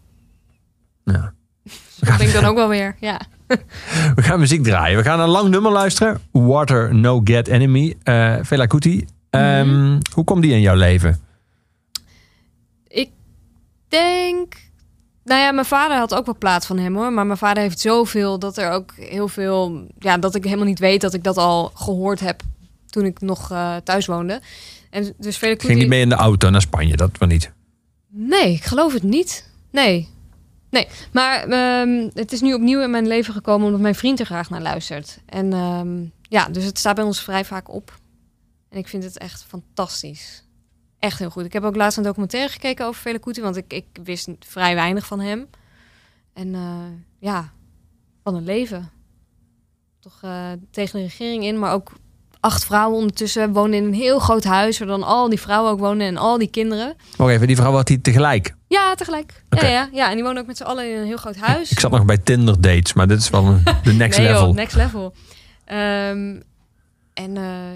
Ja. 1.05 1.33
Dat 2.01 2.19
denk 2.19 2.21
ik 2.21 2.33
dan 2.33 2.45
ook 2.51 2.57
wel 2.57 2.69
weer. 2.69 2.97
Ja. 3.01 3.21
We 4.15 4.23
gaan 4.23 4.39
muziek 4.39 4.63
draaien. 4.63 4.97
We 4.97 5.03
gaan 5.05 5.21
een 5.21 5.29
lang 5.29 5.49
nummer 5.49 5.73
luisteren. 5.73 6.21
Water 6.33 6.95
No 6.95 7.21
Get 7.25 7.49
Enemy. 7.49 7.97
Fela 8.45 8.67
Kuti. 8.67 9.07
Ehm, 9.31 9.69
Mhm. 9.69 10.01
Hoe 10.15 10.25
komt 10.25 10.43
die 10.43 10.53
in 10.53 10.61
jouw 10.61 10.75
leven? 10.77 11.21
Ik 12.87 13.11
denk. 13.89 14.55
Nou 15.25 15.41
ja, 15.41 15.53
mijn 15.53 15.67
vader 15.67 15.97
had 15.97 16.15
ook 16.15 16.25
wel 16.27 16.37
plaat 16.39 16.67
van 16.67 16.79
hem 16.79 16.95
hoor. 16.97 17.13
Maar 17.13 17.27
mijn 17.27 17.39
vader 17.39 17.63
heeft 17.63 17.81
zoveel 17.81 18.39
dat 18.39 18.57
er 18.57 18.71
ook 18.71 18.93
heel 18.97 19.29
veel. 19.29 19.87
Ja, 19.99 20.19
dat 20.19 20.35
ik 20.35 20.45
helemaal 20.45 20.65
niet 20.67 20.79
weet 20.79 21.01
dat 21.01 21.15
ik 21.15 21.25
dat 21.25 21.37
al 21.37 21.71
gehoord 21.75 22.21
heb 22.21 22.43
toen 22.87 23.05
ik 23.05 23.21
nog 23.21 23.51
eh, 23.51 23.77
thuis 23.77 24.07
woonde. 24.07 24.41
En 24.93 25.15
dus 25.19 25.37
ging 25.39 25.75
niet 25.75 25.89
mee 25.89 26.01
in 26.01 26.09
de 26.09 26.15
auto 26.15 26.51
naar 26.51 26.61
Spanje. 26.61 26.97
Dat 26.97 27.19
wel 27.19 27.29
niet. 27.29 27.53
Nee, 28.09 28.53
ik 28.53 28.65
geloof 28.65 28.93
het 28.93 29.03
niet. 29.03 29.49
Nee. 29.71 30.09
Nee, 30.71 30.89
maar 31.13 31.49
ehm, 31.49 32.09
het 32.15 32.33
is 32.33 32.41
nu 32.41 32.55
opnieuw 32.55 32.83
in 32.83 32.91
mijn 32.91 33.07
leven 33.07 33.35
gekomen 33.35 33.67
omdat 33.67 33.81
mijn 33.81 33.95
vriend 33.95 34.21
er 34.21 34.27
graag 34.27 34.51
naar 34.51 34.63
luistert. 34.63 35.19
En 35.27 35.53
ehm, 35.53 36.05
ja, 36.23 36.49
dus 36.49 36.65
het 36.65 36.79
staat 36.79 36.95
bij 36.95 37.05
ons 37.05 37.23
vrij 37.23 37.45
vaak 37.45 37.69
op. 37.69 38.01
En 38.69 38.79
ik 38.79 38.89
vind 38.89 39.05
het 39.05 39.19
echt 39.19 39.45
fantastisch. 39.45 40.45
Echt 40.99 41.19
heel 41.19 41.31
goed. 41.31 41.45
Ik 41.45 41.53
heb 41.53 41.63
ook 41.63 41.77
laatst 41.77 41.99
een 41.99 42.05
documentaire 42.05 42.53
gekeken 42.53 42.87
over 42.87 43.21
Kuti, 43.21 43.41
want 43.41 43.57
ik, 43.57 43.73
ik 43.73 43.87
wist 44.05 44.29
vrij 44.39 44.75
weinig 44.75 45.07
van 45.07 45.21
hem. 45.21 45.49
En 46.33 46.55
eh, 46.55 46.85
ja, 47.19 47.53
wat 48.23 48.35
een 48.35 48.45
leven. 48.45 48.91
Toch 50.01 50.21
eh, 50.23 50.53
tegen 50.71 50.99
de 50.99 51.05
regering 51.05 51.45
in, 51.45 51.59
maar 51.59 51.73
ook 51.73 51.93
acht 52.43 52.65
vrouwen 52.65 52.99
ondertussen 52.99 53.53
woonden 53.53 53.79
in 53.79 53.85
een 53.85 53.95
heel 53.95 54.19
groot 54.19 54.45
huis, 54.45 54.79
waar 54.79 54.89
dan 54.89 55.03
al 55.03 55.29
die 55.29 55.41
vrouwen 55.41 55.73
ook 55.73 55.79
wonen 55.79 56.07
en 56.07 56.17
al 56.17 56.39
die 56.39 56.51
kinderen. 56.51 56.97
Wacht 57.17 57.33
even, 57.33 57.47
die 57.47 57.57
vrouw 57.57 57.73
had 57.73 57.87
die 57.87 58.01
tegelijk. 58.01 58.55
Ja, 58.69 58.95
tegelijk. 58.95 59.45
Oké. 59.51 59.67
Ja, 59.67 59.73
ja, 59.73 59.89
ja, 59.93 60.09
en 60.09 60.15
die 60.15 60.25
wonen 60.25 60.41
ook 60.41 60.47
met 60.47 60.57
z'n 60.57 60.63
allen 60.63 60.91
in 60.93 60.99
een 60.99 61.07
heel 61.07 61.17
groot 61.17 61.37
huis. 61.37 61.71
Ik 61.71 61.81
zat 61.81 61.91
nog 61.91 62.05
bij 62.05 62.19
Tinder 62.19 62.61
dates, 62.61 62.93
maar 62.93 63.09
dit 63.09 63.19
is 63.19 63.31
wel 63.31 63.59
de 63.83 63.93
next 64.03 64.19
nee, 64.19 64.27
level. 64.27 64.47
Joh, 64.47 64.55
next 64.55 64.77
level. 64.77 65.15
Ehm, 65.65 66.41
en 67.15 67.37
eh, 67.37 67.73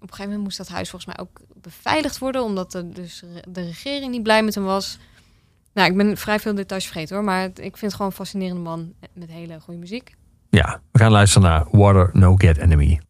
op 0.00 0.08
een 0.08 0.08
gegeven 0.08 0.24
moment 0.24 0.42
moest 0.42 0.56
dat 0.56 0.68
huis 0.68 0.90
volgens 0.90 1.16
mij 1.16 1.24
ook 1.26 1.40
beveiligd 1.60 2.18
worden, 2.18 2.42
omdat 2.42 2.72
de, 2.72 2.88
dus 2.88 3.22
de 3.48 3.62
regering 3.62 4.10
niet 4.10 4.22
blij 4.22 4.42
met 4.42 4.54
hem 4.54 4.64
was. 4.64 4.98
Nou, 5.74 5.90
ik 5.90 5.96
ben 5.96 6.16
vrij 6.16 6.40
veel 6.40 6.54
details 6.54 6.84
vergeten 6.84 7.16
hoor, 7.16 7.24
maar 7.24 7.44
ik 7.44 7.54
vind 7.54 7.80
het 7.80 7.92
gewoon 7.92 8.06
een 8.06 8.16
fascinerende 8.16 8.62
man 8.62 8.92
met 9.12 9.30
hele 9.30 9.60
goede 9.60 9.80
muziek. 9.80 10.14
Ja, 10.50 10.80
we 10.92 10.98
gaan 10.98 11.10
luisteren 11.10 11.48
naar 11.48 11.64
Water 11.70 12.10
No 12.12 12.34
Get 12.36 12.58
Enemy. 12.58 13.00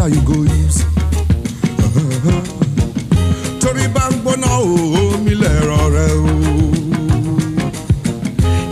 water 0.00 0.14
you 0.14 0.22
go 0.22 0.42
use. 0.42 0.80
Torí 3.60 3.84
bá 3.92 4.08
ń 4.08 4.16
gbóná 4.22 4.48
omi 4.64 5.34
lẹ̀rọ 5.34 5.80
o. 6.16 6.24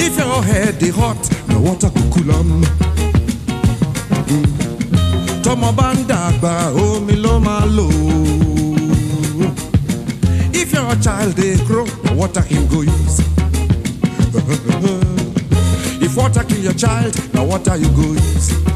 If 0.01 0.17
your 0.19 0.43
head 0.43 0.79
dey 0.79 0.91
hot, 0.91 1.21
na 1.49 1.59
water 1.59 1.91
go 1.91 2.01
cool 2.13 2.33
am. 2.33 2.65
Tọmọ 5.45 5.73
bá 5.77 5.93
ń 5.93 5.97
mi 7.07 7.15
ló 7.17 7.39
máa 7.41 7.67
lò. 7.77 7.89
If 10.55 10.73
your 10.73 10.97
child 11.05 11.35
dey 11.37 11.57
grow, 11.67 11.87
na 12.05 12.13
water 12.15 12.43
him 12.43 12.67
go 12.69 12.81
use. 12.81 13.21
If 16.01 16.17
water 16.17 16.45
kill 16.45 16.63
your 16.65 16.75
child, 16.75 17.13
now 17.35 17.45
water 17.45 17.77
you 17.77 17.89
go 17.91 18.13
use. 18.13 18.68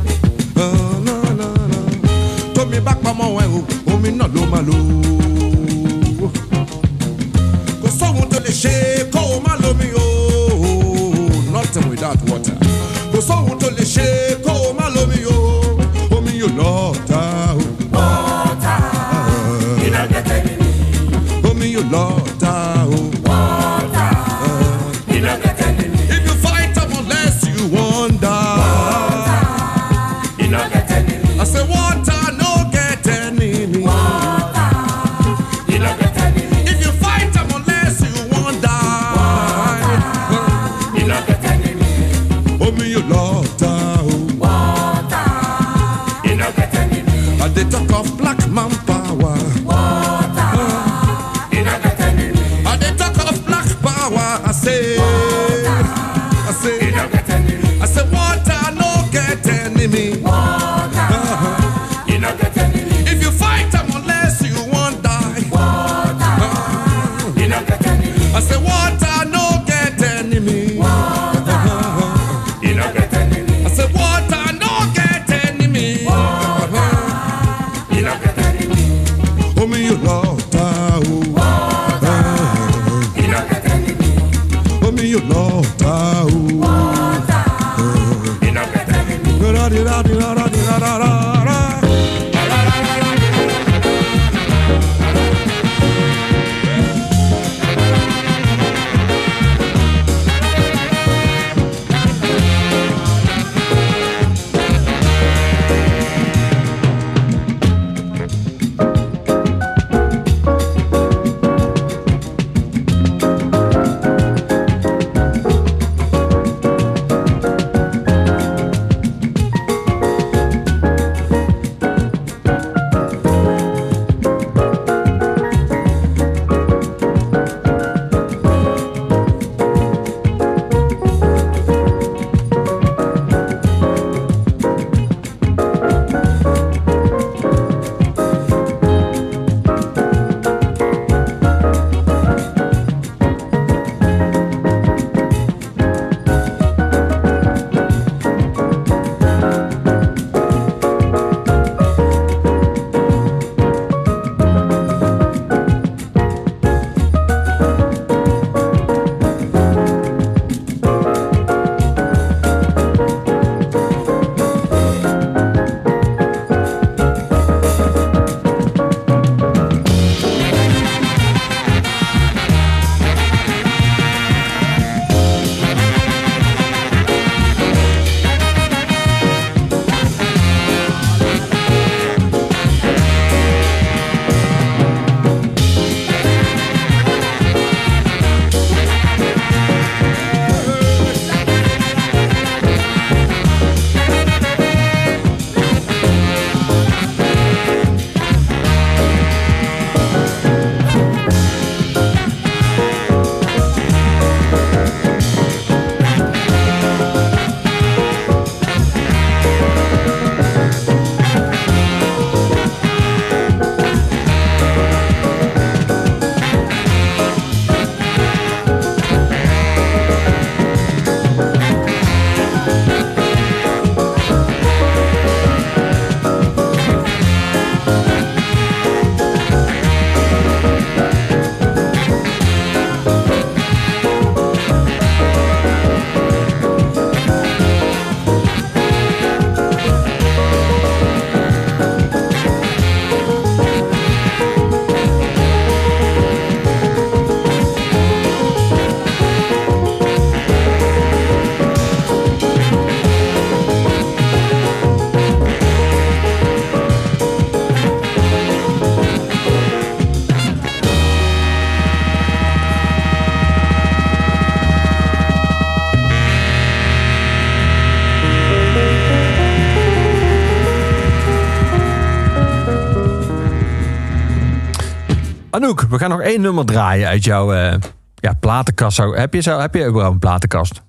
Anouk, 275.62 275.80
we 275.80 275.98
gaan 275.98 276.10
nog 276.10 276.20
één 276.20 276.40
nummer 276.40 276.64
draaien 276.64 277.09
uit 277.09 277.24
jouw 277.24 277.52
eh, 277.55 277.78
ja, 278.14 278.32
platenkast. 278.40 278.97
Zou- 278.97 279.16
Heb 279.16 279.34
je, 279.34 279.40
zo, 279.40 279.59
heb 279.59 279.74
je 279.74 279.86
überhaupt 279.86 280.14
een 280.14 280.18
platenkast? 280.20 280.82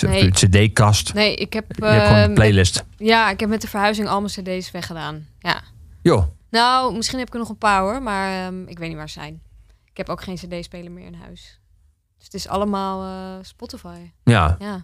Nee. 0.00 0.30
CD-kast? 0.30 1.14
Nee, 1.14 1.34
ik 1.34 1.52
heb, 1.52 1.64
je 1.76 1.84
hebt 1.84 2.02
gewoon 2.06 2.16
eh, 2.22 2.28
een 2.28 2.34
playlist. 2.34 2.84
ja, 2.96 3.30
ik 3.30 3.40
heb 3.40 3.48
met 3.48 3.60
de 3.60 3.68
verhuizing 3.68 4.08
al 4.08 4.20
mijn 4.20 4.32
cd's 4.32 4.70
weggedaan. 4.70 5.26
Ja. 5.38 5.62
Joh, 6.02 6.24
Nou, 6.50 6.96
misschien 6.96 7.18
heb 7.18 7.26
ik 7.28 7.32
er 7.32 7.38
nog 7.40 7.48
een 7.48 7.58
paar 7.58 7.80
hoor, 7.80 8.02
maar 8.02 8.46
ehm, 8.46 8.62
ik 8.66 8.78
weet 8.78 8.88
niet 8.88 8.96
waar 8.96 9.08
ze 9.08 9.20
zijn. 9.20 9.40
Ik 9.90 9.96
heb 9.96 10.08
ook 10.08 10.22
geen 10.22 10.34
cd-speler 10.34 10.90
meer 10.92 11.06
in 11.06 11.14
huis. 11.24 11.60
Dus 12.16 12.24
het 12.24 12.34
is 12.34 12.48
allemaal 12.48 13.02
eh, 13.02 13.44
Spotify. 13.44 13.98
ja. 14.24 14.56
Ja. 14.58 14.74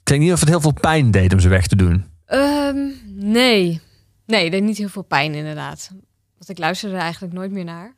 Ik 0.00 0.12
denk 0.12 0.20
niet 0.20 0.32
of 0.32 0.40
het 0.40 0.48
heel 0.48 0.60
veel 0.60 0.72
pijn 0.80 1.10
deed 1.10 1.32
om 1.32 1.40
ze 1.40 1.48
weg 1.48 1.66
te 1.66 1.76
doen. 1.76 2.04
Ehm, 2.26 2.76
nee. 3.06 3.80
Nee, 4.26 4.42
het 4.42 4.52
deed 4.52 4.62
niet 4.62 4.78
heel 4.78 4.88
veel 4.88 5.02
pijn 5.02 5.34
inderdaad. 5.34 5.90
Want 6.38 6.48
ik 6.48 6.58
luisterde 6.58 6.94
er 6.96 7.00
eigenlijk 7.02 7.32
nooit 7.34 7.50
meer 7.50 7.64
naar. 7.64 7.94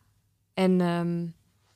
En 0.59 0.81
ehm, 0.81 1.27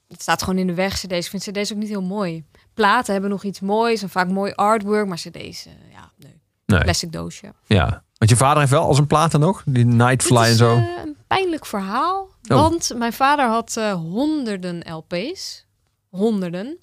het 0.08 0.22
staat 0.22 0.42
gewoon 0.42 0.58
in 0.58 0.66
de 0.66 0.74
weg, 0.74 0.94
cd's. 0.94 1.24
Ik 1.24 1.40
vind 1.40 1.42
cd's 1.42 1.72
ook 1.72 1.78
niet 1.78 1.88
heel 1.88 2.02
mooi. 2.02 2.44
Platen 2.74 3.12
hebben 3.12 3.30
nog 3.30 3.42
iets 3.42 3.60
moois 3.60 4.02
en 4.02 4.08
vaak 4.08 4.28
mooi 4.28 4.52
artwork. 4.52 5.06
Maar 5.06 5.16
cd's, 5.16 5.66
eh, 5.66 5.72
ja, 5.92 6.10
nee. 6.16 6.40
Nee. 6.66 6.80
Plastic 6.80 7.12
doosje. 7.12 7.52
Ja. 7.66 8.02
Want 8.18 8.30
je 8.30 8.36
vader 8.36 8.58
heeft 8.58 8.70
wel 8.70 8.86
als 8.86 8.98
een 8.98 9.06
platen 9.06 9.40
nog? 9.40 9.62
Die 9.66 9.84
Nightfly 9.84 10.36
en 10.42 10.56
zo? 10.56 10.76
eh, 10.76 10.84
een 11.04 11.16
pijnlijk 11.26 11.66
verhaal. 11.66 12.28
Want 12.42 12.92
mijn 12.96 13.12
vader 13.12 13.46
had 13.46 13.76
eh, 13.76 13.92
honderden 13.92 14.92
LP's. 14.92 15.66
Honderden. 16.08 16.78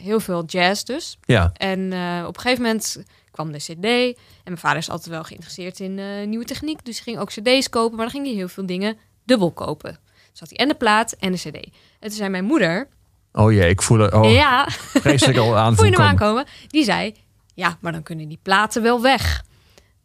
Heel 0.00 0.20
veel 0.20 0.44
jazz 0.44 0.82
dus. 0.82 1.18
Ja. 1.24 1.50
En 1.54 1.84
op 2.26 2.34
een 2.36 2.40
gegeven 2.40 2.62
moment 2.62 3.02
kwam 3.30 3.52
de 3.52 3.58
CD. 3.58 3.84
En 3.84 4.14
mijn 4.44 4.58
vader 4.58 4.78
is 4.78 4.90
altijd 4.90 5.08
wel 5.08 5.24
geïnteresseerd 5.24 5.80
in 5.80 6.28
nieuwe 6.28 6.44
techniek. 6.44 6.84
Dus 6.84 6.94
hij 6.94 7.04
ging 7.04 7.18
ook 7.18 7.30
CD's 7.30 7.68
kopen. 7.68 7.96
Maar 7.96 8.04
dan 8.04 8.14
ging 8.14 8.26
hij 8.26 8.34
heel 8.34 8.48
veel 8.48 8.66
dingen 8.66 8.96
dubbel 9.24 9.50
kopen. 9.50 9.98
Had 10.38 10.48
hij 10.48 10.58
en 10.58 10.68
de 10.68 10.74
plaat 10.74 11.12
en 11.12 11.32
de 11.32 11.38
CD. 11.38 11.54
En 11.54 11.72
toen 12.00 12.10
zei 12.10 12.28
mijn 12.28 12.44
moeder. 12.44 12.88
Oh 13.32 13.52
jee, 13.52 13.68
ik 13.68 13.82
voel 13.82 14.08
oh, 14.08 14.32
ja, 14.32 14.66
vreselijk 14.68 15.38
al 15.38 15.56
aan 15.56 15.74
voel 15.74 15.84
je 15.84 15.90
hem 15.90 15.98
komen. 15.98 16.10
aankomen? 16.10 16.46
Die 16.66 16.84
zei: 16.84 17.14
Ja, 17.54 17.76
maar 17.80 17.92
dan 17.92 18.02
kunnen 18.02 18.28
die 18.28 18.38
platen 18.42 18.82
wel 18.82 19.02
weg. 19.02 19.42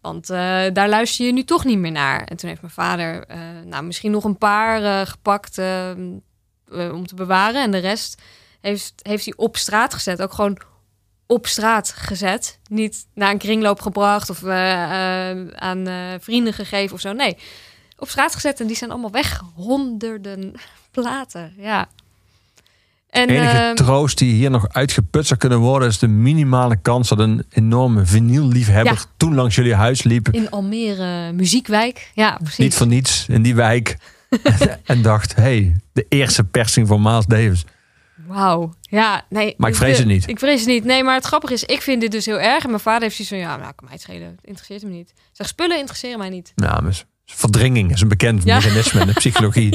Want 0.01 0.29
eh, 0.29 0.37
daar 0.73 0.89
luister 0.89 1.25
je 1.25 1.33
nu 1.33 1.43
toch 1.43 1.65
niet 1.65 1.77
meer 1.77 1.91
naar. 1.91 2.23
En 2.23 2.37
toen 2.37 2.49
heeft 2.49 2.61
mijn 2.61 2.73
vader 2.73 3.25
eh, 3.25 3.39
nou, 3.65 3.83
misschien 3.83 4.11
nog 4.11 4.23
een 4.23 4.37
paar 4.37 4.83
eh, 4.83 5.07
gepakt 5.07 5.57
om 6.71 7.07
te 7.07 7.15
bewaren. 7.15 7.61
En 7.61 7.71
de 7.71 7.77
rest 7.77 8.21
heeft, 8.61 8.93
heeft 9.01 9.25
hij 9.25 9.33
op 9.37 9.57
straat 9.57 9.93
gezet. 9.93 10.21
Ook 10.21 10.33
gewoon 10.33 10.59
op 11.25 11.47
straat 11.47 11.91
gezet. 11.91 12.59
Niet 12.69 13.07
naar 13.13 13.31
een 13.31 13.37
kringloop 13.37 13.81
gebracht 13.81 14.29
of 14.29 14.43
aan 15.55 15.87
vrienden 16.19 16.53
gegeven 16.53 16.95
of 16.95 17.01
zo. 17.01 17.13
Nee, 17.13 17.37
op 17.97 18.09
straat 18.09 18.33
gezet 18.33 18.59
en 18.59 18.67
die 18.67 18.75
zijn 18.75 18.91
allemaal 18.91 19.11
weg. 19.11 19.43
Honderden 19.55 20.53
platen, 20.91 21.53
ja. 21.57 21.87
En, 23.09 23.29
enige 23.29 23.57
ehm, 23.57 23.75
troost 23.75 24.17
die 24.17 24.33
hier 24.33 24.49
nog 24.49 24.69
uitgeput 24.69 25.27
zou 25.27 25.39
kunnen 25.39 25.59
worden... 25.59 25.87
is 25.87 25.99
de 25.99 26.07
minimale 26.07 26.77
kans 26.81 27.09
dat 27.09 27.19
een 27.19 27.45
enorme 27.49 28.05
vinylliefhebber... 28.05 28.93
Ja. 28.93 28.99
toen 29.17 29.35
langs 29.35 29.55
jullie 29.55 29.73
huis 29.73 30.03
liep. 30.03 30.29
in 30.31 30.49
Almere 30.49 31.31
Muziekwijk. 31.31 32.11
Ja, 32.13 32.37
precies. 32.37 32.57
Niet 32.57 32.75
voor 32.75 32.87
niets 32.87 33.25
in 33.27 33.41
die 33.41 33.55
wijk. 33.55 33.97
en 34.83 35.01
dacht, 35.01 35.35
hey, 35.35 35.75
de 35.93 36.05
eerste 36.09 36.43
persing 36.43 36.87
van 36.87 37.01
Miles 37.01 37.25
Davis. 37.25 37.65
Wauw. 38.25 38.73
Ja, 38.81 39.25
nee. 39.29 39.53
Maar 39.57 39.69
ik 39.69 39.75
vrees 39.75 39.97
het 39.97 40.07
niet. 40.07 40.27
Ik 40.27 40.39
vrees 40.39 40.59
het 40.59 40.69
niet. 40.69 40.83
Nee, 40.83 41.03
maar 41.03 41.15
het 41.15 41.25
grappige 41.25 41.53
is, 41.53 41.63
ik 41.63 41.81
vind 41.81 42.01
dit 42.01 42.11
dus 42.11 42.25
heel 42.25 42.39
erg. 42.39 42.63
En 42.63 42.69
mijn 42.69 42.81
vader 42.81 43.01
heeft 43.01 43.15
zoiets 43.15 43.33
van, 43.33 43.43
ja, 43.43 43.57
nou, 43.57 43.73
kan 43.75 43.85
mij 43.85 43.93
het 43.93 44.01
schelen. 44.01 44.27
Het 44.27 44.39
interesseert 44.41 44.81
hem 44.81 44.91
niet. 44.91 45.13
Zeg, 45.31 45.47
spullen 45.47 45.77
interesseren 45.77 46.19
mij 46.19 46.29
niet. 46.29 46.51
Ja, 46.55 46.79
maar 46.79 47.03
verdringing 47.35 47.91
is 47.91 48.01
een 48.01 48.07
bekend 48.07 48.43
Ja. 48.43 48.55
mechanisme 48.55 49.01
in 49.01 49.07
de 49.07 49.13
psychologie. 49.13 49.69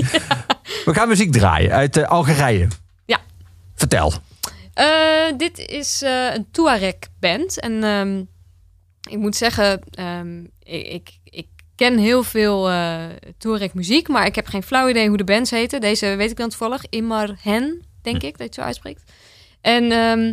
We 0.85 0.95
gaan 0.95 1.09
muziek 1.09 1.33
draaien 1.33 1.71
uit 1.73 1.97
eh, 1.97 2.09
Algerije. 2.09 2.69
Ja. 3.05 3.19
Vertel. 3.75 4.13
Eh, 4.75 4.87
dit 5.37 5.59
is 5.59 6.03
eh, 6.03 6.35
een 6.35 6.47
Tuareg-band. 6.51 7.61
En 7.61 7.85
ehm, 7.85 8.19
ik 9.11 9.19
moet 9.19 9.37
zeggen, 9.37 9.81
ehm, 9.91 10.45
ik, 10.65 11.11
ik, 11.25 11.47
ken 11.77 11.99
heel 11.99 12.23
veel 12.23 12.71
eh 12.71 13.05
Tuareg-muziek, 13.39 14.09
maar 14.09 14.27
ik 14.27 14.35
heb 14.35 14.47
geen 14.47 14.63
flauw 14.63 14.89
idee 14.89 15.09
hoe 15.09 15.17
de 15.17 15.25
bands 15.25 15.51
heten. 15.51 15.81
Deze 15.81 16.07
weet 16.17 16.31
ik 16.31 16.37
dan 16.37 16.49
toevallig. 16.49 16.85
Imar 16.91 17.37
Hen, 17.43 17.83
denk 18.03 18.23
ik, 18.23 18.31
dat 18.31 18.39
je 18.39 18.45
het 18.45 18.55
zo 18.55 18.61
uitspreekt. 18.61 19.03
En 19.61 19.93
ehm, 19.93 20.33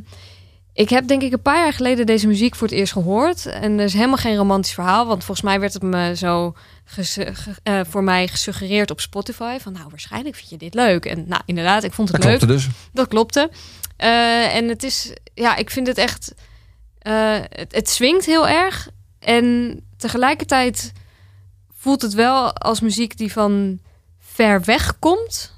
ik 0.74 0.90
heb 0.90 1.08
denk 1.08 1.22
ik 1.22 1.32
een 1.32 1.42
paar 1.42 1.64
jaar 1.64 1.74
geleden 1.74 2.06
deze 2.06 2.28
muziek 2.28 2.56
voor 2.56 2.68
het 2.68 2.78
eerst 2.78 2.94
gehoord. 2.94 3.46
En 3.46 3.80
er 3.80 3.86
is 3.86 3.94
helemaal 3.94 4.18
geen 4.18 4.36
romantisch 4.36 4.74
verhaal, 4.74 5.06
want 5.06 5.24
volgens 5.24 5.46
mij 5.48 5.60
werd 5.60 5.74
het 5.74 5.82
me 5.84 6.16
zo 6.16 6.54
eh, 7.64 7.80
voor 7.90 8.04
mij 8.04 8.28
gesuggereerd 8.28 8.92
op 8.92 9.00
Spotify. 9.00 9.58
Van 9.60 9.74
nou, 9.74 9.86
waarschijnlijk 9.90 10.36
vind 10.36 10.50
je 10.50 10.58
dit 10.58 10.74
leuk. 10.74 11.06
En 11.06 11.26
nou, 11.28 11.42
inderdaad, 11.46 11.84
ik 11.84 11.94
vond 11.94 12.10
het 12.12 12.22
Dat 12.22 12.30
leuk. 12.30 12.40
klopte 12.40 12.56
dus. 12.56 12.68
Dat 12.94 13.08
klopte. 13.08 13.50
Eh, 13.98 14.56
en 14.56 14.68
het 14.68 14.84
is, 14.84 15.14
ja, 15.34 15.56
ik 15.56 15.70
vind 15.70 15.88
het 15.88 15.98
echt, 15.98 16.34
eh, 17.00 17.38
het, 17.50 17.76
het 17.76 17.90
swingt 17.90 18.26
heel 18.26 18.48
erg. 18.48 18.90
En 19.20 19.80
tegelijkertijd 19.98 20.92
voelt 21.78 22.02
het 22.02 22.14
wel 22.14 22.54
als 22.54 22.80
muziek 22.80 23.18
die 23.18 23.32
van 23.32 23.80
ver 24.20 24.62
weg 24.64 25.00
komt. 25.00 25.58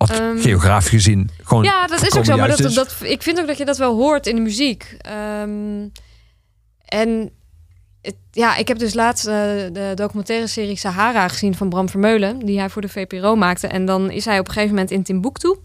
Wat 0.00 0.10
Ehm, 0.10 0.38
geografisch 0.38 0.90
gezien 0.90 1.30
gewoon 1.42 1.64
Ja, 1.64 1.86
dat 1.86 2.02
is 2.02 2.16
ook 2.16 2.24
zo. 2.24 2.36
Maar 2.36 2.56
dat, 2.56 2.96
ik 3.02 3.22
vind 3.22 3.40
ook 3.40 3.46
dat 3.46 3.58
je 3.58 3.64
dat 3.64 3.78
wel 3.78 3.96
hoort 3.96 4.26
in 4.26 4.34
de 4.34 4.40
muziek. 4.40 4.96
Ehm, 4.98 5.88
en 6.84 7.30
het, 8.02 8.14
ja, 8.30 8.56
ik 8.56 8.68
heb 8.68 8.78
dus 8.78 8.94
laatst 8.94 9.26
eh, 9.26 9.34
de 9.72 9.92
documentaire 9.94 10.46
serie 10.46 10.76
Sahara 10.76 11.28
gezien 11.28 11.54
van 11.54 11.68
Bram 11.68 11.88
Vermeulen, 11.88 12.38
die 12.38 12.58
hij 12.58 12.68
voor 12.70 12.82
de 12.82 12.88
VPRO 12.88 13.36
maakte. 13.36 13.66
En 13.66 13.84
dan 13.84 14.10
is 14.10 14.24
hij 14.24 14.38
op 14.38 14.46
een 14.46 14.52
gegeven 14.52 14.74
moment 14.74 14.90
in 14.90 15.02
Timbuktu. 15.02 15.56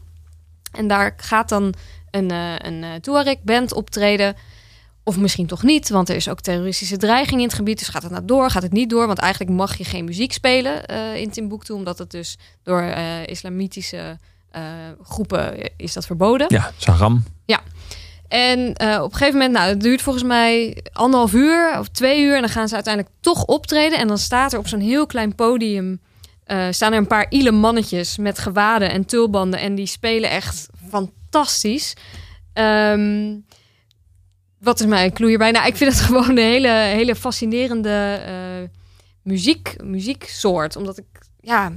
En 0.72 0.88
daar 0.88 1.14
gaat 1.18 1.50
dan 1.50 1.74
een, 2.12 2.32
eh 2.32 2.56
een 2.58 2.84
eh, 2.84 2.94
Tuareg-band 3.02 3.74
optreden. 3.74 4.36
Of 5.08 5.18
misschien 5.18 5.48
toch 5.48 5.64
niet, 5.64 5.90
want 5.90 6.10
er 6.10 6.16
is 6.16 6.30
ook 6.30 6.42
terroristische 6.42 6.98
dreiging 6.98 7.40
in 7.40 7.48
het 7.48 7.56
gebied. 7.56 7.80
Dus 7.80 7.88
gaat 7.88 8.04
het 8.04 8.12
nou 8.12 8.26
door, 8.26 8.50
gaat 8.50 8.64
het 8.64 8.72
niet 8.72 8.90
door? 8.90 9.08
Want 9.08 9.20
eigenlijk 9.20 9.52
mag 9.52 9.78
je 9.78 9.84
geen 9.84 10.06
muziek 10.06 10.34
spelen 10.34 10.86
eh, 10.86 11.16
in 11.16 11.30
Timbuktu, 11.30 11.74
omdat 11.74 11.98
het 11.98 12.12
dus 12.12 12.38
door 12.64 12.82
eh, 12.82 13.28
islamitische 13.28 14.18
eh, 14.52 14.62
groepen 15.04 15.72
is 15.78 15.94
dat 15.94 16.06
verboden. 16.06 16.48
Ja, 16.50 16.72
Saram. 16.78 17.24
En 18.28 18.74
eh, 18.74 19.02
op 19.02 19.12
een 19.12 19.18
gegeven 19.18 19.40
moment, 19.40 19.54
nou, 19.54 19.70
het 19.70 19.82
duurt 19.82 20.02
volgens 20.02 20.24
mij 20.24 20.78
anderhalf 20.94 21.34
uur 21.34 21.80
of 21.80 21.88
twee 21.88 22.24
uur. 22.24 22.36
En 22.36 22.42
dan 22.42 22.50
gaan 22.50 22.68
ze 22.68 22.76
uiteindelijk 22.76 23.16
toch 23.20 23.46
optreden. 23.46 24.00
En 24.00 24.08
dan 24.08 24.18
staat 24.18 24.54
er 24.54 24.60
op 24.60 24.68
zo'n 24.68 24.80
heel 24.80 25.06
klein 25.06 25.36
podium... 25.36 26.00
staan 26.70 26.92
er 26.92 26.98
een 26.98 27.08
paar 27.08 27.26
ile 27.30 27.52
mannetjes 27.52 28.18
met 28.18 28.40
gewaden 28.40 28.92
en 28.92 29.06
tulbanden. 29.06 29.60
En 29.60 29.76
die 29.76 29.86
spelen 29.86 30.30
echt 30.30 30.68
fantastisch. 30.90 31.94
Ehm, 32.54 33.34
wat 34.66 34.80
is 34.80 34.86
mijn 34.86 35.14
clue 35.14 35.30
hierbij? 35.30 35.52
Nou, 35.52 35.68
ik 35.68 35.76
vind 35.76 35.92
het 35.92 36.02
gewoon 36.08 36.30
een 36.30 36.38
hele, 36.38 36.70
hele 36.70 37.16
fascinerende 37.16 38.20
eh, 38.26 38.34
muziek, 39.22 39.76
muzieksoort. 39.84 40.76
Omdat 40.76 40.98
ik, 40.98 41.06
ja, 41.40 41.72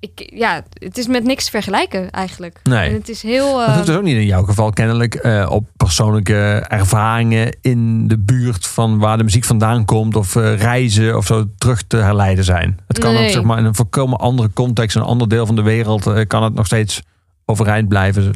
ik, 0.00 0.30
ja, 0.34 0.62
het 0.72 0.98
is 0.98 1.06
met 1.06 1.24
niks 1.24 1.44
te 1.44 1.50
vergelijken 1.50 2.10
eigenlijk. 2.10 2.60
Nee. 2.62 2.88
En 2.88 2.94
het 2.94 3.08
is 3.08 3.22
heel... 3.22 3.52
Dat 3.58 3.68
eh, 3.68 3.74
hoeft 3.74 3.86
dus 3.86 3.96
ook 3.96 4.02
niet 4.02 4.16
in 4.16 4.26
jouw 4.26 4.42
geval 4.42 4.70
kennelijk 4.70 5.14
eh, 5.14 5.46
op 5.50 5.68
persoonlijke 5.76 6.64
ervaringen 6.68 7.56
in 7.60 8.08
de 8.08 8.18
buurt 8.18 8.66
van 8.66 8.98
waar 8.98 9.16
de 9.16 9.24
muziek 9.24 9.44
vandaan 9.44 9.84
komt 9.84 10.16
of 10.16 10.34
reizen 10.34 11.16
of 11.16 11.26
zo 11.26 11.44
terug 11.58 11.82
te 11.82 11.96
herleiden 11.96 12.44
zijn. 12.44 12.78
Het 12.86 12.98
kan 12.98 13.16
ook 13.16 13.28
zeg 13.28 13.42
maar 13.42 13.58
in 13.58 13.64
een 13.64 13.74
volkomen 13.74 14.18
andere 14.18 14.50
context, 14.52 14.96
een 14.96 15.02
ander 15.02 15.28
deel 15.28 15.46
van 15.46 15.56
de 15.56 15.62
wereld, 15.62 16.26
kan 16.26 16.42
het 16.42 16.54
nog 16.54 16.66
steeds 16.66 17.02
overeind 17.44 17.88
blijven. 17.88 18.32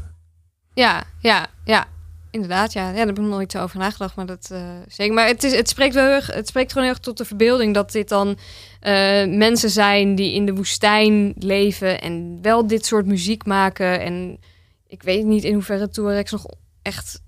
Ja, 0.74 1.02
ja, 1.18 1.46
ja. 1.64 1.86
Inderdaad, 2.30 2.72
ja. 2.72 2.82
ja. 2.82 2.88
Daar 2.88 3.06
heb 3.06 3.08
ik 3.08 3.18
nog 3.18 3.30
nooit 3.30 3.52
zo 3.52 3.62
over 3.62 3.78
nagedacht, 3.78 4.16
maar 4.16 4.26
dat 4.26 4.48
eh, 4.52 4.60
zeker. 4.88 5.14
Maar 5.14 5.26
het, 5.26 5.44
is, 5.44 5.52
het, 5.52 5.68
spreekt 5.68 5.94
wel 5.94 6.06
heel 6.06 6.20
het 6.34 6.48
spreekt 6.48 6.72
gewoon 6.72 6.86
heel 6.86 6.94
erg 6.94 7.04
tot 7.04 7.16
de 7.16 7.24
verbeelding 7.24 7.74
dat 7.74 7.92
dit 7.92 8.08
dan 8.08 8.38
eh, 8.80 9.26
mensen 9.26 9.70
zijn 9.70 10.14
die 10.14 10.34
in 10.34 10.46
de 10.46 10.54
woestijn 10.54 11.34
leven 11.38 12.00
en 12.00 12.38
wel 12.42 12.66
dit 12.66 12.86
soort 12.86 13.06
muziek 13.06 13.46
maken. 13.46 14.00
En 14.00 14.38
ik 14.86 15.02
weet 15.02 15.24
niet 15.24 15.44
in 15.44 15.52
hoeverre 15.52 15.88
Touaregs 15.88 16.32
nog 16.32 16.46
echt 16.82 17.22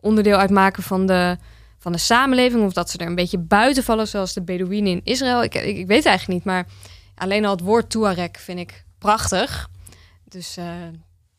onderdeel 0.00 0.36
uitmaken 0.36 0.82
van 0.82 1.06
de, 1.06 1.36
van 1.78 1.92
de 1.92 1.98
samenleving 1.98 2.64
of 2.64 2.72
dat 2.72 2.90
ze 2.90 2.98
er 2.98 3.06
een 3.06 3.14
beetje 3.14 3.38
buiten 3.38 3.84
vallen, 3.84 4.08
zoals 4.08 4.32
de 4.32 4.42
Bedouinen 4.42 4.92
in 4.92 5.00
Israël. 5.04 5.42
Ik, 5.42 5.54
ik, 5.54 5.86
weet 5.86 6.06
eigenlijk 6.06 6.28
niet, 6.28 6.44
maar 6.44 6.66
alleen 7.14 7.44
al 7.44 7.52
het 7.52 7.60
woord 7.60 7.90
Touareg 7.90 8.40
vind 8.40 8.58
ik 8.58 8.84
prachtig. 8.98 9.68
Dus 10.24 10.56
eh, 10.56 10.64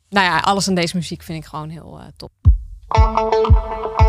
nou 0.10 0.26
ja, 0.26 0.38
alles 0.38 0.68
aan 0.68 0.76
deze 0.76 0.96
muziek 0.96 1.24
vind 1.24 1.44
ik 1.44 1.50
gewoon 1.50 1.70
heel 1.70 2.00
top. 2.18 2.43
Thank 2.94 3.34
you. 3.34 4.03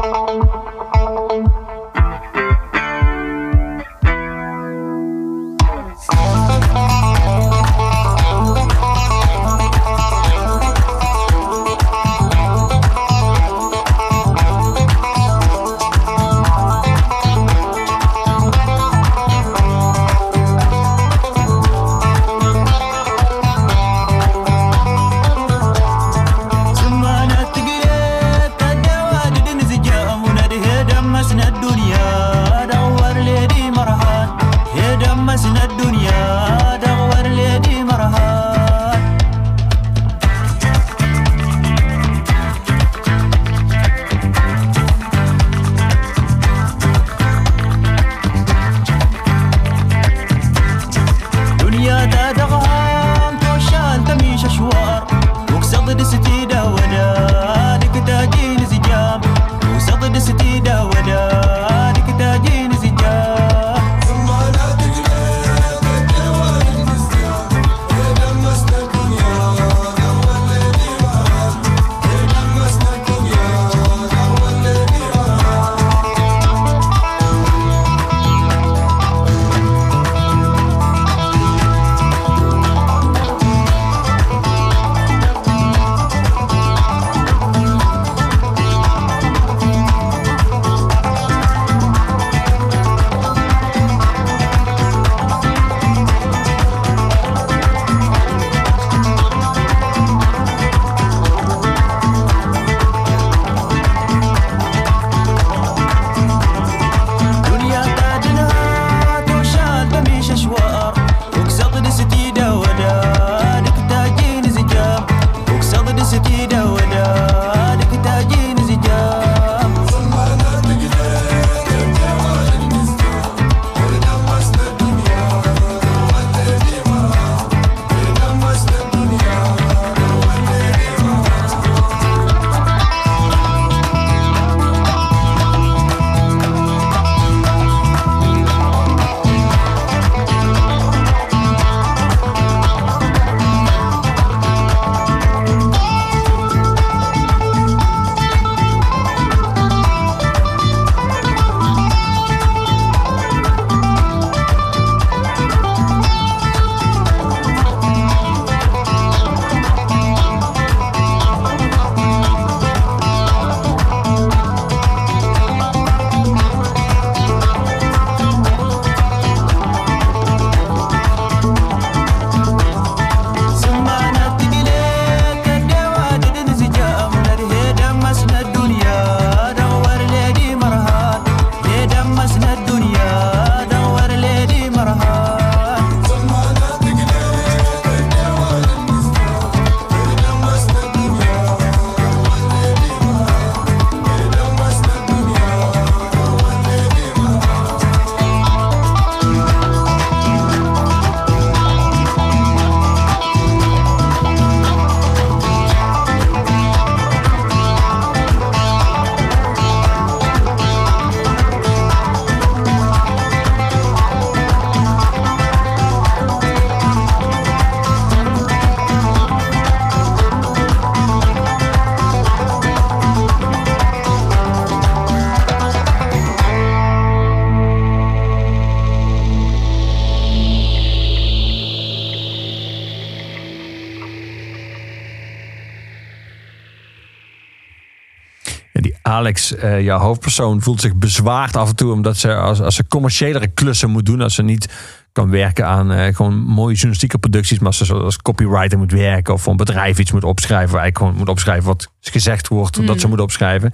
Alex, 239.14 239.54
eh, 239.54 239.80
jouw 239.80 239.98
hoofdpersoon, 239.98 240.62
voelt 240.62 240.80
zich 240.80 240.94
bezwaard 240.94 241.56
af 241.56 241.68
en 241.68 241.76
toe 241.76 241.92
omdat 241.92 242.16
ze 242.16 242.34
als, 242.34 242.60
als 242.60 242.74
ze 242.74 242.86
commerciëlere 242.86 243.46
klussen 243.46 243.90
moet 243.90 244.06
doen, 244.06 244.20
als 244.20 244.34
ze 244.34 244.42
niet 244.42 244.72
kan 245.12 245.30
werken 245.30 245.66
aan 245.66 245.92
eh, 245.92 246.14
gewoon 246.14 246.38
mooie 246.40 246.74
journalistieke 246.74 247.18
producties, 247.18 247.58
maar 247.58 247.66
als 247.66 247.78
ze 247.78 247.94
als 247.94 248.16
copywriter 248.16 248.78
moet 248.78 248.92
werken 248.92 249.34
of 249.34 249.42
voor 249.42 249.50
een 249.50 249.58
bedrijf 249.58 249.98
iets 249.98 250.12
moet 250.12 250.24
opschrijven, 250.24 250.72
waar 250.72 250.82
eigenlijk 250.82 250.98
gewoon 250.98 251.14
moet 251.16 251.36
opschrijven 251.36 251.66
wat 251.66 251.90
gezegd 252.00 252.48
wordt 252.48 252.86
dat 252.86 253.00
ze 253.00 253.08
moet 253.08 253.20
opschrijven. 253.20 253.72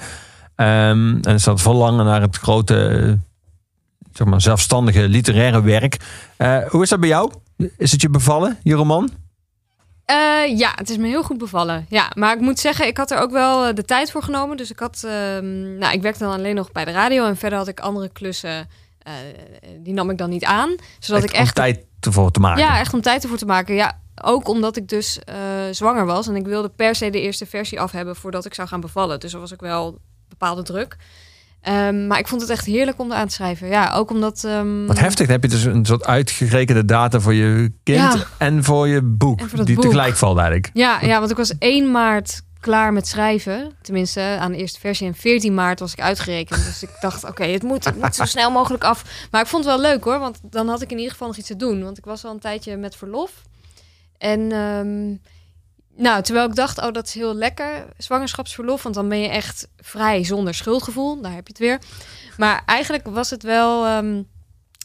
Ehm, 0.55 1.19
en 1.21 1.35
is 1.35 1.45
dat 1.45 1.63
verlangen 1.63 2.05
naar 2.05 2.21
het 2.21 2.37
grote, 2.37 3.19
zeg 4.13 4.27
maar, 4.27 4.41
zelfstandige 4.41 5.09
literaire 5.09 5.63
werk. 5.63 5.97
Eh, 6.37 6.59
hoe 6.69 6.83
is 6.83 6.89
dat 6.89 7.01
bij 7.01 7.09
jou? 7.09 7.33
Is 7.77 7.93
het 7.93 8.01
je 8.01 8.11
bevallen, 8.11 8.59
je 8.63 8.75
roman? 8.75 9.11
Eh, 10.11 10.59
ja, 10.59 10.73
het 10.75 10.91
is 10.91 10.97
me 10.97 11.07
heel 11.07 11.23
goed 11.23 11.39
bevallen. 11.39 11.87
Ja, 11.89 12.11
maar 12.15 12.35
ik 12.35 12.41
moet 12.41 12.59
zeggen, 12.59 12.87
ik 12.87 12.97
had 12.97 13.11
er 13.11 13.19
ook 13.19 13.31
wel 13.31 13.67
eh, 13.67 13.75
de 13.75 13.85
tijd 13.85 14.11
voor 14.11 14.23
genomen. 14.23 14.57
Dus 14.57 14.71
ik 14.71 14.79
had, 14.79 15.03
ehm, 15.05 15.79
nou, 15.79 15.93
ik 15.93 16.03
werkte 16.03 16.25
dan 16.25 16.33
alleen 16.33 16.55
nog 16.55 16.73
bij 16.73 16.85
de 16.85 16.91
radio 16.91 17.27
en 17.27 17.37
verder 17.37 17.59
had 17.59 17.69
ik 17.69 17.81
andere 17.81 18.09
klussen. 18.09 18.69
eh, 19.01 19.13
die 19.79 19.93
nam 19.93 20.11
ik 20.11 20.19
dan 20.19 20.31
niet 20.31 20.45
aan, 20.45 20.75
zodat 20.99 21.25
ik 21.25 21.33
om 21.33 21.39
echt 21.39 21.55
tijd 21.55 21.85
ervoor 22.01 22.31
te 22.31 22.41
maken. 22.41 22.63
Ja, 22.63 22.79
echt 22.79 22.95
om 22.95 23.01
tijd 23.01 23.23
ervoor 23.23 23.39
te 23.39 23.47
maken. 23.47 23.75
Ja, 23.75 24.01
ook 24.23 24.49
omdat 24.49 24.77
ik 24.77 24.89
dus 24.89 25.19
zwanger 25.71 26.07
was. 26.07 26.29
En 26.29 26.37
ik 26.37 26.47
wilde 26.47 26.69
per 26.69 26.95
se 26.95 27.11
de 27.11 27.21
eerste 27.21 27.47
versie 27.47 27.81
af 27.81 27.93
hebben 27.93 28.17
voordat 28.17 28.45
ik 28.45 28.55
zou 28.55 28.69
gaan 28.69 28.81
bevallen. 28.81 29.21
Dus 29.21 29.33
er 29.33 29.41
was 29.41 29.53
ook 29.53 29.61
wel 29.61 29.99
bepaalde 30.29 30.63
druk. 30.63 30.97
Ehm, 31.61 32.07
maar 32.07 32.19
ik 32.19 32.29
vond 32.29 32.41
het 32.41 32.51
echt 32.51 32.67
heerlijk 32.67 32.99
om 33.01 33.13
aan 33.13 33.27
te 33.27 33.35
schrijven. 33.35 33.69
Ja, 33.69 33.93
ook 33.95 34.11
omdat... 34.11 34.45
ehm, 34.45 34.87
Wat 34.87 34.99
heftig, 34.99 35.27
dan 35.27 35.35
heb 35.41 35.43
je 35.43 35.49
dus 35.57 35.65
een 35.65 35.87
soort 35.87 36.07
uitgerekende 36.07 36.85
data 36.85 37.21
voor 37.21 37.35
je 37.35 37.73
kind 37.83 37.99
Ja. 37.99 38.17
en 38.39 38.65
voor 38.65 38.89
je 38.89 39.03
boek. 39.03 39.41
Voor 39.41 39.65
die 39.65 39.75
boek. 39.75 39.85
tegelijk 39.85 40.17
valt 40.17 40.37
eigenlijk. 40.39 40.71
Ja, 40.73 40.99
ja, 41.03 41.19
want 41.19 41.31
ik 41.31 41.37
was 41.37 41.53
1 41.59 41.91
maart 41.91 42.43
klaar 42.61 42.93
met 42.93 43.09
schrijven. 43.09 43.73
Tenminste, 43.83 44.21
aan 44.41 44.53
de 44.53 44.59
eerste 44.59 44.81
versie. 44.81 45.07
En 45.07 45.15
14 45.15 45.55
maart 45.55 45.81
was 45.81 45.93
ik 45.93 46.01
uitgerekend. 46.01 46.65
Dus 46.65 46.83
ik 46.83 46.91
dacht, 47.01 47.25
oké, 47.25 47.45
het, 47.45 47.63
moet, 47.63 47.85
het 47.85 47.97
moet 48.01 48.15
zo 48.15 48.25
snel 48.25 48.51
mogelijk 48.51 48.85
af. 48.85 49.05
Maar 49.31 49.41
ik 49.41 49.47
vond 49.47 49.65
het 49.65 49.75
wel 49.75 49.83
leuk 49.91 50.05
hoor. 50.05 50.19
Want 50.19 50.39
dan 50.43 50.69
had 50.69 50.83
ik 50.83 50.91
in 50.91 50.97
ieder 50.97 51.13
geval 51.13 51.27
nog 51.29 51.37
iets 51.37 51.47
te 51.47 51.57
doen. 51.57 51.83
Want 51.83 51.99
ik 51.99 52.05
was 52.05 52.25
al 52.25 52.31
een 52.33 52.39
tijdje 52.39 52.77
met 52.77 52.97
verlof. 52.97 53.31
En 54.19 54.53
ehm, 54.53 55.15
nou, 56.01 56.23
terwijl 56.23 56.49
ik 56.49 56.55
dacht, 56.55 56.79
oh, 56.79 56.93
dat 56.93 57.07
is 57.07 57.15
heel 57.15 57.35
lekker, 57.35 57.87
zwangerschapsverlof. 57.97 58.83
Want 58.83 58.95
dan 58.95 59.09
ben 59.09 59.21
je 59.21 59.29
echt 59.29 59.69
vrij 59.77 60.25
zonder 60.25 60.55
schuldgevoel. 60.55 61.21
Daar 61.21 61.35
heb 61.35 61.47
je 61.47 61.53
het 61.53 61.63
weer. 61.63 61.79
Maar 62.37 62.63
eigenlijk 62.67 63.07
was 63.07 63.31
het 63.31 63.43
wel, 63.43 63.87
ehm, 63.87 64.23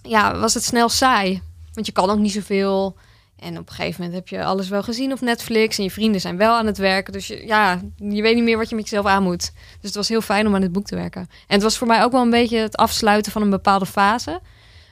ja, 0.02 0.38
was 0.38 0.54
het 0.54 0.64
snel 0.64 0.90
saai. 0.90 1.42
Want 1.74 1.86
je 1.86 1.92
kan 1.92 2.10
ook 2.10 2.20
niet 2.20 2.32
zoveel. 2.32 2.98
En 3.40 3.58
op 3.58 3.70
een 3.70 3.76
gegeven 3.76 4.04
moment 4.04 4.20
heb 4.20 4.28
je 4.28 4.44
alles 4.44 4.70
wel 4.70 4.84
gezien 4.84 5.12
op 5.12 5.22
Netflix. 5.22 5.78
En 5.78 5.84
je 5.84 5.92
vrienden 5.92 6.22
zijn 6.22 6.38
wel 6.38 6.54
aan 6.54 6.66
het 6.66 6.78
werken. 6.78 7.14
Dus 7.14 7.28
je, 7.28 7.46
ja, 7.46 7.82
je 7.98 8.22
weet 8.22 8.36
niet 8.36 8.44
meer 8.44 8.58
wat 8.58 8.70
je 8.70 8.76
met 8.76 8.90
jezelf 8.90 9.06
aan 9.06 9.24
moet. 9.24 9.52
Dus 9.52 9.82
het 9.82 9.96
was 9.96 10.10
heel 10.10 10.22
fijn 10.22 10.48
om 10.48 10.56
aan 10.56 10.62
dit 10.62 10.72
boek 10.72 10.86
te 10.86 10.96
werken. 10.96 11.22
En 11.22 11.54
het 11.54 11.64
was 11.64 11.78
voor 11.78 11.88
mij 11.88 12.04
ook 12.04 12.12
wel 12.12 12.22
een 12.22 12.30
beetje 12.30 12.58
het 12.58 12.76
afsluiten 12.76 13.32
van 13.32 13.42
een 13.42 13.50
bepaalde 13.50 13.86
fase. 13.86 14.42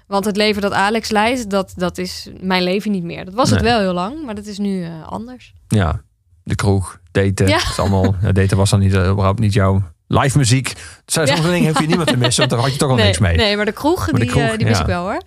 Want 0.08 0.26
het 0.26 0.38
leven 0.38 0.62
dat 0.62 0.72
Alex 0.72 1.10
leidt, 1.10 1.50
dat, 1.50 1.74
dat 1.76 1.98
is 1.98 2.30
mijn 2.42 2.64
leven 2.64 2.92
niet 2.92 3.04
meer. 3.04 3.26
Dat 3.26 3.34
was 3.34 3.50
het 3.50 3.62
wel 3.62 3.80
heel 3.80 3.94
lang, 3.94 4.26
maar 4.26 4.36
dat 4.36 4.46
is 4.46 4.58
nu 4.58 4.84
eh, 4.84 5.08
anders. 5.08 5.54
Ja, 5.68 6.02
de 6.44 6.56
kroeg, 6.56 7.00
daten. 7.12 7.48
Ja. 7.48 7.56
Is 7.58 7.80
allemaal, 7.80 8.16
daten 8.34 8.58
was 8.58 8.70
dan 8.70 8.80
niet, 8.80 8.94
eh, 8.94 9.10
überhaupt 9.10 9.40
niet 9.40 9.54
jouw 9.54 9.82
live 10.08 10.38
muziek. 10.38 10.74
Dus 11.06 11.16
Ja. 11.16 11.26
sommige 11.26 11.50
dingen 11.50 11.70
hoef 11.72 11.80
je 11.82 11.88
niemand 11.88 12.08
te 12.08 12.18
missen, 12.18 12.38
want 12.40 12.50
daar 12.52 12.60
had 12.62 12.72
je 12.72 12.78
toch 12.78 12.90
al 12.90 12.96
nee, 12.96 13.06
niks 13.06 13.20
mee. 13.20 13.36
nee, 13.36 13.56
maar 13.56 13.66
de 13.66 13.72
kroeg, 13.72 13.98
Maar 14.12 14.20
de 14.20 14.26
die, 14.26 14.30
kroeg, 14.30 14.44
eh, 14.44 14.58
die 14.58 14.68
mis 14.68 14.80
ik 14.80 14.86
wel 14.86 15.04
hoor. 15.04 15.22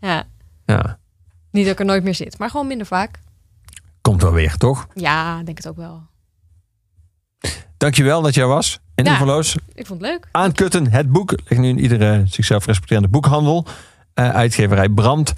Ja, 0.00 0.24
Ja, 0.66 0.98
niet 1.50 1.64
dat 1.64 1.72
ik 1.72 1.78
er 1.80 1.84
nooit 1.86 2.04
meer 2.04 2.14
zit, 2.14 2.38
maar 2.38 2.50
gewoon 2.50 2.66
minder 2.66 2.86
vaak. 2.86 3.18
komt 4.00 4.22
wel 4.22 4.32
weer, 4.32 4.56
toch? 4.56 4.86
Ja, 4.94 5.42
denk 5.42 5.56
het 5.56 5.68
ook 5.68 5.76
wel. 5.76 6.02
Dankjewel 7.76 8.22
dat 8.22 8.34
jij 8.34 8.46
was. 8.46 8.80
In 8.94 9.04
Ja. 9.04 9.12
Ik 9.74 9.86
vond 9.86 10.00
het 10.00 10.10
leuk. 10.10 10.28
Aankutten, 10.32 10.90
het 10.90 11.12
boek. 11.12 11.30
Ligt 11.30 11.60
nu 11.60 11.68
in 11.68 11.78
iedere 11.78 12.22
zichzelf 12.26 12.66
respecterende 12.66 13.08
boekhandel. 13.08 13.66
Eh, 14.14 14.28
uitgeverij 14.30 14.88
Brand. 14.88 15.32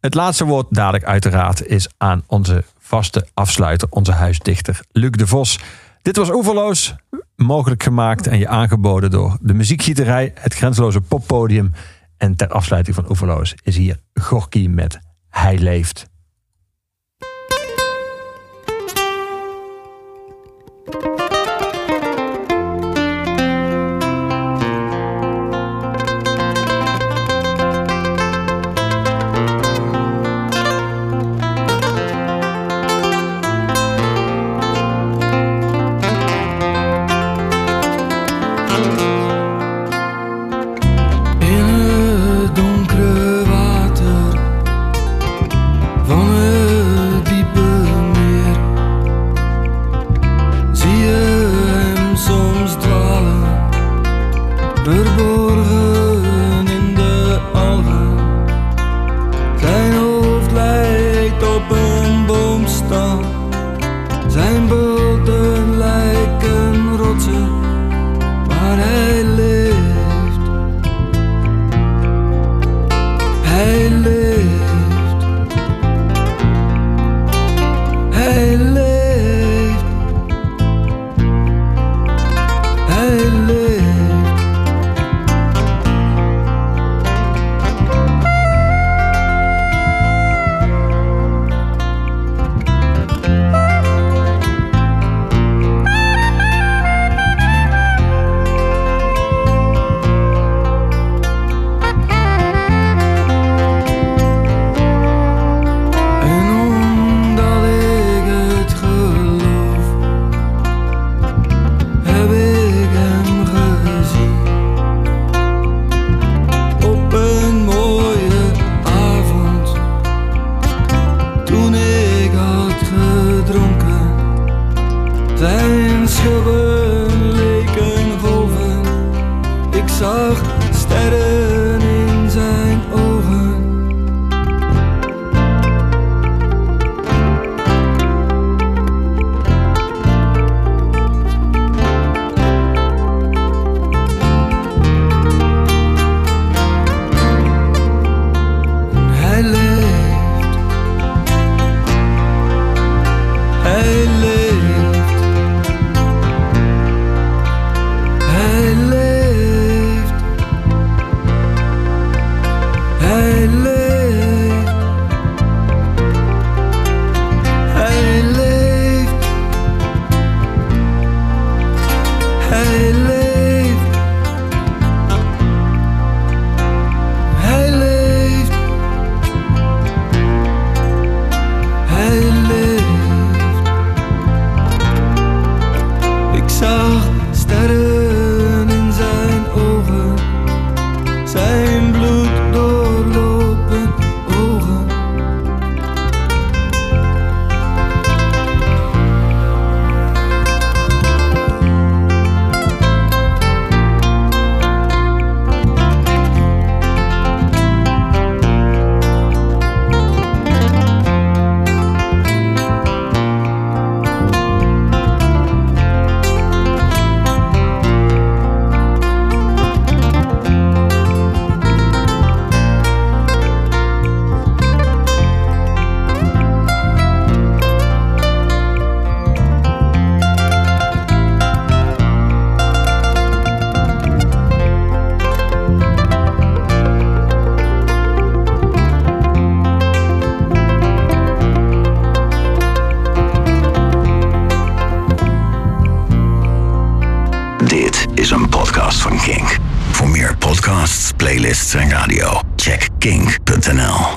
Het 0.00 0.14
laatste 0.14 0.44
woord 0.44 0.66
dadelijk 0.70 1.04
uiteraard 1.04 1.66
is 1.66 1.88
aan 1.98 2.22
onze 2.26 2.64
vaste 2.92 3.26
afsluiter, 3.34 3.88
onze 3.90 4.12
huisdichter 4.12 4.80
Luc 4.90 5.10
de 5.10 5.26
Vos. 5.26 5.58
Dit 6.02 6.16
was 6.16 6.30
Oeverloos, 6.30 6.94
mogelijk 7.36 7.82
gemaakt 7.82 8.26
en 8.26 8.38
je 8.38 8.48
aangeboden 8.48 9.10
door 9.10 9.38
de 9.40 9.54
muziekgieterij, 9.54 10.32
het 10.34 10.54
grenzeloze 10.54 11.00
poppodium. 11.00 11.72
En 12.16 12.36
ter 12.36 12.48
afsluiting 12.48 12.96
van 12.96 13.08
Oeverloos 13.08 13.54
is 13.62 13.76
hier 13.76 13.98
Gorky 14.14 14.66
met 14.66 14.98
Hij 15.28 15.58
leeft. 15.58 16.11